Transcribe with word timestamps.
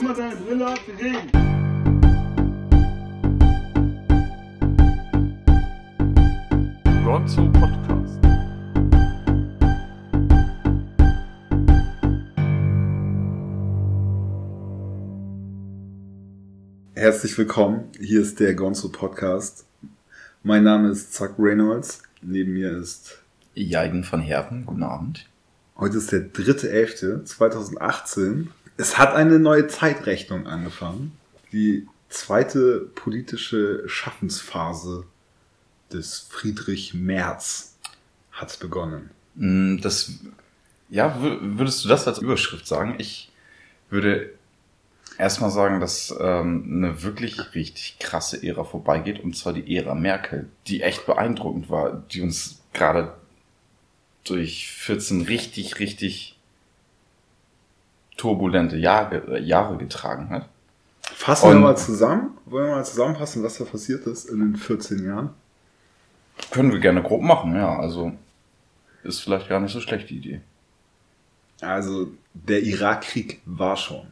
Immer 0.00 0.14
deine 0.14 0.36
Brille 0.36 0.64
ab, 0.64 0.78
wir 0.86 0.96
reden. 0.96 1.28
Gonzo 7.04 7.50
Podcast. 7.50 8.20
Herzlich 16.94 17.36
willkommen, 17.36 17.90
hier 17.98 18.20
ist 18.20 18.38
der 18.38 18.54
Gonzo 18.54 18.90
Podcast. 18.90 19.64
Mein 20.44 20.62
Name 20.62 20.90
ist 20.90 21.12
Zack 21.12 21.34
Reynolds, 21.38 22.04
neben 22.22 22.52
mir 22.52 22.70
ist, 22.76 23.18
Jeigen 23.54 24.04
von 24.04 24.20
Herpen, 24.20 24.64
guten 24.64 24.84
Abend. 24.84 25.26
heute 25.76 25.98
ist 25.98 26.12
der 26.12 26.32
3.11.2018. 26.32 28.46
Es 28.78 28.96
hat 28.96 29.14
eine 29.14 29.38
neue 29.38 29.66
Zeitrechnung 29.66 30.46
angefangen. 30.46 31.12
Die 31.52 31.86
zweite 32.08 32.80
politische 32.94 33.82
Schaffensphase 33.86 35.04
des 35.92 36.20
Friedrich 36.30 36.94
Merz 36.94 37.76
hat 38.32 38.58
begonnen. 38.60 39.10
Mm, 39.34 39.78
Das, 39.80 40.12
ja, 40.88 41.16
wür- 41.20 41.38
würdest 41.58 41.84
du 41.84 41.88
das 41.88 42.06
als 42.08 42.18
Überschrift 42.18 42.66
sagen? 42.66 42.94
Ich 42.98 43.30
würde 43.90 44.32
erstmal 45.18 45.50
sagen, 45.50 45.80
dass 45.80 46.14
ähm, 46.20 46.64
eine 46.70 47.02
wirklich 47.02 47.54
richtig 47.54 47.98
krasse 47.98 48.42
Ära 48.42 48.64
vorbeigeht, 48.64 49.20
und 49.20 49.36
zwar 49.36 49.52
die 49.52 49.76
Ära 49.76 49.94
Merkel, 49.94 50.48
die 50.66 50.82
echt 50.82 51.04
beeindruckend 51.04 51.68
war, 51.68 52.04
die 52.12 52.22
uns 52.22 52.60
gerade 52.72 53.14
durch 54.24 54.70
14 54.70 55.22
richtig, 55.22 55.78
richtig 55.80 56.37
turbulente 58.18 58.76
Jahre, 58.76 59.38
Jahre 59.40 59.78
getragen 59.78 60.28
hat. 60.28 60.46
Fassen 61.02 61.48
wir 61.48 61.56
Und- 61.56 61.62
mal 61.62 61.76
zusammen. 61.76 62.36
Wollen 62.44 62.66
wir 62.68 62.74
mal 62.76 62.84
zusammenfassen, 62.84 63.42
was 63.42 63.56
da 63.56 63.64
passiert 63.64 64.06
ist 64.06 64.26
in 64.28 64.40
den 64.40 64.56
14 64.56 65.04
Jahren? 65.06 65.30
Können 66.50 66.70
wir 66.72 66.78
gerne 66.80 67.02
grob 67.02 67.22
machen, 67.22 67.54
ja. 67.56 67.78
Also 67.78 68.12
ist 69.02 69.20
vielleicht 69.20 69.48
gar 69.48 69.60
nicht 69.60 69.72
so 69.72 69.80
schlecht, 69.80 70.10
die 70.10 70.18
Idee. 70.18 70.40
Also, 71.60 72.08
der 72.34 72.62
Irakkrieg 72.62 73.40
war 73.46 73.76
schon. 73.76 74.06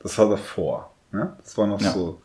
Das 0.00 0.16
war 0.18 0.28
davor. 0.30 0.92
Ne? 1.12 1.34
Das 1.42 1.56
war 1.58 1.66
noch 1.66 1.80
Ja. 1.80 1.90
so 1.92 2.20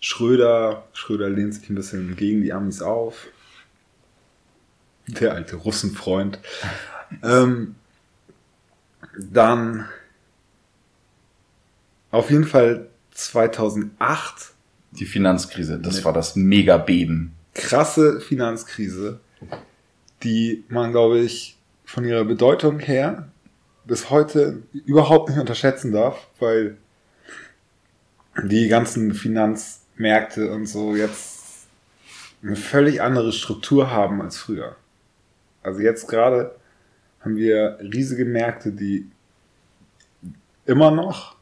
Schröder. 0.00 0.84
Schröder 0.92 1.30
lehnt 1.30 1.54
sich 1.54 1.68
ein 1.70 1.74
bisschen 1.76 2.16
gegen 2.16 2.42
die 2.42 2.52
Amis 2.52 2.82
auf. 2.82 3.28
Der 5.06 5.34
alte 5.34 5.56
Russenfreund. 5.56 6.38
ähm, 7.22 7.74
dann 9.18 9.88
auf 12.12 12.30
jeden 12.30 12.44
Fall 12.44 12.88
2008 13.10 14.52
Die 14.92 15.06
Finanzkrise, 15.06 15.78
das 15.78 15.98
Nee. 15.98 16.04
war 16.04 16.12
das 16.12 16.36
Megabeben. 16.36 17.32
krasse 17.54 18.20
Finanzkrise, 18.20 19.20
die 20.22 20.64
man, 20.68 20.92
glaube 20.92 21.18
ich, 21.20 21.56
von 21.84 22.04
ihrer 22.04 22.24
Bedeutung 22.24 22.78
her 22.78 23.28
bis 23.84 24.08
heute 24.10 24.62
überhaupt 24.86 25.28
nicht 25.28 25.38
unterschätzen 25.38 25.92
darf, 25.92 26.28
weil 26.38 26.76
die 28.44 28.68
ganzen 28.68 29.12
Finanzmärkte 29.14 30.52
und 30.52 30.66
so 30.66 30.94
jetzt 30.94 31.66
eine 32.42 32.56
völlig 32.56 33.02
andere 33.02 33.32
Struktur 33.32 33.90
haben 33.90 34.22
als 34.22 34.36
früher. 34.38 34.76
Also 35.62 35.80
jetzt 35.80 36.08
gerade 36.08 36.54
haben 37.20 37.36
wir 37.36 37.78
riesige 37.80 38.24
Märkte, 38.24 38.72
die 38.72 39.10
immer 40.66 40.90
noch 40.90 41.36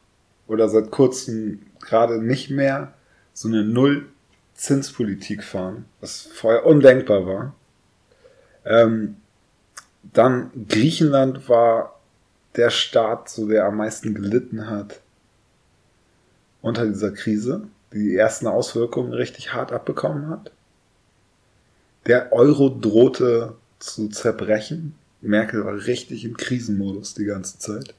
oder 0.50 0.68
seit 0.68 0.90
kurzem 0.90 1.60
gerade 1.80 2.20
nicht 2.20 2.50
mehr 2.50 2.92
so 3.32 3.46
eine 3.46 3.64
Null-Zinspolitik 3.64 5.44
fahren, 5.44 5.84
was 6.00 6.22
vorher 6.22 6.66
undenkbar 6.66 7.24
war. 7.24 7.54
Ähm, 8.64 9.16
dann 10.02 10.50
Griechenland 10.68 11.48
war 11.48 12.00
der 12.56 12.70
Staat, 12.70 13.28
so 13.28 13.46
der 13.46 13.64
am 13.64 13.76
meisten 13.76 14.12
gelitten 14.12 14.68
hat 14.68 15.00
unter 16.62 16.84
dieser 16.84 17.12
Krise, 17.12 17.68
die 17.92 18.00
die 18.00 18.16
ersten 18.16 18.48
Auswirkungen 18.48 19.12
richtig 19.12 19.52
hart 19.52 19.70
abbekommen 19.70 20.28
hat. 20.28 20.50
Der 22.06 22.32
Euro 22.32 22.68
drohte 22.70 23.54
zu 23.78 24.08
zerbrechen. 24.08 24.96
Merkel 25.20 25.64
war 25.64 25.74
richtig 25.86 26.24
im 26.24 26.36
Krisenmodus 26.36 27.14
die 27.14 27.24
ganze 27.24 27.58
Zeit. 27.58 27.94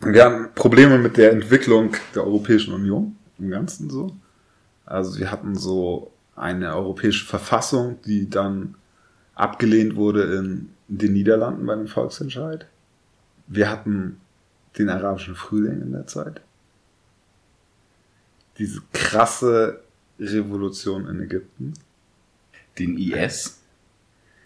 Wir 0.00 0.24
haben 0.24 0.48
Probleme 0.54 0.98
mit 0.98 1.16
der 1.16 1.32
Entwicklung 1.32 1.92
der 2.14 2.24
Europäischen 2.24 2.74
Union 2.74 3.16
im 3.38 3.50
Ganzen 3.50 3.90
so. 3.90 4.14
Also 4.84 5.18
wir 5.18 5.30
hatten 5.30 5.56
so 5.56 6.12
eine 6.36 6.74
europäische 6.74 7.26
Verfassung, 7.26 7.98
die 8.02 8.28
dann 8.28 8.74
abgelehnt 9.34 9.96
wurde 9.96 10.22
in 10.36 10.70
den 10.88 11.14
Niederlanden 11.14 11.66
bei 11.66 11.74
dem 11.74 11.88
Volksentscheid. 11.88 12.66
Wir 13.46 13.70
hatten 13.70 14.20
den 14.78 14.88
arabischen 14.88 15.34
Frühling 15.34 15.80
in 15.80 15.92
der 15.92 16.06
Zeit. 16.06 16.40
Diese 18.58 18.82
krasse 18.92 19.80
Revolution 20.18 21.06
in 21.06 21.20
Ägypten. 21.20 21.74
Den 22.78 22.98
IS, 22.98 23.55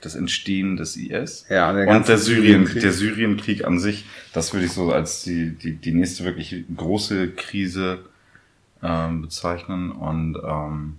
das 0.00 0.14
Entstehen 0.14 0.76
des 0.76 0.96
IS. 0.96 1.46
Ja, 1.48 1.72
der 1.72 1.88
und 1.88 2.08
der 2.08 2.18
Syrien, 2.18 2.44
Syrienkrieg. 2.44 2.82
der 2.82 2.92
Syrienkrieg 2.92 3.64
an 3.64 3.78
sich, 3.78 4.06
das 4.32 4.52
würde 4.52 4.66
ich 4.66 4.72
so 4.72 4.92
als 4.92 5.22
die, 5.22 5.50
die, 5.50 5.72
die 5.72 5.92
nächste 5.92 6.24
wirklich 6.24 6.64
große 6.74 7.32
Krise 7.32 8.00
ähm, 8.82 9.22
bezeichnen. 9.22 9.92
Und 9.92 10.38
ähm, 10.44 10.98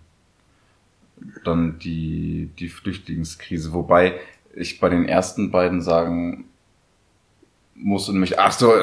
dann 1.44 1.80
die, 1.80 2.50
die 2.60 2.70
Flüchtlingskrise. 2.70 3.74
Wobei 3.74 4.20
ich 4.56 4.80
bei 4.80 4.90
den 4.90 5.08
ersten 5.08 5.52
beiden 5.52 5.82
sagen 5.82 6.46
muss 7.76 8.10
und 8.10 8.20
mich, 8.20 8.40
ach 8.40 8.52
so, 8.52 8.74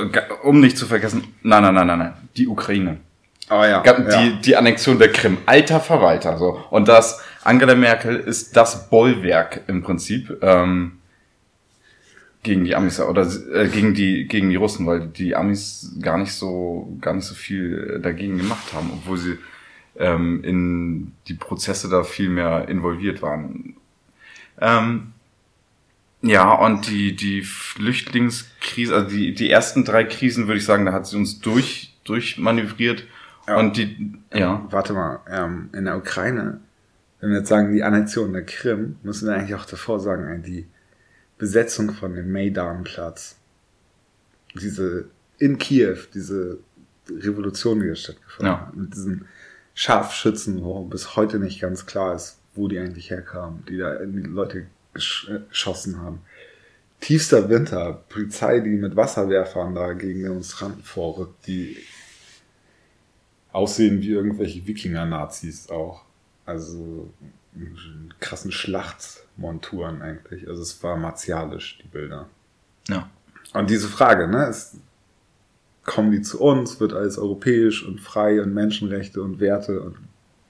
um 0.43 0.61
nicht 0.61 0.77
zu 0.77 0.87
vergessen, 0.87 1.25
nein, 1.43 1.63
nein, 1.63 1.75
nein, 1.75 1.87
nein, 1.87 1.99
nein, 1.99 2.13
die 2.37 2.49
Ukraine. 2.49 2.99
Ah 3.49 3.67
ja, 3.67 3.81
Ga- 3.83 4.09
ja. 4.09 4.23
Die, 4.23 4.41
die 4.41 4.57
Annexion 4.57 4.99
der 4.99 5.11
Krim. 5.13 5.39
Alter 5.47 5.81
Verwalter. 5.81 6.37
So. 6.39 6.63
Und 6.71 6.89
das, 6.89 7.21
Angela 7.45 7.75
Merkel 7.75 8.17
ist 8.17 8.57
das 8.57 8.91
Bollwerk 8.91 9.63
im 9.69 9.83
Prinzip 9.83 10.39
ähm, 10.43 10.99
gegen 12.43 12.65
die 12.65 12.75
Amis 12.75 13.01
oder 13.01 13.27
äh, 13.55 13.69
gegen 13.69 13.95
die 13.95 14.27
gegen 14.29 14.51
die 14.51 14.57
Russen, 14.57 14.87
weil 14.87 15.07
die 15.09 15.35
Amis 15.35 15.93
gar 16.01 16.19
nicht 16.19 16.33
so 16.33 16.97
gar 17.01 17.15
nicht 17.15 17.25
so 17.25 17.35
viel 17.35 18.01
dagegen 18.03 18.39
gemacht 18.39 18.73
haben, 18.75 18.91
obwohl 18.93 19.19
sie 19.19 19.39
ähm, 19.99 20.45
in 20.45 21.13
die 21.27 21.35
Prozesse 21.35 21.89
da 21.89 22.05
viel 22.05 22.29
mehr 22.29 22.69
involviert 22.69 23.23
waren. 23.23 23.75
Ähm, 24.61 25.13
ja, 26.23 26.53
und 26.53 26.89
die, 26.89 27.15
die 27.15 27.43
Flüchtlingskrise, 27.43 28.95
also 28.95 29.09
die, 29.09 29.35
die 29.35 29.51
ersten 29.51 29.85
drei 29.85 30.03
Krisen, 30.05 30.49
würde 30.49 30.59
ich 30.59 30.65
sagen, 30.65 30.85
da 30.85 30.93
hat 30.93 31.07
sie 31.07 31.17
uns 31.17 31.41
durch, 31.41 31.95
durchmanövriert. 32.05 33.05
Ja. 33.49 33.57
Und 33.59 33.77
die, 33.77 34.13
ja, 34.33 34.67
Warte 34.71 34.93
mal, 34.93 35.21
ähm, 35.29 35.71
in 35.73 35.87
der 35.87 35.97
Ukraine, 35.97 36.61
wenn 37.21 37.31
wir 37.31 37.39
jetzt 37.39 37.49
sagen, 37.49 37.73
die 37.73 37.83
Annexion 37.83 38.33
der 38.33 38.45
Krim, 38.45 38.97
müssen 39.03 39.27
wir 39.29 39.35
eigentlich 39.35 39.55
auch 39.55 39.65
davor 39.65 39.99
sagen, 40.01 40.29
äh, 40.29 40.39
die 40.41 40.67
Besetzung 41.39 41.93
von 41.93 42.15
dem 42.15 42.31
Maidanplatz. 42.33 43.37
Diese, 44.55 45.07
in 45.39 45.57
Kiew, 45.59 45.97
diese 46.13 46.59
Revolution, 47.11 47.81
die 47.81 47.89
da 47.89 47.95
stattgefunden 47.95 48.53
Ja. 48.53 48.67
hat, 48.67 48.77
mit 48.77 48.95
diesen 48.95 49.27
Scharfschützen, 49.75 50.63
wo 50.65 50.83
bis 50.85 51.17
heute 51.17 51.39
nicht 51.39 51.61
ganz 51.61 51.87
klar 51.87 52.15
ist, 52.15 52.39
wo 52.55 52.69
die 52.69 52.79
eigentlich 52.79 53.11
herkamen, 53.11 53.65
die 53.69 53.79
da 53.79 53.95
in 53.95 54.13
die 54.17 54.29
Leute 54.29 54.67
äh, 54.95 55.39
geschossen 55.49 56.01
haben. 56.01 56.21
Tiefster 57.01 57.49
Winter, 57.49 58.03
Polizei, 58.09 58.59
die 58.59 58.71
mit 58.77 58.97
Wasserwerfern 58.97 59.75
da 59.75 59.93
gegen 59.93 60.23
Demonstranten 60.23 60.83
vorrückt, 60.83 61.47
die 61.47 61.77
aussehen 63.53 64.03
wie 64.03 64.11
irgendwelche 64.11 64.67
Wikinger-Nazis 64.67 65.71
auch. 65.71 66.03
Also 66.47 67.11
krassen 68.21 68.53
Schlachtmonturen 68.53 70.03
eigentlich. 70.03 70.49
Also 70.49 70.63
es 70.63 70.83
war 70.83 70.97
martialisch, 70.97 71.79
die 71.83 71.89
Bilder. 71.89 72.29
ja. 72.89 73.09
Und 73.55 73.71
diese 73.71 73.89
Frage, 73.89 74.29
ne, 74.29 74.47
ist, 74.47 74.77
kommen 75.85 76.13
die 76.13 76.21
zu 76.21 76.41
uns, 76.41 76.81
wird 76.81 76.93
alles 76.93 77.17
europäisch 77.19 77.85
und 77.87 78.01
frei 78.01 78.43
und 78.43 78.53
Menschenrechte 78.53 79.23
und 79.23 79.41
Werte 79.41 79.81
und 79.81 79.97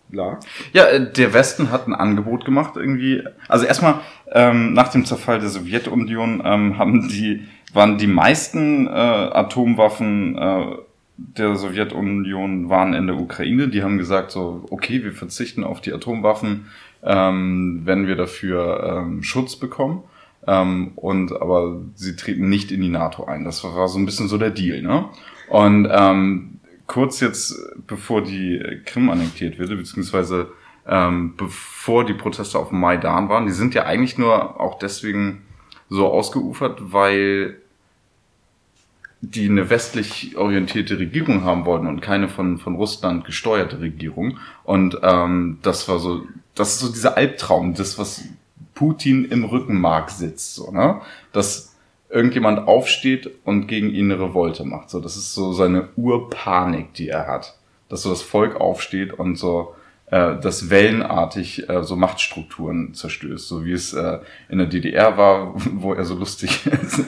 bla. 0.09 0.41
Ja, 0.73 0.87
äh, 0.87 1.13
der 1.13 1.33
Westen 1.33 1.71
hat 1.71 1.87
ein 1.87 1.95
Angebot 1.95 2.45
gemacht 2.45 2.75
irgendwie. 2.77 3.23
Also 3.47 3.65
erstmal 3.65 4.01
ähm, 4.33 4.73
nach 4.73 4.89
dem 4.89 5.05
Zerfall 5.05 5.39
der 5.39 5.49
Sowjetunion 5.49 6.43
ähm, 6.45 6.79
haben 6.79 7.09
die 7.09 7.47
waren 7.75 7.99
die 7.99 8.07
meisten 8.07 8.87
äh, 8.87 8.91
Atomwaffen 8.91 10.37
äh, 10.39 10.77
der 11.19 11.57
Sowjetunion 11.57 12.69
waren 12.71 12.95
in 12.95 13.09
der 13.09 13.17
Ukraine. 13.17 13.69
Die 13.69 13.83
haben 13.83 13.99
gesagt 13.99 14.31
so, 14.31 14.65
okay, 14.71 15.03
wir 15.03 15.13
verzichten 15.13 15.65
auf 15.65 15.81
die 15.81 15.93
Atomwaffen, 15.93 16.67
ähm, 17.03 17.83
wenn 17.85 18.07
wir 18.07 18.15
dafür 18.15 19.05
ähm, 19.05 19.23
Schutz 19.23 19.57
bekommen. 19.57 20.05
Ähm, 20.47 20.93
und 20.95 21.33
aber 21.33 21.81
sie 21.95 22.15
treten 22.15 22.49
nicht 22.49 22.71
in 22.71 22.81
die 22.81 22.89
NATO 22.89 23.25
ein. 23.25 23.45
Das 23.45 23.65
war, 23.65 23.75
war 23.75 23.89
so 23.89 23.99
ein 23.99 24.07
bisschen 24.07 24.29
so 24.29 24.39
der 24.39 24.51
Deal, 24.51 24.81
ne? 24.81 25.07
Und 25.49 25.89
ähm, 25.91 26.61
kurz 26.87 27.21
jetzt, 27.21 27.59
bevor 27.87 28.23
die 28.23 28.81
Krim 28.85 29.11
annektiert 29.11 29.59
wurde, 29.59 29.77
beziehungsweise 29.77 30.53
ähm, 30.87 31.35
bevor 31.37 32.07
die 32.07 32.15
Proteste 32.15 32.59
auf 32.59 32.71
Maidan 32.71 33.29
waren, 33.29 33.47
die 33.47 33.53
sind 33.53 33.75
ja 33.75 33.85
eigentlich 33.85 34.19
nur 34.19 34.61
auch 34.61 34.79
deswegen 34.79 35.43
so 35.89 36.07
ausgeufert, 36.07 36.93
weil 36.93 37.57
die 39.21 39.49
eine 39.49 39.69
westlich 39.69 40.37
orientierte 40.37 40.99
Regierung 40.99 41.45
haben 41.45 41.65
wollten 41.65 41.87
und 41.87 42.01
keine 42.01 42.29
von, 42.29 42.59
von 42.59 42.77
Russland 42.77 43.25
gesteuerte 43.25 43.81
Regierung. 43.81 44.39
Und 44.65 44.99
ähm, 45.03 45.59
das 45.63 45.89
war 45.89 45.99
so, 45.99 46.23
das 46.55 46.75
ist 46.75 46.81
so 46.81 46.89
dieser 46.93 47.17
Albtraum, 47.17 47.75
das, 47.75 47.99
was 47.99 48.25
Putin 48.75 49.25
im 49.25 49.45
Rückenmark 49.45 50.11
sitzt, 50.11 50.55
so, 50.55 50.71
ne? 50.71 51.01
Dass 51.33 51.75
irgendjemand 52.11 52.69
aufsteht 52.69 53.31
und 53.45 53.67
gegen 53.67 53.91
ihn 53.91 54.11
eine 54.11 54.23
Revolte 54.23 54.65
macht. 54.65 54.89
So, 54.89 55.01
das 55.01 55.17
ist 55.17 55.35
so 55.35 55.53
seine 55.53 55.89
Urpanik, 55.97 56.95
die 56.95 57.09
er 57.09 57.27
hat. 57.27 57.59
Dass 57.89 58.03
so 58.03 58.11
das 58.11 58.23
Volk 58.23 58.61
aufsteht 58.61 59.13
und 59.13 59.37
so 59.37 59.75
äh, 60.11 60.37
das 60.41 60.71
wellenartig 60.71 61.69
äh, 61.69 61.83
so 61.83 61.97
Machtstrukturen 61.97 62.95
zerstößt, 62.95 63.47
so 63.47 63.65
wie 63.65 63.73
es 63.73 63.93
äh, 63.93 64.21
in 64.49 64.59
der 64.59 64.67
DDR 64.67 65.17
war, 65.17 65.55
wo 65.75 65.95
er 65.95 66.05
so 66.05 66.15
lustig 66.15 66.67
ist. 66.67 66.99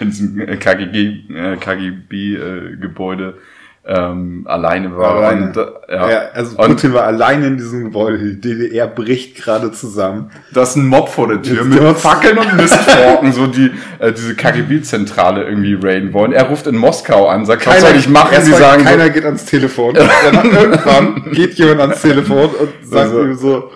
in 0.00 0.06
diesem 0.06 0.40
äh, 0.40 0.56
KGB-Gebäude 0.56 3.38
ähm, 3.86 4.42
alleine 4.46 4.96
war. 4.96 5.16
Alleine. 5.16 5.46
Und, 5.46 5.56
ja. 5.56 6.10
Ja, 6.10 6.20
also 6.34 6.56
Putin 6.56 6.92
war 6.92 7.04
alleine 7.04 7.46
in 7.46 7.56
diesem 7.56 7.84
Gebäude. 7.84 8.18
Die 8.18 8.40
DDR 8.40 8.86
bricht 8.86 9.36
gerade 9.36 9.72
zusammen. 9.72 10.30
Da 10.52 10.62
ist 10.64 10.76
ein 10.76 10.86
Mob 10.86 11.08
vor 11.08 11.28
der 11.28 11.40
Tür 11.42 11.64
mit 11.64 11.82
Fackeln 11.96 12.38
und 12.38 12.56
Mistforken, 12.56 13.32
so 13.32 13.46
die 13.46 13.70
äh, 13.98 14.12
diese 14.12 14.34
KGB-Zentrale 14.34 15.44
irgendwie 15.44 15.74
raiden 15.74 16.12
wollen. 16.12 16.32
Er 16.32 16.44
ruft 16.44 16.66
in 16.66 16.76
Moskau 16.76 17.26
an, 17.26 17.46
sagt, 17.46 17.66
was 17.66 17.80
soll 17.80 17.96
ich 17.96 18.08
machen? 18.08 18.36
Sie 18.42 18.52
sagen, 18.52 18.84
keiner 18.84 19.08
geht 19.10 19.24
ans 19.24 19.44
Telefon. 19.46 19.94
Dann 20.32 20.52
irgendwann 20.52 21.32
geht 21.32 21.54
jemand 21.54 21.80
ans 21.80 22.02
Telefon 22.02 22.50
und 22.50 22.68
sagt 22.82 23.06
Also- 23.06 23.22
ihm 23.24 23.34
so, 23.36 23.70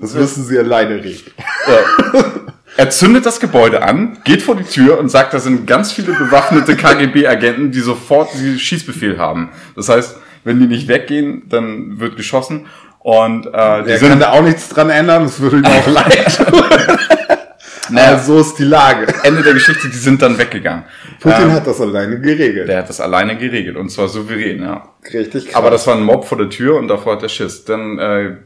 das 0.00 0.14
müssen 0.14 0.44
sie 0.44 0.58
alleine 0.58 0.94
regeln. 0.96 1.32
Ja. 1.68 2.22
Er 2.76 2.90
zündet 2.90 3.26
das 3.26 3.40
Gebäude 3.40 3.82
an, 3.82 4.18
geht 4.24 4.42
vor 4.42 4.56
die 4.56 4.64
Tür 4.64 4.98
und 4.98 5.08
sagt, 5.08 5.34
da 5.34 5.40
sind 5.40 5.66
ganz 5.66 5.92
viele 5.92 6.12
bewaffnete 6.12 6.76
KGB-Agenten, 6.76 7.70
die 7.72 7.80
sofort 7.80 8.30
die 8.34 8.58
Schießbefehl 8.58 9.18
haben. 9.18 9.50
Das 9.76 9.88
heißt, 9.88 10.16
wenn 10.44 10.60
die 10.60 10.66
nicht 10.66 10.88
weggehen, 10.88 11.42
dann 11.48 12.00
wird 12.00 12.16
geschossen. 12.16 12.66
Und 13.00 13.46
äh, 13.46 13.50
die 13.50 13.56
Er 13.90 13.98
kann 13.98 13.98
sind 13.98 14.20
da 14.20 14.30
auch 14.32 14.42
nichts 14.42 14.68
dran 14.68 14.90
ändern, 14.90 15.24
das 15.24 15.40
würde 15.40 15.58
ihm 15.58 15.66
auch 15.66 15.86
leid. 15.86 16.38
naja, 17.90 18.08
Aber 18.08 18.18
so 18.18 18.38
ist 18.38 18.58
die 18.58 18.64
Lage. 18.64 19.12
Ende 19.24 19.42
der 19.42 19.54
Geschichte, 19.54 19.88
die 19.88 19.96
sind 19.96 20.22
dann 20.22 20.38
weggegangen. 20.38 20.84
Putin 21.18 21.44
Ähm, 21.44 21.52
hat 21.52 21.66
das 21.66 21.80
alleine 21.80 22.20
geregelt. 22.20 22.68
Der 22.68 22.78
hat 22.78 22.88
das 22.88 23.00
alleine 23.00 23.36
geregelt 23.36 23.76
und 23.76 23.90
zwar 23.90 24.08
souverän, 24.08 24.62
ja. 24.62 24.88
Richtig 25.12 25.46
krass. 25.46 25.54
Aber 25.56 25.70
das 25.70 25.86
war 25.86 25.96
ein 25.96 26.02
Mob 26.02 26.26
vor 26.26 26.38
der 26.38 26.50
Tür 26.50 26.76
und 26.76 26.88
davor 26.88 27.16
hat 27.16 27.22
er 27.22 27.28
Schiss. 27.28 27.64
Dann 27.64 27.98
äh, 27.98 28.36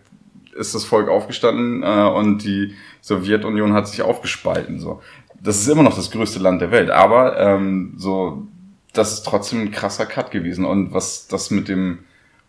ist 0.57 0.75
das 0.75 0.85
Volk 0.85 1.09
aufgestanden 1.09 1.83
äh, 1.83 1.87
und 1.87 2.39
die 2.39 2.75
Sowjetunion 3.05 3.75
hat 3.75 3.87
sich 3.87 4.01
aufgespalten. 4.01 4.81
So, 4.81 5.03
das 5.39 5.59
ist 5.59 5.69
immer 5.69 5.83
noch 5.83 5.95
das 5.95 6.11
größte 6.11 6.39
Land 6.39 6.63
der 6.63 6.71
Welt, 6.71 6.91
aber 6.91 7.39
ähm, 7.39 7.93
so, 7.99 8.47
das 8.95 9.13
ist 9.13 9.25
trotzdem 9.25 9.61
ein 9.61 9.71
krasser 9.73 10.07
Cut 10.07 10.31
gewesen. 10.31 10.65
Und 10.65 10.95
was 10.95 11.29
das 11.29 11.51
mit 11.51 11.69
dem 11.69 11.99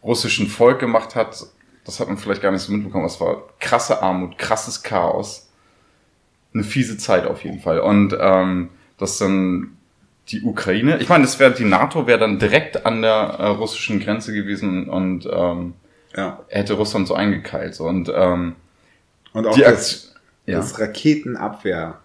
russischen 0.01 0.47
Volk 0.47 0.79
gemacht 0.79 1.13
hat, 1.13 1.45
das 1.83 1.99
hat 1.99 2.07
man 2.07 2.17
vielleicht 2.17 2.41
gar 2.41 2.53
nicht 2.53 2.61
so 2.61 2.71
mitbekommen. 2.71 3.03
Es 3.03 3.19
war 3.19 3.43
krasse 3.59 4.01
Armut, 4.01 4.37
krasses 4.37 4.81
Chaos, 4.81 5.49
eine 6.53 6.63
fiese 6.63 6.97
Zeit 6.97 7.27
auf 7.27 7.43
jeden 7.43 7.59
Fall. 7.59 7.79
Und 7.79 8.15
ähm, 8.17 8.69
das 8.97 9.17
dann 9.17 9.75
die 10.29 10.41
Ukraine. 10.41 10.99
Ich 10.99 11.09
meine, 11.09 11.25
das 11.25 11.37
wäre 11.37 11.53
die 11.53 11.65
NATO 11.65 12.07
wäre 12.07 12.17
dann 12.17 12.39
direkt 12.39 12.85
an 12.85 13.01
der 13.01 13.11
äh, 13.11 13.47
russischen 13.47 13.99
Grenze 13.99 14.31
gewesen 14.31 14.87
und 14.87 15.27
ähm, 15.29 15.73
ja. 16.15 16.39
hätte 16.47 16.75
Russland 16.75 17.09
so 17.09 17.13
eingekeilt. 17.13 17.75
So. 17.75 17.83
Und 17.83 18.09
ähm, 18.15 18.55
Und 19.33 19.47
auch 19.47 19.53
die 19.53 19.61
das. 19.61 20.14
Ja. 20.45 20.57
das 20.59 20.79
Raketenabwehrprojekt 20.79 22.01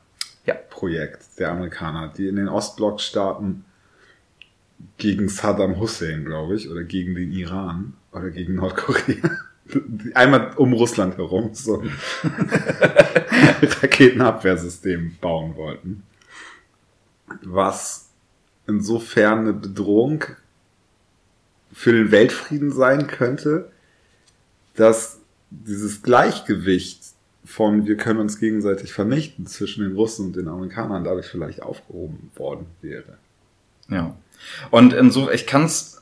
Ja. 0.47 1.29
der 1.39 1.51
Amerikaner, 1.53 2.09
die 2.17 2.29
in 2.29 2.37
den 2.37 2.49
Ostblockstaaten 2.49 3.65
gegen 4.97 5.29
Saddam 5.29 5.79
Hussein, 5.79 6.25
glaube 6.25 6.55
ich, 6.57 6.71
oder 6.71 6.83
gegen 6.85 7.15
den 7.15 7.33
Iran 7.33 7.95
oder 8.13 8.31
gegen 8.31 8.55
Nordkorea. 8.55 9.31
Einmal 10.15 10.53
um 10.57 10.73
Russland 10.73 11.17
herum 11.17 11.51
so 11.53 11.81
ein 11.81 11.93
Raketenabwehrsystem 13.83 15.17
bauen 15.21 15.55
wollten. 15.57 16.03
Was 17.43 18.09
insofern 18.67 19.41
eine 19.41 19.53
Bedrohung 19.53 20.25
für 21.73 21.93
den 21.93 22.11
Weltfrieden 22.11 22.73
sein 22.73 23.07
könnte, 23.07 23.71
dass 24.75 25.19
dieses 25.51 26.03
Gleichgewicht 26.03 27.01
von 27.51 27.87
wir 27.87 27.97
können 27.97 28.21
uns 28.21 28.39
gegenseitig 28.39 28.93
vernichten 28.93 29.47
zwischen 29.47 29.83
den 29.85 29.97
Russen 29.97 30.27
und 30.27 30.37
den 30.37 30.49
Amerikanern 30.49 31.03
dadurch 31.05 31.27
vielleicht 31.27 31.63
aufgehoben 31.63 32.31
worden 32.37 32.67
wäre. 32.81 33.19
Ja. 33.89 34.15
Und 34.71 34.93
insofern, 34.93 35.35
ich 35.35 35.47
kann's. 35.47 36.01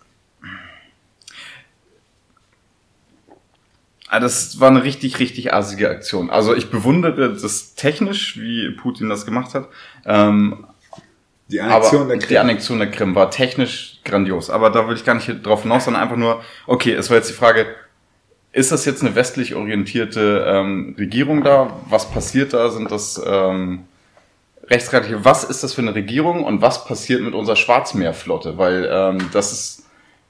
Ah, 4.09 4.21
Das 4.21 4.61
war 4.61 4.69
eine 4.71 4.85
richtig, 4.85 5.19
richtig 5.19 5.53
assige 5.53 5.91
Aktion. 5.91 6.31
Also 6.31 6.55
ich 6.55 6.71
bewundere 6.71 7.35
das 7.35 7.75
technisch, 7.75 8.39
wie 8.39 8.71
Putin 8.71 9.09
das 9.09 9.25
gemacht 9.27 9.55
hat. 9.55 9.69
Ähm, 10.07 10.67
Die 11.49 11.61
Annexion 11.61 12.03
aber 12.03 12.11
der 12.11 12.19
die 12.19 12.27
Krim. 12.27 12.37
Annexion 12.39 12.79
der 12.79 12.91
Krim 12.91 13.15
war 13.15 13.31
technisch 13.31 14.01
grandios. 14.05 14.51
Aber 14.51 14.71
da 14.71 14.87
will 14.89 14.97
ich 14.97 15.05
gar 15.05 15.15
nicht 15.15 15.45
drauf 15.45 15.63
hinaus, 15.63 15.85
sondern 15.85 16.03
einfach 16.03 16.17
nur, 16.17 16.43
okay, 16.67 16.93
es 16.93 17.11
war 17.11 17.17
jetzt 17.17 17.29
die 17.31 17.35
Frage, 17.35 17.67
ist 18.59 18.73
das 18.73 18.85
jetzt 18.85 19.03
eine 19.03 19.15
westlich 19.15 19.55
orientierte 19.55 20.45
ähm, 20.47 20.95
Regierung 20.99 21.45
da? 21.45 21.79
Was 21.89 22.11
passiert 22.11 22.53
da? 22.53 22.71
Sind 22.71 22.91
das 22.91 23.21
ähm, 23.25 23.85
rechtsradikale? 24.65 25.25
Was 25.25 25.45
ist 25.45 25.63
das 25.63 25.75
für 25.75 25.81
eine 25.83 25.95
Regierung 25.95 26.43
und 26.45 26.61
was 26.61 26.85
passiert 26.85 27.23
mit 27.23 27.35
unserer 27.35 27.57
Schwarzmeerflotte? 27.57 28.59
Weil 28.59 28.89
ähm, 28.91 29.19
das 29.33 29.53
ist 29.53 29.83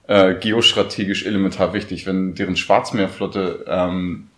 äh, 0.08 0.34
geostrategisch 0.34 1.24
elementar 1.24 1.72
wichtig. 1.72 2.06
Wenn 2.06 2.34
deren 2.34 2.56
Schwarzmeerflotte 2.56 3.64
ähm, 3.66 4.28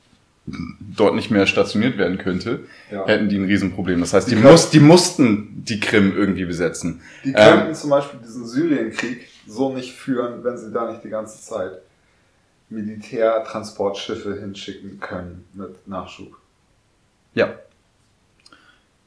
dort 0.96 1.14
nicht 1.16 1.31
mehr 1.31 1.46
stationiert 1.46 1.98
werden 1.98 2.19
könnte, 2.19 2.60
Ja. 2.92 3.06
hätten 3.06 3.28
die 3.28 3.38
ein 3.38 3.44
Riesenproblem. 3.44 4.00
Das 4.00 4.14
heißt, 4.14 4.31
die, 4.31 4.37
Die 4.37 4.40
muss, 4.42 4.70
die 4.70 4.81
mussten 4.81 5.64
die 5.64 5.81
Krim 5.81 6.16
irgendwie 6.16 6.44
besetzen. 6.44 7.00
Die 7.25 7.31
Ähm, 7.31 7.58
könnten 7.58 7.75
zum 7.75 7.90
Beispiel 7.90 8.20
diesen 8.25 8.47
Syrienkrieg 8.47 9.28
so 9.47 9.73
nicht 9.73 9.92
führen, 9.94 10.44
wenn 10.44 10.56
sie 10.56 10.73
da 10.73 10.90
nicht 10.90 11.02
die 11.02 11.09
ganze 11.11 11.42
Zeit 11.42 11.73
Militärtransportschiffe 12.70 14.40
hinschicken 14.40 15.00
können 15.00 15.44
mit 15.54 15.86
Nachschub. 15.86 16.36
Ja. 17.34 17.54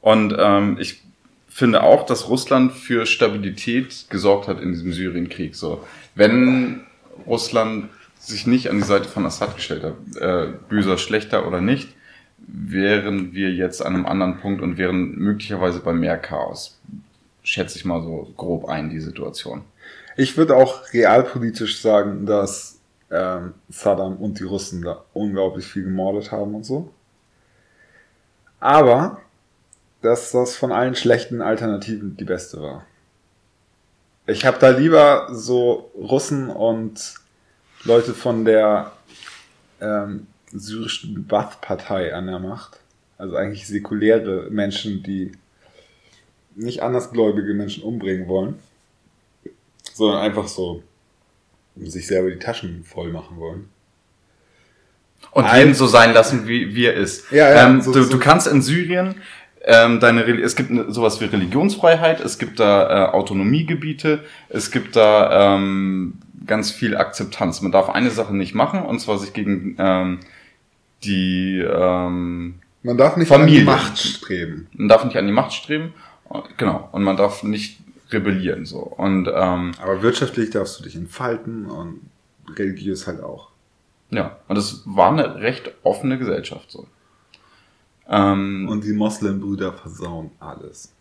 Und 0.02 0.36
ähm, 0.38 0.78
ich 0.80 1.02
finde 1.48 1.84
auch, 1.84 2.06
dass 2.06 2.30
Russland 2.30 2.74
für 2.74 3.06
Stabilität 3.06 4.08
gesorgt 4.10 4.48
hat 4.48 4.60
in 4.60 4.72
diesem 4.72 4.92
Syrienkrieg. 4.92 5.56
So, 5.56 5.84
wenn 6.16 6.82
Russland 7.26 7.90
sich 8.20 8.48
nicht 8.48 8.70
an 8.70 8.78
die 8.78 8.84
Seite 8.84 9.08
von 9.08 9.26
Assad 9.26 9.56
gestellt 9.56 9.84
hat, 9.84 10.18
äh, 10.18 10.54
böser, 10.70 10.98
schlechter 10.98 11.48
oder 11.48 11.62
nicht, 11.62 11.90
wären 12.38 13.34
wir 13.34 13.52
jetzt 13.52 13.86
an 13.86 13.96
einem 13.96 14.06
anderen 14.06 14.40
Punkt 14.40 14.62
und 14.62 14.78
wären 14.78 15.16
möglicherweise 15.16 15.80
bei 15.80 15.94
mehr 15.94 16.18
Chaos. 16.18 16.80
Schätze 17.44 17.78
ich 17.78 17.86
mal 17.86 18.02
so 18.02 18.34
grob 18.36 18.68
ein, 18.68 18.90
die 18.90 19.00
Situation. 19.00 19.62
Ich 20.18 20.38
würde 20.38 20.56
auch 20.56 20.94
realpolitisch 20.94 21.82
sagen, 21.82 22.26
dass 22.26 22.73
ähm, 23.14 23.54
Saddam 23.70 24.18
und 24.18 24.40
die 24.40 24.44
Russen 24.44 24.82
da 24.82 25.06
unglaublich 25.14 25.66
viel 25.66 25.84
gemordet 25.84 26.32
haben 26.32 26.56
und 26.56 26.66
so. 26.66 26.92
Aber 28.60 29.22
dass 30.02 30.32
das 30.32 30.56
von 30.56 30.72
allen 30.72 30.96
schlechten 30.96 31.42
Alternativen 31.42 32.18
die 32.18 32.26
beste 32.26 32.62
war. 32.62 32.86
Ich 34.26 34.46
habe 34.46 34.58
da 34.60 34.70
lieber 34.70 35.30
so 35.32 35.92
Russen 35.96 36.50
und 36.50 37.16
Leute 37.84 38.14
von 38.14 38.46
der 38.46 38.92
ähm, 39.80 40.28
syrischen 40.52 41.28
Baath-Partei 41.28 42.14
an 42.14 42.28
der 42.28 42.40
Macht. 42.40 42.80
Also 43.18 43.36
eigentlich 43.36 43.68
säkuläre 43.68 44.50
Menschen, 44.50 45.04
die 45.04 45.34
nicht 46.56 46.82
andersgläubige 46.82 47.54
Menschen 47.54 47.84
umbringen 47.84 48.28
wollen, 48.28 48.60
sondern 49.94 50.22
einfach 50.22 50.48
so 50.48 50.84
sich 51.78 52.08
selber 52.08 52.30
die 52.30 52.40
Taschen 52.40 52.84
voll 52.84 53.12
machen 53.12 53.38
wollen. 53.38 53.70
Und 55.32 55.46
Ein- 55.46 55.60
jeden 55.60 55.74
so 55.74 55.88
sein 55.88 56.14
lassen, 56.14 56.48
wie, 56.48 56.76
wie 56.76 56.86
er 56.86 56.94
ist. 56.94 57.32
Ja, 57.32 57.50
ja, 57.50 57.68
ähm, 57.70 57.82
so- 57.82 57.92
du, 57.94 58.04
so- 58.04 58.12
du 58.12 58.20
kannst 58.20 58.48
in 58.48 58.62
Syrien 58.62 59.16
ähm, 59.66 60.02
deine 60.02 60.24
es 60.42 60.58
gibt 60.58 60.72
ne- 60.72 60.92
sowas 60.92 61.22
wie 61.22 61.26
Religionsfreiheit, 61.26 62.20
es 62.20 62.38
gibt 62.38 62.60
da 62.60 63.06
äh, 63.08 63.10
Autonomiegebiete, 63.14 64.26
es 64.50 64.72
gibt 64.72 64.98
da 64.98 65.56
ähm, 65.56 66.16
ganz 66.46 66.70
viel 66.72 66.98
Akzeptanz. 66.98 67.62
Man 67.62 67.72
darf 67.72 67.90
eine 67.90 68.12
Sache 68.12 68.36
nicht 68.36 68.54
machen, 68.54 68.82
und 68.84 69.00
zwar 69.00 69.18
sich 69.18 69.32
gegen 69.32 69.78
ähm, 69.80 70.20
die 71.06 71.60
ähm, 71.60 72.56
Man 72.84 72.98
darf 72.98 73.16
nicht 73.16 73.30
Familie. 73.30 73.60
an 73.62 73.66
die 73.66 73.72
Macht 73.72 73.98
streben. 74.00 74.68
man 74.74 74.90
darf 74.90 75.06
nicht 75.06 75.16
an 75.16 75.26
die 75.28 75.32
Macht 75.32 75.54
streben, 75.54 75.94
genau, 76.58 76.90
und 76.92 77.04
man 77.04 77.16
darf 77.16 77.44
nicht 77.44 77.80
rebellieren 78.14 78.66
so. 78.66 78.80
Und 78.80 79.28
ähm, 79.28 79.72
Aber 79.82 80.02
wirtschaftlich 80.02 80.52
darfst 80.52 80.80
du 80.80 80.84
dich 80.84 80.96
entfalten 80.96 81.66
und 81.66 82.02
religiös 82.56 83.08
halt 83.08 83.22
auch. 83.24 83.50
ja, 84.10 84.38
und 84.48 84.58
es 84.58 84.84
war 84.86 85.12
eine 85.12 85.36
recht 85.36 85.72
offene 85.84 86.18
Gesellschaft 86.18 86.70
so. 86.72 86.88
Ähm, 88.08 88.68
Und 88.70 88.84
die 88.84 88.94
Moslembrüder 88.94 89.74
versauen 89.74 90.32
alles. 90.40 90.94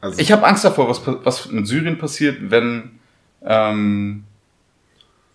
Also 0.00 0.20
ich 0.20 0.32
habe 0.32 0.46
Angst 0.46 0.64
davor, 0.64 0.88
was, 0.88 1.00
was 1.06 1.46
in 1.46 1.64
Syrien 1.64 1.96
passiert, 1.98 2.50
wenn, 2.50 2.98
ähm, 3.42 4.24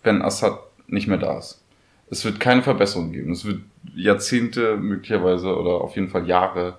wenn 0.04 0.22
Assad 0.22 0.60
nicht 0.88 1.08
mehr 1.08 1.18
da 1.18 1.40
ist. 1.40 1.64
Es 2.12 2.26
wird 2.26 2.40
keine 2.40 2.62
Verbesserung 2.62 3.12
geben. 3.12 3.32
Es 3.32 3.46
wird 3.46 3.62
Jahrzehnte 3.96 4.78
möglicherweise 4.78 5.56
oder 5.56 5.82
auf 5.82 5.96
jeden 5.96 6.10
Fall 6.10 6.28
Jahre 6.28 6.78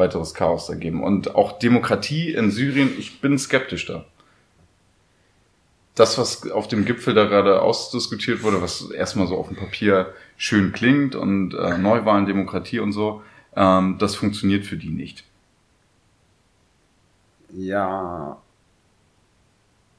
weiteres 0.00 0.34
Chaos 0.34 0.66
da 0.66 0.74
geben. 0.74 1.04
Und 1.04 1.36
auch 1.36 1.60
Demokratie 1.60 2.34
in 2.34 2.50
Syrien, 2.50 2.90
ich 2.98 3.20
bin 3.20 3.38
skeptisch 3.38 3.86
da. 3.86 4.04
Das, 5.94 6.18
was 6.18 6.50
auf 6.50 6.66
dem 6.66 6.84
Gipfel 6.84 7.14
da 7.14 7.26
gerade 7.26 7.62
ausdiskutiert 7.62 8.42
wurde, 8.42 8.62
was 8.62 8.90
erstmal 8.90 9.28
so 9.28 9.36
auf 9.36 9.48
dem 9.48 9.56
Papier 9.56 10.12
schön 10.36 10.72
klingt 10.72 11.14
und 11.14 11.54
äh, 11.54 11.78
Neuwahlen, 11.78 12.26
Demokratie 12.26 12.80
und 12.80 12.92
so, 12.92 13.22
ähm, 13.54 13.98
das 13.98 14.16
funktioniert 14.16 14.64
für 14.66 14.76
die 14.76 14.90
nicht. 14.90 15.24
ja, 17.52 18.40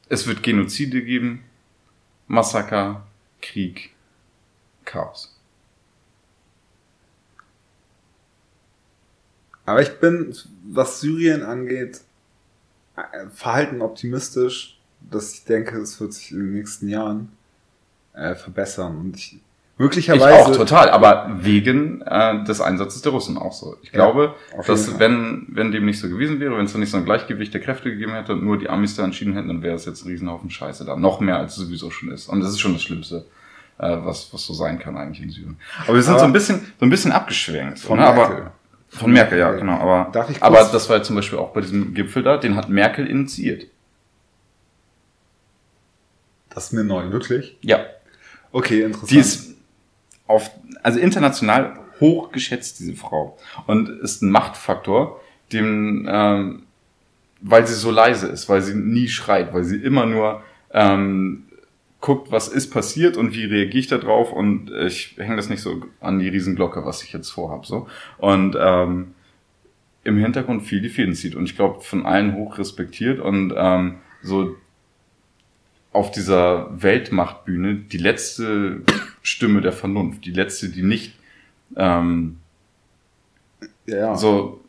Es 0.09 0.27
wird 0.27 0.43
Genozide 0.43 1.03
geben, 1.03 1.43
Massaker, 2.27 3.05
Krieg, 3.41 3.93
Chaos. 4.85 5.40
Aber 9.71 9.81
ich 9.81 9.99
bin, 9.99 10.33
was 10.69 10.99
Syrien 11.01 11.43
angeht, 11.43 12.01
äh, 12.97 13.01
verhalten 13.33 13.81
optimistisch, 13.81 14.77
dass 15.09 15.33
ich 15.33 15.43
denke, 15.45 15.77
es 15.79 15.99
wird 15.99 16.13
sich 16.13 16.31
in 16.31 16.39
den 16.39 16.53
nächsten 16.53 16.87
Jahren 16.89 17.29
äh, 18.13 18.35
verbessern. 18.35 18.97
Und 18.97 19.15
ich 19.17 19.33
Ich 19.33 19.39
möglicherweise 19.77 20.45
auch 20.45 20.55
total, 20.55 20.89
aber 20.91 21.37
wegen 21.41 22.01
äh, 22.01 22.43
des 22.43 22.61
Einsatzes 22.61 23.01
der 23.01 23.11
Russen 23.11 23.37
auch 23.37 23.53
so. 23.53 23.77
Ich 23.81 23.87
Ja, 23.89 23.93
glaube, 23.95 24.35
jeden 24.51 24.63
dass 24.67 24.87
Fall. 24.89 24.99
wenn, 24.99 25.47
wenn 25.49 25.71
dem 25.71 25.85
nicht 25.85 25.99
so 25.99 26.07
gewesen 26.09 26.39
wäre, 26.39 26.55
wenn 26.57 26.65
es 26.65 26.73
da 26.73 26.77
nicht 26.77 26.91
so 26.91 26.97
ein 26.97 27.05
Gleichgewicht 27.05 27.53
der 27.53 27.61
Kräfte 27.61 27.89
gegeben 27.89 28.13
hätte 28.13 28.33
und 28.33 28.43
nur 28.43 28.59
die 28.59 28.69
Amis 28.69 28.95
da 28.95 29.03
entschieden 29.03 29.33
hätten, 29.33 29.47
dann 29.47 29.63
wäre 29.63 29.75
es 29.75 29.85
jetzt 29.85 30.05
ein 30.05 30.09
Riesenhaufen 30.09 30.49
Scheiße 30.51 30.85
da. 30.85 30.95
Noch 30.95 31.19
mehr, 31.19 31.37
als 31.37 31.57
es 31.57 31.63
sowieso 31.65 31.89
schon 31.89 32.11
ist. 32.11 32.27
Und 32.27 32.41
das 32.41 32.49
ist 32.51 32.59
schon 32.59 32.73
das 32.73 32.83
Schlimmste, 32.83 33.25
äh, 33.79 33.97
was, 34.03 34.31
was 34.31 34.45
so 34.45 34.53
sein 34.53 34.77
kann 34.77 34.95
eigentlich 34.97 35.23
in 35.23 35.31
Syrien. 35.31 35.57
Aber 35.87 35.95
wir 35.95 36.03
sind 36.03 36.11
Aber- 36.13 36.19
so 36.19 36.25
ein 36.25 36.33
bisschen, 36.33 36.59
so 36.79 36.85
ein 36.85 36.89
bisschen 36.91 37.11
abgeschwenkt. 37.11 37.79
von 37.79 37.97
ne? 37.97 38.05
Aber, 38.05 38.51
von 38.91 39.11
Merkel, 39.11 39.39
ja, 39.39 39.51
genau. 39.51 39.77
Aber, 39.79 40.09
Darf 40.11 40.29
ich 40.29 40.39
kurz- 40.39 40.43
aber 40.59 40.69
das 40.71 40.87
war 40.89 40.97
jetzt 40.97 41.07
zum 41.07 41.15
Beispiel 41.15 41.39
auch 41.39 41.51
bei 41.53 41.61
diesem 41.61 41.93
Gipfel 41.93 42.23
da, 42.23 42.37
den 42.37 42.55
hat 42.55 42.69
Merkel 42.69 43.07
initiiert. 43.07 43.65
das 46.53 46.65
ist 46.65 46.73
mir 46.73 46.83
neu, 46.83 47.11
wirklich. 47.11 47.57
Ja. 47.61 47.85
Okay, 48.51 48.81
interessant. 48.83 49.11
Die 49.11 49.17
ist 49.17 49.55
auf, 50.27 50.51
also 50.83 50.99
international 50.99 51.79
hoch 52.01 52.31
geschätzt, 52.33 52.79
diese 52.79 52.93
Frau. 52.95 53.37
Und 53.67 53.87
ist 54.01 54.21
ein 54.21 54.31
Machtfaktor, 54.31 55.21
dem, 55.53 56.05
ähm, 56.11 56.63
weil 57.39 57.65
sie 57.65 57.73
so 57.75 57.89
leise 57.91 58.27
ist, 58.27 58.49
weil 58.49 58.61
sie 58.61 58.75
nie 58.75 59.07
schreit, 59.07 59.53
weil 59.53 59.63
sie 59.63 59.77
immer 59.77 60.05
nur 60.05 60.43
ähm, 60.71 61.45
guckt, 62.01 62.31
was 62.31 62.47
ist 62.47 62.71
passiert 62.71 63.15
und 63.15 63.33
wie 63.33 63.45
reagiere 63.45 63.79
ich 63.79 63.87
da 63.87 63.99
drauf 63.99 64.31
und 64.33 64.71
ich 64.71 65.15
hänge 65.17 65.35
das 65.35 65.49
nicht 65.49 65.61
so 65.61 65.83
an 65.99 66.19
die 66.19 66.27
Riesenglocke, 66.27 66.83
was 66.83 67.03
ich 67.03 67.13
jetzt 67.13 67.29
vorhab. 67.29 67.65
So. 67.65 67.87
Und 68.17 68.57
ähm, 68.59 69.13
im 70.03 70.17
Hintergrund 70.17 70.63
viel 70.63 70.81
die 70.81 70.89
Fäden 70.89 71.13
zieht 71.13 71.35
und 71.35 71.45
ich 71.45 71.55
glaube 71.55 71.81
von 71.81 72.05
allen 72.05 72.35
hoch 72.35 72.57
respektiert 72.57 73.19
und 73.19 73.53
ähm, 73.55 73.99
so 74.23 74.55
auf 75.93 76.11
dieser 76.11 76.81
Weltmachtbühne 76.81 77.75
die 77.75 77.97
letzte 77.97 78.81
Stimme 79.21 79.61
der 79.61 79.73
Vernunft, 79.73 80.25
die 80.25 80.31
letzte, 80.31 80.69
die 80.69 80.83
nicht 80.83 81.15
ähm, 81.75 82.37
ja, 83.85 84.15
so 84.15 84.61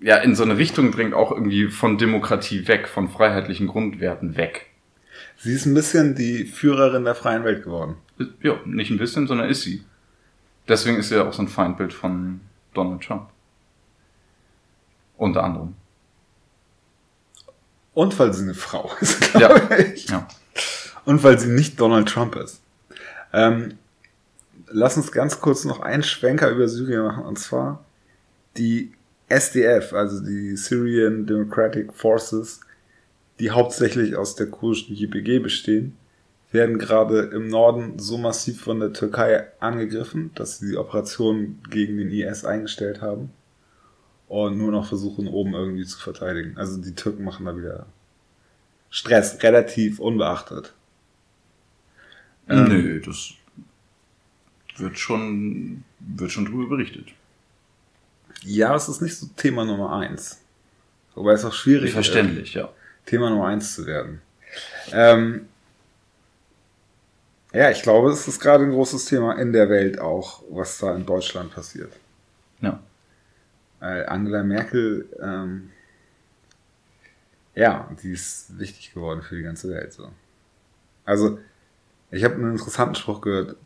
ja 0.00 0.16
in 0.16 0.34
so 0.34 0.44
eine 0.44 0.56
Richtung 0.56 0.90
drängt, 0.90 1.12
auch 1.12 1.32
irgendwie 1.32 1.68
von 1.68 1.98
Demokratie 1.98 2.66
weg, 2.66 2.88
von 2.88 3.08
freiheitlichen 3.08 3.66
Grundwerten 3.66 4.36
weg. 4.36 4.67
Sie 5.38 5.52
ist 5.54 5.66
ein 5.66 5.74
bisschen 5.74 6.14
die 6.14 6.44
Führerin 6.44 7.04
der 7.04 7.14
freien 7.14 7.44
Welt 7.44 7.62
geworden. 7.64 7.96
Ja, 8.42 8.58
nicht 8.64 8.90
ein 8.90 8.98
bisschen, 8.98 9.26
sondern 9.26 9.48
ist 9.48 9.62
sie. 9.62 9.84
Deswegen 10.66 10.98
ist 10.98 11.08
sie 11.08 11.14
ja 11.16 11.24
auch 11.26 11.32
so 11.32 11.42
ein 11.42 11.48
Feindbild 11.48 11.92
von 11.92 12.40
Donald 12.74 13.02
Trump. 13.02 13.28
Unter 15.16 15.44
anderem. 15.44 15.74
Und 17.94 18.18
weil 18.18 18.32
sie 18.32 18.42
eine 18.42 18.54
Frau 18.54 18.90
ist, 19.00 19.34
Ja. 19.38 19.70
ich. 19.78 20.08
Ja. 20.08 20.26
Und 21.04 21.22
weil 21.24 21.38
sie 21.38 21.48
nicht 21.48 21.80
Donald 21.80 22.08
Trump 22.08 22.36
ist. 22.36 22.60
Ähm, 23.32 23.78
lass 24.68 24.96
uns 24.96 25.10
ganz 25.12 25.40
kurz 25.40 25.64
noch 25.64 25.80
einen 25.80 26.02
Schwenker 26.02 26.50
über 26.50 26.68
Syrien 26.68 27.02
machen. 27.02 27.24
Und 27.24 27.38
zwar 27.38 27.84
die 28.56 28.92
SDF, 29.28 29.92
also 29.92 30.24
die 30.24 30.56
Syrian 30.56 31.26
Democratic 31.26 31.92
Forces, 31.92 32.60
die 33.38 33.50
hauptsächlich 33.50 34.16
aus 34.16 34.34
der 34.34 34.46
kurdischen 34.46 34.96
YPG 34.96 35.38
bestehen, 35.38 35.96
werden 36.50 36.78
gerade 36.78 37.20
im 37.20 37.48
Norden 37.48 37.98
so 37.98 38.16
massiv 38.16 38.62
von 38.62 38.80
der 38.80 38.92
Türkei 38.92 39.46
angegriffen, 39.60 40.30
dass 40.34 40.58
sie 40.58 40.70
die 40.70 40.76
Operation 40.76 41.60
gegen 41.70 41.98
den 41.98 42.10
IS 42.10 42.44
eingestellt 42.44 43.02
haben 43.02 43.30
und 44.28 44.56
nur 44.56 44.72
noch 44.72 44.88
versuchen, 44.88 45.28
oben 45.28 45.54
irgendwie 45.54 45.84
zu 45.84 45.98
verteidigen. 45.98 46.56
Also 46.56 46.80
die 46.80 46.94
Türken 46.94 47.24
machen 47.24 47.46
da 47.46 47.56
wieder 47.56 47.86
Stress, 48.90 49.42
relativ 49.42 50.00
unbeachtet. 50.00 50.72
Ähm, 52.48 52.64
Nö, 52.64 53.00
das 53.00 53.34
wird 54.78 54.98
schon, 54.98 55.84
wird 55.98 56.32
schon 56.32 56.46
drüber 56.46 56.76
berichtet. 56.76 57.08
Ja, 58.42 58.74
es 58.74 58.88
ist 58.88 59.02
nicht 59.02 59.16
so 59.16 59.26
Thema 59.36 59.64
Nummer 59.64 59.92
eins. 59.96 60.40
Wobei 61.14 61.32
es 61.32 61.44
auch 61.44 61.52
schwierig 61.52 61.92
Verständlich, 61.92 62.54
ja. 62.54 62.70
Thema 63.08 63.30
Nummer 63.30 63.46
eins 63.46 63.74
zu 63.74 63.86
werden. 63.86 64.20
Ähm, 64.92 65.48
ja, 67.52 67.70
ich 67.70 67.82
glaube, 67.82 68.10
es 68.10 68.28
ist 68.28 68.40
gerade 68.40 68.64
ein 68.64 68.70
großes 68.72 69.06
Thema 69.06 69.32
in 69.38 69.52
der 69.52 69.70
Welt 69.70 69.98
auch, 69.98 70.42
was 70.50 70.78
da 70.78 70.94
in 70.94 71.06
Deutschland 71.06 71.52
passiert. 71.52 71.92
Ja. 72.60 72.80
Weil 73.80 74.06
Angela 74.06 74.42
Merkel, 74.42 75.08
ähm, 75.20 75.70
ja, 77.54 77.90
die 78.02 78.12
ist 78.12 78.58
wichtig 78.58 78.92
geworden 78.92 79.22
für 79.22 79.36
die 79.36 79.42
ganze 79.42 79.70
Welt. 79.70 79.92
So. 79.92 80.10
Also, 81.04 81.38
ich 82.10 82.24
habe 82.24 82.34
einen 82.34 82.52
interessanten 82.52 82.94
Spruch 82.94 83.22
gehört. 83.22 83.56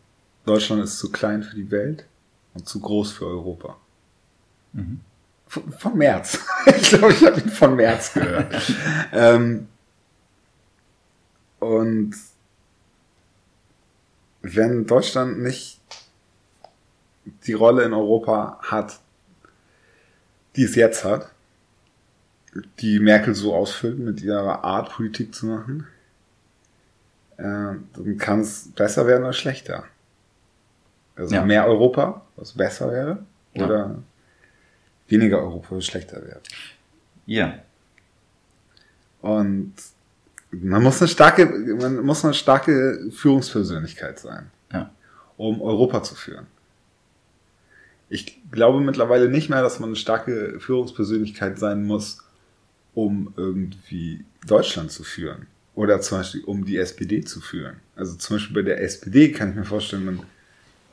Deutschland 0.44 0.82
ist 0.84 0.98
zu 0.98 1.10
klein 1.10 1.42
für 1.42 1.56
die 1.56 1.70
Welt 1.70 2.06
und 2.54 2.68
zu 2.68 2.80
groß 2.80 3.12
für 3.12 3.26
Europa. 3.26 3.76
Mhm. 4.72 5.00
Von, 5.52 5.98
März. 5.98 6.38
ich 6.66 6.88
glaube, 6.88 7.12
ich 7.12 7.22
habe 7.26 7.38
ihn 7.40 7.50
von 7.50 7.76
März 7.76 8.14
gehört. 8.14 8.72
ähm, 9.12 9.68
und 11.60 12.14
wenn 14.40 14.86
Deutschland 14.86 15.40
nicht 15.40 15.78
die 17.46 17.52
Rolle 17.52 17.84
in 17.84 17.92
Europa 17.92 18.58
hat, 18.62 18.98
die 20.56 20.64
es 20.64 20.74
jetzt 20.74 21.04
hat, 21.04 21.30
die 22.78 22.98
Merkel 22.98 23.34
so 23.34 23.54
ausfüllt 23.54 23.98
mit 23.98 24.22
ihrer 24.22 24.64
Art, 24.64 24.90
Politik 24.92 25.34
zu 25.34 25.46
machen, 25.46 25.86
äh, 27.36 27.42
dann 27.42 28.16
kann 28.18 28.40
es 28.40 28.70
besser 28.74 29.06
werden 29.06 29.22
oder 29.24 29.32
schlechter. 29.34 29.84
Also 31.14 31.34
Ja. 31.34 31.44
mehr 31.44 31.66
Europa, 31.66 32.22
was 32.36 32.52
besser 32.52 32.90
wäre, 32.90 33.18
Ja. 33.54 33.96
Weniger 35.12 35.38
Europa, 35.38 35.80
schlechter 35.80 36.22
wäre. 36.24 36.40
Ja. 37.26 37.58
Und 39.20 39.74
man 40.50 40.82
muss 40.82 41.00
eine 41.00 41.08
starke, 41.08 41.46
man 41.46 42.04
muss 42.04 42.24
eine 42.24 42.34
starke 42.34 43.08
Führungspersönlichkeit 43.12 44.18
sein, 44.18 44.50
Ja. 44.72 44.90
um 45.36 45.62
Europa 45.62 46.02
zu 46.02 46.14
führen. 46.14 46.46
Ich 48.08 48.40
glaube 48.50 48.80
mittlerweile 48.80 49.28
nicht 49.30 49.48
mehr, 49.48 49.62
dass 49.62 49.78
man 49.80 49.90
eine 49.90 49.96
starke 49.96 50.58
Führungspersönlichkeit 50.60 51.58
sein 51.58 51.84
muss, 51.84 52.18
um 52.94 53.32
irgendwie 53.36 54.24
Deutschland 54.46 54.90
zu 54.90 55.04
führen. 55.04 55.46
Oder 55.74 56.02
zum 56.02 56.18
Beispiel, 56.18 56.44
um 56.44 56.66
die 56.66 56.76
SPD 56.76 57.22
zu 57.22 57.40
führen. 57.40 57.76
Also 57.96 58.14
zum 58.16 58.36
Beispiel 58.36 58.54
bei 58.56 58.62
der 58.62 58.82
SPD 58.82 59.32
kann 59.32 59.50
ich 59.50 59.56
mir 59.56 59.64
vorstellen, 59.64 60.04
man 60.04 60.20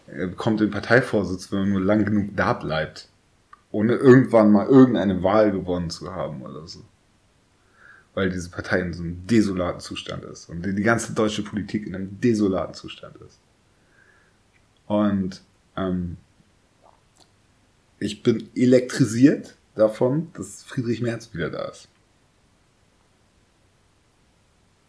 äh, 0.08 0.28
bekommt 0.28 0.62
den 0.62 0.72
Parteivorsitz, 0.72 1.52
wenn 1.52 1.60
man 1.60 1.70
nur 1.72 1.82
lang 1.82 2.06
genug 2.06 2.30
da 2.38 2.54
bleibt 2.54 3.10
ohne 3.72 3.94
irgendwann 3.94 4.52
mal 4.52 4.68
irgendeine 4.68 5.22
Wahl 5.24 5.52
gewonnen 5.52 5.90
zu 5.90 6.14
haben 6.14 6.42
oder 6.42 6.68
so. 6.68 6.82
Weil 8.14 8.30
diese 8.30 8.50
Partei 8.50 8.80
in 8.82 8.94
so 8.94 9.04
einem 9.04 9.28
desolaten 9.28 9.80
Zustand 9.80 10.26
ist 10.26 10.50
und 10.50 10.64
die 10.66 10.84
ganze 10.84 11.14
deutsche 11.14 11.44
Politik 11.44 11.86
in 11.86 11.96
einem 11.96 12.20
desolaten 12.20 12.74
Zustand 12.74 13.16
ist. 13.18 13.40
Und 14.88 15.42
ähm, 15.78 16.18
ich 18.00 18.24
bin 18.24 18.50
elektrisiert 18.56 19.56
davon, 19.76 20.32
dass 20.34 20.64
Friedrich 20.64 21.02
Merz 21.02 21.34
wieder 21.34 21.50
da 21.50 21.66
ist. 21.66 21.88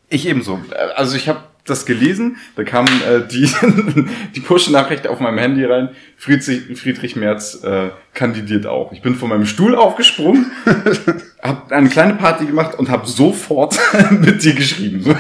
Ich 0.09 0.27
ebenso. 0.27 0.61
Also 0.97 1.17
ich 1.17 1.29
habe 1.29 1.45
das 1.65 1.87
gelesen, 1.87 2.37
da 2.57 2.65
kam 2.65 2.87
äh, 2.87 3.27
die, 3.31 3.49
die 4.35 4.41
Push-Nachricht 4.41 5.07
auf 5.07 5.21
meinem 5.21 5.39
Handy 5.39 5.65
rein, 5.65 5.91
Friedrich, 6.17 6.79
Friedrich 6.79 7.17
Merz 7.17 7.63
äh, 7.63 7.91
kandidiert 8.15 8.67
auch. 8.67 8.93
Ich 8.93 9.03
bin 9.03 9.15
von 9.15 9.29
meinem 9.29 9.47
Stuhl 9.47 9.75
aufgesprungen, 9.75 10.51
habe 11.43 11.75
eine 11.75 11.89
kleine 11.89 12.15
Party 12.15 12.47
gemacht 12.47 12.79
und 12.79 12.89
habe 12.89 13.07
sofort 13.07 13.79
mit 14.11 14.43
dir 14.43 14.55
geschrieben. 14.55 15.17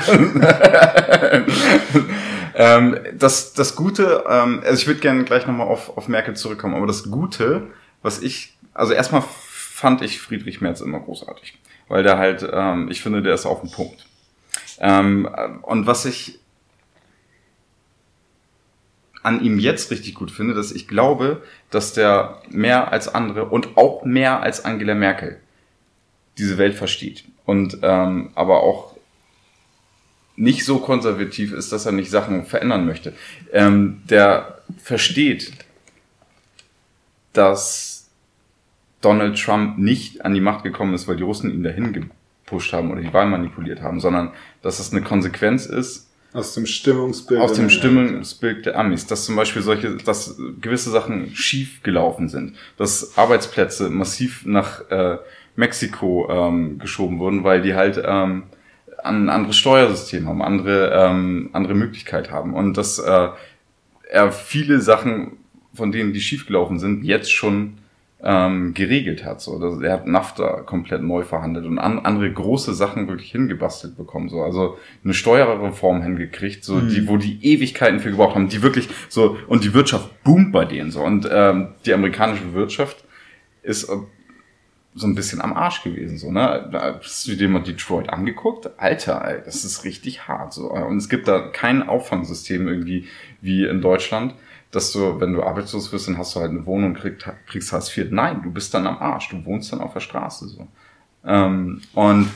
ähm, 2.54 2.98
das, 3.18 3.52
das 3.52 3.76
Gute, 3.76 4.24
ähm, 4.28 4.60
also 4.64 4.80
ich 4.80 4.86
würde 4.86 5.00
gerne 5.00 5.24
gleich 5.24 5.46
nochmal 5.46 5.68
auf, 5.68 5.96
auf 5.96 6.08
Merkel 6.08 6.34
zurückkommen, 6.34 6.74
aber 6.74 6.86
das 6.86 7.10
Gute, 7.10 7.68
was 8.02 8.20
ich, 8.20 8.56
also 8.74 8.92
erstmal 8.92 9.22
fand 9.22 10.02
ich 10.02 10.20
Friedrich 10.20 10.60
Merz 10.60 10.80
immer 10.80 11.00
großartig, 11.00 11.58
weil 11.88 12.02
der 12.02 12.18
halt, 12.18 12.46
ähm, 12.52 12.88
ich 12.90 13.02
finde, 13.02 13.22
der 13.22 13.34
ist 13.34 13.46
auf 13.46 13.60
dem 13.60 13.70
Punkt. 13.70 14.06
Ähm, 14.80 15.28
und 15.62 15.86
was 15.86 16.04
ich 16.06 16.40
an 19.22 19.42
ihm 19.42 19.58
jetzt 19.58 19.90
richtig 19.90 20.14
gut 20.14 20.30
finde, 20.30 20.54
dass 20.54 20.72
ich 20.72 20.88
glaube, 20.88 21.42
dass 21.70 21.92
der 21.92 22.40
mehr 22.48 22.90
als 22.90 23.08
andere 23.08 23.46
und 23.46 23.76
auch 23.76 24.04
mehr 24.04 24.42
als 24.42 24.64
Angela 24.64 24.94
Merkel 24.94 25.38
diese 26.38 26.56
Welt 26.58 26.74
versteht. 26.74 27.24
Und 27.44 27.78
ähm, 27.82 28.30
aber 28.34 28.62
auch 28.62 28.96
nicht 30.36 30.64
so 30.64 30.78
konservativ 30.78 31.52
ist, 31.52 31.70
dass 31.70 31.84
er 31.84 31.92
nicht 31.92 32.10
Sachen 32.10 32.46
verändern 32.46 32.86
möchte. 32.86 33.12
Ähm, 33.52 34.00
der 34.08 34.62
versteht, 34.78 35.52
dass 37.34 38.08
Donald 39.02 39.38
Trump 39.38 39.76
nicht 39.76 40.24
an 40.24 40.32
die 40.32 40.40
Macht 40.40 40.64
gekommen 40.64 40.94
ist, 40.94 41.06
weil 41.08 41.16
die 41.16 41.22
Russen 41.22 41.50
ihn 41.52 41.62
dahin 41.62 41.92
gepusht 42.50 42.72
haben 42.72 42.90
oder 42.90 43.00
die 43.00 43.12
Wahl 43.12 43.26
manipuliert 43.26 43.80
haben, 43.80 44.00
sondern 44.00 44.32
dass 44.62 44.80
es 44.80 44.92
eine 44.92 45.02
Konsequenz 45.02 45.66
ist. 45.66 46.08
Aus 46.32 46.54
dem 46.54 46.66
Stimmungsbild. 46.66 47.40
Aus 47.40 47.54
dem 47.54 47.70
Stimmungsbild 47.70 48.66
der 48.66 48.78
Amis. 48.78 49.06
Dass 49.06 49.24
zum 49.24 49.36
Beispiel 49.36 49.62
solche, 49.62 49.96
dass 49.96 50.36
gewisse 50.60 50.90
Sachen 50.90 51.34
schief 51.34 51.82
gelaufen 51.82 52.28
sind. 52.28 52.56
Dass 52.76 53.16
Arbeitsplätze 53.16 53.90
massiv 53.90 54.46
nach 54.46 54.88
äh, 54.90 55.18
Mexiko 55.56 56.28
ähm, 56.30 56.78
geschoben 56.78 57.18
wurden, 57.18 57.42
weil 57.42 57.62
die 57.62 57.74
halt 57.74 58.00
ähm, 58.04 58.44
ein 59.02 59.28
anderes 59.28 59.56
Steuersystem 59.56 60.28
haben, 60.28 60.42
andere, 60.42 60.92
ähm, 60.92 61.50
andere 61.52 61.74
Möglichkeit 61.74 62.30
haben. 62.30 62.54
Und 62.54 62.76
dass 62.76 62.98
äh, 62.98 63.28
er 64.08 64.32
viele 64.32 64.80
Sachen, 64.80 65.38
von 65.74 65.90
denen 65.90 66.12
die 66.12 66.20
schiefgelaufen 66.20 66.78
sind, 66.78 67.04
jetzt 67.04 67.32
schon 67.32 67.78
ähm, 68.22 68.74
geregelt 68.74 69.24
hat. 69.24 69.40
So. 69.40 69.58
Das, 69.58 69.80
er 69.80 69.92
hat 69.92 70.06
NAFTA 70.06 70.62
komplett 70.62 71.02
neu 71.02 71.22
verhandelt 71.22 71.66
und 71.66 71.78
an, 71.78 72.00
andere 72.00 72.30
große 72.32 72.74
Sachen 72.74 73.08
wirklich 73.08 73.32
hingebastelt 73.32 73.96
bekommen. 73.96 74.28
So. 74.28 74.42
Also 74.42 74.78
eine 75.04 75.14
Steuerreform 75.14 76.02
hingekriegt, 76.02 76.64
so, 76.64 76.76
mhm. 76.76 76.88
die, 76.88 77.08
wo 77.08 77.16
die 77.16 77.38
Ewigkeiten 77.42 78.00
für 78.00 78.10
gebraucht 78.10 78.34
haben, 78.34 78.48
die 78.48 78.62
wirklich 78.62 78.88
so, 79.08 79.36
und 79.48 79.64
die 79.64 79.74
Wirtschaft 79.74 80.22
boomt 80.22 80.52
bei 80.52 80.64
denen 80.64 80.90
so. 80.90 81.02
Und 81.02 81.28
ähm, 81.30 81.68
die 81.86 81.94
amerikanische 81.94 82.52
Wirtschaft 82.52 83.04
ist 83.62 83.84
äh, 83.84 83.96
so 84.94 85.06
ein 85.06 85.14
bisschen 85.14 85.40
am 85.40 85.52
Arsch 85.52 85.84
gewesen, 85.84 86.18
so, 86.18 86.32
ne? 86.32 86.68
Hast 87.00 87.28
du 87.28 87.36
dir 87.36 87.48
mal 87.48 87.62
Detroit 87.62 88.10
angeguckt? 88.10 88.68
Alter, 88.76 89.24
ey, 89.24 89.40
das 89.44 89.64
ist 89.64 89.84
richtig 89.84 90.26
hart, 90.26 90.52
so. 90.52 90.72
Und 90.72 90.96
es 90.96 91.08
gibt 91.08 91.28
da 91.28 91.38
kein 91.38 91.88
Auffangsystem 91.88 92.66
irgendwie 92.66 93.06
wie 93.40 93.64
in 93.64 93.80
Deutschland 93.80 94.34
dass 94.70 94.92
du, 94.92 95.20
wenn 95.20 95.32
du 95.32 95.42
arbeitslos 95.42 95.92
wirst, 95.92 96.08
dann 96.08 96.18
hast 96.18 96.34
du 96.34 96.40
halt 96.40 96.50
eine 96.50 96.64
Wohnung 96.64 96.94
kriegst, 96.94 97.28
kriegst 97.46 97.72
Hartz 97.72 97.96
IV. 97.96 98.08
Nein, 98.10 98.42
du 98.42 98.50
bist 98.50 98.72
dann 98.72 98.86
am 98.86 98.98
Arsch. 98.98 99.28
Du 99.28 99.44
wohnst 99.44 99.72
dann 99.72 99.80
auf 99.80 99.92
der 99.92 100.00
Straße 100.00 100.46
so. 100.48 100.68
Ähm, 101.24 101.82
und 101.92 102.30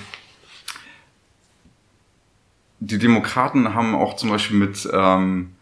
die 2.80 2.98
Demokraten 2.98 3.74
haben 3.74 3.94
auch 3.94 4.16
zum 4.16 4.30
Beispiel 4.30 4.58
mit, 4.58 4.88
ähm, 4.92 5.52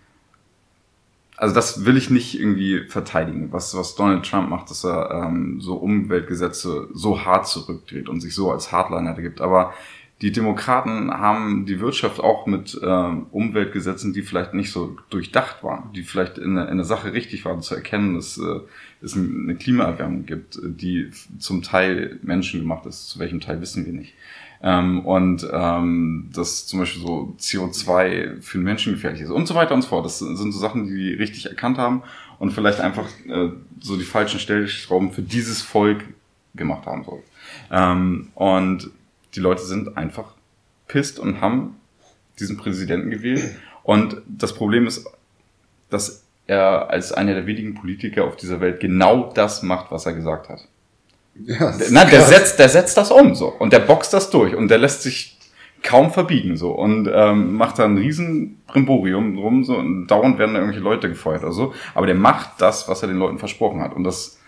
also 1.37 1.55
das 1.55 1.85
will 1.85 1.97
ich 1.97 2.11
nicht 2.11 2.39
irgendwie 2.39 2.89
verteidigen, 2.89 3.53
was, 3.53 3.77
was 3.77 3.95
Donald 3.95 4.29
Trump 4.29 4.49
macht, 4.49 4.71
dass 4.71 4.85
er 4.85 5.11
ähm, 5.11 5.61
so 5.61 5.75
Umweltgesetze 5.75 6.89
so 6.95 7.25
hart 7.25 7.47
zurückdreht 7.47 8.09
und 8.09 8.21
sich 8.21 8.35
so 8.35 8.51
als 8.51 8.73
Hardliner 8.73 9.15
gibt. 9.15 9.41
Aber 9.41 9.75
die 10.23 10.31
Demokraten 10.31 11.11
haben 11.11 11.67
die 11.67 11.81
Wirtschaft 11.81 12.21
auch 12.21 12.47
mit 12.47 12.79
äh, 12.81 12.87
Umweltgesetzen, 12.87 14.13
die 14.13 14.23
vielleicht 14.23 14.55
nicht 14.55 14.71
so 14.71 14.97
durchdacht 15.11 15.65
waren, 15.65 15.93
die 15.95 16.05
vielleicht 16.05 16.39
in, 16.39 16.57
in 16.57 16.77
der 16.77 16.87
Sache 16.87 17.13
richtig 17.13 17.45
waren, 17.45 17.61
zu 17.61 17.75
erkennen, 17.75 18.15
dass 18.15 18.39
äh, 18.39 18.61
es 19.03 19.17
eine 19.17 19.57
Klimaerwärmung 19.57 20.25
gibt, 20.25 20.61
die 20.63 21.11
zum 21.41 21.63
Teil 21.63 22.21
menschengemacht 22.23 22.87
ist, 22.87 23.09
zu 23.09 23.19
welchem 23.19 23.41
Teil 23.41 23.61
wissen 23.61 23.85
wir 23.85 23.93
nicht. 23.93 24.15
Ähm, 24.63 25.05
und 25.05 25.45
ähm, 25.53 26.31
dass 26.33 26.69
zum 26.69 26.79
Beispiel 26.79 27.03
so 27.03 27.35
CO2 27.41 28.41
für 28.41 28.59
den 28.59 28.65
Menschen 28.65 28.93
gefährlich 28.93 29.23
ist 29.23 29.31
und 29.31 29.49
so 29.49 29.57
weiter 29.57 29.75
und 29.75 29.83
so 29.83 29.89
fort. 29.89 30.05
Das 30.05 30.21
sind 30.21 30.37
so 30.37 30.59
Sachen, 30.59 30.87
die 30.87 30.95
die 30.95 31.15
richtig 31.15 31.47
erkannt 31.47 31.79
haben 31.79 32.05
und 32.39 32.53
vielleicht 32.53 32.79
einfach 32.79 33.09
äh, 33.27 33.49
so 33.81 33.97
die 33.97 34.05
falschen 34.05 34.39
Stellschrauben 34.39 35.11
für 35.11 35.23
dieses 35.23 35.63
Volk 35.63 36.05
gemacht 36.55 36.87
haben 36.87 37.03
soll. 37.03 37.25
Ähm, 37.73 38.29
und 38.37 38.89
die 39.35 39.41
Leute 39.41 39.63
sind 39.63 39.97
einfach 39.97 40.35
pisst 40.89 41.19
und 41.19 41.41
haben 41.41 41.77
diesen 42.39 42.57
Präsidenten 42.57 43.11
gewählt. 43.11 43.57
Und 43.83 44.23
das 44.27 44.55
Problem 44.55 44.87
ist, 44.87 45.07
dass 45.91 46.25
er 46.47 46.91
als 46.91 47.13
einer 47.13 47.35
der 47.35 47.47
wenigen 47.47 47.75
Politiker 47.75 48.25
auf 48.25 48.37
dieser 48.37 48.61
Welt 48.61 48.81
genau 48.81 49.33
das 49.33 49.63
macht, 49.63 49.91
was 49.91 50.07
er 50.07 50.13
gesagt 50.13 50.49
hat. 50.49 50.67
Ja, 51.35 51.75
Na, 51.91 52.05
der 52.05 52.23
setzt, 52.23 52.59
der 52.59 52.69
setzt 52.69 52.97
das 52.97 53.11
um 53.11 53.35
so 53.35 53.49
und 53.49 53.73
der 53.73 53.79
boxt 53.79 54.13
das 54.13 54.29
durch 54.29 54.55
und 54.55 54.69
der 54.69 54.77
lässt 54.77 55.03
sich 55.03 55.39
kaum 55.83 56.13
verbiegen 56.13 56.57
so 56.57 56.73
und 56.73 57.11
ähm, 57.13 57.55
macht 57.55 57.79
da 57.79 57.85
ein 57.87 57.97
riesen 57.97 58.61
Brimborium 58.67 59.37
drum 59.37 59.65
so 59.65 59.77
und 59.77 60.07
dauernd 60.09 60.39
werden 60.39 60.55
da 60.55 60.61
irgendwelche 60.61 60.85
Leute 60.85 61.09
gefeuert 61.09 61.43
oder 61.43 61.53
so. 61.53 61.75
Aber 61.95 62.07
der 62.07 62.15
macht 62.15 62.61
das, 62.61 62.89
was 62.89 63.03
er 63.03 63.09
den 63.09 63.17
Leuten 63.17 63.39
versprochen 63.39 63.81
hat 63.81 63.95
und 63.95 64.05
das 64.05 64.39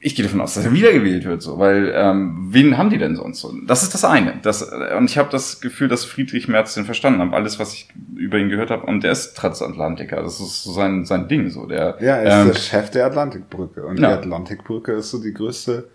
ich 0.00 0.14
gehe 0.14 0.24
davon 0.24 0.40
aus, 0.40 0.54
dass 0.54 0.64
er 0.64 0.72
wiedergewählt 0.72 1.24
wird, 1.24 1.42
so, 1.42 1.58
weil 1.58 1.92
ähm, 1.92 2.48
wen 2.50 2.78
haben 2.78 2.88
die 2.88 2.98
denn 2.98 3.16
sonst? 3.16 3.40
So? 3.40 3.52
Das 3.66 3.82
ist 3.82 3.94
das 3.94 4.04
eine. 4.04 4.38
Das, 4.42 4.62
und 4.96 5.10
ich 5.10 5.18
habe 5.18 5.28
das 5.30 5.60
Gefühl, 5.60 5.88
dass 5.88 6.04
Friedrich 6.04 6.46
Merz 6.46 6.74
den 6.74 6.84
verstanden 6.84 7.20
hat. 7.20 7.32
Alles, 7.32 7.58
was 7.58 7.74
ich 7.74 7.88
über 8.14 8.38
ihn 8.38 8.48
gehört 8.48 8.70
habe, 8.70 8.86
und 8.86 9.02
der 9.02 9.10
ist 9.10 9.36
Transatlantiker. 9.36 10.22
Das 10.22 10.38
ist 10.38 10.62
so 10.62 10.72
sein 10.72 11.04
sein 11.04 11.26
Ding. 11.26 11.50
So, 11.50 11.66
der. 11.66 11.96
Ja, 12.00 12.16
er 12.16 12.22
ist 12.22 12.34
ähm, 12.34 12.46
der 12.46 12.54
Chef 12.54 12.90
der 12.90 13.06
Atlantikbrücke 13.06 13.84
und 13.84 13.98
ja. 13.98 14.08
die 14.08 14.14
Atlantikbrücke 14.14 14.92
ist 14.92 15.10
so 15.10 15.20
die 15.20 15.34
größte 15.34 15.88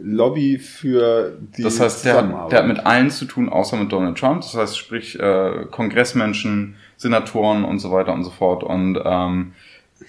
Lobby 0.00 0.56
für 0.56 1.38
die. 1.56 1.62
Das 1.62 1.78
heißt, 1.78 2.06
der, 2.06 2.22
der 2.50 2.60
hat 2.60 2.66
mit 2.66 2.86
allen 2.86 3.10
zu 3.10 3.26
tun, 3.26 3.50
außer 3.50 3.76
mit 3.76 3.92
Donald 3.92 4.16
Trump. 4.16 4.40
Das 4.40 4.54
heißt, 4.54 4.78
sprich 4.78 5.20
äh, 5.20 5.66
Kongressmenschen, 5.70 6.76
Senatoren 6.96 7.64
und 7.64 7.80
so 7.80 7.92
weiter 7.92 8.14
und 8.14 8.24
so 8.24 8.30
fort. 8.30 8.64
Und 8.64 8.98
ähm, 9.04 9.52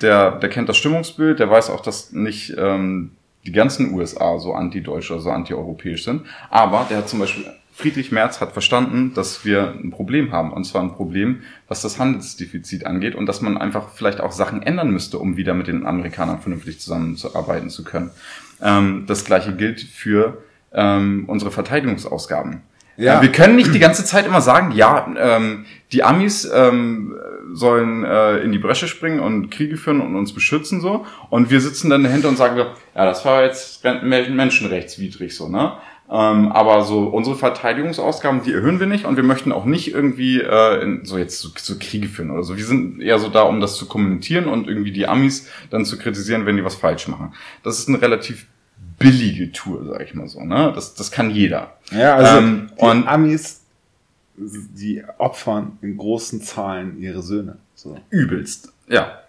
der, 0.02 0.32
der 0.32 0.50
kennt 0.50 0.70
das 0.70 0.78
Stimmungsbild, 0.78 1.40
der 1.40 1.50
weiß 1.50 1.70
auch, 1.70 1.82
dass 1.82 2.12
nicht 2.12 2.56
ähm, 2.58 3.12
die 3.46 3.52
ganzen 3.52 3.94
USA 3.94 4.38
so 4.40 4.54
anti-deutsch 4.54 5.12
oder 5.12 5.20
so 5.20 5.32
anti-europäisch 5.32 6.04
sind. 6.04 6.24
Aber 6.50 6.86
der 6.90 6.98
hat 6.98 7.10
zum 7.10 7.20
Beispiel, 7.20 7.46
Friedrich 7.74 8.12
Merz 8.12 8.42
hat 8.42 8.52
verstanden, 8.52 9.14
dass 9.16 9.46
wir 9.46 9.74
ein 9.74 9.92
Problem 9.92 10.32
haben. 10.32 10.52
Und 10.54 10.66
zwar 10.66 10.84
ein 10.84 10.94
Problem, 10.94 11.42
was 11.68 11.82
das 11.82 11.98
Handelsdefizit 11.98 12.86
angeht 12.86 13.16
und 13.16 13.26
dass 13.26 13.42
man 13.42 13.58
einfach 13.58 13.90
vielleicht 13.90 14.22
auch 14.22 14.32
Sachen 14.32 14.62
ändern 14.62 14.92
müsste, 14.92 15.18
um 15.18 15.38
wieder 15.38 15.54
mit 15.54 15.68
den 15.68 15.86
Amerikanern 15.86 16.40
vernünftig 16.40 16.80
zusammenzuarbeiten 16.80 17.70
zu 17.70 17.84
können. 17.84 18.12
Ähm, 18.62 19.06
das 19.08 19.26
gleiche 19.26 19.56
gilt 19.56 19.82
für 19.82 20.44
ähm, 20.74 21.26
unsere 21.28 21.52
Verteidigungsausgaben. 21.52 22.62
Ja. 22.98 23.22
Wir 23.22 23.32
können 23.32 23.56
nicht 23.56 23.74
die 23.74 23.80
ganze 23.80 24.06
Zeit 24.06 24.26
immer 24.26 24.42
sagen, 24.42 24.72
ja, 24.74 25.14
ähm, 25.18 25.66
die 25.92 26.04
Amis 26.04 26.50
ähm, 26.54 27.16
sollen 27.54 28.04
äh, 28.04 28.38
in 28.38 28.52
die 28.52 28.60
Bresche 28.60 28.88
springen 28.88 29.20
und 29.20 29.50
Kriege 29.50 29.78
führen 29.78 30.02
und 30.02 30.16
uns 30.16 30.34
beschützen 30.34 30.82
so. 30.82 31.06
Und 31.30 31.50
wir 31.50 31.62
sitzen 31.62 31.90
dann 31.90 32.04
dahinter 32.04 32.30
und 32.30 32.38
sagen, 32.38 32.58
ja, 32.58 33.06
das 33.06 33.26
war 33.26 33.44
jetzt 33.44 33.84
menschenrechtswidrig 33.84 35.36
so, 35.36 35.50
ne? 35.50 35.74
Ähm, 36.12 36.52
aber 36.52 36.84
so 36.84 37.06
unsere 37.06 37.38
Verteidigungsausgaben, 37.38 38.44
die 38.44 38.52
erhöhen 38.52 38.82
wir 38.82 38.88
nicht 38.88 39.06
und 39.06 39.16
wir 39.16 39.24
möchten 39.24 39.54
auch 39.54 39.64
nicht 39.64 39.94
irgendwie 39.94 40.42
äh, 40.42 40.84
in, 40.84 41.06
so 41.06 41.18
jetzt 41.18 41.40
so, 41.40 41.48
so 41.56 41.76
Kriege 41.80 42.10
führen 42.10 42.32
oder 42.32 42.44
so. 42.44 42.58
Wir 42.58 42.66
sind 42.66 43.02
eher 43.02 43.18
so 43.18 43.30
da, 43.30 43.44
um 43.44 43.62
das 43.62 43.78
zu 43.78 43.86
kommunizieren 43.86 44.48
und 44.48 44.68
irgendwie 44.68 44.92
die 44.92 45.08
Amis 45.08 45.50
dann 45.70 45.86
zu 45.86 45.98
kritisieren, 45.98 46.46
wenn 46.46 46.58
die 46.58 46.66
was 46.66 46.76
falsch 46.76 47.08
machen. 47.08 47.34
Das 47.64 47.80
ist 47.80 47.88
eine 47.88 48.02
relativ 48.02 48.46
billige 49.02 49.52
Tour, 49.52 49.86
sag 49.86 50.02
ich 50.02 50.14
mal 50.14 50.28
so. 50.28 50.44
Ne? 50.44 50.72
Das, 50.74 50.94
das 50.94 51.12
kann 51.12 51.32
jeder. 51.32 51.78
Ja, 51.92 52.16
also 52.16 52.38
ähm, 52.38 52.70
die 52.72 52.82
und 52.84 53.08
Amis, 53.08 53.62
die 54.38 55.04
opfern 55.18 55.78
in 55.82 55.98
großen 55.98 56.42
Zahlen 56.42 57.00
ihre 57.00 57.22
Söhne. 57.22 57.58
So. 57.76 57.98
Übelst, 58.10 58.72
ja. 58.88 59.20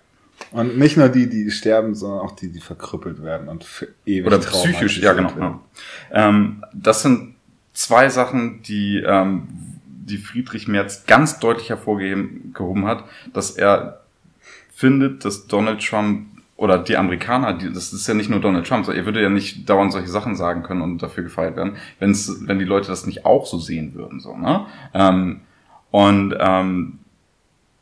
Und 0.50 0.76
nicht 0.76 0.96
nur 0.96 1.08
die, 1.08 1.28
die 1.28 1.50
sterben, 1.50 1.94
sondern 1.94 2.20
auch 2.20 2.32
die, 2.32 2.48
die 2.48 2.60
verkrüppelt 2.60 3.22
werden 3.22 3.48
und 3.48 3.64
für 3.64 3.88
ewig 4.04 4.26
Oder 4.26 4.38
psychisch, 4.38 4.98
ja 5.00 5.12
genau. 5.12 5.32
Ja. 5.38 5.60
Ähm, 6.10 6.64
das 6.74 7.02
sind 7.02 7.34
zwei 7.72 8.08
Sachen, 8.08 8.62
die, 8.62 8.98
ähm, 8.98 9.48
die 9.86 10.18
Friedrich 10.18 10.68
Merz 10.68 11.04
ganz 11.06 11.38
deutlich 11.38 11.70
hervorgehoben 11.70 12.86
hat, 12.86 13.04
dass 13.32 13.52
er 13.52 14.00
findet, 14.74 15.24
dass 15.24 15.46
Donald 15.46 15.80
Trump 15.80 16.26
oder 16.62 16.78
die 16.78 16.96
Amerikaner, 16.96 17.54
die, 17.54 17.72
das 17.72 17.92
ist 17.92 18.06
ja 18.06 18.14
nicht 18.14 18.30
nur 18.30 18.38
Donald 18.38 18.64
Trump, 18.68 18.86
so, 18.86 18.92
er 18.92 19.04
würde 19.04 19.20
ja 19.20 19.28
nicht 19.28 19.68
dauernd 19.68 19.90
solche 19.90 20.06
Sachen 20.06 20.36
sagen 20.36 20.62
können 20.62 20.80
und 20.80 21.02
dafür 21.02 21.24
gefeiert 21.24 21.56
werden, 21.56 21.72
wenn's, 21.98 22.32
wenn 22.46 22.60
die 22.60 22.64
Leute 22.64 22.86
das 22.86 23.04
nicht 23.04 23.26
auch 23.26 23.46
so 23.46 23.58
sehen 23.58 23.94
würden. 23.94 24.20
So, 24.20 24.36
ne? 24.36 24.66
Ähm, 24.94 25.40
und 25.90 26.36
ähm, 26.38 27.00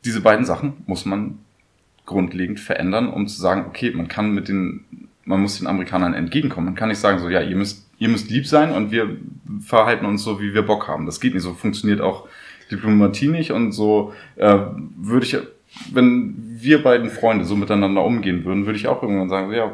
diese 0.07 0.23
beiden 0.23 0.47
Sachen 0.47 0.83
muss 0.87 1.05
man 1.05 1.41
grundlegend 2.07 2.59
verändern, 2.59 3.11
um 3.11 3.29
zu 3.29 3.39
sagen, 3.39 3.67
okay, 3.69 3.91
man 3.91 4.09
kann 4.09 4.33
mit 4.33 4.49
den, 4.49 5.09
man 5.27 5.43
muss 5.43 5.59
den 5.59 5.67
Amerikanern 5.67 6.15
entgegenkommen. 6.15 6.69
Man 6.69 6.75
kann 6.75 6.89
nicht 6.89 7.01
sagen, 7.01 7.19
so, 7.19 7.29
ja, 7.29 7.43
ihr 7.43 7.57
müsst, 7.57 7.87
ihr 7.99 8.09
müsst 8.09 8.31
lieb 8.31 8.47
sein 8.47 8.73
und 8.73 8.93
wir 8.93 9.15
verhalten 9.61 10.07
uns 10.07 10.23
so, 10.23 10.41
wie 10.41 10.55
wir 10.55 10.63
Bock 10.63 10.89
haben. 10.89 11.05
Das 11.05 11.21
geht 11.21 11.35
nicht. 11.35 11.43
So 11.43 11.53
funktioniert 11.53 12.01
auch 12.01 12.29
Diplomatie 12.71 13.29
nicht 13.29 13.53
und 13.53 13.73
so 13.73 14.15
äh, 14.37 14.57
würde 14.97 15.27
ich 15.27 15.37
wenn 15.93 16.35
wir 16.61 16.83
beiden 16.83 17.11
Freunde 17.11 17.45
so 17.45 17.57
miteinander 17.57 18.05
umgehen 18.05 18.45
würden, 18.45 18.67
würde 18.67 18.79
ich 18.79 18.89
auch 18.89 19.03
irgendwann 19.03 19.29
sagen, 19.29 19.53
ja, 19.53 19.73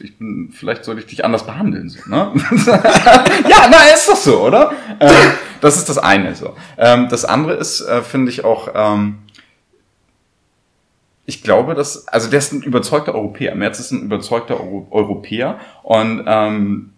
ich 0.00 0.16
bin, 0.18 0.50
vielleicht 0.52 0.84
sollte 0.84 1.00
ich 1.00 1.06
dich 1.06 1.24
anders 1.24 1.46
behandeln. 1.46 1.88
So, 1.88 1.98
ne? 2.08 2.32
ja, 2.66 3.68
na, 3.70 3.94
ist 3.94 4.08
doch 4.08 4.16
so, 4.16 4.42
oder? 4.42 4.72
Ähm, 5.00 5.32
das 5.60 5.76
ist 5.76 5.88
das 5.88 5.98
eine. 5.98 6.34
So. 6.34 6.54
Ähm, 6.76 7.08
das 7.08 7.24
andere 7.24 7.54
ist, 7.54 7.80
äh, 7.80 8.02
finde 8.02 8.30
ich 8.30 8.44
auch, 8.44 8.68
ähm, 8.74 9.18
ich 11.26 11.42
glaube, 11.42 11.74
dass, 11.74 12.08
also 12.08 12.30
der 12.30 12.38
ist 12.38 12.52
ein 12.52 12.62
überzeugter 12.62 13.14
Europäer. 13.14 13.54
Merz 13.54 13.80
ist 13.80 13.90
ein 13.90 14.02
überzeugter 14.02 14.60
Euro 14.60 14.86
Europäer 14.90 15.58
und 15.82 16.24
ähm, 16.26 16.92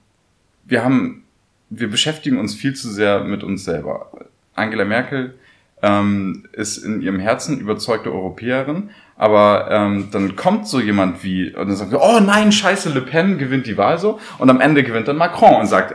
wir 0.64 0.84
haben, 0.84 1.24
wir 1.68 1.90
beschäftigen 1.90 2.38
uns 2.38 2.54
viel 2.54 2.74
zu 2.74 2.90
sehr 2.90 3.24
mit 3.24 3.42
uns 3.42 3.64
selber. 3.64 4.12
Angela 4.54 4.84
Merkel 4.84 5.34
ähm, 5.82 6.44
ist 6.52 6.78
in 6.78 7.00
ihrem 7.02 7.18
Herzen 7.18 7.60
überzeugte 7.60 8.12
Europäerin, 8.12 8.90
aber 9.16 9.68
ähm, 9.70 10.08
dann 10.10 10.36
kommt 10.36 10.66
so 10.66 10.80
jemand 10.80 11.22
wie, 11.22 11.54
und 11.54 11.68
dann 11.68 11.76
sagt, 11.76 11.94
oh 11.94 12.20
nein, 12.20 12.52
scheiße, 12.52 12.90
Le 12.90 13.02
Pen 13.02 13.38
gewinnt 13.38 13.66
die 13.66 13.76
Wahl 13.76 13.98
so, 13.98 14.18
und 14.38 14.50
am 14.50 14.60
Ende 14.60 14.82
gewinnt 14.82 15.08
dann 15.08 15.16
Macron 15.16 15.60
und 15.60 15.66
sagt, 15.66 15.94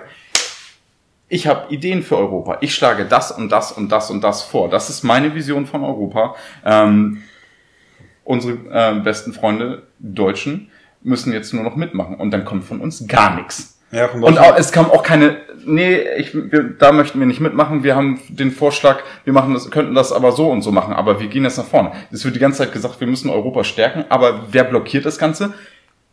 ich 1.28 1.48
habe 1.48 1.74
Ideen 1.74 2.04
für 2.04 2.17
Europa, 2.17 2.58
ich 2.62 2.76
schlage 2.76 3.06
das 3.06 3.32
und 3.32 3.52
das 3.52 3.71
und 3.71 3.91
das 3.91 4.12
und 4.12 4.24
das 4.24 4.43
vor. 4.43 4.69
Das 4.69 4.89
ist 4.89 5.04
meine 5.04 5.34
Vision 5.34 5.65
von 5.65 5.84
Europa. 5.84 6.36
Ähm, 6.63 7.24
unsere 8.24 8.54
äh, 8.69 9.00
besten 9.00 9.34
Freunde, 9.34 9.84
Deutschen, 10.00 10.69
müssen 11.02 11.34
jetzt 11.34 11.54
nur 11.54 11.63
noch 11.63 11.76
mitmachen 11.76 12.15
und 12.15 12.32
dann 12.32 12.45
kommt 12.45 12.63
von 12.63 12.82
uns 12.82 13.08
gar 13.08 13.36
nichts. 13.36 13.75
Ja, 13.91 14.10
und 14.10 14.38
auch, 14.39 14.58
es 14.58 14.71
kam 14.71 14.89
auch 14.89 15.04
keine, 15.04 15.38
nee, 15.63 16.00
ich, 16.17 16.34
wir, 16.34 16.63
da 16.63 16.91
möchten 16.91 17.19
wir 17.19 17.28
nicht 17.28 17.39
mitmachen. 17.39 17.84
Wir 17.84 17.95
haben 17.95 18.19
den 18.30 18.52
Vorschlag, 18.52 19.00
wir 19.24 19.34
machen 19.34 19.54
das, 19.54 19.69
könnten 19.71 19.95
das 19.95 20.12
aber 20.12 20.32
so 20.32 20.50
und 20.50 20.62
so 20.63 20.71
machen, 20.71 20.93
aber 20.93 21.19
wir 21.19 21.28
gehen 21.28 21.43
jetzt 21.43 21.58
nach 21.58 21.65
vorne. 21.65 21.91
Es 22.12 22.26
wird 22.26 22.36
die 22.36 22.39
ganze 22.39 22.60
Zeit 22.60 22.74
gesagt, 22.74 23.00
wir 23.00 23.08
müssen 23.08 23.30
Europa 23.30 23.63
stärken, 23.63 24.06
aber 24.10 24.45
wer 24.52 24.63
blockiert 24.63 25.06
das 25.06 25.17
Ganze? 25.17 25.54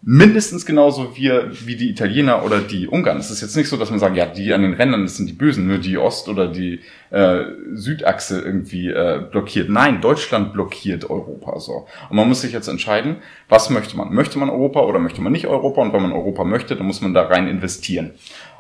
Mindestens 0.05 0.67
genauso 0.67 1.17
wie, 1.17 1.31
wie 1.65 1.77
die 1.77 1.89
Italiener 1.89 2.45
oder 2.45 2.59
die 2.59 2.89
Ungarn. 2.89 3.19
Es 3.19 3.31
ist 3.31 3.41
jetzt 3.41 3.57
nicht 3.57 3.69
so, 3.69 3.77
dass 3.77 3.91
man 3.91 4.01
sagt, 4.01 4.17
ja, 4.17 4.27
die 4.27 4.53
an 4.53 4.63
den 4.63 4.75
Rändern, 4.75 5.05
das 5.05 5.17
sind 5.17 5.29
die 5.29 5.33
Bösen, 5.33 5.69
nur 5.69 5.79
die 5.79 5.97
Ost- 5.97 6.29
oder 6.29 6.49
die 6.49 6.81
äh, 7.11 7.45
Südachse 7.73 8.41
irgendwie 8.41 8.89
äh, 8.89 9.23
blockiert. 9.31 9.69
Nein, 9.69 10.01
Deutschland 10.01 10.53
blockiert 10.53 11.09
Europa 11.09 11.61
so. 11.61 11.87
Und 12.11 12.17
man 12.17 12.29
muss 12.29 12.41
sich 12.41 12.53
jetzt 12.53 12.67
entscheiden, 12.67 13.17
was 13.49 13.71
möchte 13.71 13.97
man? 13.97 14.13
Möchte 14.13 14.39
man 14.39 14.51
Europa 14.51 14.81
oder 14.81 14.99
möchte 14.99 15.23
man 15.23 15.33
nicht 15.33 15.47
Europa? 15.47 15.81
Und 15.81 15.93
wenn 15.93 16.03
man 16.03 16.13
Europa 16.13 16.43
möchte, 16.43 16.75
dann 16.75 16.87
muss 16.87 17.01
man 17.01 17.15
da 17.15 17.23
rein 17.23 17.47
investieren. 17.47 18.11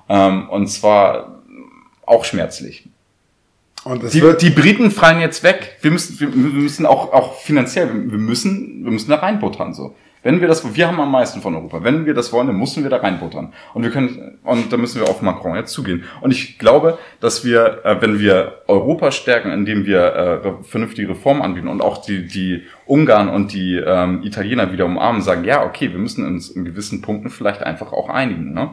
Ähm, 0.08 0.48
und 0.48 0.68
zwar 0.68 1.42
auch 2.06 2.24
schmerzlich. 2.24 2.88
Und 3.84 4.14
die, 4.14 4.22
die 4.40 4.50
Briten 4.50 4.92
fallen 4.92 5.20
jetzt 5.20 5.42
weg. 5.42 5.78
Wir 5.80 5.90
müssen, 5.90 6.20
wir, 6.20 6.32
wir 6.32 6.60
müssen 6.60 6.86
auch, 6.86 7.12
auch 7.12 7.40
finanziell, 7.40 7.88
wir 7.92 8.18
müssen, 8.18 8.84
wir 8.84 8.92
müssen 8.92 9.10
da 9.10 9.16
reinbuttern 9.16 9.74
so. 9.74 9.96
Wenn 10.22 10.40
wir 10.40 10.48
das, 10.48 10.74
wir 10.74 10.86
haben 10.86 11.00
am 11.00 11.10
meisten 11.10 11.40
von 11.40 11.54
Europa. 11.54 11.82
Wenn 11.82 12.06
wir 12.06 12.14
das 12.14 12.32
wollen, 12.32 12.46
dann 12.46 12.56
müssen 12.56 12.82
wir 12.82 12.90
da 12.90 12.98
reinbuttern. 12.98 13.52
Und 13.74 13.82
wir 13.82 13.90
können, 13.90 14.38
und 14.44 14.72
da 14.72 14.76
müssen 14.76 15.00
wir 15.00 15.08
auf 15.08 15.20
Macron 15.22 15.56
jetzt 15.56 15.72
zugehen. 15.72 16.04
Und 16.20 16.30
ich 16.30 16.58
glaube, 16.58 16.98
dass 17.20 17.44
wir, 17.44 17.84
äh, 17.84 18.00
wenn 18.00 18.18
wir 18.18 18.62
Europa 18.68 19.10
stärken, 19.10 19.50
indem 19.50 19.84
wir 19.84 20.14
äh, 20.14 20.64
vernünftige 20.64 21.10
Reformen 21.10 21.42
anbieten 21.42 21.68
und 21.68 21.80
auch 21.80 21.98
die, 21.98 22.26
die 22.26 22.62
Ungarn 22.86 23.28
und 23.28 23.52
die 23.52 23.76
ähm, 23.76 24.22
Italiener 24.22 24.72
wieder 24.72 24.84
umarmen, 24.84 25.22
sagen, 25.22 25.44
ja, 25.44 25.64
okay, 25.64 25.90
wir 25.90 25.98
müssen 25.98 26.24
uns 26.26 26.50
in 26.50 26.64
gewissen 26.64 27.02
Punkten 27.02 27.30
vielleicht 27.30 27.62
einfach 27.62 27.92
auch 27.92 28.08
einigen. 28.08 28.52
Ne? 28.52 28.70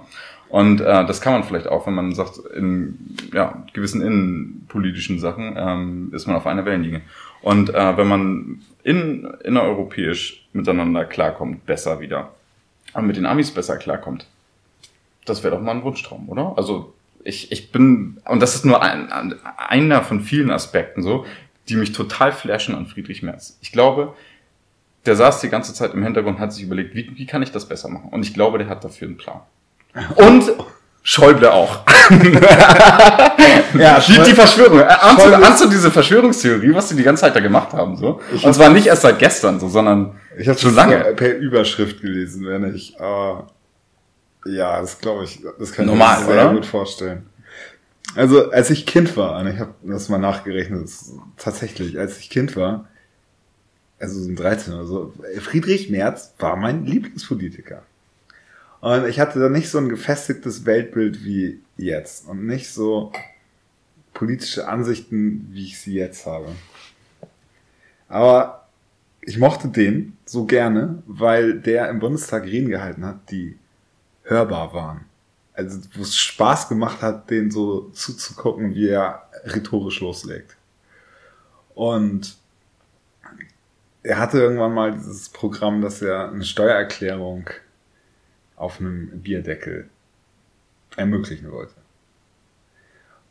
Und 0.50 0.82
äh, 0.82 1.06
das 1.06 1.22
kann 1.22 1.34
man 1.34 1.44
vielleicht 1.44 1.68
auch, 1.68 1.86
wenn 1.86 1.94
man 1.94 2.14
sagt, 2.14 2.40
in 2.56 3.16
ja, 3.34 3.64
gewissen 3.74 4.02
innenpolitischen 4.02 5.20
Sachen 5.20 5.56
ähm, 5.58 6.12
ist 6.12 6.28
man 6.28 6.36
auf 6.36 6.48
einer 6.48 6.66
Wellenlinie. 6.66 7.02
Und 7.42 7.74
äh, 7.74 7.98
wenn 7.98 8.08
man 8.08 8.62
in, 8.84 9.26
innereuropäisch 9.44 10.39
miteinander 10.60 11.06
klarkommt, 11.06 11.66
besser 11.66 12.00
wieder. 12.00 12.34
Und 12.94 13.08
mit 13.08 13.18
den 13.18 13.26
Amis 13.26 13.52
besser 13.52 13.78
klarkommt. 13.78 14.28
Das 15.26 15.44
wäre 15.44 15.56
doch 15.56 15.62
mal 15.62 15.72
ein 15.72 15.84
Wunschtraum, 15.84 16.30
oder? 16.30 16.54
Also 16.58 16.94
ich, 17.24 17.52
ich 17.52 17.72
bin, 17.72 18.22
und 18.26 18.42
das 18.42 18.56
ist 18.56 18.66
nur 18.66 18.82
ein, 18.82 19.12
einer 19.58 20.02
von 20.02 20.22
vielen 20.22 20.52
Aspekten 20.52 21.04
so, 21.04 21.26
die 21.68 21.76
mich 21.76 21.92
total 21.92 22.32
flashen 22.32 22.76
an 22.76 22.88
Friedrich 22.88 23.22
Merz. 23.22 23.58
Ich 23.62 23.72
glaube, 23.72 24.16
der 25.06 25.16
saß 25.16 25.42
die 25.42 25.50
ganze 25.50 25.74
Zeit 25.74 25.94
im 25.94 26.04
Hintergrund 26.04 26.38
und 26.38 26.42
hat 26.42 26.54
sich 26.54 26.64
überlegt, 26.64 26.96
wie, 26.96 27.16
wie 27.16 27.26
kann 27.26 27.42
ich 27.42 27.52
das 27.52 27.68
besser 27.68 27.90
machen? 27.90 28.10
Und 28.10 28.26
ich 28.26 28.34
glaube, 28.34 28.58
der 28.58 28.70
hat 28.70 28.84
dafür 28.84 29.08
einen 29.08 29.18
Plan. 29.18 29.42
Und 30.16 30.52
Schäuble 31.12 31.52
auch. 31.52 31.80
ja, 33.74 34.00
die, 34.00 34.20
die 34.28 34.34
Verschwörung. 34.36 34.82
Äh, 34.82 34.84
ahnst, 34.84 35.26
du, 35.26 35.34
ahnst 35.34 35.64
du 35.64 35.68
diese 35.68 35.90
Verschwörungstheorie, 35.90 36.72
was 36.76 36.90
die 36.90 36.96
die 36.98 37.02
ganze 37.02 37.22
Zeit 37.22 37.36
da 37.36 37.40
gemacht 37.40 37.74
haben? 37.74 37.98
So? 37.98 38.22
Ich 38.32 38.46
Und 38.46 38.54
zwar 38.54 38.70
nicht 38.70 38.86
erst 38.86 39.02
seit 39.02 39.18
gestern, 39.18 39.60
so, 39.60 39.70
sondern 39.70 40.20
ich 40.38 40.48
habe 40.48 40.60
schon 40.60 40.76
lange 40.76 41.00
per 41.16 41.36
Überschrift 41.36 42.00
gelesen, 42.02 42.46
wenn 42.46 42.76
ich. 42.76 42.96
Uh, 43.00 43.42
ja, 44.46 44.80
das 44.80 45.00
glaube 45.00 45.24
ich, 45.24 45.42
das 45.58 45.72
kann 45.72 45.88
Normal, 45.88 46.20
ich 46.22 46.28
mir 46.28 46.34
sehr 46.34 46.44
oder? 46.44 46.54
gut 46.54 46.68
vorstellen. 46.68 47.26
Also 48.16 48.52
als 48.52 48.70
ich 48.70 48.86
Kind 48.86 49.18
war, 49.18 49.40
und 49.40 49.48
ich 49.48 49.60
habe 49.60 49.74
das 49.82 50.10
mal 50.10 50.20
nachgerechnet, 50.20 50.92
tatsächlich, 51.38 51.98
als 51.98 52.20
ich 52.20 52.30
Kind 52.30 52.56
war, 52.56 52.88
also 54.00 54.22
so 54.22 54.32
13 54.32 54.76
oder 54.76 54.86
so, 54.86 55.14
Friedrich 55.40 55.90
Merz 55.90 56.36
war 56.38 56.56
mein 56.56 56.86
Lieblingspolitiker. 56.86 57.82
Und 58.82 59.08
ich 59.08 59.20
hatte 59.20 59.40
da 59.40 59.50
nicht 59.50 59.70
so 59.70 59.78
ein 59.78 59.90
gefestigtes 59.90 60.66
Weltbild 60.66 61.24
wie 61.24 61.62
jetzt 61.78 62.28
und 62.28 62.46
nicht 62.46 62.72
so 62.72 63.12
politische 64.14 64.68
Ansichten, 64.68 65.48
wie 65.52 65.66
ich 65.66 65.80
sie 65.80 65.96
jetzt 65.96 66.26
habe. 66.26 66.48
Aber 68.08 68.68
ich 69.22 69.38
mochte 69.38 69.68
den 69.68 70.18
so 70.26 70.46
gerne, 70.46 71.04
weil 71.06 71.60
der 71.60 71.90
im 71.90 72.00
Bundestag 72.00 72.44
Reden 72.44 72.70
gehalten 72.70 73.06
hat, 73.06 73.30
die 73.32 73.58
hörbar 74.24 74.74
waren. 74.74 75.06
Also 75.54 75.80
wo 75.94 76.02
es 76.02 76.16
Spaß 76.16 76.70
gemacht 76.70 77.02
hat, 77.02 77.30
den 77.30 77.52
so 77.52 77.90
zuzugucken, 77.90 78.76
wie 78.76 78.88
er 78.88 79.24
rhetorisch 79.44 80.00
loslegt. 80.00 80.56
Und 81.76 82.38
er 84.04 84.18
hatte 84.18 84.40
irgendwann 84.40 84.74
mal 84.74 84.94
dieses 84.94 85.30
Programm, 85.30 85.82
dass 85.82 86.02
er 86.02 86.32
eine 86.32 86.46
Steuererklärung 86.46 87.50
auf 88.60 88.80
einem 88.80 89.22
Bierdeckel 89.22 89.90
ermöglichen 90.96 91.52
wollte. 91.52 91.74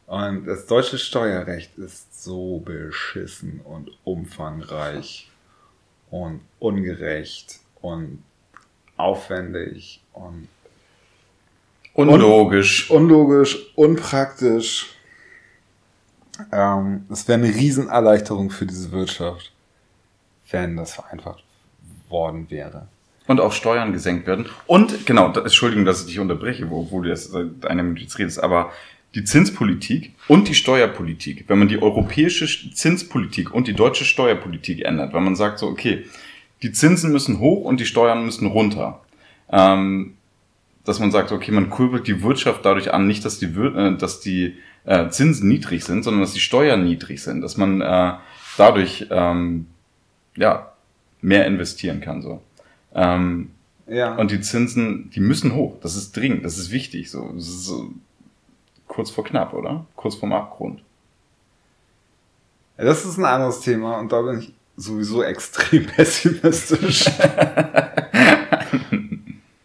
Und 0.07 0.47
das 0.47 0.67
deutsche 0.67 0.99
Steuerrecht 0.99 1.77
ist 1.77 2.25
so 2.25 2.61
beschissen 2.61 3.61
und 3.61 3.91
umfangreich 4.05 5.31
und 6.11 6.41
ungerecht 6.59 7.61
und 7.83 8.25
aufwendig 8.97 10.03
und 10.14 10.49
unlogisch. 11.93 12.91
Un 12.91 13.03
unlogisch, 13.03 13.73
unpraktisch. 13.77 14.95
Ähm, 16.53 17.05
es 17.11 17.29
wäre 17.29 17.38
eine 17.38 17.55
Riesenerleichterung 17.55 18.51
für 18.51 18.64
diese 18.64 18.91
Wirtschaft, 18.93 19.53
wenn 20.51 20.77
das 20.77 20.95
vereinfacht 20.95 21.45
worden 22.09 22.51
wäre. 22.51 22.88
Und 23.29 23.41
auch 23.41 23.53
Steuern 23.53 23.93
gesenkt 23.93 24.27
werden. 24.27 24.47
Und, 24.67 25.07
genau, 25.07 25.33
Entschuldigung, 25.33 25.85
dass 25.85 26.01
ich 26.01 26.07
dich 26.07 26.19
unterbreche, 26.19 26.67
obwohl 26.69 27.05
du 27.05 27.11
jetzt 27.11 27.31
seit 27.31 27.67
einer 27.67 27.85
Minute 27.85 28.03
jetzt 28.03 28.19
redest, 28.19 28.43
aber 28.43 28.73
die 29.14 29.25
Zinspolitik 29.25 30.14
und 30.29 30.49
die 30.49 30.55
Steuerpolitik, 30.55 31.45
wenn 31.47 31.59
man 31.59 31.69
die 31.69 31.81
europäische 31.81 32.47
Zinspolitik 32.73 33.55
und 33.55 33.67
die 33.67 33.75
deutsche 33.75 34.05
Steuerpolitik 34.05 34.85
ändert, 34.85 35.14
wenn 35.14 35.25
man 35.25 35.37
sagt 35.37 35.61
so, 35.61 35.67
okay, 35.67 36.05
die 36.62 36.73
Zinsen 36.73 37.12
müssen 37.12 37.38
hoch 37.38 37.64
und 37.64 37.81
die 37.81 37.87
Steuern 37.87 38.25
müssen 38.25 38.47
runter, 38.47 39.01
ähm, 39.51 40.14
dass 40.85 40.99
man 40.99 41.11
sagt, 41.11 41.33
okay, 41.33 41.53
man 41.53 41.71
kurbelt 41.71 42.07
die 42.07 42.23
Wirtschaft 42.23 42.64
dadurch 42.64 42.93
an, 42.93 43.07
nicht, 43.07 43.25
dass 43.25 43.38
die, 43.38 43.47
äh, 43.47 43.97
dass 43.97 44.21
die 44.21 44.57
äh, 44.85 45.09
Zinsen 45.11 45.49
niedrig 45.49 45.85
sind, 45.85 46.03
sondern 46.03 46.23
dass 46.23 46.33
die 46.33 46.41
Steuern 46.41 46.85
niedrig 46.85 47.23
sind, 47.23 47.41
dass 47.43 47.57
man 47.57 47.81
äh, 47.81 48.14
dadurch 48.57 49.07
ähm, 49.11 49.67
ja 50.37 50.73
mehr 51.21 51.47
investieren 51.47 52.01
kann 52.01 52.23
so. 52.23 52.43
Ähm, 52.99 53.53
ja. 53.87 54.17
Und 54.17 54.33
die 54.33 54.41
Zinsen, 54.41 55.11
die 55.11 55.21
müssen 55.21 55.55
hoch. 55.55 55.77
Das 55.81 55.95
ist 55.95 56.17
dringend, 56.17 56.45
das 56.45 56.59
ist 56.59 56.73
wichtig. 56.73 57.11
So, 57.11 57.31
das 57.33 57.47
ist 57.47 57.65
so 57.65 57.93
kurz 58.89 59.11
vor 59.11 59.25
knapp, 59.25 59.55
oder? 59.55 59.87
Kurz 59.95 60.17
vorm 60.17 60.33
Abgrund. 60.33 60.83
Ja, 62.77 62.85
das 62.85 63.05
ist 63.05 63.17
ein 63.19 63.25
anderes 63.25 63.61
Thema 63.61 63.99
und 63.99 64.11
da 64.13 64.23
bin 64.23 64.41
ich 64.41 64.53
sowieso 64.77 65.23
extrem 65.23 65.87
pessimistisch. 65.97 67.05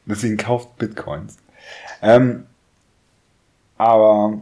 Deswegen 0.06 0.38
kauft 0.38 0.78
Bitcoins. 0.78 1.38
Ähm, 2.02 2.46
aber 3.78 4.42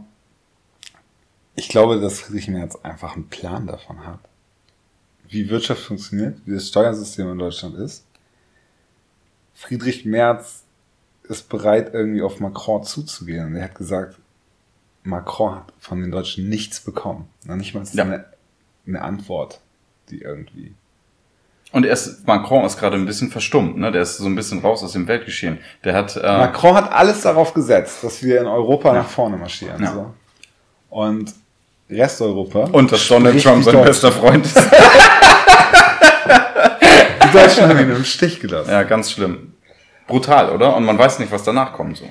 ich 1.54 1.68
glaube, 1.68 1.98
dass 2.00 2.20
Friedrich 2.20 2.48
Merz 2.48 2.76
einfach 2.82 3.14
einen 3.14 3.28
Plan 3.28 3.66
davon 3.66 4.04
hat, 4.06 4.20
wie 5.28 5.48
Wirtschaft 5.48 5.82
funktioniert, 5.82 6.38
wie 6.44 6.52
das 6.54 6.68
Steuersystem 6.68 7.30
in 7.32 7.38
Deutschland 7.38 7.76
ist. 7.76 8.04
Friedrich 9.54 10.04
Merz 10.04 10.62
ist 11.24 11.48
bereit, 11.48 11.90
irgendwie 11.92 12.22
auf 12.22 12.40
Macron 12.40 12.82
zuzugehen. 12.84 13.46
Und 13.46 13.56
er 13.56 13.64
hat 13.64 13.74
gesagt, 13.74 14.16
Macron 15.04 15.56
hat 15.56 15.72
von 15.78 16.00
den 16.00 16.10
Deutschen 16.10 16.48
nichts 16.48 16.80
bekommen. 16.80 17.28
Noch 17.44 17.56
nicht 17.56 17.74
mal 17.74 17.84
Ja. 17.92 18.04
eine, 18.04 18.24
eine 18.86 19.02
Antwort, 19.02 19.60
die 20.10 20.20
irgendwie. 20.22 20.74
Und 21.72 21.86
er 21.86 21.92
ist, 21.94 22.26
Macron 22.26 22.64
ist 22.66 22.78
gerade 22.78 22.96
ein 22.96 23.06
bisschen 23.06 23.30
verstummt, 23.30 23.78
ne? 23.78 23.90
Der 23.90 24.02
ist 24.02 24.18
so 24.18 24.26
ein 24.26 24.34
bisschen 24.34 24.58
raus 24.60 24.82
aus 24.84 24.92
dem 24.92 25.08
Weltgeschehen. 25.08 25.58
Der 25.84 25.94
hat, 25.94 26.16
äh, 26.16 26.20
Macron 26.20 26.74
hat 26.74 26.92
alles 26.92 27.22
darauf 27.22 27.54
gesetzt, 27.54 28.04
dass 28.04 28.22
wir 28.22 28.40
in 28.40 28.46
Europa 28.46 28.88
Ja. 28.88 28.94
nach 29.02 29.08
vorne 29.08 29.36
marschieren. 29.38 29.82
Ja. 29.82 29.92
So. 29.94 30.14
Und 30.90 31.32
Resteuropa. 31.88 32.64
und 32.72 32.92
dass 32.92 33.06
Donald 33.08 33.42
Trump 33.42 33.64
sein 33.64 33.82
bester 33.84 34.12
Freund 34.12 34.44
ist. 34.46 34.56
Die 37.32 37.38
Deutschen 37.38 37.68
haben 37.68 37.78
ihn 37.78 37.90
im 37.90 38.04
Stich 38.04 38.40
gelassen. 38.40 38.70
ja, 38.70 38.82
ganz 38.82 39.10
schlimm. 39.10 39.54
Brutal, 40.06 40.50
oder? 40.50 40.76
Und 40.76 40.84
man 40.84 40.98
weiß 40.98 41.18
nicht, 41.18 41.32
was 41.32 41.44
danach 41.44 41.72
kommt, 41.72 41.96
so. 41.96 42.10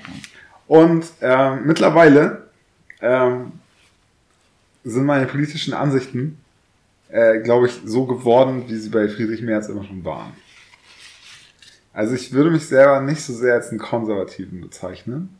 Und 0.68 1.06
ähm, 1.22 1.66
mittlerweile 1.66 2.50
ähm, 3.02 3.52
sind 4.84 5.06
meine 5.06 5.28
politischen 5.28 5.74
Ansichten, 5.74 6.40
äh, 7.10 7.40
glaube 7.40 7.68
ich, 7.68 7.82
so 7.86 8.06
geworden, 8.06 8.64
wie 8.68 8.78
sie 8.78 8.90
bei 8.90 9.08
Friedrich 9.08 9.42
Merz 9.42 9.68
immer 9.68 9.84
schon 9.84 10.04
waren. 10.04 10.34
Also 11.94 12.16
ich 12.16 12.32
würde 12.32 12.50
mich 12.50 12.68
selber 12.68 13.02
nicht 13.02 13.22
so 13.22 13.34
sehr 13.34 13.56
als 13.56 13.70
einen 13.70 13.80
Konservativen 13.80 14.62
bezeichnen, 14.62 15.38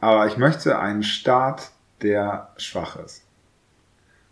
aber 0.00 0.26
ich 0.26 0.36
möchte 0.36 0.78
einen 0.78 1.04
Staat, 1.04 1.70
der 2.02 2.52
schwach 2.56 2.96
ist. 2.96 3.22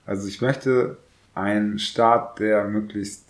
Also 0.04 0.28
ich 0.28 0.40
möchte 0.40 0.98
einen 1.34 1.78
Staat, 1.78 2.38
der 2.40 2.64
möglichst 2.64 3.25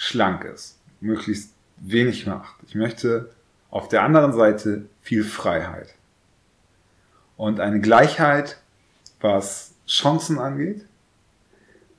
schlank 0.00 0.44
ist, 0.44 0.78
möglichst 1.02 1.52
wenig 1.76 2.26
macht. 2.26 2.54
Ich 2.66 2.74
möchte 2.74 3.28
auf 3.70 3.86
der 3.88 4.02
anderen 4.02 4.32
Seite 4.32 4.86
viel 5.02 5.24
Freiheit 5.24 5.94
und 7.36 7.60
eine 7.60 7.80
Gleichheit, 7.80 8.56
was 9.20 9.74
Chancen 9.86 10.38
angeht, 10.38 10.86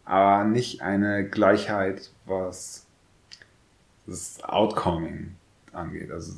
aber 0.03 0.45
nicht 0.45 0.81
eine 0.81 1.29
Gleichheit, 1.29 2.09
was 2.25 2.87
das 4.07 4.43
Outcoming 4.43 5.35
angeht. 5.71 6.11
Also, 6.11 6.33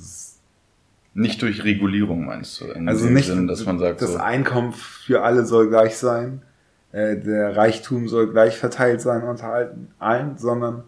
Nicht 1.14 1.42
durch 1.42 1.64
Regulierung, 1.64 2.26
meinst 2.26 2.60
du? 2.60 2.66
In 2.66 2.90
also 2.90 3.06
dem 3.06 3.14
nicht, 3.14 3.28
Sinne, 3.28 3.48
dass 3.48 3.66
man 3.66 3.80
sagt, 3.80 4.02
das 4.02 4.12
so, 4.14 4.18
Einkommen 4.18 4.74
für 4.74 5.24
alle 5.24 5.46
soll 5.46 5.70
gleich 5.70 5.96
sein, 5.98 6.42
äh, 6.92 7.16
der 7.16 7.56
Reichtum 7.56 8.10
soll 8.10 8.30
gleich 8.30 8.58
verteilt 8.58 9.00
sein 9.00 9.24
unter 9.24 9.72
allen- 10.00 10.38
sondern 10.38 10.84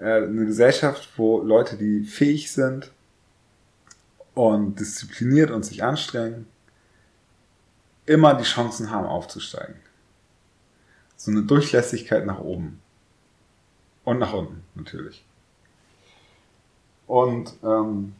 eine 0.00 0.46
Gesellschaft, 0.46 1.08
wo 1.16 1.42
Leute, 1.42 1.76
die 1.76 2.04
fähig 2.04 2.52
sind 2.52 2.90
und 4.34 4.80
diszipliniert 4.80 5.50
und 5.50 5.64
sich 5.64 5.82
anstrengen, 5.82 6.46
immer 8.06 8.34
die 8.34 8.44
Chancen 8.44 8.90
haben 8.90 9.06
aufzusteigen. 9.06 9.76
So 11.16 11.30
eine 11.30 11.42
Durchlässigkeit 11.42 12.24
nach 12.24 12.40
oben. 12.40 12.80
Und 14.04 14.18
nach 14.18 14.32
unten, 14.32 14.62
natürlich. 14.74 15.24
Und 17.06 17.52
ähm, 17.62 18.14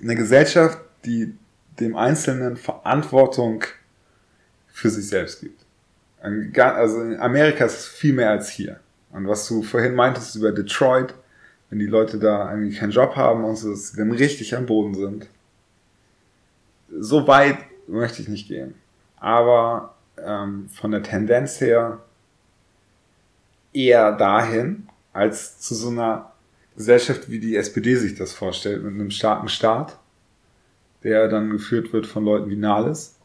eine 0.00 0.14
Gesellschaft, 0.14 0.78
die 1.04 1.36
dem 1.80 1.96
Einzelnen 1.96 2.56
Verantwortung 2.56 3.64
für 4.68 4.90
sich 4.90 5.08
selbst 5.08 5.40
gibt. 5.40 5.64
Also 6.20 7.02
in 7.02 7.18
Amerika 7.18 7.64
ist 7.64 7.78
es 7.78 7.86
viel 7.88 8.12
mehr 8.12 8.30
als 8.30 8.50
hier. 8.50 8.78
Und 9.12 9.28
was 9.28 9.46
du 9.46 9.62
vorhin 9.62 9.94
meintest 9.94 10.36
über 10.36 10.52
Detroit, 10.52 11.14
wenn 11.70 11.78
die 11.78 11.86
Leute 11.86 12.18
da 12.18 12.46
eigentlich 12.46 12.80
keinen 12.80 12.92
Job 12.92 13.16
haben 13.16 13.44
und 13.44 13.56
so, 13.56 13.70
dass 13.70 13.88
sie 13.88 13.96
dann 13.96 14.12
richtig 14.12 14.56
am 14.56 14.66
Boden 14.66 14.94
sind. 14.94 15.26
So 16.98 17.26
weit 17.26 17.58
möchte 17.86 18.22
ich 18.22 18.28
nicht 18.28 18.48
gehen. 18.48 18.74
Aber 19.16 19.94
ähm, 20.18 20.68
von 20.68 20.90
der 20.90 21.02
Tendenz 21.02 21.60
her 21.60 22.00
eher 23.72 24.12
dahin, 24.12 24.88
als 25.12 25.60
zu 25.60 25.74
so 25.74 25.88
einer 25.88 26.32
Gesellschaft, 26.76 27.30
wie 27.30 27.38
die 27.38 27.56
SPD 27.56 27.96
sich 27.96 28.14
das 28.14 28.32
vorstellt, 28.32 28.82
mit 28.82 28.94
einem 28.94 29.10
starken 29.10 29.48
Staat, 29.48 29.98
der 31.02 31.28
dann 31.28 31.50
geführt 31.50 31.92
wird 31.92 32.06
von 32.06 32.24
Leuten 32.24 32.50
wie 32.50 32.56
Nahles, 32.56 33.16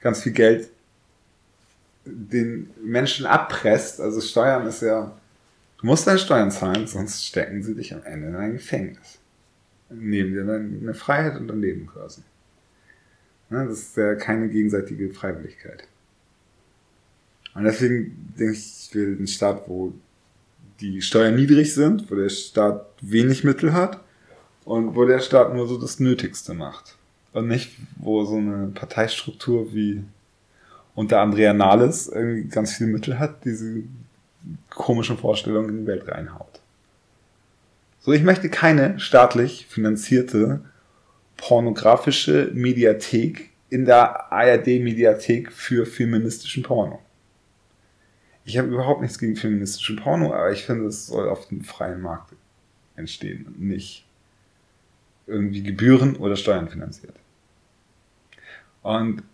ganz 0.00 0.22
viel 0.22 0.32
Geld 0.32 0.68
den 2.06 2.70
Menschen 2.82 3.26
abpresst. 3.26 4.00
Also 4.00 4.20
Steuern 4.20 4.66
ist 4.66 4.82
ja, 4.82 5.16
du 5.80 5.86
musst 5.86 6.06
deine 6.06 6.18
Steuern 6.18 6.50
zahlen, 6.50 6.86
sonst 6.86 7.24
stecken 7.24 7.62
sie 7.62 7.74
dich 7.74 7.94
am 7.94 8.02
Ende 8.04 8.28
in 8.28 8.36
ein 8.36 8.52
Gefängnis. 8.54 9.18
Nehmen 9.90 10.32
dir 10.32 10.44
dann 10.44 10.78
eine 10.82 10.94
Freiheit 10.94 11.36
und 11.36 11.50
ein 11.50 11.60
Leben 11.60 11.86
quasi. 11.86 12.22
Ne, 13.50 13.66
das 13.68 13.78
ist 13.78 13.96
ja 13.96 14.14
keine 14.16 14.48
gegenseitige 14.48 15.12
Freiwilligkeit. 15.12 15.86
Und 17.54 17.64
deswegen 17.64 18.34
denke 18.38 18.52
ich, 18.52 18.88
ich 18.88 18.94
will 18.94 19.16
einen 19.16 19.26
Staat, 19.26 19.68
wo 19.68 19.92
die 20.80 21.00
Steuern 21.00 21.36
niedrig 21.36 21.72
sind, 21.72 22.10
wo 22.10 22.14
der 22.14 22.28
Staat 22.28 22.86
wenig 23.00 23.44
Mittel 23.44 23.72
hat 23.72 24.00
und 24.64 24.94
wo 24.94 25.04
der 25.04 25.20
Staat 25.20 25.54
nur 25.54 25.66
so 25.66 25.78
das 25.78 26.00
Nötigste 26.00 26.54
macht. 26.54 26.96
Und 27.32 27.48
nicht, 27.48 27.76
wo 27.96 28.24
so 28.24 28.36
eine 28.36 28.68
Parteistruktur 28.68 29.72
wie 29.72 30.02
unter 30.96 31.20
Andrea 31.20 31.52
Nahles 31.52 32.08
irgendwie 32.08 32.48
ganz 32.48 32.74
viele 32.74 32.90
Mittel 32.90 33.20
hat, 33.20 33.44
diese 33.44 33.82
komischen 34.70 35.18
Vorstellungen 35.18 35.68
in 35.68 35.80
die 35.82 35.86
Welt 35.86 36.08
reinhaut. 36.08 36.60
So, 38.00 38.12
ich 38.12 38.22
möchte 38.22 38.48
keine 38.48 38.98
staatlich 38.98 39.66
finanzierte 39.68 40.64
pornografische 41.36 42.50
Mediathek 42.54 43.50
in 43.68 43.84
der 43.84 44.32
ARD-Mediathek 44.32 45.52
für 45.52 45.84
feministischen 45.86 46.62
Porno. 46.62 47.00
Ich 48.44 48.56
habe 48.56 48.68
überhaupt 48.68 49.02
nichts 49.02 49.18
gegen 49.18 49.36
feministischen 49.36 49.96
Porno, 49.96 50.32
aber 50.32 50.52
ich 50.52 50.64
finde, 50.64 50.86
es 50.86 51.08
soll 51.08 51.28
auf 51.28 51.48
dem 51.48 51.62
freien 51.62 52.00
Markt 52.00 52.32
entstehen 52.94 53.46
und 53.46 53.60
nicht 53.60 54.06
irgendwie 55.26 55.62
Gebühren 55.62 56.16
oder 56.16 56.36
Steuern 56.36 56.68
finanziert. 56.68 57.16
Und 58.82 59.24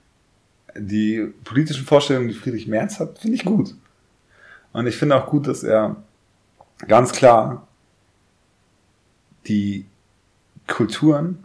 die 0.77 1.33
politischen 1.45 1.85
Vorstellungen, 1.85 2.29
die 2.29 2.35
Friedrich 2.35 2.67
Merz 2.67 2.99
hat, 2.99 3.19
finde 3.19 3.37
ich 3.37 3.45
gut. 3.45 3.75
Und 4.73 4.87
ich 4.87 4.97
finde 4.97 5.17
auch 5.17 5.27
gut, 5.27 5.47
dass 5.47 5.63
er 5.63 5.97
ganz 6.89 7.13
klar 7.13 7.67
die 9.47 9.87
Kulturen 10.67 11.45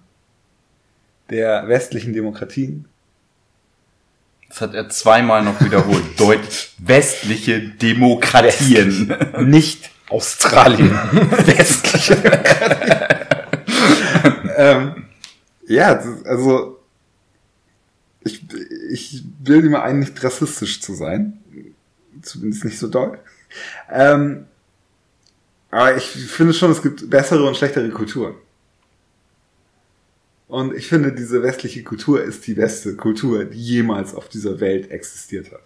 der 1.29 1.67
westlichen 1.67 2.13
Demokratien 2.13 2.85
das 4.49 4.61
hat 4.61 4.73
er 4.73 4.89
zweimal 4.89 5.43
noch 5.43 5.59
wiederholt. 5.61 6.03
Deut 6.19 6.39
westliche 6.77 7.59
Demokratien. 7.59 9.13
nicht 9.41 9.91
Australien. 10.09 10.91
Westliche 11.45 12.15
ähm, 14.57 15.05
ja, 15.67 16.01
also 16.25 16.76
ich, 18.21 18.45
ich 18.89 19.23
bilde 19.39 19.69
mir 19.69 19.81
ein, 19.81 19.99
nicht 19.99 20.21
rassistisch 20.23 20.81
zu 20.81 20.93
sein. 20.93 21.39
Zumindest 22.21 22.65
nicht 22.65 22.79
so 22.79 22.87
doll. 22.87 23.19
Ähm, 23.89 24.45
aber 25.69 25.97
ich 25.97 26.05
finde 26.05 26.53
schon, 26.53 26.71
es 26.71 26.81
gibt 26.81 27.09
bessere 27.09 27.45
und 27.45 27.57
schlechtere 27.57 27.89
Kulturen. 27.89 28.35
Und 30.47 30.73
ich 30.73 30.87
finde, 30.87 31.11
diese 31.11 31.43
westliche 31.43 31.83
Kultur 31.83 32.23
ist 32.23 32.47
die 32.47 32.53
beste 32.53 32.95
Kultur, 32.95 33.43
die 33.45 33.61
jemals 33.61 34.15
auf 34.15 34.29
dieser 34.29 34.59
Welt 34.61 34.89
existiert 34.91 35.51
hat. 35.51 35.63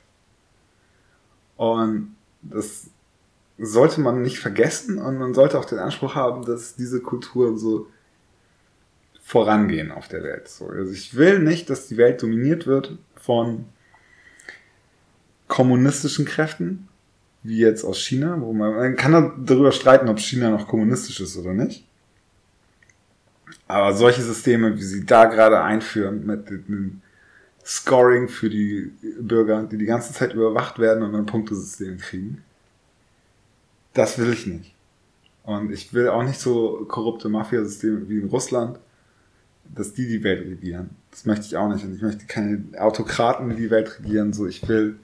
Und 1.55 2.15
das 2.41 2.87
sollte 3.59 4.01
man 4.01 4.23
nicht 4.23 4.39
vergessen 4.39 4.97
und 4.97 5.19
man 5.19 5.35
sollte 5.35 5.59
auch 5.59 5.65
den 5.65 5.77
Anspruch 5.77 6.15
haben, 6.15 6.43
dass 6.45 6.75
diese 6.75 6.99
Kulturen 6.99 7.59
so 7.59 7.87
vorangehen 9.31 9.93
auf 9.93 10.09
der 10.09 10.23
Welt. 10.23 10.49
So, 10.49 10.67
also 10.67 10.91
ich 10.91 11.15
will 11.15 11.39
nicht, 11.39 11.69
dass 11.69 11.87
die 11.87 11.95
Welt 11.95 12.21
dominiert 12.21 12.67
wird 12.67 12.97
von 13.15 13.63
kommunistischen 15.47 16.25
Kräften, 16.25 16.89
wie 17.41 17.59
jetzt 17.59 17.85
aus 17.85 17.97
China, 17.97 18.41
wo 18.41 18.51
man, 18.51 18.75
man 18.75 18.95
kann 18.97 19.45
darüber 19.45 19.71
streiten, 19.71 20.09
ob 20.09 20.19
China 20.19 20.49
noch 20.49 20.67
kommunistisch 20.67 21.21
ist 21.21 21.37
oder 21.37 21.53
nicht. 21.53 21.87
Aber 23.69 23.93
solche 23.93 24.21
Systeme, 24.21 24.75
wie 24.75 24.83
sie 24.83 25.05
da 25.05 25.23
gerade 25.23 25.61
einführen, 25.61 26.25
mit 26.25 26.49
dem 26.49 27.01
Scoring 27.65 28.27
für 28.27 28.49
die 28.49 28.91
Bürger, 29.17 29.63
die 29.63 29.77
die 29.77 29.85
ganze 29.85 30.11
Zeit 30.11 30.33
überwacht 30.33 30.77
werden 30.77 31.03
und 31.03 31.15
ein 31.15 31.25
Punktesystem 31.25 31.99
kriegen, 31.99 32.43
das 33.93 34.17
will 34.17 34.33
ich 34.33 34.45
nicht. 34.45 34.75
Und 35.43 35.71
ich 35.71 35.93
will 35.93 36.09
auch 36.09 36.23
nicht 36.23 36.41
so 36.41 36.83
korrupte 36.89 37.29
Mafiasysteme 37.29 38.09
wie 38.09 38.19
in 38.19 38.27
Russland, 38.27 38.77
dass 39.73 39.93
die 39.93 40.07
die 40.07 40.23
Welt 40.23 40.45
regieren. 40.45 40.91
Das 41.11 41.25
möchte 41.25 41.45
ich 41.45 41.57
auch 41.57 41.67
nicht. 41.67 41.83
Und 41.83 41.95
ich 41.95 42.01
möchte 42.01 42.25
keine 42.25 42.63
Autokraten, 42.77 43.49
die 43.49 43.55
die 43.55 43.71
Welt 43.71 43.99
regieren. 43.99 44.33
So, 44.33 44.47
ich 44.47 44.67
will, 44.67 44.97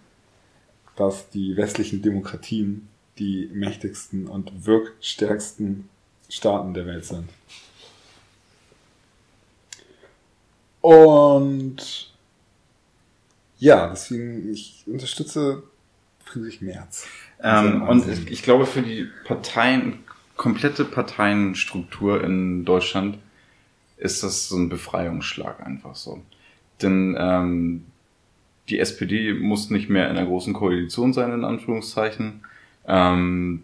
dass 0.95 1.29
die 1.29 1.55
westlichen 1.57 2.01
Demokratien 2.01 2.87
die 3.17 3.49
mächtigsten 3.53 4.27
und 4.27 4.65
wirkstärksten 4.65 5.89
Staaten 6.29 6.73
der 6.73 6.85
Welt 6.85 7.05
sind. 7.05 7.29
Und 10.81 12.13
ja, 13.57 13.89
deswegen, 13.89 14.51
ich 14.51 14.83
unterstütze 14.85 15.63
Friedrich 16.23 16.61
Merz. 16.61 17.07
Ähm, 17.41 17.81
und 17.83 18.07
ich, 18.07 18.31
ich, 18.31 18.43
glaube, 18.43 18.65
für 18.65 18.81
die 18.81 19.07
Parteien, 19.25 19.99
komplette 20.35 20.85
Parteienstruktur 20.85 22.23
in 22.23 22.65
Deutschland 22.65 23.17
ist 23.97 24.23
das 24.23 24.47
so 24.47 24.57
ein 24.57 24.69
Befreiungsschlag 24.69 25.65
einfach 25.65 25.95
so. 25.95 26.21
Denn 26.81 27.15
ähm, 27.19 27.85
die 28.69 28.79
SPD 28.79 29.33
muss 29.33 29.69
nicht 29.69 29.89
mehr 29.89 30.09
in 30.09 30.17
einer 30.17 30.27
großen 30.27 30.53
Koalition 30.53 31.13
sein, 31.13 31.31
in 31.31 31.43
Anführungszeichen. 31.43 32.41
Ähm, 32.87 33.63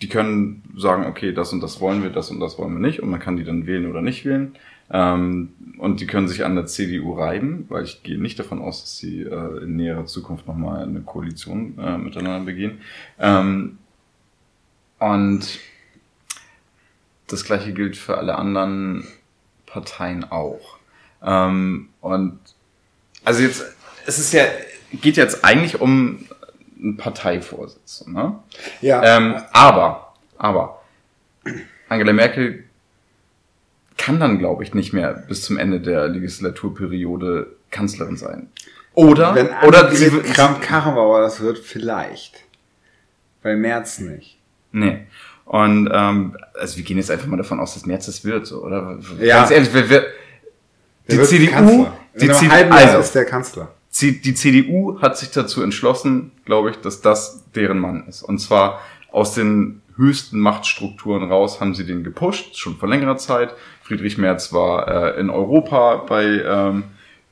die 0.00 0.08
können 0.08 0.62
sagen, 0.76 1.06
okay, 1.06 1.32
das 1.32 1.52
und 1.52 1.60
das 1.60 1.80
wollen 1.80 2.02
wir, 2.02 2.10
das 2.10 2.30
und 2.30 2.40
das 2.40 2.58
wollen 2.58 2.72
wir 2.72 2.80
nicht, 2.80 3.02
und 3.02 3.10
man 3.10 3.20
kann 3.20 3.36
die 3.36 3.44
dann 3.44 3.66
wählen 3.66 3.90
oder 3.90 4.00
nicht 4.00 4.24
wählen. 4.24 4.54
Ähm, 4.90 5.50
und 5.76 6.00
die 6.00 6.06
können 6.06 6.28
sich 6.28 6.44
an 6.44 6.54
der 6.54 6.66
CDU 6.66 7.12
reiben, 7.14 7.66
weil 7.68 7.84
ich 7.84 8.02
gehe 8.02 8.18
nicht 8.18 8.38
davon 8.38 8.60
aus, 8.60 8.80
dass 8.80 8.96
sie 8.96 9.22
äh, 9.22 9.62
in 9.62 9.76
näherer 9.76 10.06
Zukunft 10.06 10.46
nochmal 10.46 10.82
eine 10.82 11.00
Koalition 11.00 11.78
äh, 11.78 11.98
miteinander 11.98 12.46
begehen. 12.46 12.80
Ähm, 13.18 13.78
und 14.98 15.58
das 17.26 17.44
gleiche 17.44 17.72
gilt 17.74 17.96
für 17.96 18.16
alle 18.16 18.36
anderen 18.36 19.04
Parteien 19.70 20.24
auch. 20.24 20.78
Ähm, 21.22 21.88
und 22.00 22.38
also 23.24 23.42
jetzt, 23.42 23.64
es 24.06 24.18
ist 24.18 24.32
ja, 24.32 24.44
geht 24.92 25.16
jetzt 25.16 25.44
eigentlich 25.44 25.80
um 25.80 26.26
einen 26.80 26.96
Parteivorsitz, 26.96 28.06
ne? 28.06 28.38
Ja. 28.80 29.02
Ähm, 29.02 29.42
aber, 29.52 30.14
aber 30.36 30.82
Angela 31.88 32.12
Merkel 32.12 32.64
kann 33.96 34.20
dann, 34.20 34.38
glaube 34.38 34.62
ich, 34.62 34.74
nicht 34.74 34.92
mehr 34.92 35.12
bis 35.12 35.42
zum 35.42 35.58
Ende 35.58 35.80
der 35.80 36.08
Legislaturperiode 36.08 37.56
Kanzlerin 37.70 38.16
sein. 38.16 38.48
Oder, 38.94 39.34
Wenn 39.34 39.48
oder 39.66 39.90
sie 39.90 40.08
sie, 40.08 40.20
Kram 40.20 40.60
Karrenbauer 40.60 41.20
das 41.20 41.40
wird, 41.40 41.58
vielleicht. 41.58 42.44
Bei 43.42 43.54
März 43.56 43.98
nicht. 44.00 44.38
nee. 44.72 45.06
Und 45.48 45.88
ähm, 45.90 46.36
also 46.60 46.76
wir 46.76 46.84
gehen 46.84 46.98
jetzt 46.98 47.10
einfach 47.10 47.26
mal 47.26 47.38
davon 47.38 47.58
aus, 47.58 47.72
dass 47.72 47.86
März 47.86 48.04
das 48.04 48.22
wird, 48.22 48.46
so, 48.46 48.62
oder? 48.62 48.98
Ja. 49.18 49.38
Ganz 49.38 49.50
ehrlich, 49.50 49.70
wer, 49.72 49.88
Der 49.88 50.04
die 51.06 51.22
CDU, 51.22 51.86
die 52.20 52.30
CDU, 52.30 52.70
also, 52.70 52.98
ist 52.98 53.14
der 53.14 53.24
Kanzler. 53.24 53.74
Die 53.98 54.34
CDU 54.34 55.00
hat 55.00 55.16
sich 55.16 55.30
dazu 55.30 55.62
entschlossen, 55.62 56.32
glaube 56.44 56.70
ich, 56.70 56.76
dass 56.76 57.00
das 57.00 57.44
deren 57.54 57.78
Mann 57.78 58.04
ist. 58.06 58.22
Und 58.22 58.40
zwar 58.40 58.82
aus 59.10 59.34
den 59.34 59.80
höchsten 59.96 60.38
Machtstrukturen 60.38 61.32
raus 61.32 61.62
haben 61.62 61.74
sie 61.74 61.86
den 61.86 62.04
gepusht, 62.04 62.58
schon 62.58 62.76
vor 62.76 62.86
längerer 62.86 63.16
Zeit. 63.16 63.54
Friedrich 63.82 64.18
Merz 64.18 64.52
war 64.52 64.86
äh, 64.86 65.18
in 65.18 65.30
Europa 65.30 66.04
bei 66.06 66.24
ähm, 66.24 66.84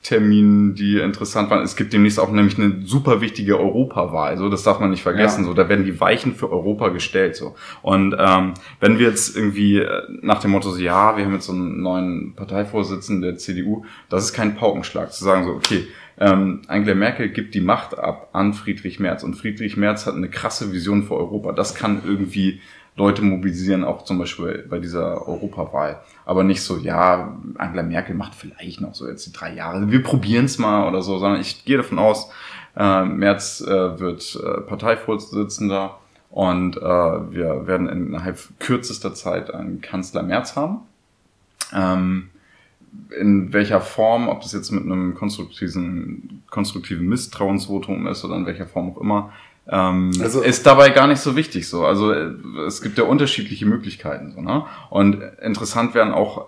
Terminen, 0.03 0.73
die 0.75 0.99
interessant 0.99 1.49
waren. 1.49 1.63
Es 1.63 1.75
gibt 1.75 1.91
demnächst 1.91 2.19
auch 2.19 2.31
nämlich 2.31 2.57
eine 2.57 2.85
super 2.85 3.19
wichtige 3.19 3.59
Europawahl. 3.59 4.37
So, 4.37 4.47
das 4.47 4.63
darf 4.63 4.79
man 4.79 4.89
nicht 4.89 5.03
vergessen. 5.03 5.41
Ja. 5.41 5.47
So, 5.47 5.53
da 5.53 5.67
werden 5.67 5.85
die 5.85 5.99
Weichen 5.99 6.33
für 6.33 6.49
Europa 6.49 6.89
gestellt. 6.89 7.35
So. 7.35 7.55
Und 7.81 8.15
ähm, 8.17 8.53
wenn 8.79 8.99
wir 8.99 9.09
jetzt 9.09 9.35
irgendwie 9.35 9.79
äh, 9.79 10.03
nach 10.21 10.39
dem 10.39 10.51
Motto, 10.51 10.69
so, 10.69 10.79
ja, 10.79 11.17
wir 11.17 11.25
haben 11.25 11.33
jetzt 11.33 11.47
so 11.47 11.53
einen 11.53 11.81
neuen 11.81 12.33
Parteivorsitzenden 12.35 13.21
der 13.21 13.37
CDU, 13.37 13.85
das 14.09 14.23
ist 14.23 14.33
kein 14.33 14.55
Paukenschlag, 14.55 15.11
zu 15.11 15.25
sagen 15.25 15.43
so, 15.43 15.51
okay, 15.51 15.87
ähm, 16.19 16.61
Angela 16.67 16.95
Merkel 16.95 17.29
gibt 17.29 17.53
die 17.53 17.61
Macht 17.61 17.97
ab 17.97 18.29
an 18.33 18.53
Friedrich 18.53 18.99
Merz 18.99 19.23
und 19.23 19.35
Friedrich 19.35 19.77
Merz 19.77 20.05
hat 20.05 20.15
eine 20.15 20.29
krasse 20.29 20.71
Vision 20.71 21.03
für 21.03 21.15
Europa. 21.15 21.51
Das 21.51 21.75
kann 21.75 22.01
irgendwie 22.05 22.61
Leute 22.95 23.21
mobilisieren, 23.21 23.83
auch 23.83 24.03
zum 24.03 24.17
Beispiel 24.17 24.65
bei 24.69 24.79
dieser 24.79 25.27
Europawahl. 25.27 26.01
Aber 26.27 26.43
nicht 26.43 26.61
so, 26.61 26.75
ja, 26.75 27.37
Angela 27.57 27.83
Merkel 27.83 28.13
macht 28.13 28.35
vielleicht 28.35 28.81
noch 28.81 28.93
so 28.93 29.07
jetzt 29.07 29.25
die 29.25 29.31
drei 29.31 29.53
Jahre. 29.53 29.89
Wir 29.89 30.03
probieren 30.03 30.43
es 30.43 30.57
mal 30.57 30.85
oder 30.85 31.01
so, 31.01 31.19
sondern 31.19 31.39
ich 31.39 31.63
gehe 31.63 31.77
davon 31.77 31.99
aus, 31.99 32.29
äh, 32.75 33.05
Merz 33.05 33.61
äh, 33.61 33.97
wird 33.97 34.35
äh, 34.35 34.59
Parteivorsitzender 34.59 35.97
und 36.29 36.75
äh, 36.75 36.81
wir 36.81 37.65
werden 37.65 37.87
innerhalb 37.87 38.39
kürzester 38.59 39.13
Zeit 39.13 39.53
einen 39.53 39.79
Kanzler 39.79 40.21
Merz 40.21 40.57
haben. 40.57 40.79
Ähm, 41.73 42.29
in 43.17 43.53
welcher 43.53 43.79
Form, 43.79 44.27
ob 44.27 44.41
das 44.41 44.51
jetzt 44.51 44.71
mit 44.71 44.83
einem 44.83 45.15
konstruktiven, 45.15 46.43
konstruktiven 46.49 47.07
Misstrauensvotum 47.07 48.05
ist 48.05 48.25
oder 48.25 48.35
in 48.35 48.45
welcher 48.45 48.67
Form 48.67 48.91
auch 48.91 48.99
immer, 48.99 49.31
ähm, 49.69 50.11
Also- 50.21 50.41
ist 50.41 50.65
dabei 50.65 50.89
gar 50.89 51.07
nicht 51.07 51.19
so 51.19 51.35
wichtig 51.35 51.67
so. 51.67 51.85
Also 51.85 52.11
äh, 52.11 52.31
es 52.67 52.81
gibt 52.81 52.97
ja 52.97 53.03
unterschiedliche 53.03 53.65
Möglichkeiten 53.65 54.31
so, 54.33 54.41
ne? 54.41 54.65
Und 54.89 55.21
interessant 55.41 55.93
werden 55.93 56.13
auch, 56.13 56.47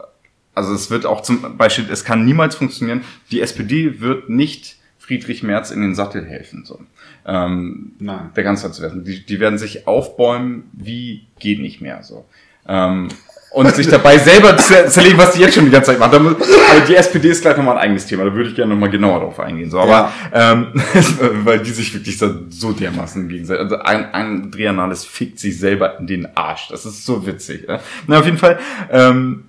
also 0.56 0.74
es 0.74 0.90
wird 0.92 1.06
auch 1.06 1.22
zum 1.22 1.58
Beispiel, 1.58 1.86
es 1.92 2.04
kann 2.06 2.26
niemals 2.26 2.56
funktionieren, 2.56 3.04
die 3.32 3.42
SPD 3.42 4.00
wird 4.02 4.30
nicht 4.30 4.78
Friedrich 4.98 5.42
Merz 5.44 5.72
in 5.72 5.82
den 5.82 5.96
Sattel 5.96 6.24
helfen. 6.26 6.66
So. 6.66 6.80
Ähm, 7.26 7.94
Nein. 8.00 8.30
der 8.36 8.44
Ganzheit 8.44 8.74
zu 8.76 8.82
werden. 8.82 9.04
Die, 9.04 9.26
die 9.26 9.40
werden 9.40 9.58
sich 9.58 9.88
aufbäumen, 9.88 10.70
wie 10.74 11.26
geht 11.40 11.60
nicht 11.60 11.82
mehr 11.82 12.04
so. 12.04 12.26
Ähm, 12.68 13.08
und 13.52 13.76
sich 13.76 13.88
dabei 13.88 14.18
selber 14.18 14.56
zer- 14.58 14.88
zerlegen, 14.88 15.18
was 15.18 15.34
die 15.34 15.42
jetzt 15.42 15.56
schon 15.56 15.66
die 15.66 15.72
ganze 15.72 15.92
Zeit 15.98 16.00
muss- 16.22 16.36
Aber 16.72 16.80
die 16.88 16.96
SPD 16.96 17.30
ist 17.30 17.42
gleich 17.42 17.58
nochmal 17.58 17.78
ein 17.78 17.84
eigenes 17.86 18.06
Thema. 18.06 18.24
Da 18.26 18.34
würde 18.34 18.50
ich 18.50 18.56
gerne 18.56 18.74
nochmal 18.74 18.90
genauer 18.90 19.20
drauf 19.22 19.40
eingehen. 19.40 19.72
So, 19.72 19.80
aber 19.80 20.12
ähm, 20.34 20.68
weil 21.44 21.60
die 21.60 21.72
sich 21.72 21.94
wirklich 21.94 22.18
so, 22.18 22.34
so 22.50 22.72
dermaßen 22.74 23.28
gegenseitig. 23.28 23.64
Also 23.64 23.78
Andrea 23.78 24.72
Nahles 24.74 25.04
fickt 25.06 25.40
sich 25.40 25.58
selber 25.60 26.00
in 26.00 26.08
den 26.08 26.28
Arsch. 26.38 26.68
Das 26.70 26.86
ist 26.86 27.06
so 27.06 27.26
witzig. 27.26 27.66
Ja? 27.68 27.80
Na, 28.08 28.20
auf 28.20 28.26
jeden 28.26 28.38
Fall 28.38 28.60
ähm, 28.92 29.46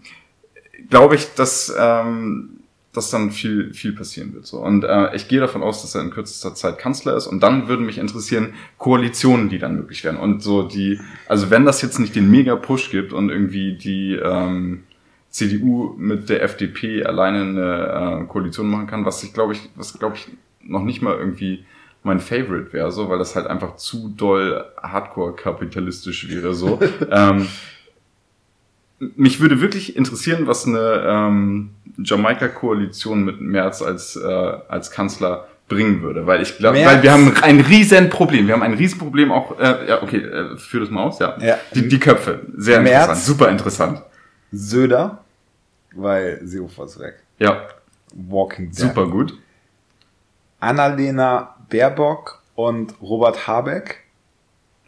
glaube 0.88 1.14
ich, 1.16 1.34
dass 1.34 1.72
ähm, 1.78 2.59
dass 2.92 3.10
dann 3.10 3.30
viel, 3.30 3.72
viel 3.72 3.92
passieren 3.92 4.34
wird. 4.34 4.46
So. 4.46 4.58
Und 4.58 4.84
äh, 4.84 5.14
ich 5.14 5.28
gehe 5.28 5.38
davon 5.38 5.62
aus, 5.62 5.82
dass 5.82 5.94
er 5.94 6.02
in 6.02 6.10
kürzester 6.10 6.54
Zeit 6.54 6.78
Kanzler 6.78 7.16
ist. 7.16 7.28
Und 7.28 7.40
dann 7.40 7.68
würden 7.68 7.86
mich 7.86 7.98
interessieren 7.98 8.54
Koalitionen, 8.78 9.48
die 9.48 9.58
dann 9.58 9.76
möglich 9.76 10.02
wären. 10.02 10.16
Und 10.16 10.42
so 10.42 10.62
die, 10.62 10.98
also 11.28 11.50
wenn 11.50 11.64
das 11.64 11.82
jetzt 11.82 12.00
nicht 12.00 12.16
den 12.16 12.30
Mega-Push 12.30 12.90
gibt 12.90 13.12
und 13.12 13.30
irgendwie 13.30 13.76
die 13.76 14.14
ähm, 14.14 14.82
CDU 15.30 15.94
mit 15.96 16.28
der 16.28 16.42
FDP 16.42 17.04
alleine 17.04 17.42
eine 17.42 18.22
äh, 18.22 18.26
Koalition 18.26 18.68
machen 18.68 18.88
kann, 18.88 19.04
was 19.04 19.22
ich 19.22 19.32
glaube 19.32 19.52
ich, 19.52 19.70
was 19.76 19.98
glaube 19.98 20.16
ich 20.16 20.28
noch 20.62 20.82
nicht 20.82 21.00
mal 21.00 21.16
irgendwie 21.16 21.64
mein 22.02 22.18
Favorite 22.18 22.72
wäre, 22.72 22.90
so, 22.90 23.08
weil 23.08 23.18
das 23.18 23.36
halt 23.36 23.46
einfach 23.46 23.76
zu 23.76 24.08
doll 24.08 24.64
hardcore-kapitalistisch 24.82 26.28
wäre, 26.28 26.54
so. 26.54 26.80
ähm, 27.10 27.46
mich 29.16 29.40
würde 29.40 29.60
wirklich 29.60 29.96
interessieren, 29.96 30.46
was 30.46 30.66
eine 30.66 31.02
ähm, 31.06 31.70
Jamaika-Koalition 32.02 33.24
mit 33.24 33.40
Merz 33.40 33.82
als, 33.82 34.16
äh, 34.16 34.22
als 34.68 34.90
Kanzler 34.90 35.46
bringen 35.68 36.02
würde, 36.02 36.26
weil 36.26 36.42
ich 36.42 36.58
glaube, 36.58 36.84
weil 36.84 37.02
wir 37.02 37.12
haben 37.12 37.32
ein 37.42 37.60
riesen 37.60 38.10
Problem. 38.10 38.46
Wir 38.48 38.54
haben 38.54 38.62
ein 38.62 38.74
riesen 38.74 38.98
Problem 38.98 39.30
auch, 39.30 39.58
äh, 39.60 39.88
ja, 39.88 40.02
okay, 40.02 40.18
äh, 40.18 40.56
führ 40.56 40.80
das 40.80 40.90
mal 40.90 41.04
aus, 41.04 41.18
ja. 41.20 41.36
Ja. 41.40 41.58
Die, 41.74 41.86
die 41.88 41.98
Köpfe, 42.00 42.40
sehr 42.56 42.80
Merz- 42.80 43.04
interessant, 43.04 43.24
super 43.26 43.48
interessant. 43.50 44.02
Söder, 44.52 45.24
weil 45.94 46.40
Seehofer 46.42 46.84
ist 46.84 46.98
weg. 46.98 47.14
Ja, 47.38 47.68
Walking 48.14 48.66
Dead. 48.66 48.74
super 48.80 49.06
gut. 49.06 49.38
Annalena 50.58 51.54
Baerbock 51.70 52.42
und 52.54 52.94
Robert 53.00 53.46
Habeck. 53.46 54.00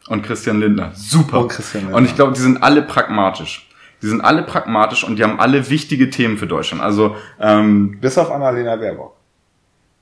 Und 0.08 0.22
Christian 0.22 0.58
Lindner, 0.60 0.90
super. 0.94 1.40
Und 1.42 1.48
Christian 1.48 1.82
Lindner. 1.84 1.96
Und 1.98 2.04
ich 2.06 2.14
glaube, 2.16 2.32
die 2.32 2.40
sind 2.40 2.62
alle 2.62 2.82
pragmatisch. 2.82 3.68
Die 4.02 4.08
sind 4.08 4.20
alle 4.20 4.42
pragmatisch 4.42 5.04
und 5.04 5.16
die 5.16 5.22
haben 5.22 5.38
alle 5.38 5.70
wichtige 5.70 6.10
Themen 6.10 6.36
für 6.36 6.48
Deutschland. 6.48 6.82
Also, 6.82 7.14
ähm, 7.40 7.98
Bis 8.00 8.18
auf 8.18 8.30
Annalena 8.32 8.74
Baerbock. 8.76 9.14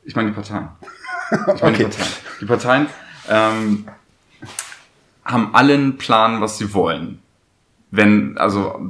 Ich 0.04 0.16
meine 0.16 0.30
die 0.30 0.34
Parteien. 0.34 0.68
Ich 1.54 1.62
meine 1.62 1.76
die 1.76 1.84
Okay. 1.84 1.84
Parteien. 1.84 2.08
Die 2.40 2.44
Parteien 2.46 2.86
ähm, 3.28 3.84
haben 5.24 5.50
alle 5.54 5.74
einen 5.74 5.96
Plan, 5.96 6.40
was 6.40 6.58
sie 6.58 6.74
wollen. 6.74 7.20
Wenn, 7.92 8.36
also 8.38 8.80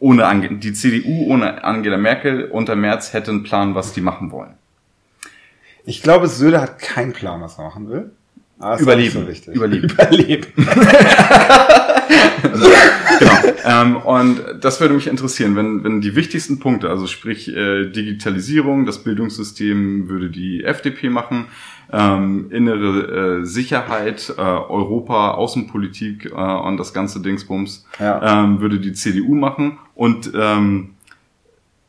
ohne 0.00 0.26
Ange 0.26 0.54
die 0.56 0.72
CDU 0.72 1.26
ohne 1.32 1.62
Angela 1.62 1.96
Merkel 1.96 2.46
unter 2.50 2.74
Merz 2.74 3.12
hätte 3.12 3.30
einen 3.30 3.44
Plan, 3.44 3.76
was 3.76 3.92
die 3.92 4.00
machen 4.00 4.32
wollen. 4.32 4.54
Ich 5.84 6.02
glaube, 6.02 6.26
Söder 6.28 6.60
hat 6.62 6.78
keinen 6.80 7.12
Plan, 7.12 7.40
was 7.42 7.58
er 7.58 7.64
machen 7.64 7.88
will. 7.88 8.10
Auch 8.58 8.78
Überleben. 8.80 9.12
So 9.12 9.28
wichtig. 9.28 9.54
Überleben. 9.54 9.88
Überleben. 9.90 10.46
genau. 13.18 13.32
Ähm, 13.64 13.96
und 13.96 14.40
das 14.60 14.80
würde 14.80 14.94
mich 14.94 15.06
interessieren, 15.06 15.56
wenn, 15.56 15.84
wenn 15.84 16.00
die 16.00 16.16
wichtigsten 16.16 16.58
Punkte, 16.58 16.90
also 16.90 17.06
sprich 17.06 17.48
äh, 17.48 17.86
Digitalisierung, 17.90 18.86
das 18.86 19.02
Bildungssystem 19.02 20.08
würde 20.08 20.30
die 20.30 20.64
FDP 20.64 21.08
machen, 21.10 21.46
ähm, 21.92 22.46
innere 22.50 23.40
äh, 23.40 23.44
Sicherheit, 23.44 24.34
äh, 24.36 24.40
Europa, 24.40 25.32
Außenpolitik 25.32 26.26
äh, 26.26 26.34
und 26.34 26.76
das 26.76 26.92
ganze 26.92 27.20
Dingsbums 27.20 27.86
Ja. 27.98 28.44
ähm, 28.44 28.60
würde 28.60 28.80
die 28.80 28.92
CDU 28.92 29.34
machen 29.34 29.78
und 29.94 30.32
ähm, 30.34 30.90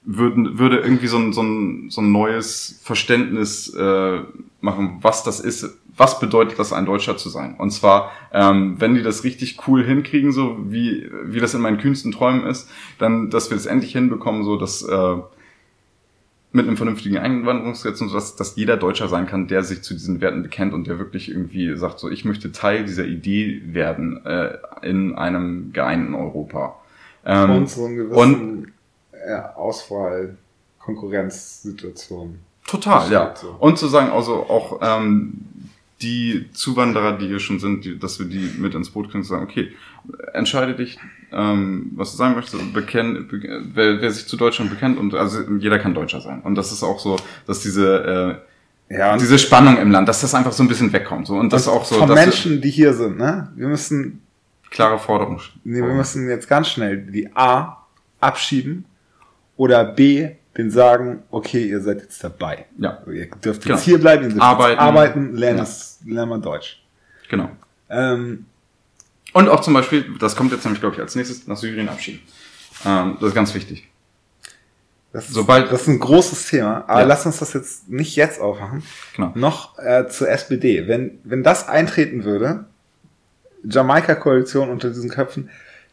würden, 0.03 0.59
würde 0.59 0.78
irgendwie 0.78 1.07
so 1.07 1.17
ein, 1.17 1.34
so 1.34 1.41
ein, 1.41 1.89
so 1.89 2.01
ein 2.01 2.11
neues 2.11 2.80
Verständnis 2.84 3.73
äh, 3.73 4.19
machen, 4.61 4.99
was 5.01 5.23
das 5.23 5.39
ist, 5.39 5.78
was 5.98 6.20
bedeutet 6.20 6.60
das, 6.60 6.74
ein 6.74 6.86
Deutscher 6.86 7.18
zu 7.18 7.30
sein. 7.30 7.56
Und 7.58 7.72
zwar, 7.72 8.12
ähm, 8.34 8.76
wenn 8.80 8.96
die 8.96 9.04
das 9.04 9.24
richtig 9.24 9.68
cool 9.68 9.84
hinkriegen, 9.84 10.32
so 10.32 10.58
wie, 10.60 11.10
wie 11.24 11.39
das 11.39 11.54
in 11.54 11.62
meinen 11.62 11.78
kühnsten 11.78 12.12
Träumen 12.12 12.46
ist, 12.46 12.70
dann, 13.00 13.30
dass 13.30 13.50
wir 13.50 13.58
es 13.58 13.66
endlich 13.66 13.93
hinbekommen, 13.93 14.43
so 14.43 14.58
dass 14.58 14.82
äh, 14.82 15.16
mit 16.52 16.68
einem 16.68 16.78
vernünftigen 16.78 17.18
Einwanderungsgesetz 17.18 18.00
und 18.02 18.10
so, 18.10 18.16
dass, 18.16 18.36
dass 18.36 18.56
jeder 18.56 18.78
Deutscher 18.78 19.10
sein 19.10 19.28
kann, 19.28 19.48
der 19.48 19.64
sich 19.64 19.82
zu 19.82 19.93
diesen 19.93 20.22
Werten 20.22 20.41
bekennt 20.41 20.74
und 20.74 20.88
der 20.88 21.00
wirklich 21.00 21.30
irgendwie 21.30 21.76
sagt, 21.76 22.00
so 22.00 22.10
ich 22.10 22.24
möchte 22.24 22.52
Teil 22.52 22.86
dieser 22.86 23.06
Idee 23.06 23.62
werden 23.66 24.26
äh, 24.26 24.58
in 24.82 25.16
einem 25.16 25.74
geeinten 25.74 26.14
Europa. 26.14 26.78
Ähm, 27.26 27.52
und 27.52 27.70
so 27.70 27.86
einen 27.86 27.96
gewissen 27.98 28.74
ja, 29.28 29.54
Auswahl, 29.56 30.38
Konkurrenzsituation. 30.80 32.39
Total, 32.68 33.12
ja. 33.12 33.34
So. 33.36 33.56
Und 33.60 33.78
zu 33.78 33.88
sagen, 33.88 34.12
also 34.12 34.48
auch 34.50 34.80
ähm, 34.82 35.46
die 36.02 36.50
Zuwanderer, 36.54 37.18
die 37.18 37.28
hier 37.28 37.39
schon 37.39 37.60
sind, 37.60 37.86
die, 37.86 37.98
dass 37.98 38.20
wir 38.20 38.26
die 38.26 38.52
mit 38.58 38.76
ins 38.76 38.89
Boot 38.89 39.10
kriegen, 39.10 39.24
sagen, 39.24 39.43
okay, 39.43 39.72
entscheide 40.34 40.76
dich, 40.76 41.00
ähm, 41.32 41.91
was 41.96 42.12
du 42.12 42.18
sagen 42.18 42.36
möchtest, 42.36 42.74
bekenn, 42.74 43.28
be, 43.28 43.64
wer, 43.74 44.02
wer 44.02 44.12
sich 44.12 44.28
zu 44.28 44.36
Deutschland 44.38 44.70
bekennt 44.72 44.98
und 44.98 45.14
also 45.14 45.39
jeder 45.58 45.80
kann 45.80 45.93
Deutscher 45.93 46.22
sein. 46.22 46.41
Und 46.41 46.56
das 46.56 46.72
ist 46.72 46.84
auch 46.84 47.00
so, 47.00 47.16
dass 47.48 47.62
diese 47.62 48.41
äh, 48.89 48.96
Ja, 48.98 49.18
diese 49.18 49.39
Spannung 49.39 49.78
im 49.78 49.89
Land, 49.89 50.08
dass 50.08 50.22
das 50.22 50.36
einfach 50.36 50.52
so 50.52 50.64
ein 50.64 50.68
bisschen 50.68 50.91
wegkommt. 50.93 51.28
So. 51.28 51.36
Und 51.36 51.52
das 51.52 51.68
auch 51.68 51.86
so, 51.86 51.96
von 51.96 52.14
Menschen, 52.14 52.62
die 52.62 52.70
hier 52.70 52.93
sind, 52.93 53.18
ne? 53.18 53.52
Wir 53.56 53.68
müssen, 53.68 54.22
klare 54.70 55.00
Forderungen. 55.00 55.39
nee, 55.64 55.82
wir 55.82 55.93
müssen 55.93 56.30
jetzt 56.30 56.48
ganz 56.48 56.68
schnell 56.68 56.98
die 56.98 57.34
A 57.36 57.86
abschieben 58.20 58.86
oder 59.56 59.86
B 59.86 60.32
den 60.58 60.72
sagen, 60.72 61.24
okay, 61.32 61.68
ihr 61.68 61.82
seid 61.82 62.01
jetzt 62.01 62.24
dabei. 62.24 62.66
Ja, 62.78 63.03
Ihr 63.08 63.28
dürft 63.28 63.45
jetzt 63.45 63.64
Genau. 63.66 63.78
hier 63.80 63.97
bleiben, 63.99 64.24
ihr 64.24 64.30
dürft 64.30 64.41
Arbeiten. 64.41 64.80
Arbeiten, 64.80 65.36
lernen, 65.36 65.60
Ja. 65.66 66.14
lernen 66.14 66.30
wir 66.32 66.38
Deutsch. 66.39 66.82
genau. 67.30 67.49
Ähm, 67.89 68.45
Und 69.34 69.49
auch 69.49 69.60
zum 69.62 69.74
Beispiel, 69.74 70.06
das 70.18 70.36
kommt 70.36 70.51
jetzt 70.53 70.64
nämlich, 70.64 70.80
glaube 70.80 70.95
ich, 70.95 71.01
als 71.01 71.14
nächstes, 71.16 71.45
nach 71.45 71.58
Syrien 71.58 71.89
abschieben. 71.89 72.22
Ähm, 72.86 73.18
das 73.20 73.30
ist 73.30 73.36
ganz 73.36 73.53
wichtig. 73.53 73.88
das, 75.12 75.28
ist, 75.28 75.34
Sobald- 75.34 75.72
das 75.72 75.84
ist 75.84 75.88
ein 75.88 75.99
großes 75.99 76.47
Thema, 76.49 76.84
aber 76.88 77.01
Ja. 77.01 77.06
lass 77.06 77.26
uns 77.26 77.38
das 77.39 77.53
jetzt 77.53 77.88
nicht 77.89 78.16
jetzt 78.18 78.39
aufmachen. 78.41 78.84
Genau. 79.16 79.32
Noch 79.36 79.78
äh, 79.80 80.08
zur 80.10 80.30
SPD. 80.30 80.88
Wenn, 80.89 81.20
wenn 81.24 81.41
das 81.43 81.68
eintreten 81.70 82.24
würde, 82.26 82.66
Jamaika-Koalition 83.64 84.70
unter 84.70 84.89
diesen 84.89 85.10
Köpfen, 85.10 85.49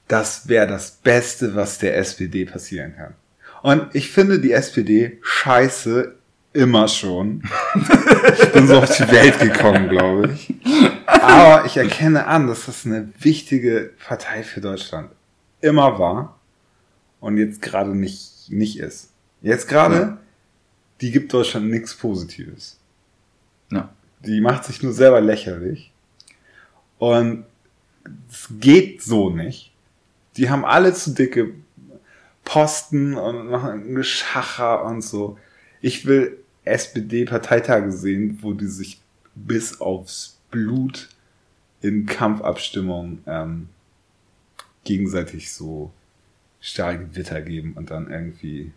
das 0.08 0.48
wäre 0.48 0.66
das 0.66 0.90
Beste, 0.92 1.54
was 1.54 1.78
der 1.78 1.96
SPD 1.98 2.44
passieren 2.44 2.94
kann. 2.96 3.14
Und 3.62 3.94
ich 3.94 4.10
finde 4.10 4.40
die 4.40 4.52
SPD 4.52 5.18
scheiße 5.22 6.14
immer 6.52 6.88
schon. 6.88 7.42
ich 8.38 8.52
bin 8.52 8.66
so 8.66 8.78
auf 8.78 8.94
die 8.96 9.10
Welt 9.10 9.38
gekommen, 9.40 9.88
glaube 9.88 10.32
ich. 10.34 10.54
Aber 11.06 11.64
ich 11.64 11.76
erkenne 11.76 12.26
an, 12.26 12.46
dass 12.48 12.66
das 12.66 12.84
eine 12.84 13.10
wichtige 13.20 13.90
Partei 14.04 14.42
für 14.42 14.60
Deutschland 14.60 15.10
immer 15.60 15.98
war 15.98 16.38
und 17.20 17.38
jetzt 17.38 17.62
gerade 17.62 17.94
nicht, 17.96 18.50
nicht 18.50 18.78
ist. 18.80 19.10
Jetzt 19.40 19.68
gerade, 19.68 19.94
Ja. 19.96 20.18
die 21.00 21.10
gibt 21.12 21.32
Deutschland 21.32 21.70
nichts 21.70 21.94
Positives. 21.94 22.78
Ja. 23.70 23.88
Die 24.20 24.40
macht 24.40 24.64
sich 24.64 24.82
nur 24.82 24.92
selber 24.92 25.20
lächerlich. 25.20 25.92
Und 26.98 27.44
es 28.30 28.48
geht 28.60 29.02
so 29.02 29.30
nicht. 29.30 29.72
Die 30.36 30.50
haben 30.50 30.64
alle 30.64 30.92
zu 30.94 31.12
dicke 31.14 31.50
Posten 32.44 33.14
und 33.14 33.48
machen 33.48 33.70
ein 33.70 33.94
Geschacher 33.94 34.84
und 34.84 35.02
so. 35.02 35.38
Ich 35.80 36.06
will 36.06 36.38
SPD-Parteitage 36.64 37.92
sehen, 37.92 38.38
wo 38.42 38.52
die 38.52 38.66
sich 38.66 39.00
bis 39.34 39.80
aufs 39.80 40.38
Blut 40.50 41.08
in 41.80 42.06
Kampfabstimmungen 42.06 43.22
ähm, 43.26 43.68
gegenseitig 44.84 45.52
so 45.52 45.90
starke 46.60 47.06
Gewitter 47.06 47.40
geben 47.42 47.72
und 47.74 47.90
dann 47.90 48.10
irgendwie 48.10 48.72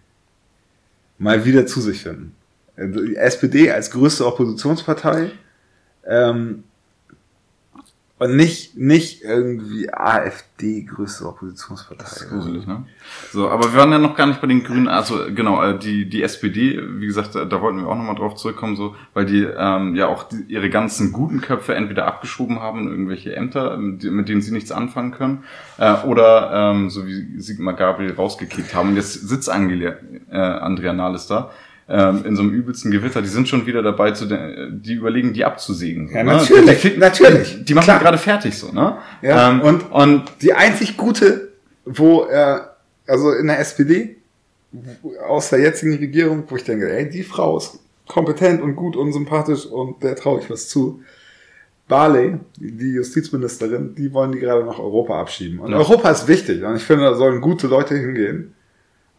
mal 1.18 1.46
wieder 1.46 1.68
zu 1.68 1.82
sich 1.82 2.02
finden. 2.02 2.36
Also 2.76 3.06
Die 3.06 3.16
SPD 3.16 3.72
als 3.72 3.92
größte 3.92 4.26
Oppositionspartei 4.26 5.32
ähm, 6.06 6.64
und 8.18 8.38
nicht, 8.38 8.78
nicht 8.78 9.24
irgendwie 9.24 9.94
AfD 9.94 10.84
größte 10.84 11.28
Oppositionspartei. 11.28 12.02
Das 12.02 12.22
ist 12.22 12.30
gruselig, 12.30 12.66
ne? 12.66 12.86
So, 13.34 13.50
aber 13.50 13.74
wir 13.74 13.80
waren 13.80 13.92
ja 13.92 13.98
noch 13.98 14.16
gar 14.16 14.26
nicht 14.26 14.40
bei 14.40 14.48
den 14.48 14.64
Grünen, 14.64 14.88
also 14.88 15.26
genau, 15.36 15.62
äh, 15.62 15.78
die, 15.78 16.08
die 16.08 16.24
SPD, 16.24 16.80
wie 16.82 17.08
gesagt, 17.08 17.36
da 17.36 17.44
da 17.44 17.62
wollten 17.62 17.80
wir 17.80 17.90
auch 17.90 17.98
nochmal 17.98 18.16
drauf 18.16 18.36
zurückkommen, 18.36 18.78
so, 18.78 18.96
weil 19.14 19.26
die 19.26 19.44
ähm, 19.44 19.96
ja 19.96 20.08
auch 20.08 20.24
die, 20.24 20.46
ihre 20.48 20.70
ganzen 20.70 21.12
guten 21.12 21.42
Köpfe 21.42 21.76
entweder 21.76 22.08
abgeschoben 22.08 22.62
haben 22.62 22.84
in 22.84 22.88
irgendwelche 22.88 23.36
Ämter, 23.36 23.74
ähm, 23.74 24.00
mit 24.02 24.30
denen 24.30 24.42
sie 24.42 24.54
nichts 24.54 24.72
anfangen 24.72 25.12
können, 25.12 25.44
äh, 25.78 25.94
oder 26.06 26.72
ähm, 26.72 26.90
so 26.90 27.06
wie 27.06 27.42
Sigmar 27.42 27.74
Gabriel 27.74 28.14
rausgekickt 28.14 28.74
haben. 28.74 28.90
Und 28.90 28.96
jetzt 28.96 29.28
sitzt 29.28 29.50
Angela, 29.50 29.96
äh, 30.32 30.38
Andrea 30.38 30.94
Nahles 30.94 31.28
da. 31.28 31.52
Ähm, 31.88 32.26
in 32.26 32.36
so 32.36 32.42
einem 32.42 32.52
übelsten 32.52 32.90
Gewitter, 32.90 33.22
die 33.22 33.28
sind 33.28 33.48
schon 33.48 33.68
wieder 33.68 33.84
dabei, 33.84 34.10
zu 34.12 34.26
den, 34.26 34.82
die 34.84 34.94
überlegen, 34.96 35.34
die 35.34 35.46
abzusägen. 35.46 36.08
So, 36.08 36.16
Ja, 36.16 36.24
ne? 36.24 36.32
natürlich, 36.34 36.82
die, 36.82 36.90
die, 36.92 36.98
natürlich, 36.98 37.58
Die, 37.60 37.66
die 37.66 37.74
machen 37.76 38.00
gerade 38.00 38.18
fertig 38.18 38.58
so, 38.58 38.72
ne? 38.72 38.98
Ja, 39.22 39.52
ähm, 39.52 39.62
und- 39.62 39.92
und 39.92 40.24
Die 40.42 40.54
einzig 40.54 40.98
gute, 40.98 41.50
wo, 41.86 42.26
äh, 42.26 42.58
also 43.06 43.32
in 43.34 43.46
der 43.48 43.60
SPD, 43.60 44.18
aus 45.28 45.50
der 45.52 45.60
jetzigen 45.60 45.96
Regierung, 45.98 46.44
wo 46.48 46.56
ich 46.56 46.64
denke, 46.64 46.92
ey, 46.92 47.08
die 47.08 47.22
Frau 47.24 47.58
ist 47.58 47.78
kompetent 48.08 48.62
und 48.64 48.76
gut 48.76 48.96
und 48.96 49.14
sympathisch 49.14 49.66
und 49.68 50.02
der 50.02 50.16
traue 50.16 50.40
ich 50.40 50.50
was 50.50 50.68
zu. 50.70 51.02
Barley, 51.88 52.40
die 52.58 52.94
Justizministerin, 52.94 53.94
die 53.94 54.12
wollen 54.12 54.32
die 54.32 54.40
gerade 54.40 54.66
nach 54.66 54.80
Europa 54.80 55.22
abschieben. 55.22 55.60
Und 55.60 55.72
Ja. 55.72 55.78
Europa 55.78 56.10
ist 56.10 56.28
wichtig 56.28 56.64
und 56.64 56.76
ich 56.76 56.84
finde, 56.84 57.04
da 57.06 57.14
sollen 57.14 57.42
gute 57.42 57.68
Leute 57.68 57.96
hingehen. 57.96 58.56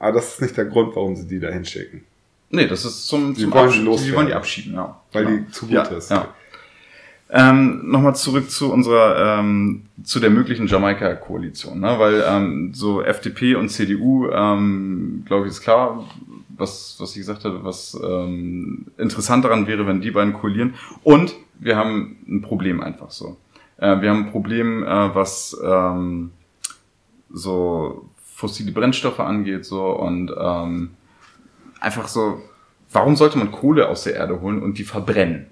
Aber 0.01 0.13
das 0.19 0.35
ist 0.35 0.43
nicht 0.43 0.57
der 0.57 0.65
Grund, 0.67 0.95
warum 0.97 1.15
sie 1.15 1.27
die 1.27 1.39
da 1.39 1.49
hinschicken. 1.49 2.03
Nee, 2.51 2.67
das 2.67 2.85
ist 2.85 3.07
zum, 3.07 3.35
Die 3.35 3.43
zum 3.43 3.53
wollen 3.53 3.85
loswerden. 3.85 4.11
Die 4.11 4.17
wollen 4.17 4.27
die 4.29 4.35
abschieben, 4.35 4.75
ja. 4.75 5.01
Weil 5.13 5.25
Genau. 5.25 5.39
die 5.39 5.51
zu 5.51 5.67
gut 5.67 5.75
ja, 5.75 5.83
ist. 5.83 6.11
Ja. 6.11 6.29
Ähm, 7.29 7.91
Nochmal 7.91 8.15
zurück 8.15 8.51
zu 8.51 8.73
unserer, 8.73 9.39
ähm, 9.41 9.83
zu 10.05 10.21
der 10.21 10.31
möglichen 10.31 10.69
Jamaika-Koalition, 10.69 11.81
ne? 11.81 11.99
weil 11.99 12.25
ähm, 12.27 12.73
so 12.73 13.03
FDP 13.03 13.57
und 13.57 13.69
CDU, 13.69 14.29
ähm, 14.31 15.25
glaube 15.27 15.47
ich, 15.47 15.53
ist 15.53 15.61
klar, 15.63 16.05
was, 16.57 16.95
was 17.01 17.11
ich 17.11 17.19
gesagt 17.19 17.45
hatte, 17.45 17.65
was 17.65 17.99
ähm, 18.01 18.87
interessant 18.97 19.45
daran 19.45 19.67
wäre, 19.67 19.87
wenn 19.89 20.01
die 20.01 20.13
beiden 20.13 20.35
koalieren. 20.35 20.75
Und 21.03 21.35
wir 21.59 21.77
haben 21.77 22.17
ein 22.29 22.43
Problem 22.43 22.81
einfach 22.81 23.11
so. 23.11 23.37
Äh, 23.79 24.01
wir 24.01 24.11
haben 24.11 24.27
ein 24.27 24.31
Problem, 24.31 24.85
äh, 24.85 25.15
was 25.15 25.57
ähm, 25.65 26.31
so 27.33 28.09
fossile 28.37 28.71
Brennstoffe 28.71 29.21
angeht, 29.21 29.65
so 29.65 29.85
und 29.87 30.31
ähm, 30.39 30.91
einfach 31.81 32.09
so, 32.09 32.43
warum 32.93 33.17
sollte 33.17 33.39
man 33.39 33.53
Kohle 33.53 33.89
aus 33.89 34.05
der 34.05 34.15
Erde 34.15 34.41
holen 34.41 34.63
und 34.63 34.79
die 34.79 34.85
verbrennen? 34.85 35.47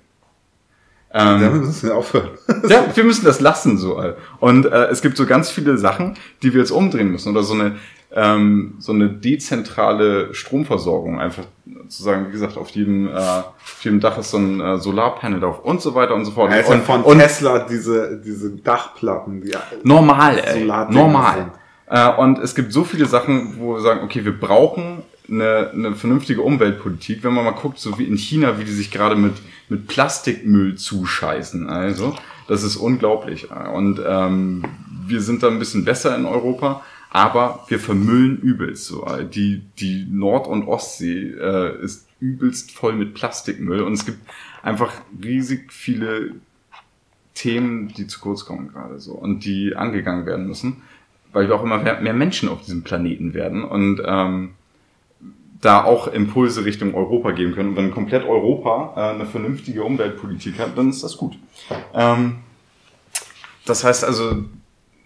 Ähm, 1.12 1.40
Damit 1.40 1.62
müssen 1.62 1.88
wir 1.88 1.96
aufhören. 1.96 2.30
ja, 2.68 2.84
wir 2.92 3.04
müssen 3.04 3.24
das 3.24 3.40
lassen 3.40 3.78
so. 3.78 4.00
äh. 4.02 4.14
Und 4.40 4.66
äh, 4.66 4.86
es 4.86 5.00
gibt 5.00 5.16
so 5.16 5.26
ganz 5.26 5.50
viele 5.50 5.78
Sachen, 5.78 6.16
die 6.42 6.52
wir 6.52 6.60
jetzt 6.60 6.72
umdrehen 6.72 7.10
müssen 7.10 7.30
oder 7.30 7.44
so 7.44 7.54
eine 7.54 7.76
ähm, 8.16 8.74
so 8.78 8.92
eine 8.92 9.08
dezentrale 9.08 10.32
Stromversorgung 10.34 11.20
einfach 11.20 11.44
zu 11.88 12.02
sagen, 12.02 12.26
wie 12.28 12.32
gesagt, 12.32 12.56
auf 12.56 12.70
jedem 12.70 13.08
äh, 13.08 13.12
auf 13.12 13.78
jedem 13.82 14.00
Dach 14.00 14.18
ist 14.18 14.30
so 14.30 14.38
ein 14.38 14.60
äh, 14.60 14.78
Solarpanel 14.78 15.40
drauf 15.40 15.64
und 15.64 15.80
so 15.80 15.94
weiter 15.94 16.14
und 16.14 16.24
so 16.24 16.30
fort. 16.30 16.50
Ja, 16.50 16.58
ja 16.58 16.66
und, 16.66 16.84
von 16.84 17.02
und 17.02 17.18
Tesla 17.18 17.60
diese, 17.60 18.20
diese 18.24 18.50
Dachplatten, 18.50 19.40
die 19.40 19.52
normal, 19.82 20.38
ey, 20.38 20.64
normal. 20.64 21.36
sind. 21.36 21.52
Äh, 21.86 22.12
und 22.16 22.38
es 22.38 22.54
gibt 22.54 22.72
so 22.72 22.84
viele 22.84 23.06
Sachen, 23.06 23.56
wo 23.58 23.74
wir 23.74 23.80
sagen, 23.80 24.00
okay, 24.04 24.24
wir 24.24 24.38
brauchen 24.38 25.02
eine, 25.28 25.70
eine 25.70 25.94
vernünftige 25.94 26.42
Umweltpolitik. 26.42 27.24
Wenn 27.24 27.34
man 27.34 27.44
mal 27.44 27.52
guckt, 27.52 27.78
so 27.78 27.98
wie 27.98 28.04
in 28.04 28.16
China, 28.16 28.58
wie 28.58 28.64
die 28.64 28.72
sich 28.72 28.90
gerade 28.90 29.16
mit, 29.16 29.34
mit 29.68 29.86
Plastikmüll 29.86 30.76
zuscheißen. 30.76 31.68
Also, 31.68 32.14
das 32.48 32.62
ist 32.62 32.76
unglaublich. 32.76 33.50
Und 33.50 34.00
ähm, 34.06 34.64
wir 35.06 35.20
sind 35.20 35.42
da 35.42 35.48
ein 35.48 35.58
bisschen 35.58 35.84
besser 35.84 36.16
in 36.16 36.26
Europa, 36.26 36.82
aber 37.10 37.64
wir 37.68 37.78
vermüllen 37.78 38.38
übelst. 38.38 38.86
So. 38.86 39.06
Die, 39.32 39.62
die 39.78 40.06
Nord- 40.10 40.48
und 40.48 40.66
Ostsee 40.66 41.30
äh, 41.30 41.82
ist 41.82 42.08
übelst 42.20 42.72
voll 42.72 42.94
mit 42.94 43.14
Plastikmüll 43.14 43.82
und 43.82 43.92
es 43.92 44.06
gibt 44.06 44.18
einfach 44.62 44.92
riesig 45.22 45.72
viele 45.72 46.32
Themen, 47.34 47.88
die 47.88 48.06
zu 48.06 48.20
kurz 48.20 48.44
kommen 48.46 48.68
gerade 48.72 48.98
so 48.98 49.12
und 49.12 49.44
die 49.44 49.76
angegangen 49.76 50.24
werden 50.24 50.46
müssen. 50.46 50.82
weil 51.32 51.48
wir 51.48 51.56
auch 51.56 51.62
immer 51.62 51.78
mehr, 51.78 52.14
Menschen 52.14 52.48
auf 52.48 52.62
diesem 52.62 52.82
Planeten 52.82 53.34
werden 53.34 53.64
und 53.64 54.00
ähm, 54.06 54.50
da 55.64 55.82
auch 55.84 56.08
Impulse 56.08 56.64
Richtung 56.64 56.94
Europa 56.94 57.30
geben 57.32 57.54
können. 57.54 57.70
Und 57.70 57.76
wenn 57.76 57.90
komplett 57.90 58.24
Europa 58.24 58.92
äh, 58.96 59.14
eine 59.14 59.26
vernünftige 59.26 59.82
Umweltpolitik 59.82 60.58
hat, 60.58 60.76
dann 60.76 60.90
ist 60.90 61.02
das 61.02 61.16
gut. 61.16 61.38
Ähm, 61.94 62.36
das 63.64 63.82
heißt 63.82 64.04
also, 64.04 64.44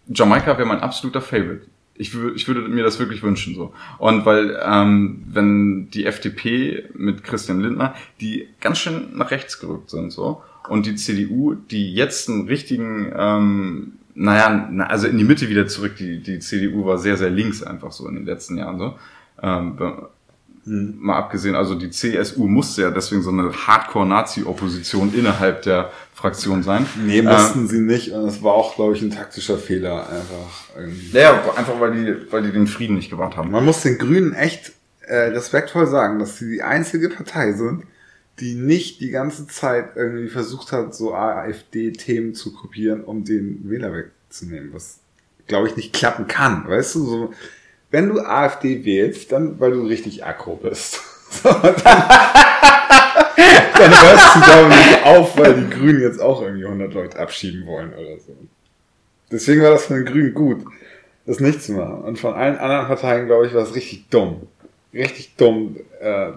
Jamaika 0.09 0.59
wäre 0.59 0.67
mein 0.67 0.81
absoluter 0.81 1.21
Favorite. 1.21 1.67
Ich, 1.95 2.15
ich 2.15 2.47
würde 2.49 2.61
mir 2.63 2.85
das 2.85 2.99
wirklich 2.99 3.23
wünschen 3.23 3.55
so. 3.55 3.73
Und 3.99 4.25
weil 4.25 4.59
ähm, 4.65 5.25
wenn 5.29 5.91
die 5.91 6.07
FDP 6.07 6.85
mit 6.95 7.25
Christian 7.25 7.61
Lindner, 7.61 7.95
die 8.21 8.49
ganz 8.61 8.79
schön 8.79 9.17
nach 9.17 9.31
rechts 9.31 9.61
gerückt 9.61 9.91
sind 9.91 10.13
so, 10.13 10.43
und 10.69 10.87
die 10.87 10.97
CDU, 10.97 11.55
die 11.55 11.95
jetzt 11.95 12.29
einen 12.29 12.47
richtigen, 12.47 13.13
ähm, 13.17 13.93
naja, 14.15 14.69
na, 14.71 14.87
also 14.87 15.07
in 15.07 15.19
die 15.19 15.25
Mitte 15.25 15.49
wieder 15.49 15.67
zurück, 15.67 15.97
die, 15.97 16.21
die 16.21 16.41
CDU 16.41 16.85
war 16.85 16.99
sehr, 16.99 17.17
sehr 17.17 17.31
links 17.31 17.63
einfach 17.63 17.91
so 17.91 18.07
in 18.09 18.17
den 18.17 18.27
letzten 18.27 18.59
Jahren 18.59 18.79
so. 18.79 18.99
Ähm, 19.43 19.77
mal 20.65 21.17
abgesehen, 21.17 21.55
also 21.55 21.75
die 21.75 21.91
CSU 21.91 22.47
musste 22.47 22.83
ja 22.83 22.91
deswegen 22.91 23.23
so 23.23 23.31
eine 23.31 23.53
Hardcore-Nazi-Opposition 23.53 25.15
innerhalb 25.15 25.63
der 25.63 25.91
Fraktion 26.15 26.63
sein. 26.63 26.87
Nee, 27.05 27.19
Ähm, 27.19 27.27
mussten 27.27 27.69
sie 27.69 27.81
nicht. 27.81 28.13
Und 28.13 28.27
es 28.27 28.43
war 28.43 28.53
auch, 28.55 28.75
glaube 28.75 28.95
ich, 28.95 29.03
ein 29.03 29.11
taktischer 29.11 29.57
Fehler. 29.57 30.09
Einfach 30.09 30.77
irgendwie. 30.77 31.17
Ja, 31.17 31.43
einfach 31.55 31.81
weil 31.81 31.93
die, 31.93 32.33
weil 32.33 32.43
die 32.43 32.53
den 32.53 32.67
Frieden 32.67 32.97
nicht 32.97 33.11
gewahrt 33.11 33.37
haben. 33.37 33.51
Man 33.51 33.65
muss 33.65 33.83
den 33.83 33.99
Grünen 33.99 34.33
echt 34.35 34.73
äh, 35.03 35.17
respektvoll 35.17 35.87
sagen, 35.87 36.19
dass 36.19 36.39
sie 36.39 36.51
die 36.51 36.63
einzige 36.63 37.09
Partei 37.09 37.53
sind, 37.53 37.85
die 38.41 38.55
nicht 38.55 39.01
die 39.01 39.11
ganze 39.11 39.47
Zeit 39.47 39.97
irgendwie 39.97 40.29
versucht 40.29 40.73
hat, 40.73 40.95
so 40.95 41.15
AfD-Themen 41.15 42.35
zu 42.35 42.53
kopieren, 42.53 43.03
um 43.03 43.25
den 43.25 43.69
Wähler 43.71 43.93
wegzunehmen. 43.93 44.71
Was, 44.73 44.99
glaube 45.47 45.69
ich, 45.69 45.77
nicht 45.77 45.93
klappen 45.93 46.27
kann. 46.27 46.69
Weißt 46.69 46.95
du, 46.97 47.05
so, 47.05 47.35
wenn 47.91 48.09
du 48.09 48.21
AfD 48.21 48.85
wählst, 48.85 49.33
dann, 49.33 49.59
weil 49.61 49.73
du 49.73 49.83
richtig 49.83 50.25
aggro 50.25 50.57
bist. 50.57 51.01
So, 51.31 51.51
dann, 51.51 51.73
dann 53.75 53.91
hörst 53.91 54.35
du 54.35 54.41
da 54.41 54.67
nicht 54.67 55.05
auf, 55.05 55.37
weil 55.39 55.55
die 55.57 55.69
Grünen 55.69 56.01
jetzt 56.01 56.23
auch 56.23 56.41
irgendwie 56.41 56.65
100 56.65 56.95
Leute 56.95 57.19
abschieben 57.19 57.67
wollen 57.67 57.93
oder 57.93 58.19
so. 58.19 58.35
Deswegen 59.31 59.63
war 59.63 59.73
das 59.73 59.85
von 59.85 59.97
den 59.97 60.07
Grünen 60.07 60.33
gut, 60.33 60.65
das 61.27 61.41
nicht 61.41 61.63
zu 61.63 61.73
machen. 61.73 62.01
Und 62.01 62.19
von 62.19 62.33
allen 62.33 62.57
anderen 62.57 62.87
Parteien, 62.87 63.27
glaube 63.27 63.47
ich, 63.47 63.53
war 63.53 63.63
es 63.63 63.75
richtig 63.75 64.09
dumm. 64.09 64.49
Richtig 64.95 65.37
dumm, 65.37 65.77
äh, 66.01 66.31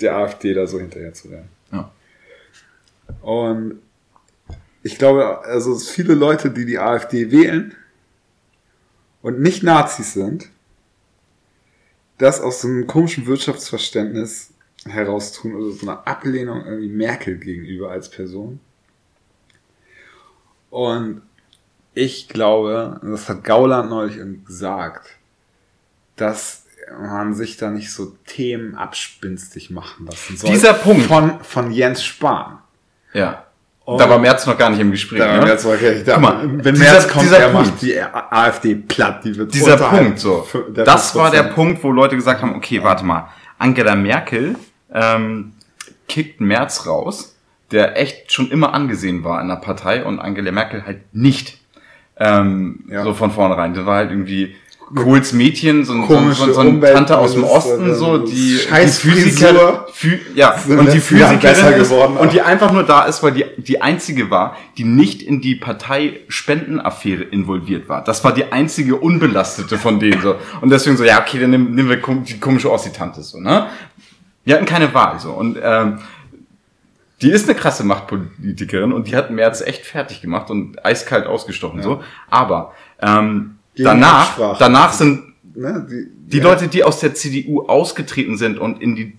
der 0.00 0.16
AfD 0.16 0.52
da 0.52 0.66
so 0.66 0.80
hinterher 0.80 1.12
zu 1.14 1.28
rennen. 1.28 1.48
Ja. 1.70 1.92
Und 3.22 3.80
ich 4.82 4.98
glaube, 4.98 5.42
also 5.44 5.72
es 5.72 5.88
viele 5.88 6.14
Leute, 6.14 6.50
die 6.50 6.66
die 6.66 6.78
AfD 6.78 7.30
wählen 7.30 7.74
und 9.22 9.40
nicht 9.40 9.62
Nazis 9.62 10.14
sind, 10.14 10.50
das 12.18 12.40
aus 12.40 12.60
so 12.60 12.68
einem 12.68 12.86
komischen 12.86 13.26
Wirtschaftsverständnis 13.26 14.52
heraus 14.84 15.32
tun 15.32 15.54
oder 15.54 15.72
so 15.72 15.86
einer 15.86 16.06
Ablehnung 16.06 16.64
irgendwie 16.64 16.88
Merkel 16.88 17.38
gegenüber 17.38 17.90
als 17.90 18.10
Person. 18.10 18.60
Und 20.70 21.22
ich 21.94 22.28
glaube, 22.28 23.00
das 23.02 23.28
hat 23.28 23.44
Gauland 23.44 23.90
neulich 23.90 24.18
gesagt, 24.44 25.16
dass 26.16 26.64
man 26.90 27.34
sich 27.34 27.56
da 27.56 27.70
nicht 27.70 27.92
so 27.92 28.16
Themen 28.26 28.74
abspinstig 28.74 29.70
machen 29.70 30.06
lassen 30.06 30.36
soll. 30.36 30.50
Dieser 30.50 30.74
Punkt. 30.74 31.06
Von, 31.06 31.42
von 31.42 31.70
Jens 31.70 32.04
Spahn. 32.04 32.58
Ja. 33.12 33.47
Und- 33.88 33.98
da 34.00 34.10
war 34.10 34.18
Merz 34.18 34.44
noch 34.46 34.58
gar 34.58 34.68
nicht 34.68 34.80
im 34.80 34.90
Gespräch. 34.90 35.18
Da, 35.18 35.38
ne? 35.38 35.46
Merz 35.46 35.64
war 35.64 35.72
okay, 35.72 36.02
da, 36.04 36.14
Guck 36.14 36.22
mal, 36.22 36.42
wenn 36.62 36.74
dieser- 36.74 36.92
Merz 36.92 37.08
kommt, 37.08 37.24
dieser 37.24 37.38
er 37.38 37.48
Punkt. 37.48 37.68
macht 37.70 37.80
die 37.82 37.98
AfD 38.02 38.74
platt. 38.74 39.24
Die 39.24 39.34
wird 39.34 39.54
Dieser 39.54 39.78
Punkt, 39.78 40.18
so. 40.18 40.46
der 40.68 40.84
Das 40.84 41.14
war 41.14 41.30
der 41.30 41.44
5%. 41.44 41.54
Punkt, 41.54 41.82
wo 41.82 41.90
Leute 41.90 42.14
gesagt 42.14 42.42
haben, 42.42 42.54
okay, 42.54 42.82
warte 42.82 43.06
mal, 43.06 43.28
Angela 43.58 43.94
Merkel 43.96 44.56
ähm, 44.92 45.54
kickt 46.06 46.38
Merz 46.42 46.86
raus, 46.86 47.34
der 47.72 47.98
echt 47.98 48.30
schon 48.30 48.50
immer 48.50 48.74
angesehen 48.74 49.24
war 49.24 49.40
in 49.40 49.48
der 49.48 49.56
Partei 49.56 50.04
und 50.04 50.18
Angela 50.20 50.52
Merkel 50.52 50.84
halt 50.84 51.00
nicht. 51.14 51.56
Ähm, 52.18 52.84
Ja. 52.90 53.04
So 53.04 53.14
von 53.14 53.30
vornherein. 53.30 53.72
Das 53.72 53.86
war 53.86 53.96
halt 53.96 54.10
irgendwie 54.10 54.54
Kohls 54.94 55.32
Mädchen, 55.32 55.84
so, 55.84 55.92
ein- 55.92 56.32
so, 56.32 56.52
so, 56.52 56.60
eine 56.60 56.80
Tante 56.80 57.18
aus 57.18 57.34
dem 57.34 57.44
Osten, 57.44 57.94
so 57.94 58.18
die, 58.18 58.56
scheiß 58.58 59.00
die 59.00 59.08
Physikerin, 59.10 59.56
Frisur. 59.56 59.86
Phy, 59.92 60.20
ja, 60.34 60.54
und 60.68 60.92
die 60.92 61.00
Physikerin 61.00 61.74
ist, 61.80 61.90
geworden, 61.90 62.16
und 62.16 62.32
die 62.32 62.40
einfach 62.40 62.72
nur 62.72 62.84
da 62.84 63.04
ist, 63.04 63.22
weil 63.22 63.32
die 63.32 63.44
die 63.58 63.82
einzige 63.82 64.30
war, 64.30 64.56
die 64.78 64.84
nicht 64.84 65.22
in 65.22 65.40
die 65.40 65.54
Partei-Spendenaffäre 65.56 67.22
involviert 67.24 67.88
war. 67.88 68.02
Das 68.02 68.24
war 68.24 68.32
die 68.32 68.50
einzige 68.52 68.96
unbelastete 68.96 69.78
von 69.78 70.00
denen 70.00 70.22
so. 70.22 70.36
Und 70.60 70.70
deswegen 70.70 70.96
so, 70.96 71.04
ja, 71.04 71.20
okay, 71.20 71.38
dann 71.38 71.50
nehmen, 71.50 71.74
nehmen 71.74 71.88
wir 71.88 71.96
die 71.96 72.38
komische 72.40 72.70
Ossi-Tante 72.70 73.22
so, 73.22 73.38
ne? 73.40 73.66
Die 74.46 74.54
hatten 74.54 74.64
keine 74.64 74.94
Wahl 74.94 75.18
so. 75.20 75.32
Und 75.32 75.58
ähm, 75.62 75.98
die 77.20 77.30
ist 77.30 77.48
eine 77.48 77.58
krasse 77.58 77.84
Machtpolitikerin 77.84 78.92
und 78.92 79.08
die 79.08 79.16
hat 79.16 79.30
Merz 79.30 79.60
echt 79.60 79.84
fertig 79.84 80.22
gemacht 80.22 80.50
und 80.50 80.84
eiskalt 80.84 81.26
ausgestochen 81.26 81.82
so. 81.82 82.02
Aber 82.30 82.72
ähm, 83.02 83.57
danach, 83.84 84.58
danach 84.58 84.92
sind 84.92 85.24
Ne, 85.54 85.84
die 85.90 86.06
die 86.30 86.38
ja, 86.38 86.44
Leute, 86.44 86.68
die 86.68 86.84
aus 86.84 87.00
der 87.00 87.14
CDU 87.14 87.62
ausgetreten 87.62 88.36
sind 88.36 88.58
und 88.58 88.80
in 88.80 88.94
die 88.94 89.16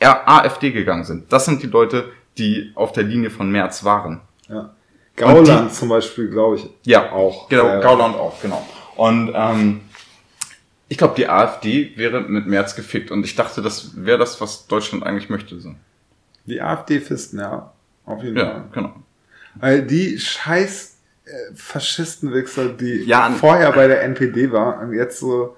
AfD 0.00 0.72
gegangen 0.72 1.04
sind, 1.04 1.32
das 1.32 1.44
sind 1.44 1.62
die 1.62 1.68
Leute, 1.68 2.10
die 2.38 2.72
auf 2.74 2.90
der 2.92 3.04
Linie 3.04 3.30
von 3.30 3.50
Merz 3.52 3.84
waren. 3.84 4.20
Ja. 4.48 4.74
Gauland 5.14 5.48
Und 5.62 5.72
zum 5.74 5.88
Beispiel, 5.88 6.28
glaube 6.28 6.56
ich, 6.56 6.68
Ja, 6.82 7.12
auch. 7.12 7.48
Genau, 7.48 7.78
Äh, 7.78 7.80
Gauland 7.82 8.16
auch, 8.16 8.40
genau. 8.42 8.66
Und 8.96 9.30
ähm, 9.34 9.80
ich 10.88 10.98
glaube, 10.98 11.14
die 11.16 11.28
AfD 11.28 11.92
wäre 11.96 12.20
mit 12.22 12.46
Merz 12.46 12.74
gefickt 12.74 13.10
und 13.12 13.24
ich 13.24 13.34
dachte, 13.36 13.62
das 13.62 13.92
wäre 13.96 14.18
das, 14.18 14.40
was 14.40 14.66
Deutschland 14.66 15.04
eigentlich 15.04 15.30
möchte. 15.30 15.58
So. 15.60 15.72
Die 16.46 16.60
AfD-Fisten, 16.60 17.38
ja. 17.38 17.72
Auf 18.04 18.22
jeden 18.22 18.36
Ja, 18.36 18.44
Fall. 18.50 18.64
genau. 18.72 18.92
Weil 19.54 19.82
die 19.86 20.18
scheiß 20.18 20.95
Faschistenwichser, 21.54 22.68
die 22.68 23.04
Ja, 23.04 23.30
vorher 23.30 23.72
bei 23.72 23.88
der 23.88 24.02
NPD 24.02 24.52
war 24.52 24.80
und 24.80 24.92
jetzt 24.92 25.18
so 25.18 25.56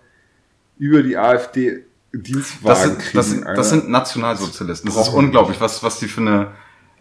über 0.78 1.02
die 1.02 1.16
AfD 1.16 1.84
Dienstwagen 2.12 2.64
Das 2.64 2.82
sind, 2.82 2.98
kriegen. 2.98 3.16
das, 3.16 3.30
sind, 3.30 3.44
das 3.44 3.70
sind 3.70 3.88
Nationalsozialisten. 3.90 4.90
Das 4.90 5.08
ist 5.08 5.14
unglaublich, 5.14 5.60
was, 5.60 5.82
was 5.82 5.98
die 5.98 6.08
für 6.08 6.22
eine, 6.22 6.52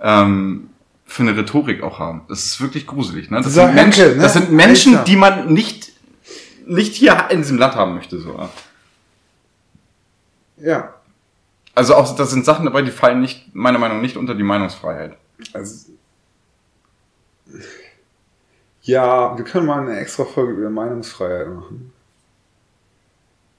ähm, 0.02 0.70
für 1.06 1.24
eine 1.24 1.38
Rhetorik 1.38 1.82
auch 1.82 2.00
haben. 2.00 2.24
Das 2.28 2.44
ist 2.46 2.60
wirklich 2.60 2.86
gruselig. 2.86 3.32
Ne? 3.32 3.42
Das, 3.42 3.54
sind 3.54 3.74
Menschen, 3.74 4.04
Henkel, 4.04 4.16
ne? 4.18 4.24
das 4.24 4.34
sind 4.34 4.52
Menschen, 4.52 4.94
Alter. 4.94 5.06
die 5.06 5.16
man 5.16 5.54
nicht, 5.54 5.94
nicht 6.66 6.94
hier 6.94 7.28
in 7.30 7.38
diesem 7.38 7.58
Land 7.58 7.76
haben 7.76 7.96
möchte. 7.96 8.20
So. 8.20 8.38
ja. 8.38 8.50
ja. 10.58 10.94
Also 11.74 11.94
auch, 11.94 12.16
das 12.16 12.32
sind 12.32 12.44
Sachen 12.44 12.66
dabei, 12.66 12.82
die 12.82 12.90
fallen 12.90 13.22
nicht, 13.22 13.54
meiner 13.54 13.78
Meinung 13.78 13.98
nach, 13.98 14.02
nicht 14.02 14.18
unter 14.18 14.34
die 14.34 14.44
Meinungsfreiheit. 14.44 15.16
Also, 15.54 15.92
ja, 18.88 19.38
wir 19.38 19.44
können 19.44 19.66
mal 19.66 19.82
eine 19.82 20.00
extra 20.00 20.24
Folge 20.24 20.54
über 20.54 20.70
Meinungsfreiheit 20.70 21.48
machen. 21.48 21.92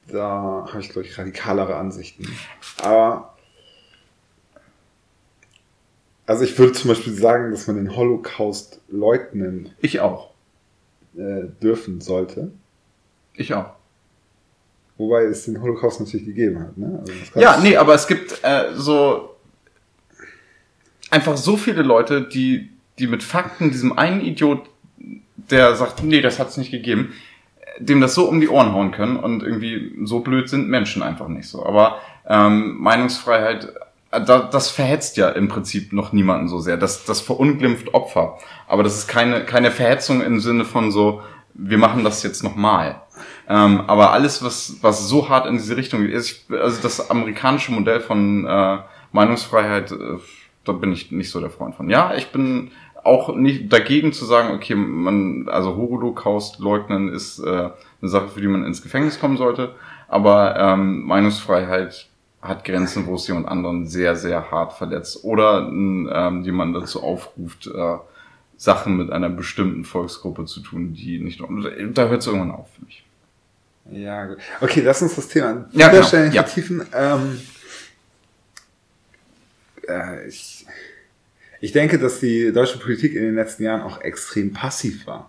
Da 0.08 0.66
habe 0.66 0.80
ich, 0.80 0.88
glaube 0.88 1.06
ich, 1.06 1.18
radikalere 1.18 1.76
Ansichten. 1.76 2.26
Aber, 2.82 3.34
also 6.26 6.44
ich 6.44 6.58
würde 6.58 6.72
zum 6.72 6.88
Beispiel 6.88 7.12
sagen, 7.12 7.50
dass 7.50 7.66
man 7.66 7.76
den 7.76 7.94
Holocaust 7.94 8.80
leugnen 8.88 9.70
Ich 9.80 10.00
auch. 10.00 10.30
äh, 11.14 11.42
dürfen 11.62 12.00
sollte. 12.00 12.50
Ich 13.34 13.52
auch. 13.52 13.74
Wobei 14.96 15.24
es 15.24 15.44
den 15.44 15.60
Holocaust 15.60 16.00
natürlich 16.00 16.26
gegeben 16.26 16.58
hat. 16.60 16.76
Ne? 16.78 17.00
Also 17.06 17.38
Ja, 17.38 17.58
nee, 17.60 17.76
aber 17.76 17.94
es 17.94 18.06
gibt 18.06 18.40
äh, 18.42 18.72
so 18.74 19.36
einfach 21.10 21.36
so 21.36 21.58
viele 21.58 21.82
Leute, 21.82 22.26
die, 22.26 22.70
die 22.98 23.06
mit 23.06 23.22
Fakten 23.22 23.70
diesem 23.70 23.96
einen 23.96 24.22
Idiot, 24.22 24.68
der 25.36 25.74
sagt, 25.74 26.02
nee, 26.02 26.20
das 26.20 26.38
hat's 26.38 26.56
nicht 26.56 26.70
gegeben, 26.70 27.12
dem 27.78 28.00
das 28.00 28.14
so 28.14 28.28
um 28.28 28.40
die 28.40 28.48
Ohren 28.48 28.72
hauen 28.72 28.90
können 28.90 29.16
und 29.16 29.42
irgendwie 29.42 29.94
so 30.04 30.20
blöd 30.20 30.48
sind 30.48 30.68
Menschen 30.68 31.02
einfach 31.02 31.28
nicht 31.28 31.48
so. 31.48 31.64
Aber 31.64 31.98
ähm, 32.28 32.76
Meinungsfreiheit, 32.78 33.72
äh, 34.10 34.24
da, 34.24 34.40
das 34.40 34.70
verhetzt 34.70 35.16
ja 35.16 35.28
im 35.30 35.48
Prinzip 35.48 35.92
noch 35.92 36.12
niemanden 36.12 36.48
so 36.48 36.58
sehr. 36.58 36.76
Das, 36.76 37.04
das 37.04 37.20
verunglimpft 37.20 37.94
Opfer. 37.94 38.38
Aber 38.66 38.82
das 38.82 38.96
ist 38.96 39.08
keine, 39.08 39.44
keine 39.44 39.70
Verhetzung 39.70 40.22
im 40.22 40.40
Sinne 40.40 40.64
von 40.64 40.90
so, 40.90 41.22
wir 41.54 41.78
machen 41.78 42.04
das 42.04 42.22
jetzt 42.22 42.42
nochmal. 42.42 43.02
Ähm, 43.48 43.82
aber 43.86 44.12
alles, 44.12 44.42
was, 44.44 44.76
was 44.82 45.08
so 45.08 45.28
hart 45.28 45.46
in 45.46 45.54
diese 45.54 45.76
Richtung 45.76 46.02
geht, 46.02 46.12
ist, 46.12 46.50
also 46.52 46.80
das 46.82 47.10
amerikanische 47.10 47.72
Modell 47.72 48.00
von 48.00 48.46
äh, 48.46 48.78
Meinungsfreiheit, 49.12 49.92
äh, 49.92 50.18
da 50.64 50.72
bin 50.72 50.92
ich 50.92 51.10
nicht 51.10 51.30
so 51.30 51.40
der 51.40 51.50
Freund 51.50 51.74
von. 51.74 51.88
Ja, 51.88 52.14
ich 52.14 52.28
bin 52.28 52.70
auch 53.08 53.34
nicht 53.34 53.72
dagegen 53.72 54.12
zu 54.12 54.24
sagen, 54.24 54.54
okay, 54.54 54.74
man, 54.74 55.48
also 55.48 55.76
Holocaust 55.76 56.58
leugnen 56.60 57.08
ist 57.12 57.38
äh, 57.40 57.48
eine 58.00 58.08
Sache, 58.08 58.28
für 58.28 58.40
die 58.40 58.46
man 58.48 58.64
ins 58.64 58.82
Gefängnis 58.82 59.18
kommen 59.18 59.36
sollte. 59.36 59.74
Aber 60.06 60.56
ähm, 60.56 61.02
Meinungsfreiheit 61.02 62.08
hat 62.40 62.64
Grenzen, 62.64 63.06
wo 63.06 63.16
es 63.16 63.26
jemand 63.26 63.48
anderen 63.48 63.86
sehr, 63.86 64.14
sehr 64.14 64.50
hart 64.50 64.72
verletzt. 64.74 65.24
Oder 65.24 65.68
ähm, 65.68 66.42
jemand 66.44 66.76
dazu 66.76 67.02
aufruft, 67.02 67.66
äh, 67.66 67.96
Sachen 68.56 68.96
mit 68.96 69.10
einer 69.10 69.28
bestimmten 69.28 69.84
Volksgruppe 69.84 70.44
zu 70.44 70.60
tun, 70.60 70.92
die 70.92 71.18
nicht. 71.20 71.40
Da 71.94 72.08
hört 72.08 72.20
es 72.22 72.26
irgendwann 72.26 72.50
auf 72.50 72.68
für 72.74 72.84
mich. 72.84 73.04
Ja, 73.90 74.26
gut. 74.26 74.38
Okay, 74.60 74.82
lass 74.84 75.00
uns 75.00 75.14
das 75.16 75.28
Thema 75.28 75.50
an 75.50 75.64
Ja, 75.72 75.88
genau. 75.88 76.02
Stelle 76.04 76.26
nicht 76.26 76.34
Ja. 76.34 76.42
vertiefen. 76.42 76.86
Ähm, 76.92 77.40
äh, 79.88 80.28
ich, 80.28 80.66
ich 81.60 81.72
denke, 81.72 81.98
dass 81.98 82.20
die 82.20 82.52
deutsche 82.52 82.78
Politik 82.78 83.14
in 83.14 83.22
den 83.22 83.34
letzten 83.34 83.64
Jahren 83.64 83.82
auch 83.82 84.00
extrem 84.00 84.52
passiv 84.52 85.06
war. 85.06 85.28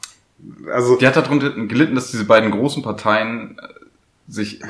Also, 0.72 0.98
Die 0.98 1.06
hat 1.08 1.16
darunter 1.18 1.50
gelitten, 1.52 1.96
dass 1.96 2.12
diese 2.12 2.26
beiden 2.26 2.52
großen 2.52 2.82
Parteien 2.84 3.58
äh, 3.60 3.68
sich 4.28 4.62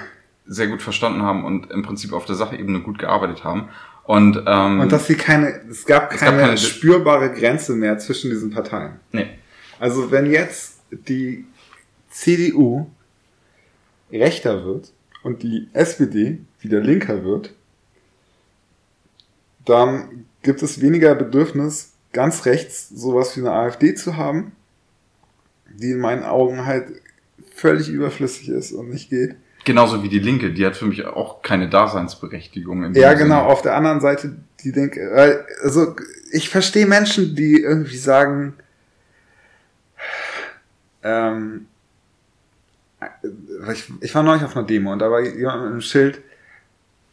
sehr 0.48 0.68
gut 0.68 0.82
verstanden 0.82 1.22
haben 1.22 1.44
und 1.46 1.70
im 1.70 1.84
Prinzip 1.84 2.12
auf 2.14 2.26
der 2.26 2.36
Sachebene 2.36 2.80
gut 2.82 2.98
gearbeitet 2.98 3.44
haben. 3.44 3.70
Und, 4.04 4.42
ähm, 4.48 4.80
und 4.80 4.92
dass 4.92 5.06
sie 5.06 5.14
keine, 5.16 5.62
es 5.70 5.86
gab 5.86 6.12
Es 6.12 6.20
keine, 6.20 6.38
gab 6.38 6.46
keine- 6.48 6.58
spürbare 6.58 7.32
Grenze 7.32 7.74
mehr 7.76 8.00
zwischen 8.00 8.32
diesen 8.32 8.50
Parteien. 8.50 8.94
nee. 9.12 9.28
Also 9.80 10.10
wenn 10.12 10.26
jetzt 10.30 10.80
die 10.92 11.46
CDU 12.10 12.88
rechter 14.12 14.66
wird 14.66 14.92
und 15.24 15.42
die 15.44 15.70
SPD 15.74 16.40
wieder 16.60 16.82
linker 16.82 17.24
wird, 17.24 17.54
dann 19.66 20.26
gibt 20.42 20.62
es 20.64 20.82
weniger 20.82 21.16
Bedürfnis, 21.16 21.94
ganz 22.14 22.46
rechts 22.46 22.90
sowas 22.90 23.36
wie 23.36 23.42
eine 23.42 23.52
AfD 23.52 23.94
zu 23.96 24.18
haben, 24.18 24.54
die 25.70 25.92
in 25.92 26.00
meinen 26.00 26.24
Augen 26.24 26.66
halt 26.66 26.88
völlig 27.54 27.90
überflüssig 27.90 28.50
ist 28.50 28.72
und 28.72 28.90
nicht 28.90 29.10
geht. 29.10 29.36
Genauso 29.66 30.02
wie 30.04 30.10
die 30.10 30.20
Linke, 30.20 30.52
die 30.52 30.66
hat 30.66 30.78
für 30.78 30.86
mich 30.86 31.06
auch 31.06 31.42
keine 31.42 31.70
Daseinsberechtigung. 31.70 32.82
Ja, 32.96 33.10
Sinne. 33.10 33.24
genau. 33.24 33.42
Auf 33.42 33.62
der 33.62 33.76
anderen 33.76 34.00
Seite, 34.00 34.38
die 34.64 34.72
denke, 34.72 35.12
also 35.62 35.96
ich 36.32 36.50
verstehe 36.50 36.88
Menschen, 36.88 37.36
die 37.36 37.62
irgendwie 37.62 37.98
sagen, 37.98 38.54
ähm, 41.04 41.68
ich, 43.72 43.92
ich 44.02 44.16
war 44.16 44.24
neulich 44.24 44.44
auf 44.44 44.56
einer 44.56 44.66
Demo 44.66 44.94
und 44.94 45.00
da 45.00 45.12
war 45.12 45.22
jemand 45.22 45.62
mit 45.62 45.72
einem 45.72 45.82
Schild, 45.82 46.22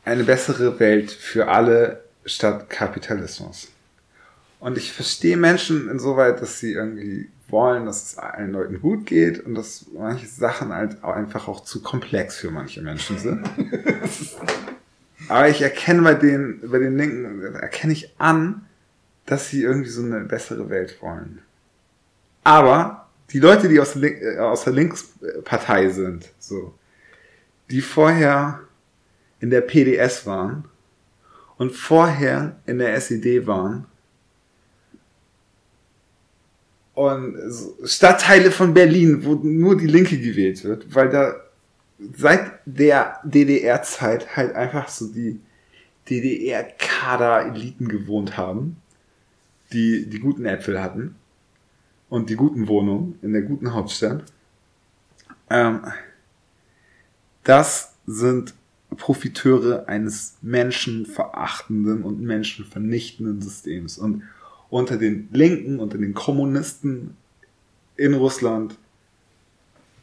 eine 0.04 0.24
bessere 0.24 0.78
Welt 0.78 1.10
für 1.10 1.48
alle 1.48 2.05
statt 2.26 2.68
Kapitalismus. 2.68 3.68
Und 4.60 4.78
ich 4.78 4.92
verstehe 4.92 5.36
Menschen 5.36 5.88
insoweit, 5.88 6.40
dass 6.40 6.58
sie 6.58 6.72
irgendwie 6.72 7.30
wollen, 7.48 7.86
dass 7.86 8.12
es 8.12 8.18
allen 8.18 8.52
Leuten 8.52 8.80
gut 8.80 9.06
geht 9.06 9.44
und 9.44 9.54
dass 9.54 9.86
manche 9.96 10.26
Sachen 10.26 10.72
halt 10.72 11.02
auch 11.04 11.14
einfach 11.14 11.46
auch 11.48 11.62
zu 11.62 11.82
komplex 11.82 12.36
für 12.36 12.50
manche 12.50 12.82
Menschen 12.82 13.18
sind. 13.18 13.48
Aber 15.28 15.48
ich 15.48 15.62
erkenne 15.62 16.02
bei 16.02 16.14
den, 16.14 16.60
bei 16.68 16.78
den 16.78 16.96
Linken, 16.96 17.54
erkenne 17.54 17.92
ich 17.92 18.14
an, 18.18 18.66
dass 19.24 19.50
sie 19.50 19.62
irgendwie 19.62 19.90
so 19.90 20.02
eine 20.02 20.20
bessere 20.20 20.70
Welt 20.70 21.00
wollen. 21.00 21.40
Aber 22.44 23.08
die 23.30 23.40
Leute, 23.40 23.68
die 23.68 23.80
aus 23.80 23.94
der, 23.94 24.22
äh, 24.22 24.38
aus 24.38 24.64
der 24.64 24.72
Linkspartei 24.72 25.88
sind, 25.90 26.30
so, 26.38 26.74
die 27.70 27.80
vorher 27.80 28.60
in 29.40 29.50
der 29.50 29.62
PDS 29.62 30.26
waren 30.26 30.64
und 31.58 31.72
vorher 31.72 32.56
in 32.66 32.78
der 32.78 32.94
SED 32.94 33.46
waren 33.46 33.86
und 36.94 37.36
Stadtteile 37.84 38.50
von 38.50 38.72
Berlin, 38.72 39.24
wo 39.24 39.34
nur 39.34 39.76
die 39.76 39.86
Linke 39.86 40.18
gewählt 40.18 40.64
wird, 40.64 40.94
weil 40.94 41.10
da 41.10 41.34
seit 42.16 42.52
der 42.64 43.20
DDR-Zeit 43.24 44.36
halt 44.36 44.54
einfach 44.54 44.88
so 44.88 45.06
die 45.08 45.38
DDR-Kader-Eliten 46.08 47.88
gewohnt 47.88 48.36
haben, 48.36 48.76
die 49.72 50.06
die 50.06 50.20
guten 50.20 50.46
Äpfel 50.46 50.82
hatten 50.82 51.16
und 52.08 52.30
die 52.30 52.36
guten 52.36 52.66
Wohnungen 52.66 53.18
in 53.20 53.32
der 53.32 53.42
guten 53.42 53.74
Hauptstadt. 53.74 54.24
Ähm, 55.50 55.84
das 57.44 57.94
sind 58.06 58.54
Profiteure 58.94 59.88
eines 59.88 60.36
menschenverachtenden 60.42 62.02
und 62.02 62.20
menschenvernichtenden 62.20 63.42
Systems. 63.42 63.98
Und 63.98 64.22
unter 64.70 64.96
den 64.96 65.28
Linken, 65.32 65.80
unter 65.80 65.98
den 65.98 66.14
Kommunisten 66.14 67.16
in 67.96 68.14
Russland, 68.14 68.76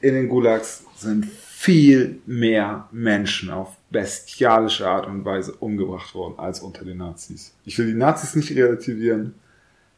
in 0.01 0.13
den 0.13 0.27
Gulags 0.27 0.83
sind 0.97 1.25
viel 1.25 2.19
mehr 2.25 2.89
Menschen 2.91 3.49
auf 3.49 3.77
bestialische 3.89 4.87
Art 4.87 5.07
und 5.07 5.23
Weise 5.23 5.53
umgebracht 5.53 6.13
worden 6.13 6.37
als 6.37 6.59
unter 6.59 6.83
den 6.83 6.97
Nazis. 6.97 7.53
Ich 7.63 7.77
will 7.77 7.87
die 7.87 7.93
Nazis 7.93 8.35
nicht 8.35 8.51
relativieren, 8.51 9.35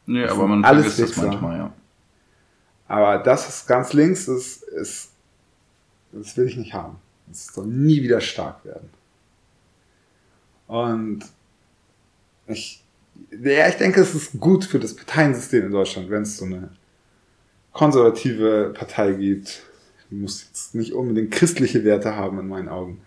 Nee, 0.06 0.22
Das 0.22 0.32
aber 0.32 0.46
man 0.46 0.64
alles 0.64 0.94
vergisst 0.94 1.18
das 1.18 1.24
manchmal, 1.24 1.58
ja. 1.58 1.72
aber 2.86 3.18
das, 3.18 3.46
was 3.48 3.66
ganz 3.66 3.92
links 3.92 4.28
ist, 4.28 4.62
ist, 4.62 5.10
das 6.12 6.36
will 6.36 6.46
ich 6.46 6.56
nicht 6.56 6.72
haben. 6.72 6.96
Es 7.30 7.46
soll 7.46 7.66
nie 7.66 8.02
wieder 8.02 8.20
stark 8.20 8.64
werden. 8.64 8.88
Und 10.66 11.24
ich, 12.46 12.82
ja, 13.30 13.68
ich 13.68 13.76
denke, 13.76 14.00
es 14.00 14.14
ist 14.14 14.40
gut 14.40 14.64
für 14.64 14.78
das 14.78 14.94
Parteiensystem 14.94 15.66
in 15.66 15.72
Deutschland, 15.72 16.10
wenn 16.10 16.22
es 16.22 16.36
so 16.36 16.44
eine 16.44 16.70
konservative 17.72 18.72
Partei 18.74 19.12
gibt. 19.12 19.62
Die 20.10 20.14
muss 20.14 20.44
jetzt 20.44 20.74
nicht 20.74 20.92
unbedingt 20.92 21.32
christliche 21.32 21.84
Werte 21.84 22.16
haben 22.16 22.38
in 22.38 22.48
meinen 22.48 22.68
Augen. 22.68 23.00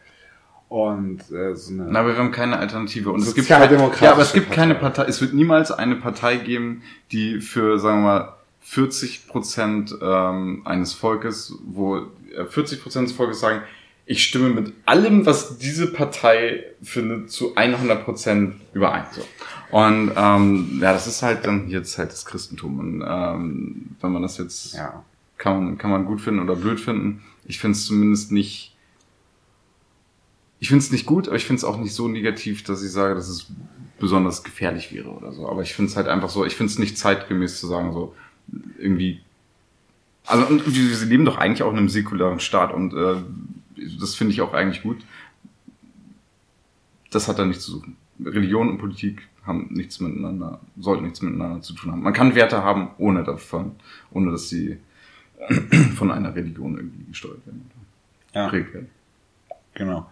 Und 0.67 1.31
äh, 1.31 1.55
so 1.55 1.73
eine. 1.73 1.85
Na, 1.89 2.01
aber 2.01 2.09
wir 2.09 2.17
haben 2.17 2.31
keine 2.31 2.57
Alternative. 2.57 3.11
Und 3.11 3.21
es 3.21 3.33
gibt 3.33 3.47
kein, 3.47 3.61
Sozialdemokratische 3.61 4.05
ja, 4.05 4.11
aber 4.11 4.21
es 4.21 4.33
gibt 4.33 4.51
keine 4.51 4.75
Partei. 4.75 4.97
Partei. 4.97 5.09
Es 5.09 5.21
wird 5.21 5.33
niemals 5.33 5.71
eine 5.71 5.95
Partei 5.95 6.37
geben, 6.37 6.83
die 7.11 7.41
für, 7.41 7.79
sagen 7.79 8.01
wir 8.01 8.03
mal, 8.03 8.33
40 8.61 9.27
Prozent 9.27 9.95
ähm, 9.99 10.61
eines 10.65 10.93
Volkes, 10.93 11.55
wo 11.65 11.97
äh, 11.97 12.45
40 12.47 12.83
Prozent 12.83 13.09
des 13.09 13.15
Volkes 13.15 13.39
sagen, 13.39 13.63
ich 14.09 14.23
stimme 14.23 14.49
mit 14.49 14.73
allem, 14.87 15.27
was 15.27 15.59
diese 15.59 15.85
Partei 15.85 16.63
findet, 16.81 17.29
zu 17.29 17.55
100 17.55 18.03
Prozent 18.03 18.55
überein. 18.73 19.05
So. 19.11 19.21
Und 19.69 20.13
ähm, 20.15 20.79
ja, 20.81 20.93
das 20.93 21.05
ist 21.05 21.21
halt 21.21 21.45
dann 21.45 21.69
jetzt 21.69 21.95
halt 21.99 22.11
das 22.11 22.25
Christentum. 22.25 22.79
Und 22.79 23.03
ähm, 23.07 23.95
wenn 24.01 24.11
man 24.11 24.23
das 24.23 24.39
jetzt 24.39 24.73
ja. 24.73 25.03
kann 25.37 25.63
man, 25.63 25.77
kann 25.77 25.91
man 25.91 26.05
gut 26.05 26.21
finden 26.21 26.39
oder 26.39 26.55
blöd 26.55 26.79
finden. 26.79 27.21
Ich 27.45 27.59
finde 27.59 27.77
es 27.77 27.85
zumindest 27.85 28.31
nicht. 28.31 28.75
Ich 30.57 30.69
finde 30.69 30.83
es 30.83 30.91
nicht 30.91 31.05
gut, 31.05 31.27
aber 31.27 31.37
ich 31.37 31.45
finde 31.45 31.59
es 31.59 31.63
auch 31.63 31.77
nicht 31.77 31.93
so 31.93 32.07
negativ, 32.07 32.63
dass 32.63 32.81
ich 32.81 32.91
sage, 32.91 33.13
dass 33.13 33.29
es 33.29 33.45
besonders 33.99 34.43
gefährlich 34.43 34.91
wäre 34.91 35.09
oder 35.09 35.33
so. 35.33 35.47
Aber 35.47 35.61
ich 35.61 35.75
finde 35.75 35.91
es 35.91 35.95
halt 35.95 36.07
einfach 36.07 36.29
so, 36.29 36.45
ich 36.45 36.55
finde 36.55 36.71
es 36.71 36.79
nicht 36.79 36.97
zeitgemäß 36.97 37.59
zu 37.59 37.67
sagen, 37.67 37.93
so 37.93 38.15
irgendwie. 38.79 39.21
Also 40.25 40.47
und 40.47 40.65
wir, 40.65 40.99
wir 40.99 41.05
leben 41.05 41.25
doch 41.25 41.37
eigentlich 41.37 41.61
auch 41.61 41.71
in 41.71 41.77
einem 41.77 41.89
säkularen 41.89 42.39
Staat 42.39 42.73
und 42.73 42.95
äh, 42.95 43.17
das 43.99 44.15
finde 44.15 44.33
ich 44.33 44.41
auch 44.41 44.53
eigentlich 44.53 44.83
gut. 44.83 45.05
Das 47.11 47.27
hat 47.27 47.39
da 47.39 47.45
nichts 47.45 47.65
zu 47.65 47.71
suchen. 47.71 47.97
Religion 48.23 48.69
und 48.69 48.77
Politik 48.77 49.27
haben 49.45 49.67
nichts 49.71 49.99
miteinander, 49.99 50.59
sollten 50.77 51.03
nichts 51.03 51.21
miteinander 51.21 51.61
zu 51.61 51.73
tun 51.73 51.91
haben. 51.91 52.03
Man 52.03 52.13
kann 52.13 52.35
Werte 52.35 52.63
haben, 52.63 52.91
ohne 52.97 53.23
davon, 53.23 53.75
ohne 54.11 54.31
dass 54.31 54.49
sie 54.49 54.77
von 55.95 56.11
einer 56.11 56.35
Religion 56.35 56.77
irgendwie 56.77 57.05
gesteuert 57.05 57.45
werden 57.45 57.69
oder 57.69 58.39
ja. 58.39 58.45
geprägt 58.49 58.73
werden. 58.73 58.89
Genau. 59.73 60.11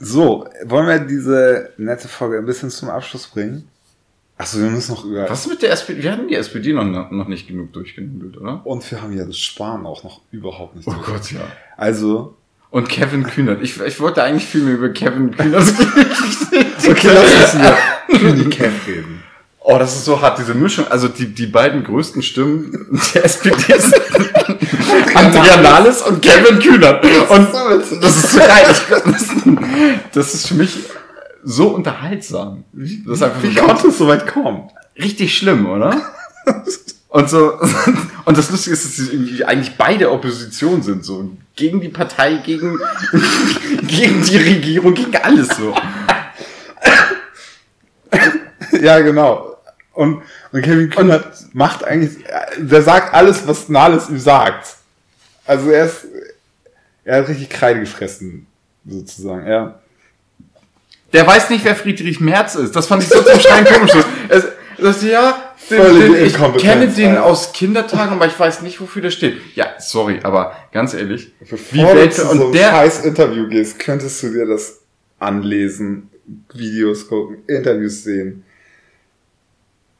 So, 0.00 0.48
wollen 0.64 0.86
wir 0.86 1.00
diese 1.00 1.72
nette 1.76 2.06
Folge 2.06 2.38
ein 2.38 2.46
bisschen 2.46 2.70
zum 2.70 2.88
Abschluss 2.88 3.26
bringen? 3.26 3.68
Achso, 4.38 4.60
wir 4.60 4.70
müssen 4.70 4.92
noch 4.94 5.04
über. 5.04 5.28
Was 5.28 5.48
mit 5.48 5.62
der 5.62 5.72
SPD? 5.72 6.00
Wir 6.00 6.12
hatten 6.12 6.28
die 6.28 6.36
SPD 6.36 6.72
noch, 6.72 7.10
noch 7.10 7.26
nicht 7.26 7.48
genug 7.48 7.72
durchgenudelt, 7.72 8.38
oder? 8.38 8.64
Und 8.64 8.88
wir 8.88 9.02
haben 9.02 9.16
ja 9.16 9.24
das 9.24 9.36
Sparen 9.36 9.84
auch 9.84 10.04
noch 10.04 10.20
überhaupt 10.30 10.76
nicht. 10.76 10.86
durch. 10.86 11.04
Gott, 11.04 11.32
ja. 11.32 11.40
Also, 11.76 12.36
Und 12.70 12.88
Kevin 12.88 13.24
Kühnert. 13.24 13.60
Ich, 13.62 13.80
ich 13.80 13.98
wollte 13.98 14.22
eigentlich 14.22 14.46
viel 14.46 14.62
mehr 14.62 14.74
über 14.74 14.90
Kevin 14.90 15.36
Kühnert 15.36 15.64
okay, 16.88 17.10
lass 17.12 17.54
uns 17.54 18.20
über 18.20 18.32
die 18.32 18.48
Kev 18.48 18.72
reden. 18.86 19.24
Oh, 19.60 19.76
das 19.76 19.96
ist 19.96 20.04
so 20.04 20.20
hart, 20.20 20.38
diese 20.38 20.54
Mischung. 20.54 20.86
Also 20.88 21.08
die, 21.08 21.26
die 21.26 21.46
beiden 21.46 21.82
größten 21.82 22.22
Stimmen 22.22 23.00
der 23.14 23.24
SPD 23.24 23.78
sind 23.78 23.94
Andrea 25.14 25.56
Nahles 25.60 26.00
und 26.02 26.22
Kevin 26.22 26.58
Kühnert. 26.60 27.04
Und 27.04 27.48
das 28.00 28.16
ist 28.16 28.32
so 28.32 28.38
geil. 28.38 29.58
Das 30.12 30.34
ist 30.34 30.46
für 30.46 30.54
mich 30.54 30.78
so 31.42 31.68
unterhaltsam. 31.68 32.64
Das 33.06 33.22
einfach 33.22 33.42
Wie 33.42 33.54
so 33.54 33.60
konnte 33.60 33.88
es 33.88 33.98
so 33.98 34.08
weit 34.08 34.26
kommen? 34.26 34.70
richtig 34.98 35.36
schlimm, 35.36 35.66
oder? 35.68 36.00
Und 37.10 37.30
so, 37.30 37.58
und 38.26 38.36
das 38.36 38.50
Lustige 38.50 38.74
ist, 38.74 38.84
dass 38.84 38.96
sie 38.96 39.10
irgendwie 39.10 39.42
eigentlich 39.42 39.78
beide 39.78 40.10
Opposition 40.10 40.82
sind, 40.82 41.06
so. 41.06 41.30
Gegen 41.56 41.80
die 41.80 41.88
Partei, 41.88 42.34
gegen, 42.44 42.78
gegen 43.86 44.22
die 44.22 44.36
Regierung, 44.36 44.92
gegen 44.92 45.16
alles 45.16 45.48
so. 45.56 45.74
Ja, 48.82 49.00
genau. 49.00 49.56
Und, 49.94 50.22
und 50.52 50.62
Kevin 50.62 50.90
Kühnert 50.90 51.54
macht 51.54 51.82
eigentlich, 51.82 52.22
der 52.58 52.82
sagt 52.82 53.14
alles, 53.14 53.46
was 53.48 53.70
Nahles 53.70 54.10
ihm 54.10 54.18
sagt. 54.18 54.76
Also 55.46 55.70
er 55.70 55.86
ist, 55.86 56.06
er 57.04 57.22
hat 57.22 57.28
richtig 57.28 57.48
Kreide 57.48 57.80
gefressen, 57.80 58.46
sozusagen. 58.86 59.46
Er, 59.46 59.80
Der 61.12 61.26
weiß 61.26 61.50
nicht, 61.50 61.64
wer 61.64 61.74
Friedrich 61.74 62.20
Merz 62.20 62.54
ist. 62.54 62.76
Das 62.76 62.86
fand 62.86 63.02
ich 63.02 63.08
so 63.08 63.22
zum 63.22 63.40
Stein 63.40 63.64
komisch. 63.64 63.92
Es, 64.28 64.46
das, 64.76 65.02
ja, 65.02 65.54
Völlige 65.56 66.14
den, 66.14 66.26
ich 66.26 66.34
Inkompetenz, 66.34 66.62
kenne 66.62 66.88
den 66.88 67.10
Alter. 67.10 67.24
aus 67.24 67.52
Kindertagen, 67.52 68.12
aber 68.12 68.26
ich 68.26 68.38
weiß 68.38 68.62
nicht, 68.62 68.80
wofür 68.80 69.02
der 69.02 69.10
steht. 69.10 69.38
Ja, 69.54 69.74
sorry, 69.78 70.20
aber 70.22 70.56
ganz 70.72 70.94
ehrlich, 70.94 71.32
Bevor 71.40 71.58
wie 71.72 71.80
du 71.80 71.94
Welt 71.94 72.14
zu 72.14 72.22
so 72.22 72.30
und 72.30 72.40
einem 72.42 72.52
der 72.52 72.70
scheiß 72.70 73.04
Interview 73.04 73.48
gehst, 73.48 73.78
könntest 73.78 74.22
du 74.22 74.30
dir 74.30 74.46
das 74.46 74.80
anlesen, 75.18 76.10
Videos 76.54 77.08
gucken, 77.08 77.38
Interviews 77.46 78.04
sehen. 78.04 78.44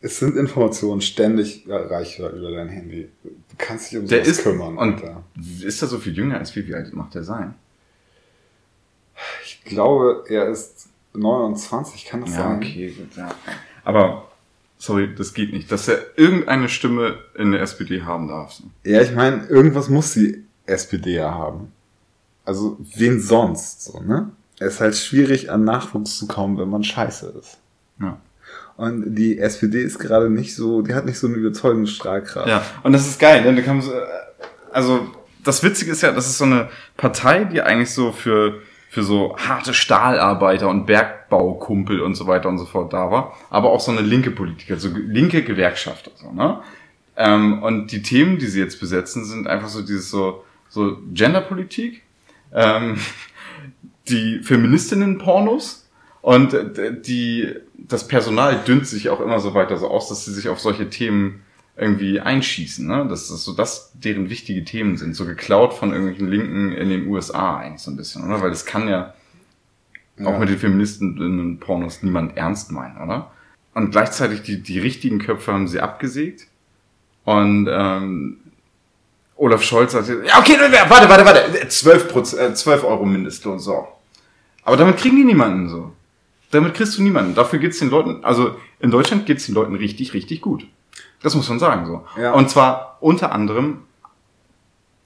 Es 0.00 0.18
sind 0.18 0.36
Informationen 0.36 1.00
ständig 1.00 1.68
erreichbar 1.68 2.30
über 2.30 2.52
dein 2.52 2.68
Handy. 2.68 3.09
Du 3.24 3.30
kannst 3.56 3.90
dich 3.90 3.98
um 3.98 4.06
der 4.06 4.22
ist 4.22 4.42
kümmern. 4.44 4.78
und 4.78 5.02
Alter. 5.02 5.24
ist 5.64 5.82
er 5.82 5.88
so 5.88 5.98
viel 5.98 6.16
jünger 6.16 6.38
als 6.38 6.54
wie 6.54 6.66
wie 6.68 6.74
alt 6.74 6.92
macht 6.94 7.16
er 7.16 7.24
sein? 7.24 7.54
Ich 9.44 9.64
glaube, 9.64 10.24
er 10.28 10.48
ist 10.48 10.88
29, 11.18 12.04
kann 12.06 12.20
das 12.22 12.30
Ja, 12.30 12.36
sein? 12.36 12.56
okay, 12.58 12.90
gut, 12.96 13.16
ja. 13.16 13.28
Aber 13.84 14.28
sorry, 14.78 15.14
das 15.14 15.34
geht 15.34 15.52
nicht, 15.52 15.70
dass 15.72 15.88
er 15.88 15.98
irgendeine 16.16 16.68
Stimme 16.68 17.18
in 17.36 17.52
der 17.52 17.62
SPD 17.62 18.02
haben 18.02 18.28
darf. 18.28 18.60
Ja, 18.84 19.00
ich 19.00 19.14
meine, 19.14 19.46
irgendwas 19.46 19.88
muss 19.88 20.12
die 20.14 20.44
SPD 20.66 21.14
ja 21.16 21.30
haben. 21.32 21.72
Also, 22.44 22.78
wen 22.94 23.20
sonst, 23.20 23.84
so, 23.84 24.00
ne? 24.00 24.30
Es 24.58 24.74
ist 24.74 24.80
halt 24.80 24.96
schwierig, 24.96 25.50
an 25.50 25.64
Nachwuchs 25.64 26.18
zu 26.18 26.26
kommen, 26.26 26.58
wenn 26.58 26.68
man 26.68 26.82
scheiße 26.82 27.32
ist. 27.40 27.58
Ja. 28.00 28.18
Und 28.76 29.14
die 29.14 29.38
SPD 29.38 29.82
ist 29.82 29.98
gerade 29.98 30.30
nicht 30.30 30.54
so, 30.54 30.82
die 30.82 30.94
hat 30.94 31.04
nicht 31.04 31.18
so 31.18 31.26
eine 31.26 31.36
überzeugende 31.36 31.88
Strahlkraft. 31.90 32.48
Ja, 32.48 32.62
und 32.82 32.92
das 32.92 33.06
ist 33.06 33.18
geil, 33.20 33.42
denn 33.42 33.56
da 33.56 33.62
kann 33.62 33.78
man 33.78 33.86
so, 33.86 33.92
äh, 33.92 34.02
also 34.72 35.06
das 35.44 35.62
Witzige 35.62 35.92
ist 35.92 36.02
ja, 36.02 36.12
das 36.12 36.26
ist 36.26 36.38
so 36.38 36.44
eine 36.44 36.68
Partei, 36.96 37.44
die 37.44 37.60
eigentlich 37.60 37.90
so 37.90 38.12
für 38.12 38.62
für 38.99 39.05
so 39.05 39.36
harte 39.36 39.74
Stahlarbeiter 39.74 40.68
und 40.68 40.86
Bergbaukumpel 40.86 42.01
und 42.01 42.16
so 42.16 42.26
weiter 42.26 42.49
und 42.49 42.59
so 42.59 42.64
fort 42.64 42.92
da 42.92 43.12
war, 43.12 43.36
aber 43.49 43.70
auch 43.70 43.78
so 43.78 43.92
eine 43.92 44.01
linke 44.01 44.32
Politiker, 44.32 44.76
so 44.76 44.88
linke 44.92 45.44
Gewerkschafter, 45.44 46.11
so, 46.16 46.32
ne? 46.32 46.61
Ähm, 47.16 47.62
und 47.62 47.92
die 47.92 48.03
Themen, 48.03 48.38
die 48.38 48.46
sie 48.46 48.59
jetzt 48.59 48.80
besetzen, 48.80 49.24
sind 49.24 49.46
einfach 49.46 49.68
so 49.68 49.82
dieses 49.82 50.11
so, 50.11 50.44
so 50.68 50.99
Genderpolitik, 51.12 52.03
ähm, 52.53 52.99
die 54.09 54.40
Feministinnen-Pornos 54.42 55.88
und 56.20 56.55
äh, 56.55 57.01
die, 57.01 57.55
das 57.74 58.09
Personal 58.09 58.59
dünnt 58.66 58.88
sich 58.88 59.11
auch 59.11 59.20
immer 59.20 59.38
so 59.38 59.55
weiter 59.55 59.76
so 59.76 59.86
aus, 59.86 60.09
dass 60.09 60.24
sie 60.24 60.32
sich 60.32 60.49
auf 60.49 60.59
solche 60.59 60.90
Themen 60.90 61.44
irgendwie 61.78 62.20
einschießen, 62.20 62.86
ne? 62.86 63.06
Das 63.08 63.30
ist 63.30 63.44
so, 63.44 63.52
dass 63.52 63.92
deren 63.94 64.30
wichtige 64.30 64.64
Themen 64.64 64.96
sind, 64.96 65.14
so 65.14 65.24
geklaut 65.24 65.74
von 65.74 65.92
irgendwelchen 65.92 66.28
Linken 66.28 66.72
in 66.72 66.88
den 66.90 67.06
USA 67.06 67.58
eigentlich 67.58 67.80
so 67.82 67.90
ein 67.90 67.96
bisschen, 67.96 68.24
oder? 68.24 68.40
Weil 68.42 68.50
das 68.50 68.66
kann 68.66 68.88
ja, 68.88 69.14
auch 70.20 70.32
Ja. 70.32 70.38
mit 70.38 70.48
den 70.48 70.58
Feministinnen-Pornos 70.58 72.02
niemand 72.02 72.36
ernst 72.36 72.72
meinen, 72.72 72.98
oder? 72.98 73.30
Und 73.74 73.90
gleichzeitig 73.92 74.42
die, 74.42 74.60
die 74.60 74.78
richtigen 74.80 75.18
Köpfe 75.20 75.52
haben 75.52 75.68
sie 75.68 75.80
abgesägt. 75.80 76.48
Und 77.24 77.68
ähm, 77.70 78.38
Olaf 79.36 79.62
Scholz 79.62 79.94
hat 79.94 80.06
gesagt, 80.06 80.26
ja, 80.26 80.38
okay, 80.40 80.56
warte, 80.88 81.08
warte, 81.08 81.24
warte, 81.24 81.68
12, 81.68 82.08
Proz- 82.12 82.34
äh, 82.36 82.54
12 82.54 82.82
Euro 82.82 83.04
Mindestlohn, 83.06 83.60
so. 83.60 83.86
Aber 84.64 84.76
damit 84.76 84.96
kriegen 84.96 85.16
die 85.16 85.24
niemanden 85.24 85.68
so. 85.68 85.92
Damit 86.50 86.74
kriegst 86.74 86.98
du 86.98 87.02
niemanden. 87.02 87.34
Dafür 87.36 87.58
geht's 87.60 87.78
den 87.78 87.90
Leuten, 87.90 88.24
also 88.24 88.56
in 88.80 88.90
Deutschland 88.90 89.26
geht's 89.26 89.46
den 89.46 89.54
Leuten 89.54 89.76
richtig, 89.76 90.12
richtig 90.14 90.40
gut. 90.40 90.66
Das 91.22 91.34
muss 91.34 91.48
man 91.48 91.58
sagen 91.58 91.86
so. 91.86 92.04
Ja. 92.20 92.32
Und 92.32 92.48
zwar 92.50 92.98
unter 93.00 93.32
anderem, 93.32 93.78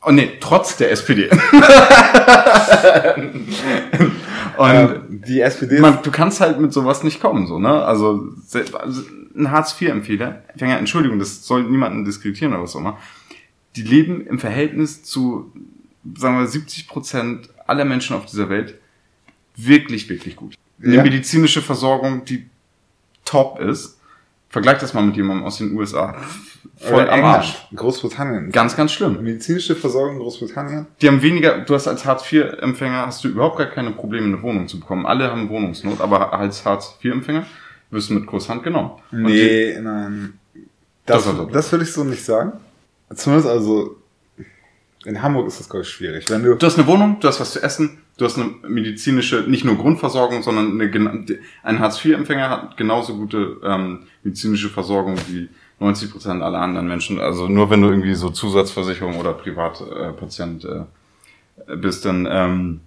oh 0.05 0.11
nee, 0.11 0.33
trotz 0.41 0.77
der 0.77 0.91
SPD. 0.91 1.31
Und 4.59 4.71
Ähm, 4.71 5.23
die 5.27 5.41
SPD 5.41 5.77
ist 5.77 5.81
man, 5.81 6.03
du 6.03 6.11
kannst 6.11 6.41
halt 6.41 6.61
mit 6.61 6.73
sowas 6.73 7.03
nicht 7.03 7.21
kommen, 7.21 7.47
so, 7.47 7.59
ne? 7.59 7.85
Also, 7.85 8.29
also 8.53 9.03
ein 9.35 9.51
Hartz-IV-Empfänger, 9.51 10.43
Empfänger, 10.49 10.79
Entschuldigung, 10.79 11.19
das 11.19 11.47
soll 11.47 11.65
niemanden 11.65 12.05
diskreditieren 12.05 12.53
oder 12.53 12.63
was 12.63 12.77
auch 12.77 12.81
immer, 12.81 12.99
die 13.77 13.83
leben 13.83 14.27
im 14.27 14.39
Verhältnis 14.39 15.03
zu, 15.03 15.51
sagen 16.17 16.39
wir, 16.39 16.47
70 16.47 16.87
Prozent 16.89 17.49
aller 17.67 17.87
Menschen 17.87 18.15
auf 18.15 18.27
dieser 18.27 18.51
Welt 18.51 18.75
wirklich, 19.57 20.09
wirklich 20.11 20.37
gut. 20.37 20.55
Eine 20.83 20.97
Ja. 20.97 21.03
medizinische 21.03 21.63
Versorgung, 21.63 22.25
die 22.27 22.47
top 23.25 23.59
ist. 23.61 23.99
Vergleich 24.53 24.79
das 24.79 24.93
mal 24.95 25.03
mit 25.03 25.17
jemandem 25.17 25.45
aus 25.47 25.59
den 25.59 25.75
USA. 25.77 26.15
Voll 26.77 26.95
oder 26.95 27.09
am 27.13 27.19
England, 27.19 27.37
Arsch. 27.37 27.67
Großbritannien. 27.75 28.51
Ganz, 28.53 28.77
ganz 28.77 28.93
schlimm. 28.93 29.23
Medizinische 29.23 29.75
Versorgung 29.75 30.17
in 30.17 30.21
Großbritannien. 30.21 30.87
Die 31.01 31.09
haben 31.09 31.23
weniger, 31.23 31.59
du 31.61 31.75
hast 31.75 31.89
als 31.89 32.05
Hartz-IV-Empfänger, 32.05 33.07
hast 33.07 33.25
du 33.25 33.29
überhaupt 33.29 33.57
gar 33.57 33.67
keine 33.69 33.93
Probleme, 33.93 34.27
eine 34.27 34.43
Wohnung 34.43 34.69
zu 34.69 34.79
bekommen. 34.79 35.07
Alle 35.07 35.31
haben 35.31 35.49
Wohnungsnot, 35.49 36.01
aber 36.03 36.33
als 36.35 36.65
Hartz-IV-Empfänger 36.67 37.47
wirst 37.91 38.11
du 38.11 38.15
mit 38.15 38.27
Kusshand 38.27 38.63
genommen. 38.63 38.91
Und 39.11 39.25
die- 39.27 39.75
Nee, 39.75 39.81
nein. 39.81 40.35
Das, 41.07 41.25
doch, 41.25 41.35
doch. 41.37 41.51
das 41.51 41.73
würde 41.73 41.85
ich 41.85 41.93
so 41.93 42.05
nicht 42.05 42.25
sagen. 42.25 42.53
Zumindest 43.15 43.49
also, 43.49 43.97
in 45.07 45.21
Hamburg 45.23 45.47
ist 45.49 45.61
das, 45.61 45.69
glaube 45.69 45.83
ich, 45.85 45.89
schwierig. 45.89 46.29
Wenn 46.31 46.43
du, 46.43 46.55
Du 46.57 46.67
hast 46.67 46.79
eine 46.79 46.87
Wohnung, 46.87 47.19
du 47.21 47.27
hast 47.29 47.41
was 47.41 47.53
zu 47.53 47.63
essen, 47.63 48.02
du 48.23 48.27
hast 48.27 48.39
eine 48.39 48.55
medizinische, 48.69 49.45
nicht 49.49 49.65
nur 49.65 49.77
Grundversorgung, 49.77 50.45
sondern 50.45 50.81
eine, 50.81 51.25
ein 51.65 51.79
Hartz-IV-Empfänger 51.81 52.49
hat 52.49 52.77
genauso 52.77 53.17
gute 53.17 53.57
ähm, 53.65 54.05
medizinische 54.23 54.69
Versorgung 54.69 55.17
wie 55.27 55.49
90 55.81 56.13
Prozent 56.13 56.41
aller 56.41 56.61
anderen 56.61 56.87
Menschen. 56.87 57.21
Also 57.21 57.49
nur 57.49 57.69
wenn 57.71 57.83
du 57.83 57.89
irgendwie 57.89 58.15
so 58.15 58.31
Zusatzversicherung 58.31 59.17
oder 59.17 59.33
Privatpatient 59.33 60.65
äh, 60.65 61.77
bist, 61.77 62.05
dann, 62.05 62.29
ähm, 62.31 62.81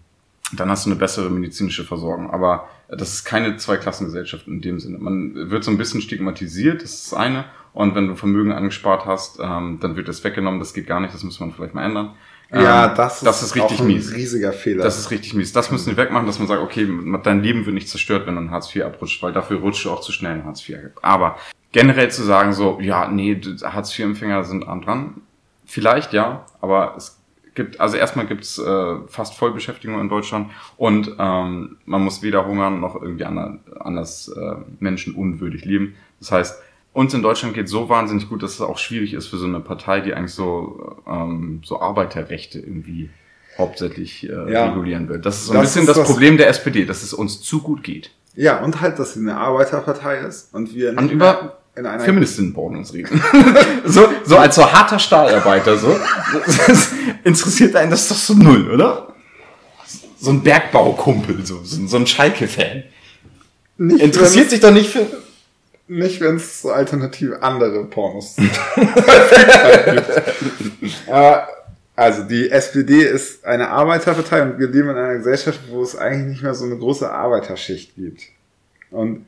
dann 0.53 0.69
hast 0.69 0.85
du 0.85 0.91
eine 0.91 0.99
bessere 0.99 1.29
medizinische 1.29 1.83
Versorgung. 1.83 2.31
Aber 2.31 2.69
das 2.87 3.15
ist 3.15 3.25
keine 3.25 3.57
Zweiklassengesellschaft 3.57 4.47
in 4.47 4.61
dem 4.61 4.79
Sinne. 4.79 4.99
Man 4.99 5.51
wird 5.51 5.65
so 5.65 5.71
ein 5.71 5.77
bisschen 5.77 5.99
stigmatisiert, 5.99 6.81
das 6.81 6.93
ist 6.93 7.11
das 7.11 7.19
eine. 7.19 7.43
Und 7.73 7.93
wenn 7.93 8.07
du 8.07 8.15
Vermögen 8.15 8.53
angespart 8.53 9.05
hast, 9.05 9.37
ähm, 9.41 9.79
dann 9.81 9.97
wird 9.97 10.07
das 10.07 10.23
weggenommen. 10.23 10.61
Das 10.61 10.73
geht 10.73 10.87
gar 10.87 11.01
nicht, 11.01 11.13
das 11.13 11.23
muss 11.23 11.41
man 11.41 11.51
vielleicht 11.51 11.73
mal 11.75 11.83
ändern. 11.83 12.11
Ja, 12.51 12.87
Ähm, 12.87 12.95
das 12.95 13.17
ist, 13.17 13.25
das 13.25 13.43
ist 13.43 13.55
richtig 13.55 13.77
auch 13.77 13.81
ein 13.81 13.87
mies. 13.87 14.13
riesiger 14.13 14.53
Fehler. 14.53 14.83
Das 14.83 14.97
ist 14.97 15.11
richtig 15.11 15.33
mies. 15.33 15.51
Das 15.53 15.71
müssen 15.71 15.87
wir 15.87 15.97
wegmachen, 15.97 16.27
dass 16.27 16.39
man 16.39 16.47
sagt, 16.47 16.61
okay, 16.61 16.87
dein 17.23 17.41
Leben 17.41 17.65
wird 17.65 17.73
nicht 17.73 17.89
zerstört, 17.89 18.27
wenn 18.27 18.35
du 18.35 18.41
in 18.41 18.51
Hartz 18.51 18.73
IV 18.75 18.83
abrutscht, 18.83 19.21
weil 19.23 19.33
dafür 19.33 19.59
rutscht 19.59 19.85
du 19.85 19.91
auch 19.91 20.01
zu 20.01 20.11
schnell 20.11 20.37
in 20.37 20.45
Hartz 20.45 20.67
IV. 20.67 20.77
Aber 21.01 21.37
generell 21.71 22.09
zu 22.11 22.23
sagen 22.23 22.53
so, 22.53 22.79
ja, 22.81 23.07
nee, 23.07 23.39
Hartz 23.63 23.97
IV-Empfänger 23.97 24.43
sind 24.43 24.67
arm 24.67 24.81
dran, 24.81 25.21
vielleicht 25.65 26.13
ja, 26.13 26.45
aber 26.61 26.93
es 26.97 27.19
gibt, 27.55 27.79
also 27.79 27.97
erstmal 27.97 28.27
gibt's 28.27 28.57
äh, 28.59 28.95
fast 29.07 29.35
Vollbeschäftigung 29.35 29.99
in 29.99 30.09
Deutschland 30.09 30.51
und 30.77 31.15
ähm, 31.17 31.77
man 31.85 32.01
muss 32.03 32.21
weder 32.21 32.45
hungern 32.45 32.79
noch 32.79 33.01
irgendwie 33.01 33.25
ander, 33.25 33.59
anders 33.79 34.27
äh, 34.27 34.55
menschenunwürdig 34.79 35.65
leben. 35.65 35.95
Das 36.19 36.31
heißt, 36.31 36.61
uns 36.95 37.13
in 37.13 37.21
Deutschland 37.21 37.53
geht 37.53 37.69
so 37.69 37.89
wahnsinnig 37.89 38.29
gut, 38.29 38.41
dass 38.41 38.53
es 38.53 38.61
auch 38.61 38.77
schwierig 38.77 39.13
ist 39.13 39.27
für 39.27 39.37
so 39.37 39.45
eine 39.45 39.59
Partei, 39.59 39.99
die 39.99 40.13
eigentlich 40.13 40.33
so, 40.33 40.95
ähm, 41.07 41.61
so 41.63 41.79
Arbeiterrechte 41.81 42.57
irgendwie 42.59 43.09
hauptsächlich 43.57 44.27
äh, 44.29 44.51
Ja. 44.51 44.65
regulieren 44.69 45.07
will. 45.09 45.19
Das 45.19 45.35
ist 45.37 45.45
so 45.47 45.51
ein 45.53 45.59
Das 45.61 45.73
bisschen 45.73 45.85
das 45.85 45.97
das- 45.97 46.07
Problem 46.07 46.37
der 46.37 46.47
SPD, 46.49 46.85
dass 46.85 47.03
es 47.03 47.13
uns 47.13 47.41
zu 47.41 47.61
gut 47.61 47.83
geht. 47.83 48.11
ja, 48.35 48.63
und 48.63 48.81
halt, 48.81 48.97
dass 48.97 49.13
sie 49.13 49.19
eine 49.19 49.35
Arbeiterpartei 49.37 50.19
ist 50.19 50.53
und 50.53 50.73
wir 50.73 50.89
Und 50.91 51.03
nicht 51.03 51.11
über 51.13 51.33
mehr 51.33 51.57
in 51.77 51.85
einer 51.85 52.01
Feministinnenbordnung 52.03 52.85
reden. 52.85 53.21
so, 53.85 54.07
so 54.23 54.37
als 54.37 54.55
so 54.55 54.71
harter 54.71 54.97
Stahlarbeiter, 54.97 55.77
so. 55.77 55.93
Interessiert 57.25 57.75
einen 57.75 57.91
das 57.91 58.07
doch 58.07 58.15
so 58.15 58.33
null, 58.33 58.71
oder? 58.71 59.13
So 60.17 60.31
ein 60.31 60.41
Bergbaukumpel, 60.41 61.45
so, 61.45 61.59
so 61.63 61.97
ein 61.97 62.07
Schalke-Fan. 62.07 62.83
Interessiert 63.77 64.49
sich 64.49 64.61
doch 64.61 64.71
nicht 64.71 64.89
für. 64.89 65.05
Nicht, 65.87 66.21
wenn 66.21 66.37
es 66.37 66.61
so 66.61 66.71
alternative 66.71 67.41
andere 67.43 67.85
Pornos 67.85 68.35
gibt. 68.37 68.59
äh, 71.07 71.37
also 71.95 72.23
die 72.23 72.49
SPD 72.49 73.03
ist 73.03 73.45
eine 73.45 73.69
Arbeiterpartei 73.69 74.41
und 74.43 74.59
wir 74.59 74.67
leben 74.67 74.89
in 74.89 74.97
einer 74.97 75.15
Gesellschaft, 75.17 75.59
wo 75.69 75.83
es 75.83 75.95
eigentlich 75.95 76.27
nicht 76.27 76.43
mehr 76.43 76.55
so 76.55 76.65
eine 76.65 76.77
große 76.77 77.09
Arbeiterschicht 77.09 77.95
gibt. 77.95 78.23
Und 78.91 79.25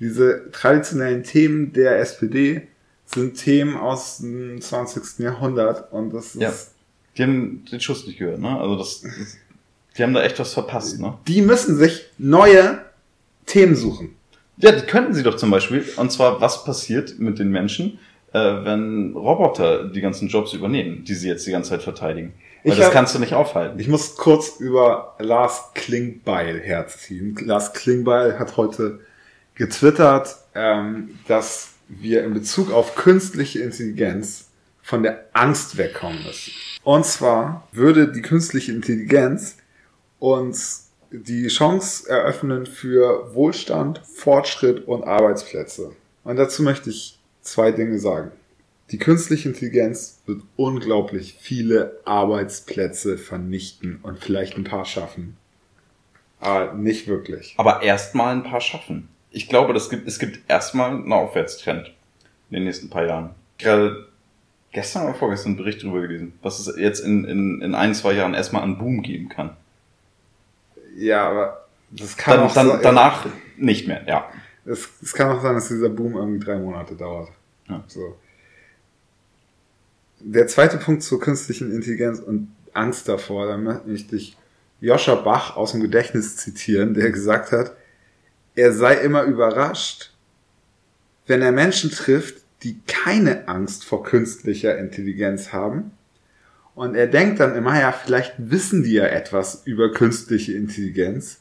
diese 0.00 0.50
traditionellen 0.52 1.22
Themen 1.22 1.72
der 1.72 1.98
SPD 2.00 2.68
sind 3.06 3.36
Themen 3.36 3.76
aus 3.76 4.18
dem 4.18 4.60
20. 4.60 5.20
Jahrhundert 5.20 5.92
und 5.92 6.12
das 6.12 6.34
ist, 6.34 6.40
Ja. 6.40 6.52
Die 7.16 7.22
haben 7.22 7.64
den 7.72 7.80
Schuss 7.80 8.06
nicht 8.06 8.18
gehört, 8.18 8.40
ne? 8.40 8.60
Also 8.60 8.76
das, 8.76 9.00
das 9.00 9.38
die 9.96 10.02
haben 10.02 10.12
da 10.12 10.22
echt 10.22 10.38
was 10.38 10.52
verpasst, 10.52 11.00
ne? 11.00 11.16
die 11.26 11.40
müssen 11.40 11.76
sich 11.76 12.10
neue 12.18 12.84
Themen 13.46 13.74
suchen. 13.76 14.15
Ja, 14.58 14.72
die 14.72 14.86
könnten 14.86 15.12
sie 15.14 15.22
doch 15.22 15.36
zum 15.36 15.50
Beispiel. 15.50 15.84
Und 15.96 16.10
zwar, 16.12 16.40
was 16.40 16.64
passiert 16.64 17.18
mit 17.18 17.38
den 17.38 17.50
Menschen, 17.50 17.98
äh, 18.32 18.38
wenn 18.38 19.12
Roboter 19.14 19.84
die 19.88 20.00
ganzen 20.00 20.28
Jobs 20.28 20.52
übernehmen, 20.54 21.04
die 21.04 21.14
sie 21.14 21.28
jetzt 21.28 21.46
die 21.46 21.50
ganze 21.52 21.70
Zeit 21.70 21.82
verteidigen? 21.82 22.32
Weil 22.64 22.72
Ich 22.72 22.78
das 22.78 22.86
hab- 22.86 22.92
kannst 22.94 23.14
du 23.14 23.18
nicht 23.18 23.34
aufhalten. 23.34 23.78
Ich 23.78 23.88
muss 23.88 24.16
kurz 24.16 24.58
über 24.58 25.14
Lars 25.18 25.70
Klingbeil 25.74 26.58
herziehen. 26.60 27.36
Lars 27.44 27.72
Klingbeil 27.74 28.38
hat 28.38 28.56
heute 28.56 29.00
getwittert, 29.54 30.36
ähm, 30.54 31.18
dass 31.28 31.70
wir 31.88 32.24
in 32.24 32.34
Bezug 32.34 32.72
auf 32.72 32.94
künstliche 32.96 33.60
Intelligenz 33.60 34.48
von 34.82 35.02
der 35.02 35.24
Angst 35.32 35.76
wegkommen 35.78 36.22
müssen. 36.24 36.52
Und 36.82 37.04
zwar 37.06 37.68
würde 37.72 38.10
die 38.12 38.22
künstliche 38.22 38.72
Intelligenz 38.72 39.56
uns 40.18 40.85
die 41.24 41.48
Chance 41.48 42.08
eröffnen 42.08 42.66
für 42.66 43.34
Wohlstand, 43.34 44.00
Fortschritt 44.04 44.86
und 44.86 45.04
Arbeitsplätze. 45.04 45.92
Und 46.24 46.36
dazu 46.36 46.62
möchte 46.62 46.90
ich 46.90 47.18
zwei 47.40 47.72
Dinge 47.72 47.98
sagen. 47.98 48.32
Die 48.90 48.98
künstliche 48.98 49.48
Intelligenz 49.48 50.20
wird 50.26 50.42
unglaublich 50.56 51.36
viele 51.40 51.98
Arbeitsplätze 52.04 53.18
vernichten 53.18 53.98
und 54.02 54.18
vielleicht 54.18 54.56
ein 54.56 54.64
paar 54.64 54.84
schaffen. 54.84 55.36
Aber 56.38 56.74
nicht 56.74 57.08
wirklich. 57.08 57.54
Aber 57.56 57.82
erstmal 57.82 58.34
ein 58.34 58.44
paar 58.44 58.60
schaffen. 58.60 59.08
Ich 59.30 59.48
glaube, 59.48 59.72
das 59.72 59.90
gibt, 59.90 60.06
es 60.06 60.18
gibt 60.18 60.48
erstmal 60.48 60.90
einen 60.90 61.12
Aufwärtstrend 61.12 61.92
in 62.50 62.54
den 62.54 62.64
nächsten 62.64 62.90
paar 62.90 63.06
Jahren. 63.06 63.30
Gerade 63.58 64.06
gestern 64.70 65.04
oder 65.04 65.14
vorgestern 65.14 65.52
einen 65.52 65.56
Bericht 65.56 65.82
darüber 65.82 66.02
gelesen, 66.02 66.34
was 66.42 66.60
es 66.60 66.76
jetzt 66.76 67.00
in, 67.00 67.24
in, 67.24 67.62
in 67.62 67.74
ein, 67.74 67.94
zwei 67.94 68.12
Jahren 68.12 68.34
erstmal 68.34 68.62
einen 68.62 68.78
Boom 68.78 69.02
geben 69.02 69.28
kann. 69.28 69.56
Ja, 70.96 71.28
aber 71.28 71.66
das 71.90 72.16
kann 72.16 72.38
Dann, 72.38 72.46
auch 72.46 72.54
dann, 72.54 72.68
sein- 72.68 72.80
danach 72.82 73.26
nicht 73.56 73.86
mehr, 73.86 74.02
ja. 74.06 74.28
Es, 74.64 74.88
es 75.02 75.12
kann 75.12 75.30
auch 75.30 75.42
sein, 75.42 75.54
dass 75.54 75.68
dieser 75.68 75.88
Boom 75.90 76.16
irgendwie 76.16 76.44
drei 76.44 76.56
Monate 76.58 76.96
dauert. 76.96 77.28
Ja. 77.68 77.84
So. 77.86 78.16
Der 80.20 80.46
zweite 80.48 80.78
Punkt 80.78 81.02
zur 81.02 81.20
künstlichen 81.20 81.70
Intelligenz 81.72 82.18
und 82.18 82.48
Angst 82.72 83.08
davor, 83.08 83.46
da 83.46 83.56
möchte 83.56 84.16
ich 84.16 84.36
Joscha 84.80 85.14
Bach 85.14 85.56
aus 85.56 85.72
dem 85.72 85.80
Gedächtnis 85.82 86.36
zitieren, 86.36 86.94
der 86.94 87.10
gesagt 87.10 87.52
hat, 87.52 87.72
er 88.54 88.72
sei 88.72 88.94
immer 88.96 89.22
überrascht, 89.22 90.12
wenn 91.26 91.42
er 91.42 91.52
Menschen 91.52 91.90
trifft, 91.90 92.42
die 92.62 92.80
keine 92.86 93.48
Angst 93.48 93.84
vor 93.84 94.02
künstlicher 94.02 94.78
Intelligenz 94.78 95.52
haben. 95.52 95.92
Und 96.76 96.94
er 96.94 97.06
denkt 97.06 97.40
dann 97.40 97.56
immer, 97.56 97.80
ja, 97.80 97.90
vielleicht 97.90 98.34
wissen 98.36 98.84
die 98.84 98.92
ja 98.92 99.06
etwas 99.06 99.62
über 99.64 99.90
künstliche 99.92 100.52
Intelligenz, 100.52 101.40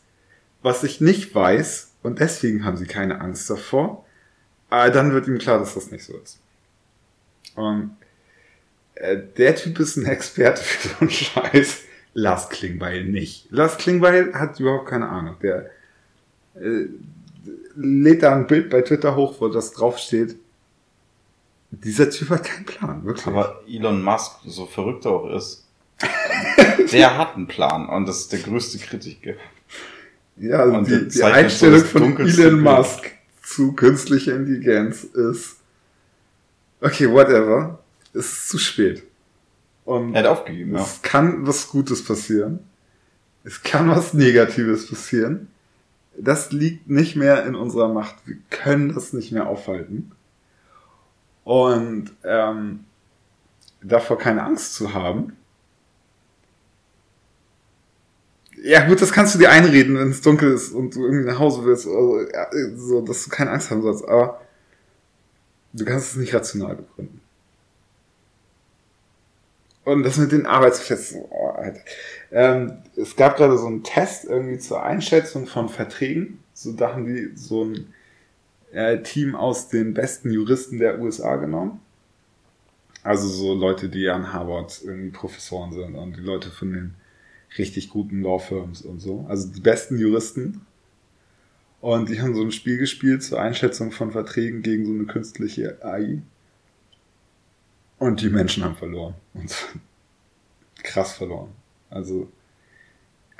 was 0.61 0.83
ich 0.83 1.01
nicht 1.01 1.35
weiß, 1.35 1.91
und 2.03 2.19
deswegen 2.19 2.63
haben 2.63 2.77
sie 2.77 2.85
keine 2.85 3.19
Angst 3.19 3.49
davor. 3.49 4.05
Aber 4.69 4.89
dann 4.91 5.11
wird 5.11 5.27
ihm 5.27 5.37
klar, 5.37 5.59
dass 5.59 5.73
das 5.73 5.91
nicht 5.91 6.05
so 6.05 6.17
ist. 6.17 6.39
Und 7.55 7.97
äh, 8.95 9.17
der 9.37 9.55
Typ 9.57 9.77
ist 9.79 9.97
ein 9.97 10.05
Experte 10.05 10.63
für 10.63 10.87
so 10.87 10.95
einen 11.01 11.09
Scheiß. 11.09 11.81
Lars 12.13 12.49
Klingbeil 12.49 13.03
nicht. 13.03 13.51
Lars 13.51 13.77
Klingbeil 13.77 14.33
hat 14.33 14.59
überhaupt 14.61 14.87
keine 14.87 15.09
Ahnung. 15.09 15.35
Der 15.41 15.69
äh, 16.55 16.85
lädt 17.75 18.23
da 18.23 18.33
ein 18.33 18.47
Bild 18.47 18.69
bei 18.69 18.81
Twitter 18.83 19.17
hoch, 19.17 19.35
wo 19.41 19.49
das 19.49 19.73
draufsteht. 19.73 20.37
Dieser 21.71 22.09
Typ 22.09 22.29
hat 22.29 22.43
keinen 22.43 22.65
Plan, 22.65 23.03
wirklich. 23.05 23.27
Aber 23.27 23.61
Elon 23.67 24.01
Musk, 24.01 24.37
so 24.45 24.65
verrückt 24.65 25.05
er 25.05 25.11
auch 25.11 25.29
ist, 25.35 25.65
der 26.91 27.17
hat 27.17 27.35
einen 27.35 27.47
Plan 27.47 27.87
und 27.89 28.05
das 28.05 28.21
ist 28.21 28.31
der 28.31 28.39
größte 28.39 28.77
Kritiker. 28.79 29.33
Ja, 30.37 30.59
also 30.59 30.77
Und 30.77 30.87
die, 30.89 31.07
die 31.07 31.23
Einstellung 31.23 31.79
so 31.79 31.85
von 31.85 32.17
Elon 32.17 32.25
Bild. 32.25 32.61
Musk 32.61 33.11
zu 33.41 33.73
künstlicher 33.73 34.35
Intelligenz 34.35 35.03
ist, 35.03 35.57
okay, 36.81 37.09
whatever, 37.09 37.79
es 38.13 38.31
ist 38.31 38.49
zu 38.49 38.57
spät. 38.57 39.03
Und 39.85 40.13
Er 40.15 40.23
hat 40.23 40.29
aufgegeben, 40.29 40.73
ja. 40.75 40.81
es 40.81 41.01
kann 41.01 41.45
was 41.45 41.69
Gutes 41.69 42.03
passieren. 42.03 42.59
Es 43.43 43.61
kann 43.61 43.87
was 43.89 44.13
Negatives 44.13 44.87
passieren. 44.87 45.47
Das 46.17 46.51
liegt 46.51 46.89
nicht 46.89 47.15
mehr 47.15 47.45
in 47.45 47.55
unserer 47.55 47.93
Macht. 47.93 48.15
Wir 48.25 48.37
können 48.49 48.93
das 48.93 49.13
nicht 49.13 49.31
mehr 49.31 49.47
aufhalten. 49.47 50.11
Und 51.45 52.11
ähm, 52.23 52.85
davor 53.81 54.17
keine 54.17 54.43
Angst 54.43 54.73
zu 54.73 54.93
haben. 54.93 55.37
Ja 58.61 58.87
gut, 58.87 59.01
das 59.01 59.11
kannst 59.11 59.35
du 59.35 59.39
dir 59.39 59.51
einreden, 59.51 59.97
wenn 59.97 60.09
es 60.09 60.21
dunkel 60.21 60.53
ist 60.53 60.71
und 60.71 60.95
du 60.95 61.05
irgendwie 61.05 61.29
nach 61.29 61.39
Hause 61.39 61.63
willst, 61.65 61.85
also, 61.85 62.19
ja, 62.21 62.47
so, 62.75 63.01
dass 63.01 63.23
du 63.23 63.29
keine 63.29 63.51
Angst 63.51 63.69
haben 63.69 63.83
sollst. 63.83 64.07
Aber 64.07 64.41
du 65.73 65.85
kannst 65.85 66.11
es 66.11 66.15
nicht 66.15 66.33
rational 66.33 66.75
begründen. 66.75 67.21
Und 69.83 70.01
das 70.01 70.17
mit 70.17 70.31
den 70.31 70.47
Arbeitsplätzen, 70.47 71.21
oh, 71.29 71.49
Alter. 71.49 71.79
Ähm, 72.31 72.77
es 72.95 73.15
gab 73.15 73.37
gerade 73.37 73.55
so 73.59 73.67
einen 73.67 73.83
Test 73.83 74.25
irgendwie 74.25 74.57
zur 74.57 74.81
Einschätzung 74.81 75.45
von 75.45 75.69
Verträgen. 75.69 76.43
So 76.55 76.75
haben 76.79 77.05
die 77.05 77.31
so 77.35 77.65
ein 77.65 77.93
äh, 78.75 79.01
Team 79.01 79.35
aus 79.35 79.69
den 79.69 79.93
besten 79.93 80.31
Juristen 80.31 80.79
der 80.79 80.99
USA 80.99 81.37
genommen. 81.37 81.79
Also 83.03 83.27
so 83.27 83.53
Leute, 83.53 83.87
die 83.87 84.09
an 84.09 84.33
Harvard 84.33 84.81
irgendwie 84.83 85.11
Professoren 85.11 85.71
sind 85.71 85.95
und 85.95 86.17
die 86.17 86.21
Leute 86.21 86.49
von 86.49 86.73
den 86.73 86.95
richtig 87.57 87.89
guten 87.89 88.21
Law 88.21 88.39
Firms 88.39 88.81
und 88.81 88.99
so. 88.99 89.25
Also 89.29 89.47
die 89.47 89.61
besten 89.61 89.97
Juristen. 89.97 90.65
Und 91.81 92.09
die 92.09 92.19
haben 92.19 92.33
so 92.33 92.41
ein 92.41 92.51
Spiel 92.51 92.77
gespielt 92.77 93.23
zur 93.23 93.39
Einschätzung 93.39 93.91
von 93.91 94.11
Verträgen 94.11 94.61
gegen 94.61 94.85
so 94.85 94.91
eine 94.91 95.05
künstliche 95.05 95.77
AI. 95.85 96.21
Und 97.99 98.21
die 98.21 98.29
Menschen 98.29 98.63
haben 98.63 98.75
verloren. 98.75 99.13
Und 99.33 99.55
krass 100.83 101.13
verloren. 101.13 101.51
Also 101.89 102.27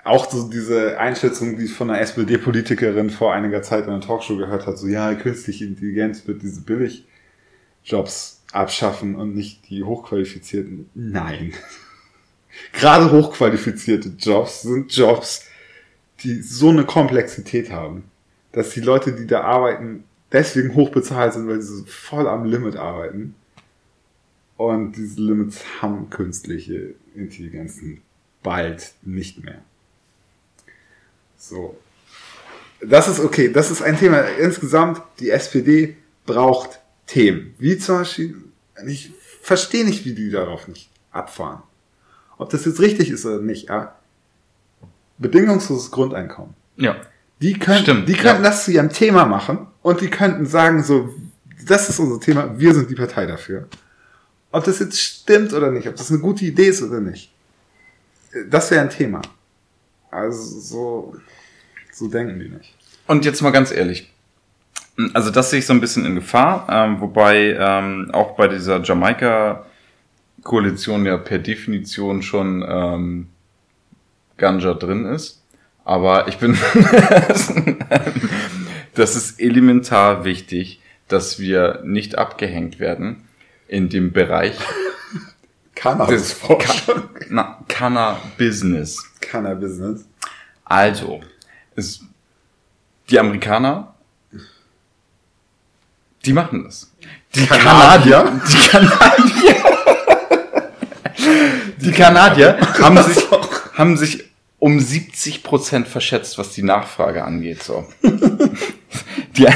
auch 0.06 0.30
so 0.30 0.48
diese 0.48 1.00
Einschätzung, 1.00 1.58
die 1.58 1.66
ich 1.66 1.74
von 1.74 1.90
einer 1.90 2.00
SPD-Politikerin 2.00 3.10
vor 3.10 3.34
einiger 3.34 3.64
Zeit 3.64 3.86
in 3.86 3.90
einer 3.90 4.02
Talkshow 4.02 4.38
gehört 4.38 4.68
hat, 4.68 4.78
so 4.78 4.88
ja, 4.88 5.14
künstliche 5.16 5.66
Intelligenz 5.66 6.28
wird 6.28 6.44
diese 6.44 6.62
Billigjobs 6.62 8.44
abschaffen 8.52 9.16
und 9.16 9.36
nicht 9.36 9.68
die 9.68 9.84
hochqualifizierten. 9.84 10.90
Nein. 10.94 11.54
Gerade 12.74 13.12
hochqualifizierte 13.12 14.10
Jobs 14.20 14.62
sind 14.62 14.96
Jobs, 14.96 15.48
die 16.22 16.40
so 16.42 16.70
eine 16.70 16.86
Komplexität 16.86 17.72
haben, 17.72 18.04
dass 18.52 18.70
die 18.70 18.82
Leute, 18.82 19.12
die 19.12 19.26
da 19.26 19.42
arbeiten, 19.42 20.04
deswegen 20.32 20.76
hoch 20.76 20.92
bezahlt 20.92 21.34
sind, 21.34 21.48
weil 21.48 21.62
sie 21.62 21.78
so 21.80 21.84
voll 21.86 22.28
am 22.28 22.46
Limit 22.46 22.76
arbeiten. 22.76 23.34
Und 24.56 24.94
diese 24.96 25.20
Limits 25.20 25.82
haben 25.82 26.12
künstliche 26.12 26.94
Intelligenzen 27.16 28.02
bald 28.44 28.94
nicht 29.02 29.44
mehr. 29.44 29.62
So. 31.50 31.78
Das 32.82 33.08
ist 33.08 33.20
okay. 33.20 33.52
Das 33.52 33.72
ist 33.72 33.82
ein 33.82 33.98
Thema. 33.98 34.22
Insgesamt, 34.22 35.02
die 35.20 35.30
SPD 35.30 35.96
braucht 36.26 36.80
Themen. 37.08 37.54
Wie 37.58 37.78
zum 37.78 38.00
Beispiel, 38.00 38.36
ich 38.88 39.12
verstehe 39.42 39.86
nicht, 39.86 40.06
wie 40.06 40.14
die 40.14 40.32
darauf 40.32 40.68
nicht 40.68 40.90
abfahren. 41.12 41.62
Ob 42.38 42.50
das 42.50 42.66
jetzt 42.66 42.80
richtig 42.80 43.10
ist 43.10 43.26
oder 43.26 43.40
nicht, 43.40 43.70
ja. 43.70 43.96
Bedingungsloses 45.18 45.92
Grundeinkommen. 45.92 46.54
Ja. 46.76 46.98
Die 47.42 47.54
könnten, 47.54 47.84
Stimmt, 47.84 48.10
die 48.10 48.14
könnten 48.14 48.44
ja. 48.44 48.50
das 48.50 48.66
zu 48.66 48.72
ihrem 48.72 48.90
Thema 48.90 49.26
machen 49.26 49.68
und 49.82 50.02
die 50.02 50.10
könnten 50.10 50.46
sagen 50.46 50.84
so, 50.84 51.14
das 51.66 51.90
ist 51.90 52.00
unser 52.00 52.20
Thema, 52.20 52.58
wir 52.58 52.74
sind 52.74 52.90
die 52.90 52.96
Partei 52.96 53.26
dafür. 53.26 53.68
Ob 54.52 54.64
das 54.64 54.80
jetzt 54.80 55.00
stimmt 55.00 55.54
oder 55.54 55.72
nicht, 55.72 55.88
ob 55.88 55.96
das 55.96 56.12
eine 56.12 56.20
gute 56.20 56.46
Idee 56.46 56.68
ist 56.68 56.82
oder 56.82 57.00
nicht, 57.00 57.34
das 58.50 58.72
wäre 58.72 58.82
ein 58.82 58.90
Thema. 58.90 59.22
Also 60.12 60.60
so, 60.60 61.16
so 61.96 62.08
denken 62.10 62.40
die 62.40 62.50
nicht. 62.50 62.74
Und 63.08 63.26
jetzt 63.26 63.42
mal 63.42 63.52
ganz 63.52 63.72
ehrlich. 63.72 64.12
Also 65.14 65.30
das 65.30 65.50
sehe 65.50 65.60
ich 65.60 65.66
so 65.66 65.74
ein 65.74 65.82
bisschen 65.82 66.06
in 66.06 66.16
Gefahr, 66.16 66.68
ähm, 66.70 67.02
wobei 67.02 67.58
ähm, 67.58 68.12
auch 68.12 68.36
bei 68.36 68.50
dieser 68.50 68.82
Jamaika-Koalition 68.82 71.06
ja 71.06 71.18
per 71.18 71.40
Definition 71.40 72.22
schon 72.22 72.66
ähm, 72.68 73.28
Ganja 74.38 74.74
drin 74.74 75.06
ist. 75.06 75.42
Aber 75.84 76.28
ich 76.28 76.38
bin, 76.38 76.54
das 78.96 79.16
ist 79.16 79.40
elementar 79.40 80.26
wichtig, 80.26 80.82
dass 81.08 81.40
wir 81.40 81.82
nicht 81.84 82.18
abgehängt 82.18 82.80
werden 82.80 83.28
in 83.68 83.90
dem 83.90 84.12
Bereich 84.12 84.58
des 86.10 86.42
Ka 86.42 86.58
na, 87.30 87.60
Cannabis. 87.68 89.06
Cannabis. 89.22 89.80
Also, 90.64 91.22
es, 91.76 92.02
die 93.10 93.20
Amerikaner, 93.20 93.94
die 96.26 96.34
machen 96.34 96.64
das. 96.64 96.92
Die 97.36 97.46
Kanadier? 97.46 98.42
Die 98.50 98.68
Kanadier. 98.68 99.56
Die 101.78 101.92
Kanadier 101.92 102.58
haben 102.82 103.04
sich, 103.04 103.24
haben 103.74 103.98
sich 103.98 104.24
um 104.58 104.80
70 104.80 105.44
Prozent 105.44 105.88
verschätzt, 105.88 106.38
was 106.38 106.52
die 106.52 106.64
Nachfrage 106.64 107.24
angeht, 107.24 107.62
so. 107.62 107.88
Die, 109.38 109.48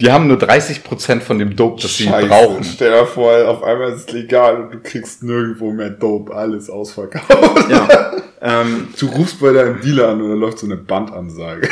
die 0.00 0.12
haben 0.12 0.26
nur 0.28 0.38
30 0.38 0.84
Prozent 0.84 1.22
von 1.22 1.38
dem 1.38 1.56
Dope, 1.56 1.82
das 1.82 1.96
sie 1.96 2.04
Scheiße, 2.04 2.28
brauchen. 2.28 2.64
Stell 2.64 2.90
dir 2.90 3.06
vor, 3.06 3.32
auf 3.48 3.62
einmal 3.62 3.92
ist 3.92 4.08
es 4.08 4.12
legal 4.12 4.62
und 4.62 4.74
du 4.74 4.78
kriegst 4.80 5.22
nirgendwo 5.22 5.72
mehr 5.72 5.90
Dope, 5.90 6.34
alles 6.34 6.70
ausverkauft. 6.70 7.70
Ja. 7.70 8.12
Ähm, 8.40 8.88
Du 8.98 9.06
rufst 9.06 9.40
bei 9.40 9.52
deinem 9.52 9.80
Dealer 9.80 10.10
an 10.10 10.20
und 10.20 10.28
da 10.28 10.34
läuft 10.34 10.58
so 10.58 10.66
eine 10.66 10.76
Bandansage. 10.76 11.68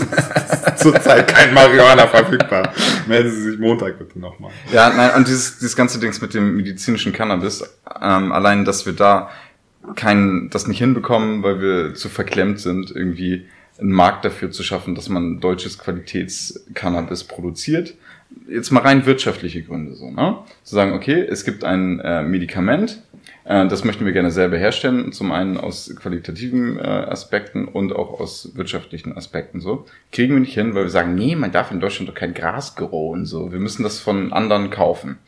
Zurzeit 0.76 1.28
kein 1.28 1.54
Marihuana 1.54 2.08
verfügbar. 2.08 2.72
Melden 3.06 3.30
Sie 3.30 3.50
sich 3.50 3.58
Montag 3.60 3.98
bitte 3.98 4.18
nochmal. 4.18 4.50
Ja, 4.72 4.90
nein, 4.90 5.12
und 5.16 5.28
dieses, 5.28 5.58
dieses 5.58 5.76
ganze 5.76 6.00
Dings 6.00 6.20
mit 6.20 6.34
dem 6.34 6.56
medizinischen 6.56 7.12
Cannabis, 7.12 7.62
ähm, 8.00 8.32
allein, 8.32 8.64
dass 8.64 8.84
wir 8.84 8.94
da 8.94 9.30
kein, 9.94 10.48
das 10.50 10.66
nicht 10.66 10.78
hinbekommen, 10.78 11.42
weil 11.44 11.60
wir 11.60 11.94
zu 11.94 12.08
verklemmt 12.08 12.58
sind, 12.60 12.90
irgendwie 12.90 13.46
einen 13.82 13.92
Markt 13.92 14.24
dafür 14.24 14.50
zu 14.50 14.62
schaffen, 14.62 14.94
dass 14.94 15.08
man 15.08 15.40
deutsches 15.40 15.78
Qualitätscannabis 15.78 17.24
produziert. 17.24 17.94
jetzt 18.48 18.70
mal 18.70 18.80
rein 18.80 19.04
wirtschaftliche 19.04 19.62
Gründe 19.62 19.94
so, 19.94 20.10
ne? 20.10 20.38
Zu 20.62 20.74
sagen, 20.74 20.92
okay, 20.94 21.20
es 21.20 21.44
gibt 21.44 21.64
ein 21.64 22.00
äh, 22.00 22.22
Medikament, 22.22 23.02
äh, 23.44 23.66
das 23.68 23.84
möchten 23.84 24.04
wir 24.04 24.12
gerne 24.12 24.30
selber 24.30 24.56
herstellen, 24.56 25.12
zum 25.12 25.32
einen 25.32 25.58
aus 25.58 25.94
qualitativen 25.96 26.78
äh, 26.78 26.82
Aspekten 26.82 27.66
und 27.66 27.94
auch 27.94 28.20
aus 28.20 28.52
wirtschaftlichen 28.54 29.16
Aspekten 29.16 29.60
so. 29.60 29.86
Kriegen 30.10 30.34
wir 30.34 30.40
nicht 30.40 30.54
hin, 30.54 30.74
weil 30.74 30.84
wir 30.84 30.90
sagen, 30.90 31.14
nee, 31.14 31.34
man 31.36 31.52
darf 31.52 31.70
in 31.70 31.80
Deutschland 31.80 32.08
doch 32.08 32.14
kein 32.14 32.34
Gras 32.34 32.74
und 32.78 33.26
so. 33.26 33.52
Wir 33.52 33.60
müssen 33.60 33.82
das 33.82 33.98
von 33.98 34.32
anderen 34.32 34.70
kaufen. 34.70 35.18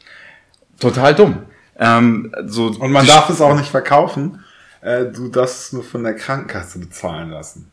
Total 0.78 1.14
dumm. 1.14 1.42
Ähm, 1.76 2.32
so 2.46 2.66
und 2.66 2.92
man 2.92 3.06
darf 3.06 3.28
es 3.30 3.40
auch 3.40 3.56
nicht 3.56 3.70
verkaufen. 3.70 4.44
Äh, 4.80 5.06
du 5.06 5.28
darfst 5.28 5.66
es 5.66 5.72
nur 5.72 5.82
von 5.82 6.04
der 6.04 6.14
Krankenkasse 6.14 6.78
bezahlen 6.78 7.30
lassen. 7.30 7.70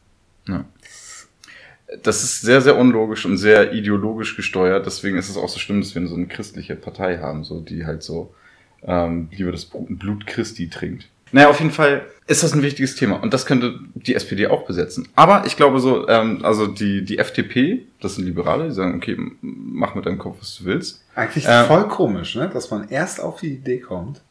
Ja. 0.47 0.65
Das 2.03 2.23
ist 2.23 2.41
sehr, 2.41 2.61
sehr 2.61 2.77
unlogisch 2.77 3.25
und 3.25 3.37
sehr 3.37 3.73
ideologisch 3.73 4.37
gesteuert. 4.37 4.85
Deswegen 4.85 5.17
ist 5.17 5.29
es 5.29 5.37
auch 5.37 5.49
so 5.49 5.59
schlimm, 5.59 5.81
dass 5.81 5.93
wir 5.93 6.07
so 6.07 6.15
eine 6.15 6.27
christliche 6.27 6.75
Partei 6.75 7.17
haben, 7.17 7.43
so 7.43 7.59
die 7.59 7.85
halt 7.85 8.01
so 8.01 8.33
ähm, 8.83 9.27
lieber 9.31 9.51
das 9.51 9.65
Blut 9.65 10.25
Christi 10.25 10.69
trinkt. 10.69 11.07
Naja, 11.33 11.49
auf 11.49 11.59
jeden 11.59 11.71
Fall 11.71 12.05
ist 12.27 12.43
das 12.43 12.53
ein 12.53 12.61
wichtiges 12.61 12.95
Thema 12.95 13.21
und 13.21 13.33
das 13.33 13.45
könnte 13.45 13.79
die 13.93 14.15
SPD 14.15 14.47
auch 14.47 14.65
besetzen. 14.65 15.07
Aber 15.15 15.45
ich 15.45 15.55
glaube 15.55 15.79
so, 15.79 16.07
ähm, 16.07 16.43
also 16.43 16.67
die, 16.67 17.05
die 17.05 17.19
FDP, 17.19 17.85
das 18.01 18.15
sind 18.15 18.25
Liberale, 18.25 18.65
die 18.65 18.73
sagen, 18.73 18.95
okay, 18.95 19.17
mach 19.41 19.95
mit 19.95 20.05
deinem 20.05 20.17
Kopf, 20.17 20.37
was 20.41 20.57
du 20.57 20.65
willst. 20.65 21.03
Eigentlich 21.15 21.45
ähm, 21.47 21.65
voll 21.65 21.87
komisch, 21.87 22.35
ne? 22.35 22.49
dass 22.51 22.69
man 22.69 22.89
erst 22.89 23.21
auf 23.21 23.39
die 23.39 23.53
Idee 23.53 23.79
kommt, 23.79 24.21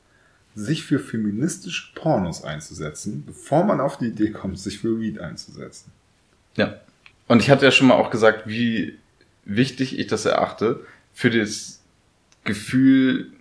sich 0.55 0.85
für 0.85 0.99
feministische 0.99 1.95
Pornos 1.95 2.45
einzusetzen, 2.45 3.25
bevor 3.27 3.65
man 3.65 3.81
auf 3.81 3.97
die 3.97 4.07
Idee 4.07 4.31
kommt, 4.31 4.59
sich 4.59 4.79
für 4.79 5.01
Weed 5.01 5.21
einzusetzen. 5.21 5.93
Ja. 6.57 6.75
Und 7.29 7.41
ich 7.43 7.51
hatte 7.51 7.65
ja 7.65 7.71
schon 7.71 7.89
mal 7.89 7.95
auch 7.95 8.11
gesagt, 8.11 8.47
wie 8.47 8.99
wichtig 9.45 9.99
ich 9.99 10.07
das 10.07 10.25
erachte, 10.25 10.85
für 11.13 11.31
das 11.31 11.83
Gefühl, 12.45 13.33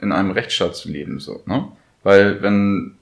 in 0.00 0.12
einem 0.12 0.30
Rechtsstaat 0.32 0.76
zu 0.76 0.90
leben, 0.90 1.20
so, 1.20 1.42
ne? 1.46 1.68
Weil 2.02 2.42
wenn 2.42 2.96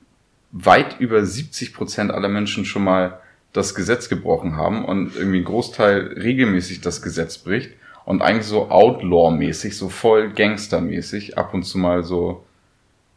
weit 0.52 1.00
über 1.00 1.24
70 1.24 1.74
Prozent 1.74 2.10
aller 2.10 2.28
Menschen 2.28 2.64
schon 2.64 2.84
mal 2.84 3.18
das 3.52 3.74
Gesetz 3.74 4.08
gebrochen 4.08 4.56
haben 4.56 4.84
und 4.84 5.16
irgendwie 5.16 5.38
ein 5.38 5.44
Großteil 5.44 6.14
regelmäßig 6.16 6.80
das 6.80 7.02
Gesetz 7.02 7.38
bricht 7.38 7.72
und 8.04 8.22
eigentlich 8.22 8.46
so 8.46 8.70
Outlaw-mäßig, 8.70 9.76
so 9.76 9.88
voll 9.88 10.30
Gangster-mäßig 10.32 11.36
ab 11.38 11.52
und 11.54 11.64
zu 11.64 11.78
mal 11.78 12.02
so 12.02 12.44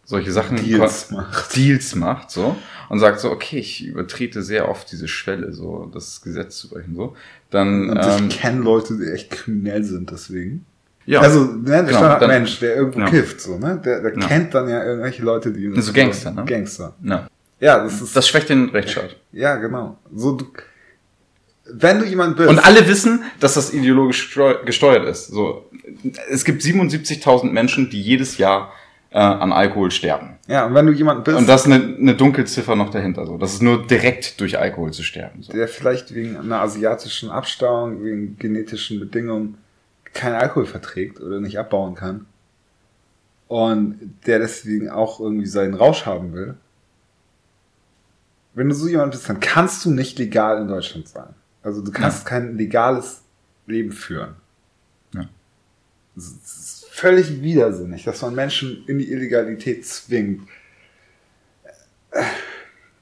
solche 0.05 0.31
Sachen 0.31 0.57
Deals 0.57 1.11
macht. 1.11 1.55
Deals 1.55 1.95
macht, 1.95 2.31
so 2.31 2.55
und 2.89 2.99
sagt 2.99 3.19
so, 3.19 3.31
okay, 3.31 3.57
ich 3.57 3.85
übertrete 3.85 4.43
sehr 4.43 4.69
oft 4.69 4.91
diese 4.91 5.07
Schwelle, 5.07 5.51
so 5.51 5.89
das 5.93 6.21
Gesetz 6.21 6.57
zu 6.57 6.69
brechen, 6.69 6.95
so. 6.95 7.15
Dann 7.49 7.89
und 7.89 7.99
ähm, 8.01 8.27
ich 8.29 8.39
kenne 8.39 8.61
Leute, 8.61 8.97
die 8.97 9.11
echt 9.11 9.31
kriminell 9.31 9.83
sind, 9.83 10.11
deswegen. 10.11 10.65
Ja. 11.05 11.21
Also, 11.21 11.43
ne, 11.43 11.63
der 11.63 11.83
genau, 11.83 11.97
Standardmensch, 11.97 12.59
der 12.59 12.75
irgendwo 12.75 12.99
ja. 12.99 13.09
kifft, 13.09 13.41
so, 13.41 13.57
ne? 13.57 13.79
Der, 13.83 14.01
der 14.01 14.17
ja. 14.17 14.27
kennt 14.27 14.53
dann 14.53 14.67
ja 14.69 14.83
irgendwelche 14.83 15.23
Leute, 15.23 15.51
die. 15.51 15.79
So 15.79 15.93
Gangster, 15.93 16.31
ne? 16.31 16.45
Gangster. 16.45 16.95
Ja. 17.03 17.27
Ja, 17.59 17.83
das 17.83 18.01
ist. 18.01 18.15
Das 18.15 18.27
schwächt 18.27 18.49
den 18.49 18.69
Rechtsstaat. 18.69 19.15
Ja, 19.31 19.55
genau. 19.55 19.97
So, 20.13 20.33
du, 20.33 20.45
wenn 21.65 21.99
du 21.99 22.05
jemand 22.05 22.37
bist. 22.37 22.49
Und 22.49 22.59
alle 22.59 22.87
wissen, 22.87 23.23
dass 23.39 23.53
das 23.53 23.73
ideologisch 23.73 24.37
gesteuert 24.65 25.07
ist. 25.07 25.27
So, 25.27 25.69
es 26.29 26.43
gibt 26.43 26.61
77.000 26.61 27.51
Menschen, 27.51 27.89
die 27.89 28.01
jedes 28.01 28.37
Jahr 28.37 28.73
äh, 29.15 29.19
an 29.19 29.53
Alkohol 29.53 29.91
sterben. 29.91 30.35
Ja, 30.45 30.65
und 30.65 30.73
wenn 30.73 30.85
du 30.85 30.91
jemand 30.91 31.23
bist. 31.23 31.37
Und 31.37 31.47
das 31.47 31.65
ist 31.65 31.71
eine, 31.71 31.95
eine 31.95 32.15
Dunkelziffer 32.15 32.75
noch 32.75 32.89
dahinter. 32.89 33.25
So, 33.25 33.37
das 33.37 33.53
ist 33.53 33.61
nur 33.61 33.87
direkt 33.87 34.41
durch 34.41 34.59
Alkohol 34.59 34.91
zu 34.91 35.03
sterben. 35.03 35.41
So. 35.41 35.53
Der 35.53 35.69
vielleicht 35.69 36.13
wegen 36.13 36.35
einer 36.35 36.59
asiatischen 36.59 37.29
Abstammung, 37.29 38.03
wegen 38.03 38.37
genetischen 38.37 38.99
Bedingungen 38.99 39.57
keinen 40.13 40.35
Alkohol 40.35 40.65
verträgt 40.65 41.21
oder 41.21 41.39
nicht 41.39 41.57
abbauen 41.57 41.95
kann 41.95 42.25
und 43.47 43.97
der 44.25 44.39
deswegen 44.39 44.89
auch 44.89 45.21
irgendwie 45.21 45.47
seinen 45.47 45.75
Rausch 45.75 46.05
haben 46.05 46.33
will, 46.33 46.55
wenn 48.53 48.67
du 48.67 48.75
so 48.75 48.89
jemand 48.89 49.11
bist, 49.11 49.29
dann 49.29 49.39
kannst 49.39 49.85
du 49.85 49.91
nicht 49.91 50.19
legal 50.19 50.61
in 50.61 50.67
Deutschland 50.67 51.07
sein. 51.07 51.33
Also 51.63 51.81
du 51.81 51.91
kannst 51.91 52.25
ja. 52.25 52.29
kein 52.29 52.57
legales 52.57 53.21
Leben 53.65 53.93
führen. 53.93 54.35
Ja. 55.13 55.25
Das 56.15 56.25
ist 56.25 56.74
völlig 56.95 57.41
widersinnig, 57.41 58.05
dass 58.05 58.21
man 58.21 58.35
Menschen 58.35 58.85
in 58.87 58.99
die 58.99 59.11
Illegalität 59.11 59.85
zwingt. 59.85 60.47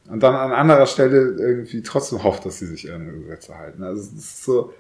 Und 0.10 0.22
dann 0.22 0.36
an 0.36 0.52
anderer 0.52 0.88
Stelle 0.88 1.36
irgendwie 1.38 1.84
trotzdem 1.84 2.24
hofft, 2.24 2.46
dass 2.46 2.60
sie 2.60 2.66
sich 2.66 2.86
ihre 2.86 3.00
Gesetze 3.00 3.56
halten. 3.56 3.84
Also 3.84 4.02
es 4.02 4.12
ist 4.12 4.44
so, 4.44 4.74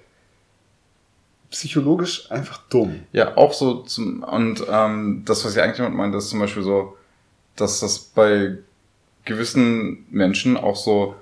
psychologisch 1.53 2.31
einfach 2.31 2.63
dumm. 2.69 3.01
Ja, 3.11 3.37
auch 3.37 3.53
so 3.53 3.83
zum, 3.83 4.23
und 4.23 4.65
ähm, 4.67 5.21
das, 5.25 5.45
was 5.45 5.55
ich 5.55 5.61
eigentlich 5.61 5.77
damit 5.77 5.93
meine, 5.93 6.17
ist 6.17 6.29
zum 6.29 6.39
Beispiel 6.39 6.63
so, 6.63 6.97
dass 7.55 7.79
das 7.79 7.99
bei 7.99 8.57
gewissen 9.25 10.07
Menschen 10.09 10.57
auch 10.57 10.75
so 10.75 11.15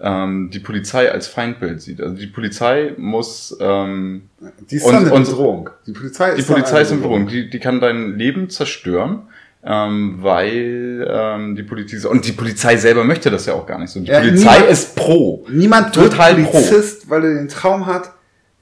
ähm, 0.00 0.50
die 0.50 0.60
Polizei 0.60 1.10
als 1.10 1.26
Feindbild 1.26 1.80
sieht. 1.80 2.00
Also 2.00 2.16
die 2.16 2.26
Polizei 2.26 2.94
muss 2.96 3.56
ähm, 3.60 4.28
die 4.70 4.76
ist 4.76 4.84
und, 4.84 4.94
eine 4.94 5.10
Bedrohung. 5.10 5.70
Die 5.86 5.92
Polizei 5.92 6.30
ist, 6.30 6.38
die 6.38 6.52
Polizei 6.52 6.82
ist 6.82 6.92
eine 6.92 7.00
Bedrohung. 7.00 7.26
Die, 7.26 7.48
die 7.50 7.58
kann 7.58 7.80
dein 7.80 8.16
Leben 8.16 8.50
zerstören. 8.50 9.22
Ähm, 9.68 10.18
weil 10.20 11.04
ähm, 11.10 11.56
die 11.56 11.64
Polizei 11.64 12.08
und 12.08 12.24
die 12.24 12.30
Polizei 12.30 12.76
selber 12.76 13.02
möchte 13.02 13.32
das 13.32 13.46
ja 13.46 13.54
auch 13.54 13.66
gar 13.66 13.80
nicht 13.80 13.90
so. 13.90 13.98
Die 13.98 14.06
ja, 14.06 14.20
Polizei 14.20 14.52
niemand, 14.52 14.70
ist 14.70 14.94
pro. 14.94 15.44
Niemand 15.50 15.92
total 15.92 16.34
Polizist, 16.36 17.02
pro. 17.02 17.10
weil 17.10 17.24
er 17.24 17.34
den 17.34 17.48
Traum 17.48 17.84
hat, 17.86 18.12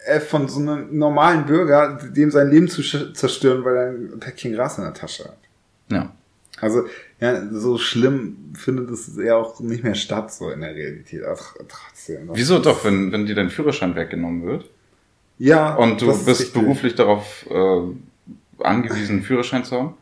äh, 0.07 0.21
von 0.21 0.49
so 0.49 0.61
einem 0.61 0.97
normalen 0.97 1.45
Bürger, 1.45 1.99
dem 2.17 2.31
sein 2.31 2.51
Leben 2.51 2.69
zu 2.69 2.83
zerstören, 2.83 3.65
weil 3.65 3.77
er 3.77 3.87
ein 3.91 4.19
Päckchen 4.19 4.55
Gras 4.55 4.79
in 4.79 4.85
der 4.85 4.95
Tasche 4.95 5.25
hat. 5.25 5.39
Ja. 5.91 6.11
Also, 6.61 6.85
ja, 7.21 7.43
so 7.53 7.79
schlimm 7.79 8.53
findet 8.55 8.91
es 8.91 9.13
ja 9.17 9.37
auch 9.37 9.61
nicht 9.61 9.85
mehr 9.85 9.95
statt, 9.95 10.33
so 10.33 10.51
in 10.51 10.61
der 10.61 10.75
Realität. 10.75 11.23
Ach, 11.27 11.55
trotzdem. 11.69 12.31
Wieso 12.33 12.59
doch, 12.59 12.85
wenn, 12.85 13.13
wenn 13.13 13.27
dir 13.27 13.35
dein 13.35 13.51
Führerschein 13.51 13.95
weggenommen 13.95 14.45
wird? 14.45 14.69
Ja. 15.39 15.75
Und 15.75 16.01
du 16.03 16.07
bist 16.07 16.29
richtig. 16.29 16.53
beruflich 16.53 16.95
darauf 16.95 17.47
äh, 17.51 18.63
angewiesen, 18.63 19.17
einen 19.17 19.23
Führerschein 19.25 19.65
zu 19.65 19.77
haben? 19.77 19.95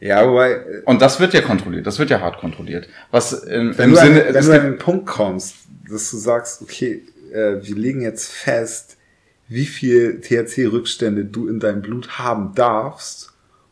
Ja, 0.00 0.26
wobei. 0.26 0.52
Äh, 0.52 0.82
Und 0.86 1.02
das 1.02 1.20
wird 1.20 1.34
ja 1.34 1.42
kontrolliert, 1.42 1.86
das 1.86 1.98
wird 1.98 2.10
ja 2.10 2.20
hart 2.20 2.38
kontrolliert. 2.38 2.88
Was 3.10 3.32
im, 3.32 3.76
wenn 3.76 3.90
im 3.90 3.94
du 3.94 4.00
Sinne. 4.00 4.26
An, 4.26 4.34
wenn 4.34 4.46
du 4.46 4.52
an 4.54 4.62
den 4.64 4.78
Punkt 4.78 5.06
kommst, 5.06 5.56
dass 5.88 6.10
du 6.10 6.16
sagst, 6.16 6.62
okay, 6.62 7.02
äh, 7.32 7.56
wir 7.62 7.76
legen 7.76 8.00
jetzt 8.00 8.32
fest, 8.32 8.96
wie 9.48 9.66
viel 9.66 10.20
THC-Rückstände 10.20 11.24
du 11.24 11.48
in 11.48 11.60
deinem 11.60 11.82
Blut 11.82 12.18
haben 12.18 12.54
darfst, 12.54 13.29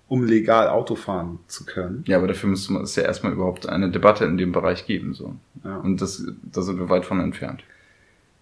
um 0.09 0.24
legal 0.24 0.68
Auto 0.68 0.96
fahren 0.96 1.38
zu 1.46 1.64
können. 1.66 2.02
Ja, 2.06 2.16
aber 2.16 2.28
dafür 2.28 2.48
müsste 2.48 2.72
man 2.72 2.82
es 2.82 2.96
ja 2.96 3.02
erstmal 3.02 3.32
überhaupt 3.32 3.68
eine 3.68 3.90
Debatte 3.90 4.24
in 4.24 4.38
dem 4.38 4.52
Bereich 4.52 4.86
geben, 4.86 5.12
so. 5.14 5.36
Ja. 5.64 5.76
Und 5.76 6.00
das, 6.00 6.24
da 6.42 6.62
sind 6.62 6.78
wir 6.78 6.88
weit 6.88 7.04
von 7.04 7.20
entfernt. 7.20 7.62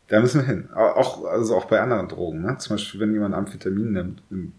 Da 0.08 0.20
müssen 0.20 0.42
wir 0.42 0.46
hin. 0.46 0.68
Auch, 0.72 1.24
also 1.24 1.56
auch 1.56 1.64
bei 1.64 1.80
anderen 1.80 2.08
Drogen, 2.08 2.42
ne? 2.42 2.56
Zum 2.58 2.76
Beispiel, 2.76 3.00
wenn 3.00 3.12
jemand 3.12 3.34
Amphetamin 3.34 3.92
nimmt, 3.92 4.22
in 4.30 4.52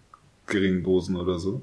geringen 0.46 0.84
Dosen 0.84 1.16
oder 1.16 1.40
so, 1.40 1.62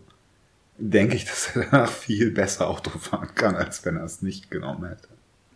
denke 0.79 1.17
ich, 1.17 1.25
dass 1.27 1.55
er 1.55 1.67
danach 1.71 1.91
viel 1.91 2.31
besser 2.31 2.69
Auto 2.69 2.91
fahren 2.99 3.29
kann, 3.35 3.55
als 3.55 3.85
wenn 3.85 3.97
er 3.97 4.05
es 4.05 4.23
nicht 4.23 4.51
genommen 4.51 4.89
hätte. 4.89 5.09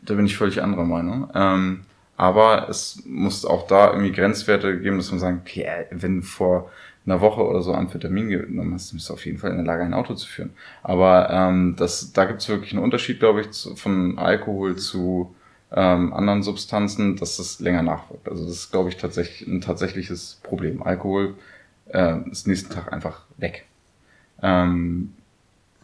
Da 0.03 0.14
bin 0.14 0.26
ich 0.26 0.36
völlig 0.36 0.62
anderer 0.62 0.84
Meinung. 0.84 1.30
Ähm, 1.34 1.80
aber 2.18 2.68
es 2.68 3.03
muss 3.07 3.45
auch 3.45 3.66
da 3.66 3.93
irgendwie 3.93 4.12
Grenzwerte 4.12 4.80
geben, 4.80 4.99
dass 4.99 5.11
man 5.11 5.20
sagt, 5.20 5.41
okay, 5.47 5.86
wenn 5.91 6.22
vor 6.22 6.70
einer 7.11 7.21
Woche 7.21 7.43
oder 7.43 7.63
so 7.63 7.75
Amphetamin 7.75 8.29
genommen 8.29 8.75
hast, 8.75 8.93
bist 8.93 9.09
du 9.09 9.15
auf 9.15 9.25
jeden 9.25 9.39
Fall 9.39 9.51
in 9.51 9.57
der 9.57 9.67
Lage, 9.67 9.83
ein 9.83 9.95
Auto 9.95 10.15
zu 10.15 10.27
führen. 10.27 10.51
Aber 10.83 11.31
ähm, 11.31 11.75
das, 11.77 12.13
da 12.13 12.25
gibt 12.25 12.41
es 12.41 12.49
wirklich 12.49 12.73
einen 12.73 12.83
Unterschied, 12.83 13.19
glaube 13.19 13.41
ich, 13.41 13.51
zu, 13.51 13.77
von 13.77 14.19
Alkohol 14.19 14.77
zu 14.77 15.35
ähm, 15.73 16.13
anderen 16.13 16.43
Substanzen, 16.43 17.17
dass 17.17 17.37
das 17.37 17.61
länger 17.61 17.83
nachwirkt. 17.83 18.29
Also 18.29 18.45
das 18.45 18.53
ist, 18.55 18.71
glaube 18.71 18.89
ich, 18.89 18.97
tatsächlich 18.97 19.49
ein 19.49 19.61
tatsächliches 19.61 20.41
Problem. 20.43 20.83
Alkohol 20.83 21.35
äh, 21.89 22.17
ist 22.31 22.47
nächsten 22.47 22.73
Tag 22.73 22.93
einfach 22.93 23.23
weg. 23.37 23.67
Ähm, 24.43 25.15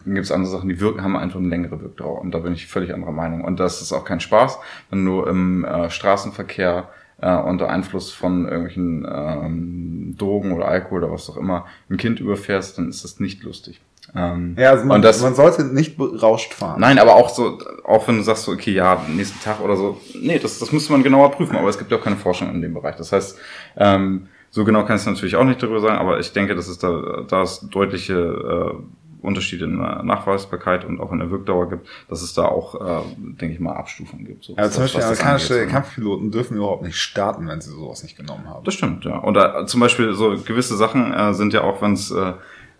dann 0.03 0.13
gibt 0.13 0.25
es 0.25 0.31
andere 0.31 0.51
Sachen, 0.51 0.69
die 0.69 0.79
wirken, 0.79 1.03
haben 1.03 1.17
einfach 1.17 1.39
eine 1.39 1.49
längere 1.49 1.81
Wirkdauer. 1.81 2.21
Und 2.21 2.31
da 2.31 2.39
bin 2.39 2.53
ich 2.53 2.67
völlig 2.67 2.93
anderer 2.93 3.11
Meinung. 3.11 3.43
Und 3.43 3.59
das 3.59 3.81
ist 3.81 3.91
auch 3.91 4.05
kein 4.05 4.19
Spaß, 4.19 4.59
wenn 4.91 5.03
du 5.03 5.23
im 5.23 5.65
äh, 5.65 5.89
Straßenverkehr 5.89 6.89
äh, 7.21 7.35
unter 7.35 7.69
Einfluss 7.69 8.11
von 8.11 8.45
irgendwelchen 8.45 9.07
ähm, 9.09 10.15
Drogen 10.17 10.51
oder 10.53 10.67
Alkohol 10.67 11.03
oder 11.03 11.13
was 11.13 11.29
auch 11.29 11.37
immer 11.37 11.65
ein 11.89 11.97
Kind 11.97 12.19
überfährst, 12.19 12.77
dann 12.77 12.89
ist 12.89 13.03
das 13.03 13.19
nicht 13.19 13.43
lustig. 13.43 13.81
Ähm, 14.15 14.55
ja, 14.57 14.71
also 14.71 14.85
man, 14.85 15.01
das, 15.01 15.21
man 15.21 15.33
sollte 15.33 15.63
nicht 15.63 15.97
berauscht 15.97 16.53
fahren. 16.53 16.79
Nein, 16.79 16.99
aber 16.99 17.15
auch 17.15 17.29
so, 17.29 17.59
auch 17.83 18.07
wenn 18.07 18.17
du 18.17 18.23
sagst 18.23 18.43
so, 18.43 18.51
okay, 18.51 18.71
ja, 18.71 19.01
nächsten 19.07 19.39
Tag 19.41 19.61
oder 19.61 19.75
so, 19.75 19.99
nee, 20.13 20.37
das, 20.39 20.59
das 20.59 20.71
müsste 20.71 20.91
man 20.91 21.03
genauer 21.03 21.31
prüfen, 21.31 21.55
aber 21.55 21.69
es 21.69 21.77
gibt 21.77 21.91
ja 21.91 21.97
auch 21.97 22.03
keine 22.03 22.15
Forschung 22.15 22.49
in 22.53 22.61
dem 22.61 22.73
Bereich. 22.73 22.95
Das 22.95 23.11
heißt, 23.11 23.37
ähm, 23.77 24.27
so 24.51 24.63
genau 24.63 24.85
kann 24.85 24.95
ich 24.95 25.01
es 25.01 25.07
natürlich 25.07 25.35
auch 25.35 25.43
nicht 25.43 25.61
darüber 25.61 25.81
sagen, 25.81 25.97
aber 25.97 26.19
ich 26.19 26.31
denke, 26.31 26.55
dass 26.55 26.67
es 26.67 26.77
da, 26.77 27.23
da 27.27 27.41
es 27.41 27.67
deutliche 27.69 28.13
äh, 28.13 28.73
Unterschiede 29.25 29.65
in 29.65 29.77
der 29.77 30.03
Nachweisbarkeit 30.03 30.85
und 30.85 30.99
auch 30.99 31.11
in 31.11 31.19
der 31.19 31.31
Wirkdauer 31.31 31.69
gibt, 31.69 31.87
dass 32.09 32.21
es 32.21 32.33
da 32.33 32.45
auch, 32.45 32.75
äh, 32.75 33.03
denke 33.17 33.53
ich 33.55 33.59
mal, 33.59 33.73
Abstufungen 33.73 34.25
gibt. 34.25 34.45
So, 34.45 34.55
Also 34.55 34.75
zum 34.75 34.83
Beispiel 34.83 35.03
amerikanische 35.03 35.63
so. 35.65 35.69
Kampfpiloten 35.69 36.31
dürfen 36.31 36.57
überhaupt 36.57 36.83
nicht 36.83 36.97
starten, 36.97 37.47
wenn 37.47 37.61
sie 37.61 37.71
sowas 37.71 38.03
nicht 38.03 38.15
genommen 38.15 38.47
haben. 38.47 38.63
Das 38.63 38.73
stimmt, 38.73 39.05
ja. 39.05 39.23
Oder 39.23 39.67
zum 39.67 39.79
Beispiel 39.79 40.13
so 40.13 40.37
gewisse 40.45 40.77
Sachen 40.77 41.13
äh, 41.13 41.33
sind 41.33 41.53
ja 41.53 41.63
auch, 41.63 41.81
wenn 41.81 41.93
es 41.93 42.11
äh, 42.11 42.33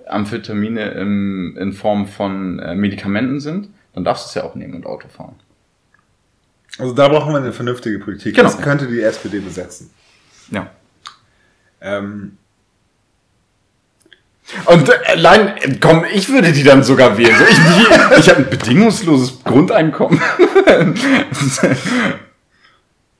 Amphetamine 0.07 0.91
im, 0.91 1.57
in 1.57 1.73
Form 1.73 2.07
von 2.07 2.59
äh, 2.59 2.75
Medikamenten 2.75 3.39
sind, 3.39 3.69
dann 3.93 4.03
darfst 4.03 4.25
du 4.25 4.27
es 4.29 4.35
ja 4.35 4.43
auch 4.49 4.55
nehmen 4.55 4.75
und 4.75 4.85
Auto 4.85 5.07
fahren. 5.07 5.35
Also 6.77 6.93
da 6.93 7.07
brauchen 7.07 7.31
wir 7.31 7.37
eine 7.37 7.53
vernünftige 7.53 7.99
Politik. 7.99 8.35
Genau. 8.35 8.49
Das 8.49 8.61
könnte 8.61 8.87
die 8.87 9.01
SPD 9.01 9.39
besetzen. 9.39 9.89
Ja. 10.51 10.69
Ähm, 11.81 12.37
Und 14.65 14.89
äh, 14.89 14.93
allein, 15.07 15.79
komm, 15.81 16.05
ich 16.13 16.29
würde 16.29 16.51
die 16.51 16.63
dann 16.63 16.83
sogar 16.83 17.17
wählen. 17.17 17.35
Ich 17.49 18.19
ich 18.19 18.29
habe 18.29 18.43
ein 18.43 18.49
bedingungsloses 18.49 19.43
Grundeinkommen. 19.43 20.21
und, 20.67 20.99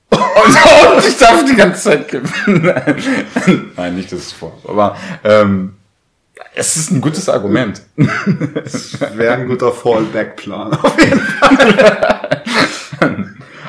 und 0.09 1.07
ich 1.07 1.17
darf 1.17 1.43
die 1.45 1.55
ganze 1.55 1.81
Zeit 1.81 2.07
kiffen. 2.07 2.63
Nein, 3.75 3.95
nicht, 3.95 4.11
dass 4.11 4.19
es 4.19 4.31
vor. 4.31 4.59
Aber 4.67 4.95
ähm, 5.23 5.73
es 6.53 6.77
ist 6.77 6.91
ein 6.91 7.01
gutes 7.01 7.27
Argument. 7.27 7.81
Wäre 7.95 9.33
ein 9.35 9.47
guter 9.47 9.71
Fallback-Plan. 9.71 10.77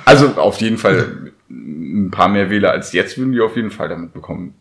Also 0.04 0.28
auf 0.36 0.60
jeden 0.60 0.78
Fall 0.78 1.32
ein 1.48 2.10
paar 2.10 2.28
mehr 2.28 2.50
Wähler 2.50 2.70
als 2.70 2.92
jetzt 2.92 3.18
würden 3.18 3.32
die 3.32 3.40
auf 3.40 3.56
jeden 3.56 3.70
Fall 3.70 3.88
damit 3.88 4.12
bekommen. 4.12 4.54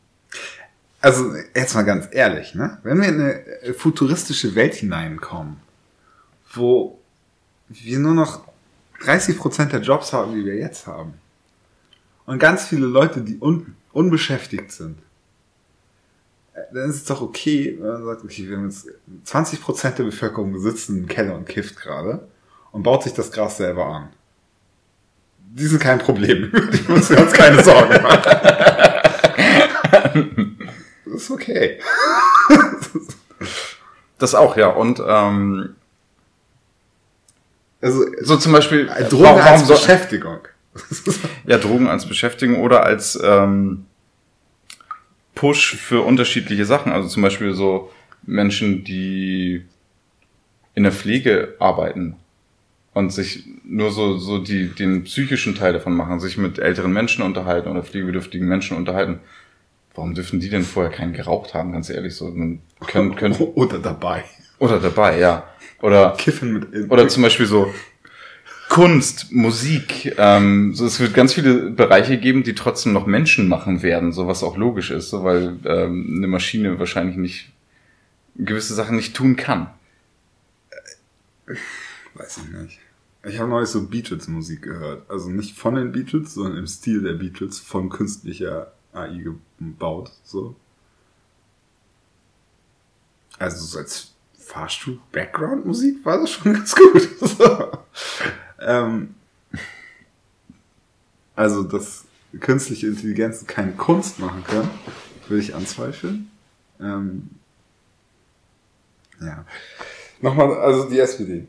Also 1.05 1.35
jetzt 1.55 1.75
mal 1.75 1.83
ganz 1.83 2.07
ehrlich, 2.09 2.55
ne? 2.55 2.79
wenn 2.81 2.99
wir 2.99 3.07
in 3.07 3.21
eine 3.21 3.45
äh, 3.61 3.73
futuristische 3.73 4.55
Welt 4.55 4.73
hineinkommen, 4.73 5.57
wo 6.51 6.97
wir 7.69 7.99
nur 7.99 8.15
noch 8.15 8.41
30% 9.03 9.65
der 9.65 9.81
Jobs 9.81 10.13
haben, 10.13 10.33
die 10.33 10.43
wir 10.43 10.55
jetzt 10.55 10.87
haben, 10.87 11.13
und 12.25 12.39
ganz 12.39 12.65
viele 12.65 12.87
Leute, 12.87 13.21
die 13.21 13.37
un 13.39 13.75
unbeschäftigt 13.93 14.71
sind, 14.71 14.97
äh, 16.55 16.61
dann 16.73 16.89
ist 16.89 16.95
es 16.95 17.05
doch 17.05 17.21
okay, 17.21 17.77
wenn 17.79 17.87
man 17.87 18.05
sagt, 18.05 18.23
okay, 18.23 18.49
wir 18.49 18.57
haben 18.57 18.65
jetzt 18.67 18.87
20% 19.27 19.91
der 19.91 20.05
Bevölkerung 20.05 20.57
sitzen 20.57 20.97
im 20.97 21.07
Keller 21.07 21.35
und 21.35 21.45
kifft 21.45 21.75
gerade 21.75 22.27
und 22.71 22.81
baut 22.81 23.03
sich 23.03 23.13
das 23.13 23.31
Gras 23.31 23.57
selber 23.57 23.85
an. 23.85 24.09
Die 25.53 25.67
sind 25.67 25.79
kein 25.79 25.99
Problem. 25.99 26.51
Die 26.73 26.91
müssen 26.91 27.15
wir 27.15 27.21
uns 27.21 27.33
keine 27.33 27.63
Sorgen 27.63 28.01
machen. 28.01 28.81
Das 31.15 31.23
ist 31.23 31.31
okay. 31.31 31.79
Das 34.17 34.33
auch, 34.33 34.55
ja. 34.55 34.67
Und 34.67 35.01
ähm, 35.05 35.75
Also, 37.81 38.05
so 38.21 38.37
zum 38.37 38.53
Beispiel 38.53 38.85
Drogen 38.87 39.23
warum- 39.23 39.39
als 39.41 39.45
warum 39.47 39.65
soll- 39.65 39.75
Beschäftigung. 39.77 40.39
Ja, 41.45 41.57
Drogen 41.57 41.87
als 41.87 42.05
Beschäftigung 42.05 42.61
oder 42.61 42.83
als 42.83 43.19
ähm, 43.21 43.85
Push 45.35 45.75
für 45.75 46.01
unterschiedliche 46.01 46.65
Sachen. 46.65 46.91
Also 46.93 47.09
zum 47.09 47.23
Beispiel 47.23 47.53
so 47.53 47.91
Menschen, 48.23 48.83
die 48.85 49.65
in 50.73 50.83
der 50.83 50.91
Pflege 50.93 51.55
arbeiten 51.59 52.15
und 52.93 53.11
sich 53.11 53.43
nur 53.65 53.91
so, 53.91 54.17
so 54.17 54.39
die, 54.39 54.67
den 54.69 55.03
psychischen 55.03 55.55
Teil 55.55 55.73
davon 55.73 55.93
machen, 55.95 56.19
sich 56.21 56.37
mit 56.37 56.57
älteren 56.59 56.91
Menschen 56.93 57.21
unterhalten 57.23 57.67
oder 57.69 57.83
pflegebedürftigen 57.83 58.47
Menschen 58.47 58.77
unterhalten. 58.77 59.19
Warum 59.95 60.13
dürfen 60.13 60.39
die 60.39 60.49
denn 60.49 60.63
vorher 60.63 60.91
keinen 60.91 61.13
geraucht 61.13 61.53
haben, 61.53 61.71
ganz 61.71 61.89
ehrlich? 61.89 62.15
So, 62.15 62.31
können, 62.31 63.15
können, 63.15 63.35
Oder 63.35 63.79
dabei. 63.79 64.23
oder 64.59 64.79
dabei, 64.79 65.19
ja. 65.19 65.47
Oder 65.81 66.11
Kiffen 66.17 66.53
mit. 66.53 66.91
oder 66.91 67.07
zum 67.07 67.23
Beispiel 67.23 67.45
so 67.45 67.73
Kunst, 68.69 69.31
Musik. 69.31 70.15
Ähm, 70.17 70.73
so, 70.73 70.85
es 70.85 70.99
wird 70.99 71.13
ganz 71.13 71.33
viele 71.33 71.69
Bereiche 71.69 72.17
geben, 72.17 72.43
die 72.43 72.55
trotzdem 72.55 72.93
noch 72.93 73.05
Menschen 73.05 73.47
machen 73.47 73.83
werden, 73.83 74.11
so 74.11 74.27
was 74.27 74.43
auch 74.43 74.57
logisch 74.57 74.91
ist, 74.91 75.09
so, 75.09 75.23
weil 75.23 75.57
ähm, 75.65 76.15
eine 76.17 76.27
Maschine 76.27 76.77
wahrscheinlich 76.79 77.15
nicht 77.15 77.51
gewisse 78.35 78.73
Sachen 78.73 78.95
nicht 78.97 79.15
tun 79.15 79.35
kann. 79.35 79.69
Weiß 82.15 82.37
ich 82.37 82.59
nicht. 82.59 82.79
Ich 83.27 83.39
habe 83.39 83.49
neulich 83.49 83.69
so 83.69 83.87
Beatles-Musik 83.87 84.61
gehört. 84.63 85.09
Also 85.09 85.29
nicht 85.29 85.57
von 85.57 85.75
den 85.75 85.91
Beatles, 85.91 86.33
sondern 86.33 86.57
im 86.57 86.67
Stil 86.67 87.01
der 87.01 87.13
Beatles 87.13 87.59
von 87.59 87.89
künstlicher 87.89 88.73
AI 88.93 89.21
gebaut. 89.59 90.11
So. 90.23 90.55
Also 93.37 93.65
so 93.65 93.79
als 93.79 94.13
Fahrstuhl-Background-Musik 94.37 96.05
war 96.05 96.19
das 96.19 96.31
schon 96.31 96.53
ganz 96.55 96.75
gut. 96.75 97.09
So. 97.19 97.71
Ähm, 98.59 99.15
also, 101.35 101.63
dass 101.63 102.05
künstliche 102.39 102.87
Intelligenzen 102.87 103.47
keine 103.47 103.73
Kunst 103.73 104.19
machen 104.19 104.43
können, 104.43 104.69
würde 105.27 105.41
ich 105.41 105.55
anzweifeln. 105.55 106.31
Ähm, 106.79 107.29
ja. 109.21 109.45
Nochmal, 110.21 110.53
also 110.59 110.89
die 110.89 110.99
SPD. 110.99 111.47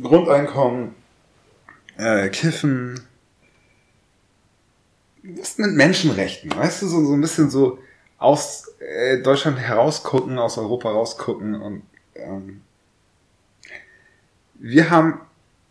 Grundeinkommen, 0.00 0.94
äh, 1.96 2.28
Kiffen. 2.28 3.00
Was 5.22 5.58
mit 5.58 5.72
Menschenrechten? 5.72 6.54
Weißt 6.54 6.82
du, 6.82 6.86
so, 6.86 7.04
so 7.04 7.14
ein 7.14 7.20
bisschen 7.20 7.50
so 7.50 7.78
aus 8.18 8.72
äh, 8.78 9.18
Deutschland 9.18 9.58
herausgucken, 9.58 10.38
aus 10.38 10.58
Europa 10.58 10.90
rausgucken 10.90 11.54
und 11.60 11.82
ähm, 12.14 12.62
wir 14.54 14.90
haben 14.90 15.20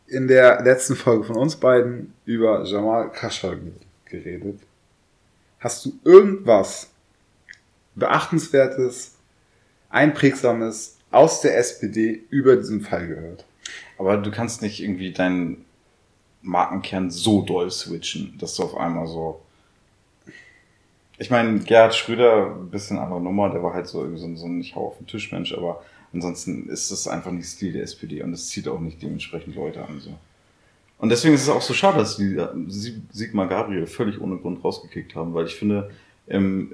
in 0.07 0.27
der 0.27 0.63
letzten 0.63 0.95
Folge 0.95 1.25
von 1.25 1.37
uns 1.37 1.55
beiden 1.55 2.13
über 2.25 2.63
Jamal 2.65 3.11
Khashoggi 3.11 3.71
geredet. 4.05 4.59
Hast 5.59 5.85
du 5.85 5.99
irgendwas 6.03 6.89
beachtenswertes, 7.95 9.15
einprägsames 9.89 10.97
aus 11.11 11.41
der 11.41 11.57
SPD 11.57 12.23
über 12.29 12.55
diesen 12.55 12.81
Fall 12.81 13.07
gehört? 13.07 13.45
Aber 13.97 14.17
du 14.17 14.31
kannst 14.31 14.61
nicht 14.61 14.81
irgendwie 14.81 15.11
deinen 15.11 15.65
Markenkern 16.49 17.09
so 17.11 17.41
doll 17.41 17.69
switchen, 17.71 18.35
dass 18.39 18.55
du 18.55 18.63
auf 18.63 18.75
einmal 18.77 19.07
so. 19.07 19.41
Ich 21.17 21.29
meine, 21.29 21.59
Gerhard 21.59 21.95
Schröder, 21.95 22.55
ein 22.55 22.69
bisschen 22.69 22.97
andere 22.97 23.19
Nummer, 23.21 23.49
der 23.49 23.61
war 23.61 23.73
halt 23.73 23.87
so 23.87 24.01
irgendwie 24.01 24.21
so 24.21 24.25
ein, 24.27 24.37
so 24.37 24.45
ein 24.45 24.61
Ich 24.61 24.75
hau 24.75 24.87
auf 24.87 24.97
den 24.97 25.07
Tisch 25.07 25.31
Mensch, 25.31 25.53
aber 25.53 25.83
ansonsten 26.13 26.69
ist 26.69 26.91
das 26.91 27.07
einfach 27.07 27.31
nicht 27.31 27.47
Stil 27.47 27.73
der 27.73 27.83
SPD 27.83 28.23
und 28.23 28.33
es 28.33 28.47
zieht 28.49 28.67
auch 28.67 28.79
nicht 28.79 29.01
dementsprechend 29.01 29.55
Leute 29.55 29.81
an. 29.83 29.99
So. 29.99 30.11
Und 30.97 31.09
deswegen 31.09 31.35
ist 31.35 31.43
es 31.43 31.49
auch 31.49 31.61
so 31.61 31.73
schade, 31.73 31.97
dass 31.97 32.15
die 32.17 32.35
äh, 32.35 32.47
Sie- 32.67 33.01
Sigmar 33.11 33.47
Gabriel 33.47 33.85
völlig 33.85 34.19
ohne 34.21 34.37
Grund 34.37 34.63
rausgekickt 34.63 35.13
haben, 35.15 35.33
weil 35.33 35.45
ich 35.45 35.55
finde, 35.55 35.91
ähm, 36.29 36.73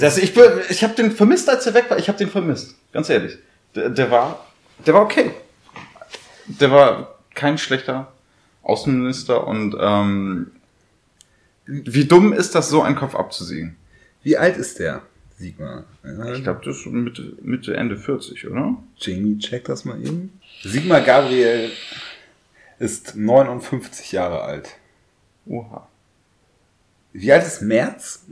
dass 0.00 0.18
ich, 0.18 0.36
ich 0.70 0.82
habe 0.84 0.94
den 0.94 1.10
vermisst, 1.12 1.48
als 1.48 1.66
er 1.66 1.74
weg 1.74 1.86
war. 1.90 1.98
Ich 1.98 2.08
habe 2.08 2.18
den 2.18 2.28
vermisst, 2.28 2.76
ganz 2.92 3.08
ehrlich. 3.10 3.38
Der, 3.74 3.90
der 3.90 4.10
war, 4.10 4.46
der 4.86 4.94
war 4.94 5.02
okay. 5.02 5.32
Der 6.46 6.70
war 6.70 7.14
kein 7.34 7.58
schlechter 7.58 8.12
Außenminister 8.62 9.46
und 9.46 9.76
ähm, 9.80 10.50
wie 11.66 12.06
dumm 12.06 12.32
ist 12.32 12.54
das, 12.54 12.70
so 12.70 12.82
einen 12.82 12.96
Kopf 12.96 13.14
abzusägen? 13.14 13.76
Wie 14.22 14.36
alt 14.36 14.56
ist 14.56 14.78
der, 14.78 15.02
Sigmar? 15.36 15.84
Ich 16.34 16.42
glaube, 16.42 16.60
das 16.64 16.76
ist 16.76 16.82
schon 16.82 17.04
Mitte, 17.04 17.34
Mitte, 17.42 17.76
Ende 17.76 17.96
40, 17.96 18.48
oder? 18.48 18.76
Jamie, 18.96 19.38
check 19.38 19.64
das 19.64 19.84
mal 19.84 20.00
eben. 20.04 20.40
Sigmar 20.62 21.02
Gabriel 21.02 21.70
ist 22.78 23.16
59 23.16 24.12
Jahre 24.12 24.42
alt. 24.42 24.76
Oha. 25.46 25.88
Wie 27.12 27.32
alt 27.32 27.46
ist 27.46 27.62
März? 27.62 28.24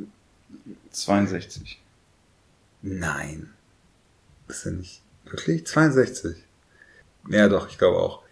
62. 0.90 1.80
Nein. 2.82 3.50
Ist 4.48 4.66
er 4.66 4.72
nicht 4.72 5.02
wirklich? 5.24 5.66
62. 5.66 6.36
Ja, 7.28 7.48
doch, 7.48 7.68
ich 7.68 7.78
glaube 7.78 7.98
auch. 7.98 8.22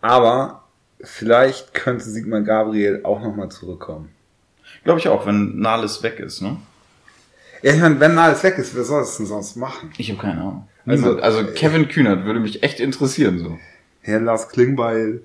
Aber 0.00 0.64
vielleicht 1.04 1.74
könnte 1.74 2.04
Sigmar 2.04 2.42
Gabriel 2.42 3.00
auch 3.04 3.20
nochmal 3.20 3.50
zurückkommen. 3.50 4.10
Glaube 4.84 5.00
ich 5.00 5.08
auch, 5.08 5.26
wenn 5.26 5.58
Nahles 5.58 6.02
weg 6.02 6.18
ist, 6.20 6.40
ne? 6.40 6.56
Ja, 7.62 7.74
ich 7.74 7.80
meine, 7.80 8.00
wenn 8.00 8.18
alles 8.18 8.42
weg 8.42 8.56
ist, 8.58 8.74
wer 8.74 8.84
soll 8.84 9.02
es 9.02 9.16
denn 9.16 9.26
sonst 9.26 9.56
machen? 9.56 9.92
Ich 9.98 10.10
habe 10.10 10.20
keine 10.20 10.40
Ahnung. 10.40 10.68
Also. 10.86 11.18
Also, 11.20 11.44
Kevin 11.52 11.88
Kühnert 11.88 12.24
würde 12.24 12.40
mich 12.40 12.62
echt 12.62 12.80
interessieren, 12.80 13.38
so. 13.38 13.58
Herr 14.00 14.20
Lars 14.20 14.48
Klingbeil. 14.48 15.20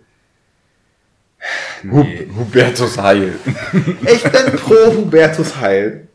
Hub, 1.90 2.08
Hubertus 2.38 2.98
Heil. 2.98 3.36
Ich 4.02 4.24
bin 4.24 4.56
pro 4.58 4.94
Hubertus 4.94 5.56
Heil. 5.58 6.08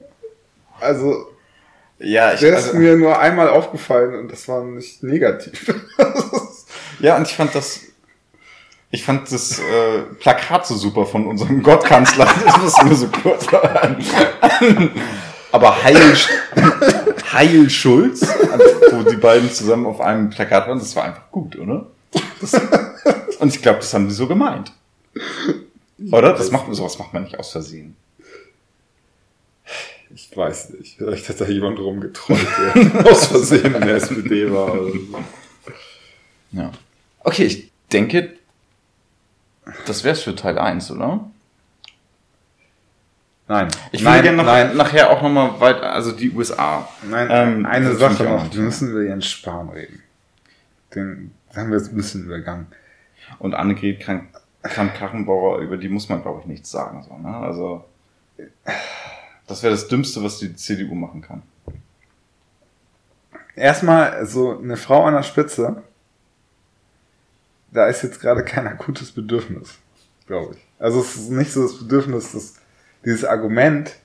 Also, 0.81 1.31
ja, 1.99 2.33
ich, 2.33 2.41
der 2.41 2.59
ist 2.59 2.69
also, 2.69 2.79
mir 2.79 2.97
nur 2.97 3.19
einmal 3.19 3.49
aufgefallen 3.49 4.15
und 4.15 4.33
das 4.33 4.49
war 4.49 4.65
nicht 4.65 5.03
negativ. 5.03 5.75
ja, 7.01 7.17
und 7.17 7.27
ich 7.27 7.35
fand 7.35 7.55
das, 7.55 7.81
ich 8.91 9.05
fand 9.05 9.31
das 9.31 9.59
äh, 9.59 10.03
Plakat 10.19 10.67
so 10.67 10.75
super 10.75 11.07
von 11.07 11.27
unserem 11.27 11.63
Gottkanzler. 11.63 12.27
Das 12.45 12.59
muss 12.59 12.83
nur 12.83 12.95
so 12.95 13.09
kurz. 13.09 13.47
Aber 15.53 15.83
Heil, 15.83 16.17
Heil 17.33 17.71
Schulz, 17.71 18.23
also, 18.23 18.65
wo 18.93 19.09
die 19.09 19.17
beiden 19.17 19.51
zusammen 19.51 19.87
auf 19.87 20.01
einem 20.01 20.31
Plakat 20.31 20.69
waren, 20.69 20.79
das 20.79 20.95
war 20.97 21.05
einfach 21.05 21.31
gut, 21.31 21.57
oder? 21.57 21.87
Das, 22.41 22.55
und 23.39 23.55
ich 23.55 23.63
glaube, 23.63 23.79
das 23.79 23.93
haben 23.95 24.09
die 24.09 24.15
so 24.15 24.27
gemeint. 24.27 24.73
Oder? 26.11 26.33
Das 26.33 26.51
macht, 26.51 26.73
sowas 26.75 26.99
macht 26.99 27.13
man 27.13 27.25
nicht 27.25 27.39
aus 27.39 27.51
Versehen. 27.51 27.97
Ich 30.13 30.37
weiß 30.37 30.71
nicht. 30.71 30.97
Vielleicht 30.99 31.29
hat 31.29 31.41
da 31.41 31.45
jemand 31.47 31.79
rumgetrollt, 31.79 32.47
der 32.75 33.07
aus 33.11 33.27
Versehen 33.27 33.75
in 33.75 33.83
der 33.83 33.97
SPD 33.97 34.51
war. 34.51 34.73
Oder 34.73 34.93
so. 34.93 34.99
Ja. 36.53 36.73
Okay, 37.21 37.45
ich 37.45 37.71
denke, 37.93 38.30
das 39.91 40.05
wär's 40.05 40.23
für 40.23 40.35
Teil 40.35 40.59
1, 40.59 40.91
oder? 40.93 41.29
Nein. 43.49 43.69
Ich 43.91 44.05
würde 44.05 44.23
gerne 44.23 44.37
noch, 44.37 44.45
nein, 44.45 44.77
nachher 44.77 45.11
auch 45.11 45.21
nochmal 45.23 45.61
weiter, 45.61 45.93
also 45.93 46.13
die 46.13 46.31
USA. 46.31 46.89
nein, 47.03 47.29
Ähm, 47.31 47.67
eine 47.67 47.97
Sache 47.97 48.23
noch. 48.23 48.55
Wir 48.55 48.63
müssen 48.63 48.93
über 48.93 49.03
Jens 49.03 49.27
Spahn 49.27 49.71
reden. 49.71 50.03
Den 50.95 51.35
haben 51.57 51.71
wir 51.71 51.79
jetzt 51.79 51.91
ein 51.93 51.97
bisschen 51.97 52.25
übergangen. 52.27 52.69
Und 53.41 53.55
Annegret 53.55 54.01
Krank 54.01 54.29
Kramp-Karrenbauer, 54.63 55.59
über 55.59 55.79
die 55.79 55.89
muss 55.89 56.09
man, 56.09 56.23
glaube 56.23 56.41
ich, 56.41 56.47
nichts 56.47 56.71
sagen. 56.71 57.03
So, 57.03 57.17
ne? 57.17 57.35
Also, 57.35 57.85
das 59.47 59.63
wäre 59.63 59.73
das 59.73 59.89
Dümmste, 59.89 60.23
was 60.23 60.39
die 60.39 60.55
CDU 60.55 60.95
machen 60.95 61.23
kann. 61.23 61.43
Erstmal 63.57 64.27
so 64.27 64.59
eine 64.59 64.77
Frau 64.77 65.05
an 65.07 65.15
der 65.15 65.23
Spitze. 65.23 65.83
Da 67.73 67.87
ist 67.87 68.03
jetzt 68.03 68.21
gerade 68.21 68.45
kein 68.45 68.69
akutes 68.69 69.11
Bedürfnis, 69.11 69.79
glaube 70.31 70.55
ich. 70.55 70.61
Also 70.79 71.01
es 71.01 71.17
ist 71.17 71.31
nicht 71.31 71.53
so 71.53 71.63
das 71.65 71.79
Bedürfnis, 71.79 72.33
dass 72.33 72.55
dieses 73.05 73.25
Argument, 73.25 73.97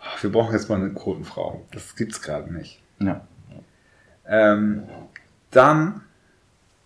"Ah, 0.00 0.20
wir 0.20 0.30
brauchen 0.32 0.52
jetzt 0.52 0.68
mal 0.68 0.76
eine 0.76 0.90
Quotenfrau. 0.90 1.64
Das 1.72 1.94
gibt's 1.96 2.20
gerade 2.20 2.52
nicht. 2.52 2.82
Ja. 2.98 3.20
Ähm, 4.26 4.82
dann, 5.50 6.02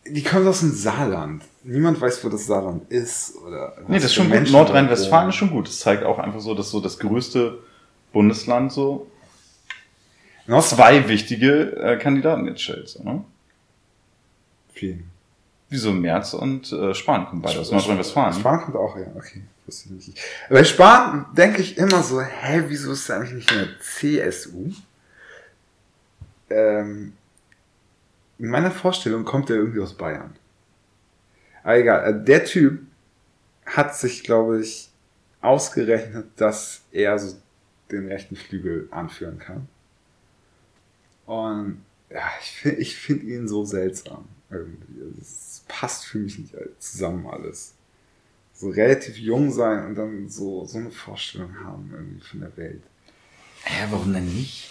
die 0.07 0.23
kommt 0.23 0.47
aus 0.47 0.61
dem 0.61 0.73
Saarland. 0.73 1.45
Niemand 1.63 2.01
weiß, 2.01 2.23
wo 2.25 2.29
das 2.29 2.47
Saarland 2.47 2.91
ist. 2.91 3.37
Oder 3.39 3.77
Nee, 3.89 3.97
das 3.97 4.05
ist 4.05 4.15
schon 4.15 4.31
gut. 4.31 4.51
Nordrhein-Westfalen 4.51 5.31
ist 5.31 5.37
schon 5.37 5.51
gut. 5.51 5.67
Das 5.67 5.79
zeigt 5.79 6.05
auch 6.05 6.19
einfach 6.19 6.41
so, 6.41 6.55
dass 6.55 6.71
so 6.71 6.81
das 6.81 6.99
größte 6.99 7.59
Bundesland 8.13 8.71
so 8.71 9.11
zwei 10.61 11.09
wichtige 11.09 11.75
äh, 11.77 11.97
Kandidaten 11.97 12.47
jetzt 12.47 12.63
stellt. 12.63 12.89
So, 12.89 13.03
ne? 13.03 13.25
Viel. 14.75 15.05
Wieso 15.71 15.93
Merz 15.93 16.35
und 16.35 16.73
äh, 16.73 16.95
Spahn 16.95 17.27
kommen 17.27 17.43
beide 17.43 17.61
aus 17.61 17.71
Nordrhein-Westfalen. 17.71 18.35
Spahn 18.35 18.61
kommt 18.61 18.77
auch, 18.77 18.97
ja, 18.97 19.07
okay. 19.17 19.43
Bei 20.51 20.63
Spahn 20.63 21.27
denke 21.33 21.63
ich 21.63 21.79
immer 21.79 22.03
so, 22.03 22.21
hä, 22.21 22.65
wieso 22.69 22.93
ist 22.93 23.09
er 23.09 23.17
eigentlich 23.17 23.33
nicht 23.35 23.51
in 23.51 23.59
der 23.59 23.81
CSU? 23.81 24.71
Ähm, 26.51 27.15
in 28.39 28.49
meiner 28.49 28.71
Vorstellung 28.71 29.25
kommt 29.25 29.49
er 29.49 29.57
irgendwie 29.57 29.81
aus 29.81 29.95
Bayern. 29.95 30.37
Aber 31.63 31.77
egal, 31.77 32.05
äh, 32.05 32.25
der 32.25 32.45
Typ 32.45 32.83
hat 33.65 33.97
sich, 33.97 34.23
glaube 34.23 34.61
ich, 34.61 34.91
ausgerechnet, 35.41 36.27
dass 36.37 36.83
er 36.93 37.19
so 37.19 37.35
den 37.91 38.09
rechten 38.09 38.37
Flügel 38.37 38.89
anführen 38.91 39.39
kann. 39.39 39.67
Und 41.25 41.83
ja, 42.11 42.23
ich 42.41 42.51
finde 42.53 42.81
ich 42.81 42.97
find 42.97 43.23
ihn 43.23 43.49
so 43.49 43.65
seltsam 43.65 44.29
irgendwie. 44.51 45.01
Also, 45.03 45.21
Es 45.21 45.63
passt 45.69 46.07
für 46.07 46.19
mich 46.19 46.39
nicht 46.39 46.55
zusammen 46.79 47.27
alles. 47.27 47.75
So 48.55 48.69
relativ 48.71 49.17
jung 49.19 49.51
sein 49.51 49.87
und 49.87 49.95
dann 49.97 50.29
so, 50.29 50.65
so 50.65 50.79
eine 50.79 50.91
Vorstellung 50.91 51.51
haben 51.65 51.91
irgendwie 51.93 52.25
von 52.25 52.41
der 52.41 52.57
Welt. 52.57 52.83
Ja, 53.67 53.89
warum 53.91 54.13
denn 54.13 54.27
nicht? 54.33 54.71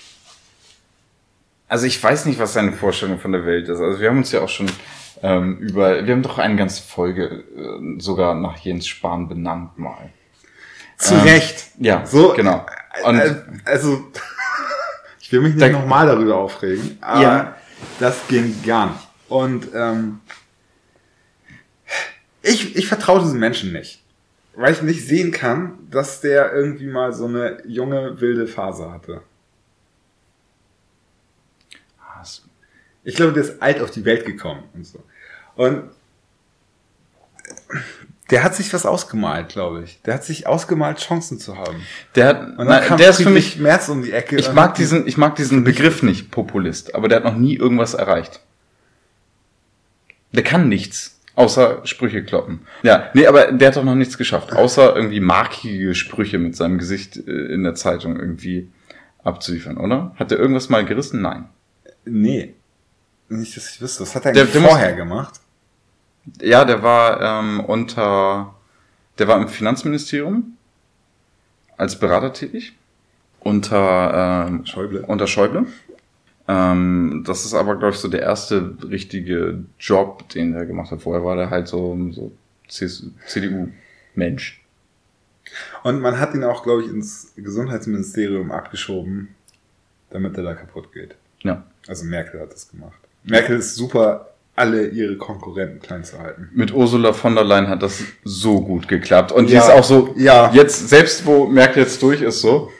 Also 1.67 1.85
ich 1.87 2.01
weiß 2.01 2.25
nicht, 2.25 2.39
was 2.39 2.53
seine 2.53 2.71
Vorstellung 2.73 3.19
von 3.19 3.31
der 3.31 3.45
Welt 3.45 3.67
ist. 3.67 3.79
Also 3.79 3.99
wir 3.99 4.09
haben 4.09 4.19
uns 4.19 4.31
ja 4.31 4.41
auch 4.41 4.49
schon 4.49 4.69
ähm, 5.21 5.57
über, 5.57 6.05
wir 6.05 6.13
haben 6.13 6.21
doch 6.21 6.37
eine 6.37 6.55
ganze 6.55 6.83
Folge 6.83 7.43
äh, 7.57 7.99
sogar 7.99 8.35
nach 8.35 8.57
Jens 8.57 8.87
Spahn 8.87 9.27
benannt 9.27 9.77
mal. 9.79 10.09
Zu 10.97 11.15
Ähm, 11.15 11.21
Recht. 11.21 11.65
Ja, 11.79 12.05
So, 12.05 12.33
genau. 12.33 12.65
Und 13.05 13.19
Äh, 13.19 13.35
also, 13.65 14.05
ich 15.19 15.31
will 15.31 15.41
mich 15.41 15.55
nicht 15.55 15.71
nochmal 15.71 16.05
darüber 16.05 16.35
aufregen, 16.37 16.97
aber 17.01 17.21
Ja. 17.21 17.55
das 17.99 18.17
ging 18.27 18.61
gar 18.63 18.91
nicht. 18.91 19.07
Und 19.33 19.69
ähm, 19.73 20.19
ich, 22.43 22.75
ich 22.75 22.87
vertraue 22.87 23.19
diesen 23.19 23.39
Menschen 23.39 23.73
nicht. 23.73 24.03
Weil 24.53 24.73
ich 24.73 24.83
nicht 24.83 25.07
sehen 25.07 25.31
kann, 25.31 25.79
dass 25.89 26.21
der 26.21 26.53
irgendwie 26.53 26.85
mal 26.85 27.13
so 27.13 27.25
eine 27.25 27.63
junge, 27.65 28.21
wilde 28.21 28.45
Phase 28.45 28.91
hatte. 28.91 29.23
Ich 33.03 33.15
glaube, 33.15 33.33
der 33.33 33.41
ist 33.41 33.59
alt 33.59 33.81
auf 33.81 33.89
die 33.89 34.05
Welt 34.05 34.23
gekommen 34.23 34.65
und 34.75 34.85
so. 34.85 35.03
Und 35.55 35.89
der 38.29 38.43
hat 38.43 38.55
sich 38.55 38.71
was 38.71 38.85
ausgemalt, 38.85 39.49
glaube 39.49 39.83
ich. 39.83 39.99
Der 40.03 40.13
hat 40.13 40.23
sich 40.23 40.45
ausgemalt, 40.45 40.99
Chancen 40.99 41.39
zu 41.39 41.57
haben. 41.57 41.81
der 42.15 42.27
hat, 42.27 42.87
kam 42.87 42.97
der 42.99 43.09
ist 43.09 43.23
für 43.23 43.31
mich, 43.31 43.57
Merz 43.57 43.89
um 43.89 44.03
die 44.03 44.11
Ecke. 44.11 44.35
ich 44.35 44.53
mag 44.53 44.75
diesen, 44.75 45.07
ich 45.07 45.17
mag 45.17 45.35
diesen 45.35 45.63
Begriff 45.63 46.03
nicht, 46.03 46.29
Populist, 46.29 46.93
aber 46.93 47.07
der 47.07 47.17
hat 47.17 47.23
noch 47.25 47.35
nie 47.35 47.55
irgendwas 47.55 47.95
erreicht. 47.95 48.39
Der 50.33 50.43
kann 50.43 50.67
nichts, 50.67 51.19
außer 51.35 51.81
Sprüche 51.85 52.23
kloppen. 52.23 52.61
Ja, 52.83 53.09
nee, 53.13 53.25
aber 53.27 53.51
der 53.51 53.67
hat 53.69 53.75
doch 53.77 53.83
noch 53.83 53.95
nichts 53.95 54.17
geschafft, 54.17 54.51
außer 54.53 54.95
irgendwie 54.95 55.19
markige 55.19 55.95
Sprüche 55.95 56.37
mit 56.39 56.55
seinem 56.55 56.77
Gesicht 56.77 57.17
äh, 57.17 57.31
in 57.53 57.63
der 57.63 57.75
Zeitung 57.75 58.19
irgendwie 58.19 58.69
abzuliefern, 59.23 59.77
oder? 59.77 60.13
Hat 60.17 60.31
der 60.31 60.39
irgendwas 60.39 60.69
mal 60.69 60.83
gerissen? 60.85 61.21
Nein. 61.21 61.45
Nee. 62.05 62.53
Nicht, 63.29 63.55
dass 63.55 63.69
ich 63.73 63.81
wüsste. 63.81 64.03
Das 64.03 64.15
hat 64.15 64.25
er 64.25 64.33
Der- 64.33 64.45
der 64.45 64.61
muss- 64.61 64.69
vorher 64.71 64.93
gemacht. 64.93 65.39
Ja, 66.41 66.65
der 66.65 66.81
war 66.83 67.21
ähm, 67.21 67.59
unter, 67.61 68.53
der 69.19 69.27
war 69.27 69.41
im 69.41 69.47
Finanzministerium 69.47 70.57
als 71.77 71.99
Berater 71.99 72.31
tätig 72.33 72.73
unter 73.39 74.45
ähm, 74.47 74.65
Schäuble. 74.65 75.01
unter 75.05 75.27
Schäuble. 75.27 75.65
Ähm, 76.47 77.23
das 77.25 77.45
ist 77.45 77.53
aber, 77.53 77.75
glaube 77.77 77.93
ich, 77.93 77.99
so 77.99 78.07
der 78.09 78.21
erste 78.21 78.75
richtige 78.89 79.63
Job, 79.79 80.27
den 80.29 80.53
er 80.53 80.65
gemacht 80.65 80.91
hat. 80.91 81.01
Vorher 81.01 81.23
war 81.23 81.35
der 81.35 81.49
halt 81.49 81.67
so, 81.67 81.97
so 82.11 82.31
CDU-Mensch. 83.27 84.61
Und 85.83 86.01
man 86.01 86.19
hat 86.19 86.33
ihn 86.33 86.43
auch, 86.43 86.63
glaube 86.63 86.83
ich, 86.83 86.89
ins 86.89 87.33
Gesundheitsministerium 87.35 88.51
abgeschoben, 88.51 89.29
damit 90.09 90.37
er 90.37 90.43
da 90.43 90.53
kaputt 90.53 90.91
geht. 90.93 91.15
Ja. 91.41 91.63
Also 91.87 92.05
Merkel 92.05 92.39
hat 92.39 92.53
das 92.53 92.69
gemacht. 92.69 92.97
Merkel 93.23 93.57
ist 93.57 93.75
super, 93.75 94.29
alle 94.55 94.87
ihre 94.87 95.17
Konkurrenten 95.17 95.79
klein 95.79 96.03
zu 96.03 96.19
halten. 96.19 96.49
Mit 96.53 96.73
Ursula 96.73 97.13
von 97.13 97.35
der 97.35 97.43
Leyen 97.43 97.67
hat 97.67 97.83
das 97.83 98.03
so 98.23 98.61
gut 98.61 98.87
geklappt. 98.87 99.31
Und 99.31 99.49
die 99.49 99.53
Ja. 99.53 99.61
ist 99.63 99.69
auch 99.71 99.83
so, 99.83 100.13
Ja. 100.17 100.51
jetzt, 100.53 100.89
selbst 100.89 101.25
wo 101.25 101.45
Merkel 101.47 101.83
jetzt 101.83 102.01
durch 102.01 102.21
ist, 102.21 102.41
so, 102.41 102.71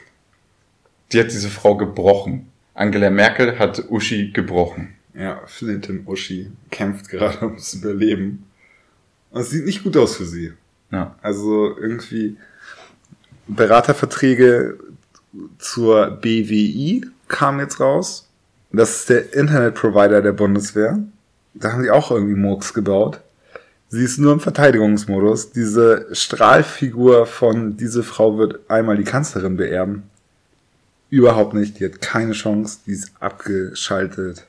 die 1.12 1.20
hat 1.20 1.26
diese 1.26 1.48
Frau 1.48 1.76
gebrochen. 1.76 2.50
Angela 2.74 3.10
Merkel 3.10 3.58
hat 3.58 3.84
Uschi 3.88 4.32
gebrochen. 4.32 4.94
Ja, 5.14 5.40
Flinton 5.46 6.02
Uschi 6.06 6.50
kämpft 6.70 7.08
gerade 7.08 7.42
ums 7.42 7.74
Überleben. 7.74 8.44
Und 9.30 9.42
es 9.42 9.50
sieht 9.50 9.64
nicht 9.64 9.84
gut 9.84 9.96
aus 9.96 10.16
für 10.16 10.24
sie. 10.24 10.52
Ja. 10.90 11.14
Also 11.22 11.76
irgendwie 11.76 12.36
Beraterverträge 13.46 14.78
zur 15.58 16.10
BWI 16.10 17.06
kamen 17.28 17.60
jetzt 17.60 17.80
raus. 17.80 18.28
Das 18.72 18.96
ist 18.96 19.10
der 19.10 19.34
Internetprovider 19.34 20.20
der 20.20 20.32
Bundeswehr. 20.32 20.98
Da 21.54 21.72
haben 21.72 21.84
die 21.84 21.90
auch 21.90 22.10
irgendwie 22.10 22.34
Murks 22.34 22.74
gebaut. 22.74 23.20
Sie 23.88 24.02
ist 24.02 24.18
nur 24.18 24.32
im 24.32 24.40
Verteidigungsmodus. 24.40 25.52
Diese 25.52 26.08
Strahlfigur 26.10 27.26
von 27.26 27.76
diese 27.76 28.02
Frau 28.02 28.38
wird 28.38 28.68
einmal 28.68 28.96
die 28.96 29.04
Kanzlerin 29.04 29.56
beerben. 29.56 30.10
Überhaupt 31.14 31.54
nicht. 31.54 31.78
Die 31.78 31.84
hat 31.84 32.00
keine 32.00 32.32
Chance. 32.32 32.80
Die 32.86 32.90
ist 32.90 33.12
abgeschaltet. 33.20 34.46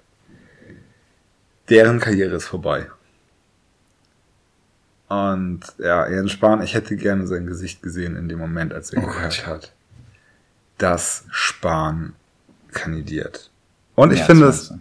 Deren 1.70 2.00
Karriere 2.00 2.38
ist 2.38 2.48
vorbei. 2.48 2.88
Und 5.08 5.60
ja, 5.78 6.10
Jens 6.10 6.32
Spahn, 6.32 6.64
ich 6.64 6.74
hätte 6.74 6.96
gerne 6.96 7.28
sein 7.28 7.46
Gesicht 7.46 7.84
gesehen 7.84 8.16
in 8.16 8.30
dem 8.30 8.40
Moment, 8.40 8.74
als 8.74 8.92
er 8.92 9.04
Oh 9.04 9.06
gehört 9.06 9.38
Gott. 9.38 9.46
hat, 9.46 9.74
dass 10.80 11.26
Spahn 11.30 12.14
kandidiert. 12.72 13.52
Und 13.94 14.12
ich 14.12 14.18
März, 14.18 14.26
finde 14.26 14.46
meinst 14.46 14.72
es, 14.72 14.78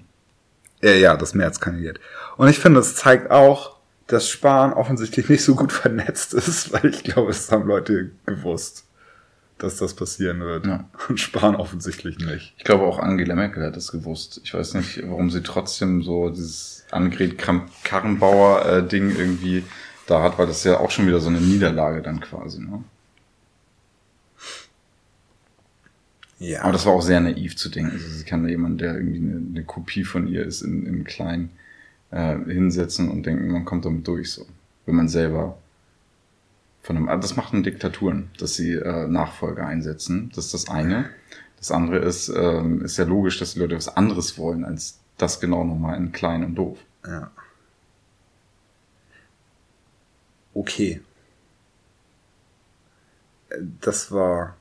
ja, 0.80 0.92
ja, 0.92 1.16
das 1.18 1.34
März 1.34 1.60
kandidiert. 1.60 2.00
Und 2.38 2.48
ich 2.48 2.58
finde, 2.58 2.80
es 2.80 2.96
zeigt 2.96 3.30
auch, 3.30 3.76
dass 4.06 4.26
Spahn 4.26 4.72
offensichtlich 4.72 5.28
nicht 5.28 5.44
so 5.44 5.54
gut 5.54 5.70
vernetzt 5.70 6.32
ist, 6.32 6.72
weil 6.72 6.86
ich 6.86 7.04
glaube, 7.04 7.30
es 7.30 7.52
haben 7.52 7.68
Leute 7.68 8.10
gewusst, 8.24 8.83
dass 9.58 9.76
das 9.76 9.94
passieren 9.94 10.40
wird. 10.40 10.66
Ja. 10.66 10.88
Und 11.08 11.20
Spahn 11.20 11.56
offensichtlich 11.56 12.18
nicht. 12.18 12.54
Ich 12.58 12.64
glaube 12.64 12.84
auch 12.84 12.98
Angela 12.98 13.34
Merkel 13.34 13.64
hat 13.64 13.76
das 13.76 13.92
gewusst. 13.92 14.40
Ich 14.44 14.52
weiß 14.54 14.74
nicht, 14.74 15.02
warum 15.08 15.30
sie 15.30 15.42
trotzdem 15.42 16.02
so 16.02 16.30
dieses 16.30 16.84
Annegret 16.90 17.38
Kramp-Karrenbauer-Ding 17.38 19.10
irgendwie 19.16 19.64
da 20.06 20.22
hat, 20.22 20.38
weil 20.38 20.46
das 20.46 20.58
ist 20.58 20.64
ja 20.64 20.78
auch 20.78 20.90
schon 20.90 21.06
wieder 21.06 21.20
so 21.20 21.28
eine 21.28 21.40
Niederlage 21.40 22.02
dann 22.02 22.20
quasi. 22.20 22.60
Ne? 22.60 22.84
Ja. 26.38 26.62
Aber 26.62 26.72
das 26.72 26.84
war 26.84 26.92
auch 26.92 27.02
sehr 27.02 27.20
naiv 27.20 27.56
zu 27.56 27.68
denken. 27.68 27.92
Also 27.92 28.06
sie 28.06 28.24
kann 28.24 28.42
da 28.42 28.48
jemand, 28.48 28.80
der 28.80 28.96
irgendwie 28.96 29.18
eine, 29.18 29.42
eine 29.50 29.64
Kopie 29.64 30.04
von 30.04 30.28
ihr 30.28 30.44
ist, 30.44 30.62
in, 30.62 30.84
im 30.84 31.04
Kleinen 31.04 31.50
äh, 32.10 32.36
hinsetzen 32.36 33.08
und 33.08 33.24
denken, 33.24 33.50
man 33.50 33.64
kommt 33.64 33.84
damit 33.84 34.06
durch, 34.06 34.32
so. 34.32 34.46
Wenn 34.86 34.96
man 34.96 35.08
selber 35.08 35.56
von 36.84 36.96
einem, 36.98 37.20
das 37.22 37.34
machen 37.34 37.62
Diktaturen, 37.62 38.30
dass 38.38 38.54
sie 38.54 38.74
äh, 38.74 39.08
Nachfolger 39.08 39.66
einsetzen. 39.66 40.30
Das 40.34 40.46
ist 40.46 40.54
das 40.54 40.68
eine. 40.68 41.08
Das 41.56 41.70
andere 41.70 41.96
ist, 41.98 42.28
ähm, 42.28 42.84
ist 42.84 42.98
ja 42.98 43.06
logisch, 43.06 43.38
dass 43.38 43.54
die 43.54 43.60
Leute 43.60 43.74
was 43.74 43.96
anderes 43.96 44.36
wollen, 44.36 44.66
als 44.66 45.00
das 45.16 45.40
genau 45.40 45.64
nochmal 45.64 45.96
in 45.96 46.12
klein 46.12 46.44
und 46.44 46.56
doof. 46.56 46.78
Ja. 47.06 47.30
Okay. 50.52 51.00
Das 53.80 54.12
war 54.12 54.58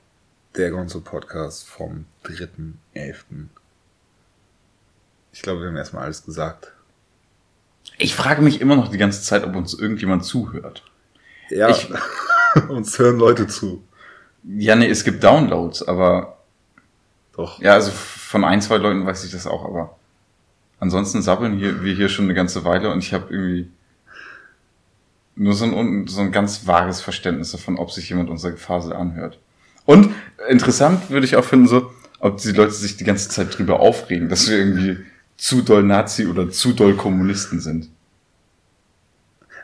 der 0.55 0.71
Gonzo 0.71 1.01
Podcast 1.01 1.67
vom 1.67 2.05
3.11. 2.23 3.47
Ich 5.33 5.41
glaube, 5.41 5.59
wir 5.59 5.67
haben 5.67 5.75
erstmal 5.75 6.05
alles 6.05 6.23
gesagt. 6.23 6.71
Ich 7.97 8.15
frage 8.15 8.41
mich 8.41 8.61
immer 8.61 8.77
noch 8.77 8.87
die 8.87 8.97
ganze 8.97 9.21
Zeit, 9.23 9.43
ob 9.43 9.57
uns 9.57 9.73
irgendjemand 9.73 10.23
zuhört. 10.23 10.83
Ja, 11.55 11.69
Ich- 11.69 11.89
uns 12.69 12.97
hören 12.99 13.17
Leute 13.17 13.47
zu. 13.47 13.83
Ja, 14.43 14.75
nee, 14.75 14.89
es 14.89 15.03
gibt 15.03 15.23
Downloads, 15.23 15.83
aber 15.87 16.37
Doch. 17.35 17.61
ja, 17.61 17.73
also 17.73 17.91
von 17.91 18.43
ein, 18.43 18.61
zwei 18.61 18.77
Leuten 18.77 19.05
weiß 19.05 19.23
ich 19.23 19.31
das 19.31 19.47
auch, 19.47 19.63
aber 19.65 19.97
ansonsten 20.79 21.21
sabbeln 21.21 21.57
hier, 21.57 21.83
wir 21.83 21.93
hier 21.95 22.09
schon 22.09 22.25
eine 22.25 22.33
ganze 22.33 22.65
Weile 22.65 22.91
und 22.91 22.99
ich 22.99 23.13
habe 23.13 23.33
irgendwie 23.33 23.71
nur 25.35 25.53
so 25.53 25.65
ein, 25.65 26.07
so 26.07 26.21
ein 26.21 26.31
ganz 26.31 26.67
vages 26.67 27.01
Verständnis 27.01 27.51
davon, 27.51 27.77
ob 27.77 27.91
sich 27.91 28.09
jemand 28.09 28.29
unsere 28.29 28.55
Phase 28.57 28.95
anhört. 28.95 29.39
Und 29.85 30.13
interessant 30.49 31.09
würde 31.09 31.25
ich 31.25 31.35
auch 31.35 31.43
finden, 31.45 31.67
so, 31.67 31.91
ob 32.19 32.37
die 32.37 32.51
Leute 32.51 32.71
sich 32.71 32.97
die 32.97 33.03
ganze 33.03 33.29
Zeit 33.29 33.57
drüber 33.57 33.79
aufregen, 33.79 34.29
dass 34.29 34.47
wir 34.49 34.57
irgendwie 34.57 34.97
zu 35.37 35.61
doll 35.61 35.83
Nazi 35.83 36.27
oder 36.27 36.49
zu 36.51 36.73
doll 36.73 36.95
Kommunisten 36.95 37.59
sind. 37.59 37.89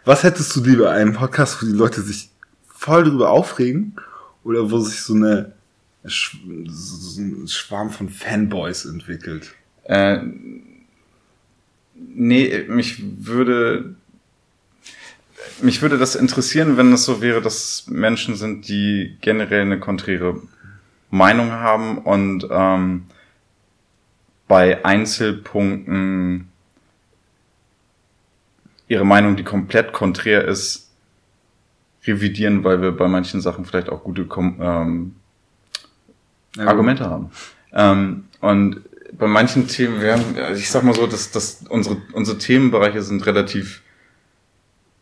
Was 0.10 0.24
hättest 0.24 0.56
du 0.56 0.64
lieber? 0.64 0.90
Einen 0.90 1.14
Podcast, 1.14 1.62
wo 1.62 1.68
die 1.68 1.72
Leute 1.72 2.02
sich 2.02 2.32
voll 2.68 3.04
drüber 3.04 3.30
aufregen? 3.30 3.96
Oder 4.44 4.72
wo 4.72 4.80
sich 4.80 5.02
so 5.02 5.14
eine 5.14 5.54
so 6.04 7.22
ein 7.22 7.48
Schwarm 7.48 7.92
von 7.92 8.10
Fanboys 8.10 8.86
entwickelt? 8.86 9.54
Äh, 9.84 10.18
nee, 11.94 12.66
mich 12.68 13.04
würde 13.20 13.94
mich 15.62 15.84
würde 15.84 16.00
das 16.00 16.16
interessieren, 16.16 16.76
wenn 16.76 16.92
es 16.92 17.06
so 17.06 17.22
wäre, 17.22 17.44
dass 17.44 17.86
Menschen 17.88 18.36
sind, 18.36 18.68
die 18.68 19.16
generell 19.22 19.62
eine 19.62 19.80
konträre 19.80 20.42
Meinung 21.12 21.52
haben 21.52 22.00
und 22.00 22.48
ähm, 22.50 23.04
bei 24.48 24.84
Einzelpunkten 24.84 26.49
ihre 28.90 29.06
Meinung, 29.06 29.38
die 29.38 29.44
komplett 29.44 29.94
konträr 29.94 30.46
ist, 30.46 30.90
revidieren, 32.06 32.64
weil 32.66 32.82
wir 32.82 32.92
bei 32.92 33.08
manchen 33.08 33.40
Sachen 33.40 33.64
vielleicht 33.64 33.90
auch 33.90 34.04
gute 34.04 34.28
ähm, 34.60 35.16
Argumente 36.58 37.06
haben. 37.06 37.32
Ähm, 37.72 38.26
und 38.42 38.82
bei 39.14 39.28
manchen 39.28 39.68
Themen, 39.68 40.02
wir 40.02 40.14
haben, 40.14 40.36
also 40.38 40.60
ich 40.60 40.70
sag 40.70 40.84
mal 40.84 40.96
so, 40.96 41.08
dass, 41.08 41.32
dass 41.32 41.64
unsere, 41.70 42.02
unsere 42.14 42.38
Themenbereiche 42.38 43.02
sind 43.02 43.26
relativ 43.26 43.84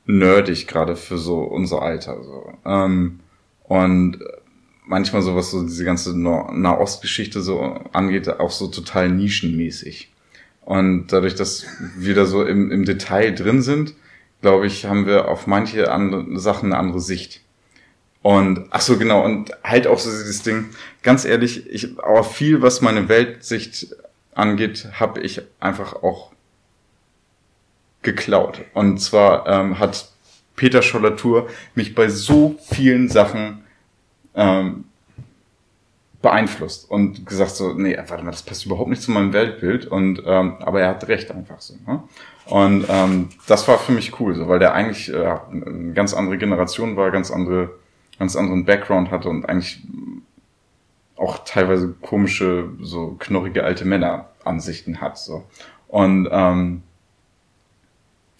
nerdig, 0.06 0.68
gerade 0.68 0.96
für 0.96 1.18
so 1.18 1.40
unser 1.40 1.82
Alter. 1.82 2.24
So. 2.24 2.54
Ähm, 2.66 3.20
und 3.64 4.20
manchmal 4.86 5.22
so, 5.22 5.36
was 5.36 5.52
so 5.52 5.64
diese 5.64 5.86
ganze 5.86 6.18
Nahostgeschichte 6.18 7.42
so 7.42 7.62
angeht, 7.94 8.28
auch 8.28 8.52
so 8.52 8.68
total 8.68 9.10
nischenmäßig. 9.10 10.12
Und 10.68 11.08
dadurch, 11.14 11.34
dass 11.34 11.66
wir 11.96 12.14
da 12.14 12.26
so 12.26 12.44
im, 12.44 12.72
im 12.72 12.84
Detail 12.84 13.34
drin 13.34 13.62
sind, 13.62 13.94
glaube 14.42 14.68
ich, 14.68 14.84
haben 14.84 15.06
wir 15.06 15.30
auf 15.30 15.48
manche 15.48 15.90
andere 15.90 16.38
Sachen 16.42 16.74
eine 16.74 16.78
andere 16.82 17.00
Sicht. 17.00 17.40
Und 18.22 18.66
ach 18.72 18.82
so 18.82 18.98
genau 18.98 19.24
und 19.24 19.52
halt 19.64 19.88
auch 19.88 19.98
so 19.98 20.10
dieses 20.10 20.44
Ding. 20.44 20.66
Ganz 21.04 21.24
ehrlich, 21.24 21.70
ich 21.70 21.98
aber 22.00 22.26
viel, 22.26 22.62
was 22.62 22.82
meine 22.82 23.08
Weltsicht 23.08 23.96
angeht, 24.36 24.90
habe 25.00 25.22
ich 25.22 25.42
einfach 25.62 26.04
auch 26.04 26.34
geklaut. 28.02 28.60
Und 28.74 28.98
zwar 28.98 29.48
ähm, 29.48 29.80
hat 29.80 30.12
Peter 30.58 30.82
Schollatur 30.82 31.48
mich 31.76 31.96
bei 31.96 32.10
so 32.10 32.60
vielen 32.70 33.08
Sachen 33.08 33.64
ähm, 34.36 34.84
beeinflusst 36.22 36.90
und 36.90 37.26
gesagt 37.26 37.52
so, 37.52 37.74
nee, 37.74 37.98
warte 38.08 38.24
mal, 38.24 38.32
das 38.32 38.44
passt 38.44 38.66
überhaupt 38.66 38.90
nicht 38.90 39.02
zu 39.02 39.12
meinem 39.12 39.34
Weltbild. 39.34 39.86
Und 39.86 40.22
ähm, 40.26 40.56
aber 40.60 40.82
er 40.82 40.90
hat 40.90 41.08
recht 41.08 41.32
einfach 41.32 41.62
so. 41.62 41.76
Ne? 41.86 42.04
Und 42.46 42.86
ähm, 42.90 43.30
das 43.48 43.68
war 43.68 43.78
für 43.78 43.92
mich 43.92 44.20
cool, 44.20 44.34
so, 44.34 44.48
weil 44.48 44.60
der 44.60 44.74
eigentlich 44.74 45.14
äh, 45.14 45.16
eine 45.52 45.94
ganz 45.94 46.14
andere 46.14 46.38
Generation 46.38 46.96
war, 46.96 47.12
ganz 47.12 47.30
andere, 47.30 47.72
ganz 48.20 48.36
anderen 48.36 48.66
Background 48.66 49.12
hatte 49.12 49.30
und 49.30 49.48
eigentlich 49.48 49.82
auch 51.18 51.40
teilweise 51.44 51.94
komische, 52.02 52.70
so 52.82 53.16
knorrige 53.20 53.64
alte 53.64 53.86
Männer-Ansichten 53.86 55.02
hat. 55.02 55.18
So. 55.18 55.44
Und 55.88 56.30
ähm, 56.32 56.84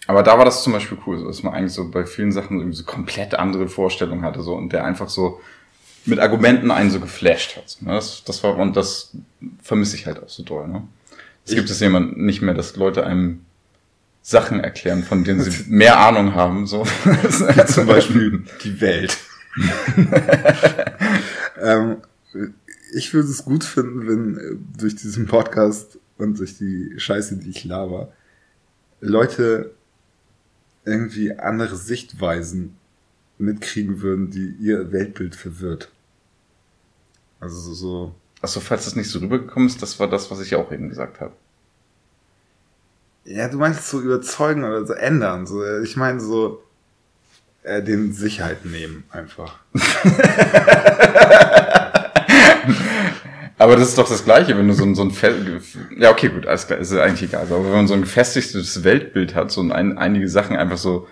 aber 0.06 0.22
da 0.22 0.38
war 0.38 0.46
das 0.46 0.62
zum 0.62 0.72
Beispiel 0.72 0.96
cool, 1.06 1.18
so, 1.18 1.26
dass 1.26 1.42
man 1.42 1.52
eigentlich 1.52 1.74
so 1.74 1.90
bei 1.90 2.06
vielen 2.06 2.32
Sachen 2.32 2.58
irgendwie 2.58 2.76
so 2.76 2.84
komplett 2.84 3.34
andere 3.34 3.68
Vorstellungen 3.68 4.22
hatte, 4.22 4.40
so 4.42 4.54
und 4.54 4.72
der 4.72 4.84
einfach 4.84 5.10
so 5.10 5.38
mit 6.08 6.18
Argumenten 6.18 6.70
einen 6.70 6.90
so 6.90 7.00
geflasht 7.00 7.56
hat. 7.56 7.78
Ne? 7.80 7.92
das, 7.92 8.24
das 8.24 8.42
war 8.42 8.56
und 8.56 8.76
das 8.76 9.12
vermisse 9.62 9.96
ich 9.96 10.06
halt 10.06 10.22
auch 10.22 10.28
so 10.28 10.42
doll. 10.42 10.68
Ne? 10.68 10.82
Es 11.46 11.54
gibt 11.54 11.70
es 11.70 11.80
jemand 11.80 12.18
nicht 12.18 12.42
mehr, 12.42 12.54
dass 12.54 12.76
Leute 12.76 13.06
einem 13.06 13.44
Sachen 14.22 14.60
erklären, 14.60 15.02
von 15.02 15.24
denen 15.24 15.40
sie 15.40 15.64
mehr 15.68 15.98
Ahnung 15.98 16.34
haben. 16.34 16.66
So. 16.66 16.86
Zum 17.66 17.86
Beispiel 17.86 18.44
die 18.62 18.80
Welt. 18.80 19.16
ähm, 21.62 21.96
ich 22.94 23.14
würde 23.14 23.28
es 23.28 23.44
gut 23.44 23.64
finden, 23.64 24.06
wenn 24.06 24.36
äh, 24.36 24.56
durch 24.78 24.96
diesen 24.96 25.26
Podcast 25.26 25.98
und 26.18 26.38
durch 26.38 26.58
die 26.58 26.94
Scheiße, 26.98 27.36
die 27.38 27.50
ich 27.50 27.64
laber, 27.64 28.12
Leute 29.00 29.72
irgendwie 30.84 31.34
andere 31.38 31.76
Sichtweisen 31.76 32.76
mitkriegen 33.38 34.02
würden, 34.02 34.30
die 34.30 34.54
ihr 34.60 34.92
Weltbild 34.92 35.36
verwirrt. 35.36 35.90
Also 37.40 37.60
so, 37.60 37.74
so 37.74 38.14
Achso, 38.40 38.60
falls 38.60 38.84
das 38.84 38.94
nicht 38.94 39.10
so 39.10 39.18
rübergekommen 39.18 39.68
ist, 39.68 39.82
das 39.82 39.98
war 39.98 40.08
das, 40.08 40.30
was 40.30 40.40
ich 40.40 40.54
auch 40.54 40.70
eben 40.70 40.88
gesagt 40.88 41.20
habe. 41.20 41.32
Ja, 43.24 43.48
du 43.48 43.58
meinst 43.58 43.88
so 43.88 44.00
überzeugen 44.00 44.64
oder 44.64 44.86
so 44.86 44.92
ändern. 44.94 45.46
So, 45.46 45.62
äh, 45.62 45.82
ich 45.82 45.96
meine 45.96 46.20
so 46.20 46.62
äh, 47.62 47.82
den 47.82 48.12
Sicherheit 48.12 48.64
nehmen 48.64 49.04
einfach. 49.10 49.58
Aber 53.58 53.74
das 53.74 53.88
ist 53.88 53.98
doch 53.98 54.08
das 54.08 54.24
Gleiche, 54.24 54.56
wenn 54.56 54.68
du 54.68 54.74
so 54.74 54.84
ein, 54.84 54.94
so 54.94 55.02
ein 55.02 55.12
ja 55.98 56.12
okay 56.12 56.28
gut, 56.28 56.46
alles 56.46 56.68
klar, 56.68 56.78
ist 56.78 56.92
eigentlich 56.92 57.28
egal. 57.28 57.42
Aber 57.42 57.64
wenn 57.64 57.72
man 57.72 57.88
so 57.88 57.94
ein 57.94 58.02
gefestigtes 58.02 58.84
Weltbild 58.84 59.34
hat, 59.34 59.50
so 59.50 59.60
ein, 59.60 59.98
einige 59.98 60.28
Sachen 60.28 60.56
einfach 60.56 60.78
so 60.78 61.08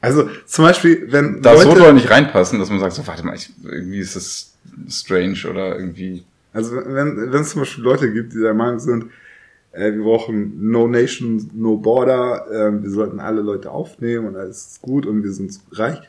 Also 0.00 0.30
zum 0.46 0.64
Beispiel, 0.64 1.12
wenn 1.12 1.42
da 1.42 1.54
so 1.58 1.74
doll 1.74 1.92
nicht 1.92 2.08
reinpassen, 2.08 2.58
dass 2.58 2.70
man 2.70 2.80
sagt, 2.80 2.94
so 2.94 3.06
warte 3.06 3.26
mal, 3.26 3.36
ich, 3.36 3.50
irgendwie 3.62 3.98
ist 3.98 4.16
das 4.16 4.55
strange 4.88 5.48
oder 5.48 5.78
irgendwie. 5.78 6.24
Also 6.52 6.76
wenn, 6.76 7.32
wenn 7.32 7.42
es 7.42 7.50
zum 7.50 7.62
Beispiel 7.62 7.84
Leute 7.84 8.12
gibt, 8.12 8.32
die 8.32 8.40
der 8.40 8.54
Meinung 8.54 8.78
sind, 8.78 9.06
äh, 9.72 9.92
wir 9.92 10.02
brauchen 10.02 10.70
No 10.70 10.88
Nation, 10.88 11.50
No 11.54 11.76
Border, 11.76 12.46
äh, 12.50 12.82
wir 12.82 12.90
sollten 12.90 13.20
alle 13.20 13.42
Leute 13.42 13.70
aufnehmen 13.70 14.28
und 14.28 14.36
alles 14.36 14.66
ist 14.66 14.82
gut 14.82 15.06
und 15.06 15.22
wir 15.22 15.32
sind 15.32 15.58
reich. 15.72 16.00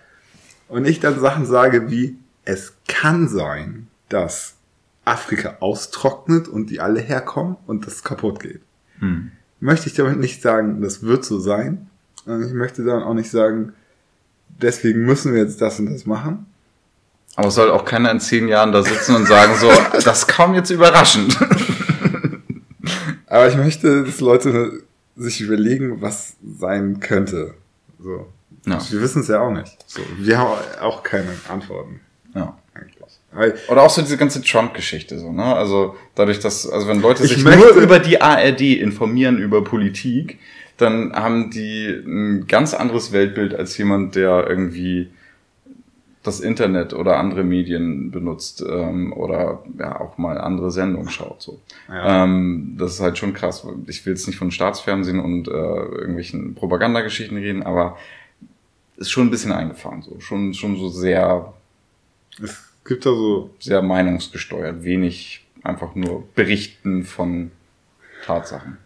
Und 0.70 0.88
ich 0.88 1.00
dann 1.00 1.20
Sachen 1.20 1.46
sage 1.46 1.92
wie, 1.92 2.18
es 2.46 2.74
kann 2.88 3.28
sein, 3.28 3.88
dass 4.10 4.56
Afrika 5.04 5.58
austrocknet 5.60 6.48
und 6.48 6.70
die 6.70 6.80
alle 6.80 7.00
herkommen 7.00 7.58
und 7.66 7.86
das 7.86 8.04
kaputt 8.04 8.40
geht. 8.40 8.62
Hm. 9.00 9.32
Möchte 9.60 9.88
ich 9.88 9.96
damit 9.96 10.20
nicht 10.20 10.42
sagen, 10.42 10.82
das 10.82 11.04
wird 11.04 11.26
so 11.26 11.40
sein. 11.40 11.90
Und 12.26 12.46
ich 12.46 12.54
möchte 12.54 12.84
dann 12.84 13.04
auch 13.04 13.14
nicht 13.14 13.32
sagen, 13.32 13.74
deswegen 14.62 15.06
müssen 15.06 15.34
wir 15.34 15.42
jetzt 15.42 15.62
das 15.62 15.80
und 15.80 15.92
das 15.92 16.06
machen. 16.06 16.46
Aber 17.38 17.50
es 17.50 17.56
soll 17.56 17.70
auch 17.70 17.86
keiner 17.86 18.10
in 18.10 18.20
zehn 18.20 18.48
Jahren 18.48 18.72
da 18.72 18.82
sitzen 18.82 19.16
und 19.16 19.28
sagen, 19.28 19.54
so, 19.60 19.72
das 20.04 20.26
kam 20.26 20.56
jetzt 20.56 20.72
überraschend. 20.72 21.38
Aber 23.28 23.48
ich 23.48 23.56
möchte, 23.56 24.04
dass 24.04 24.20
Leute 24.20 24.82
sich 25.16 25.42
überlegen, 25.42 26.02
was 26.02 26.36
sein 26.44 27.00
könnte. 27.00 27.54
So. 28.00 28.28
Ja. 28.66 28.80
Wir 28.90 29.02
wissen 29.02 29.22
es 29.22 29.28
ja 29.28 29.40
auch 29.40 29.52
nicht. 29.52 29.78
So. 29.86 30.02
Wir 30.18 30.40
haben 30.40 30.52
auch 30.82 31.04
keine 31.04 31.30
Antworten 31.48 32.00
Ja. 32.34 32.58
Oder 33.68 33.84
auch 33.84 33.90
so 33.92 34.02
diese 34.02 34.18
ganze 34.18 34.42
Trump-Geschichte, 34.42 35.20
so, 35.20 35.32
ne? 35.32 35.44
Also 35.44 35.96
dadurch, 36.16 36.40
dass, 36.40 36.68
also 36.68 36.88
wenn 36.88 37.02
Leute 37.02 37.24
Ich 37.24 37.36
sich 37.36 37.44
nur 37.44 37.76
über 37.76 38.00
die 38.00 38.20
ARD 38.20 38.62
informieren 38.62 39.38
über 39.38 39.64
Politik, 39.64 40.40
dann 40.78 41.14
haben 41.14 41.52
die 41.52 41.88
ein 41.88 42.48
ganz 42.48 42.74
anderes 42.74 43.12
Weltbild 43.12 43.54
als 43.54 43.78
jemand, 43.78 44.16
der 44.16 44.48
irgendwie 44.50 45.12
das 46.28 46.42
Internet 46.42 46.94
oder 46.94 47.18
andere 47.18 47.44
Medien 47.44 48.12
benutzt 48.12 48.64
ähm, 48.68 49.14
oder 49.14 49.64
ja 49.80 50.00
auch 50.00 50.18
mal 50.18 50.38
andere 50.38 50.72
Sendungen 50.72 51.10
schaut. 51.10 51.42
So. 51.42 51.60
Ja. 51.88 52.24
Ähm, 52.24 52.76
das 52.78 52.96
ist 52.96 53.00
halt 53.00 53.18
schon 53.18 53.34
krass. 53.34 53.66
Ich 53.88 54.06
will 54.06 54.14
jetzt 54.14 54.28
nicht 54.28 54.38
von 54.38 54.52
Staatsfernsehen 54.52 55.20
und 55.20 55.48
äh, 55.48 55.52
irgendwelchen 55.52 56.54
Propagandageschichten 56.54 57.38
reden, 57.38 57.64
aber 57.64 57.98
ist 58.98 59.10
schon 59.10 59.28
ein 59.28 59.32
bisschen 59.32 59.52
eingefahren. 59.52 60.02
So. 60.02 60.20
Schon, 60.20 60.54
schon 60.54 60.78
so 60.78 60.90
sehr, 60.90 61.54
Es 62.42 62.58
gibt 62.86 63.06
da 63.06 63.12
so, 63.12 63.52
sehr 63.60 63.82
meinungsgesteuert. 63.82 64.84
Wenig 64.84 65.46
einfach 65.64 65.96
nur 65.96 66.28
Berichten 66.36 67.04
von 67.04 67.52
Tatsachen. 68.26 68.78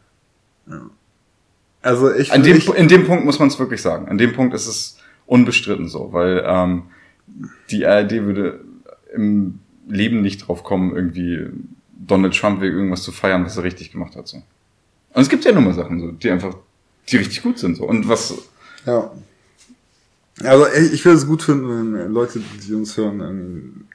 also 1.82 2.14
ich, 2.14 2.32
An 2.32 2.44
dem, 2.44 2.58
ich 2.58 2.70
in 2.70 2.88
dem 2.88 3.06
Punkt 3.06 3.26
muss 3.26 3.40
man 3.40 3.48
es 3.48 3.58
wirklich 3.58 3.82
sagen. 3.82 4.08
An 4.10 4.18
dem 4.18 4.34
Punkt 4.34 4.54
ist 4.54 4.68
es 4.68 5.00
unbestritten 5.26 5.88
so, 5.88 6.12
weil 6.12 6.44
ähm, 6.46 6.84
die 7.70 7.86
ARD 7.86 8.12
würde 8.12 8.64
im 9.14 9.60
Leben 9.88 10.22
nicht 10.22 10.48
drauf 10.48 10.64
kommen, 10.64 10.96
irgendwie 10.96 11.50
Donald 11.92 12.36
Trump 12.36 12.62
wegen 12.62 12.76
irgendwas 12.76 13.04
zu 13.04 13.12
feiern, 13.12 13.46
was 13.46 13.58
er 13.58 13.64
richtig 13.64 13.92
gemacht 13.92 14.16
hat. 14.16 14.28
So. 14.28 14.38
Und 14.38 15.22
es 15.22 15.30
gibt 15.30 15.46
ja 15.46 15.52
nun 15.52 15.66
mal 15.66 15.74
Sachen, 15.74 16.00
so, 16.00 16.12
die 16.12 16.30
einfach, 16.30 16.56
die 17.10 17.18
richtig 17.18 17.44
gut 17.44 17.60
sind. 17.60 17.76
So. 17.76 17.86
Und 17.86 18.08
was, 18.08 18.34
Ja. 18.86 19.12
Also 20.44 20.66
ich, 20.68 21.06
würde 21.06 21.18
es 21.18 21.28
gut 21.28 21.44
finden, 21.44 21.94
wenn 21.94 22.12
Leute, 22.12 22.42
die 22.66 22.74
uns 22.74 22.98
hören, 22.98 23.20
ähm, 23.22 23.88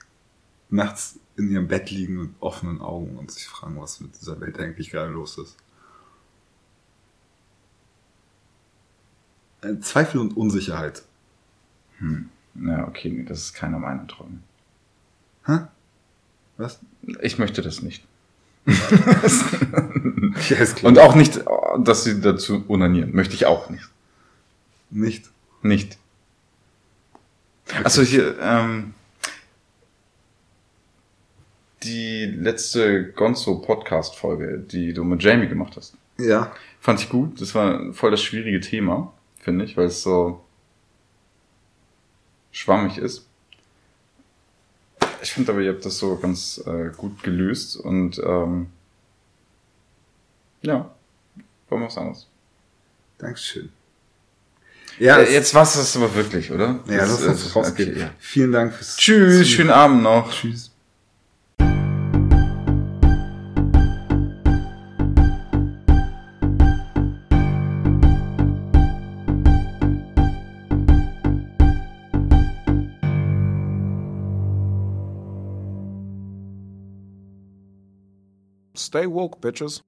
nachts 0.69 1.19
in 1.37 1.51
ihrem 1.51 1.67
Bett 1.67 1.91
liegen 1.91 2.17
mit 2.17 2.31
offenen 2.41 2.81
Augen 2.81 3.17
und 3.17 3.31
sich 3.31 3.47
fragen, 3.47 3.81
was 3.81 4.01
mit 4.01 4.19
dieser 4.21 4.41
Welt 4.41 4.59
eigentlich 4.59 4.91
gerade 4.91 5.11
los 5.11 5.39
ist. 5.39 5.57
Äh, 9.63 9.81
Zweifel 9.81 10.21
und 10.21 10.37
Unsicherheit. 10.37 11.03
Ja, 12.65 12.87
okay, 12.87 13.11
nee, 13.11 13.25
das 13.25 13.39
ist 13.41 13.55
keiner 13.55 13.79
meiner 13.79 14.07
Träume. 14.07 14.39
Hä? 15.47 15.59
Was? 16.57 16.79
Ich 17.23 17.39
möchte 17.39 17.63
das 17.63 17.83
nicht. 17.83 18.05
Ja, 20.51 20.57
ist 20.59 20.77
klar. 20.77 20.91
Und 20.91 20.99
auch 20.99 21.15
nicht, 21.15 21.41
dass 21.79 22.05
sie 22.05 22.21
dazu 22.21 22.63
unanieren. 22.69 23.15
Möchte 23.15 23.35
ich 23.35 23.47
auch 23.47 23.71
nicht. 23.71 23.89
Nicht. 24.91 25.25
Nicht. 25.63 25.97
Achso, 27.85 28.03
hier, 28.03 28.39
ähm, 28.41 28.93
die 31.83 32.25
letzte 32.27 33.13
Gonzo-Podcast-Folge, 33.13 34.59
die 34.59 34.93
du 34.93 35.05
mit 35.05 35.23
Jamie 35.23 35.49
gemacht 35.49 35.75
hast, 35.77 35.95
Ja. 36.19 36.53
fand 36.81 37.01
ich 37.01 37.09
gut. 37.09 37.41
Das 37.41 37.55
war 37.55 37.93
voll 37.93 38.11
das 38.11 38.23
schwierige 38.23 38.61
Thema, 38.61 39.13
finde 39.41 39.65
ich, 39.65 39.77
weil 39.77 39.87
es 39.87 40.03
so 40.03 40.45
schwammig 42.57 42.97
ist. 42.99 43.27
Ich 45.23 45.33
finde 45.33 45.53
aber, 45.53 45.61
ihr 45.61 45.73
habt 45.73 45.85
das 45.85 45.99
so 45.99 46.17
ganz 46.17 46.59
äh, 46.67 46.91
gut 46.97 47.23
gelöst 47.23 47.77
und 47.77 48.19
ähm, 48.19 48.69
ja, 50.63 50.91
war 51.69 51.79
mal 51.79 51.87
was 51.87 51.99
anderes. 51.99 52.27
Dankeschön. 53.19 53.71
Ja, 54.99 55.19
Äh, 55.19 55.33
jetzt 55.33 55.53
war 55.55 55.65
es 55.65 55.75
das 55.75 55.97
aber 55.97 56.15
wirklich, 56.15 56.51
oder? 56.51 56.81
ja, 56.89 56.97
lass 57.05 57.21
Das- 57.21 57.27
uns 57.27 57.47
äh, 57.51 57.53
rausgehen. 57.59 57.91
okay, 57.91 58.01
ja. 58.01 58.11
Vielen 58.19 58.53
Dank 58.53 58.73
fürs 58.75 58.97
Tschüss, 58.97 59.29
Zuhören. 59.33 59.45
schönen 59.45 59.71
Abend 59.71 60.03
noch. 60.03 60.33
Tschüss. 60.33 60.71
Stay 78.87 79.05
woke, 79.05 79.41
bitches. 79.41 79.83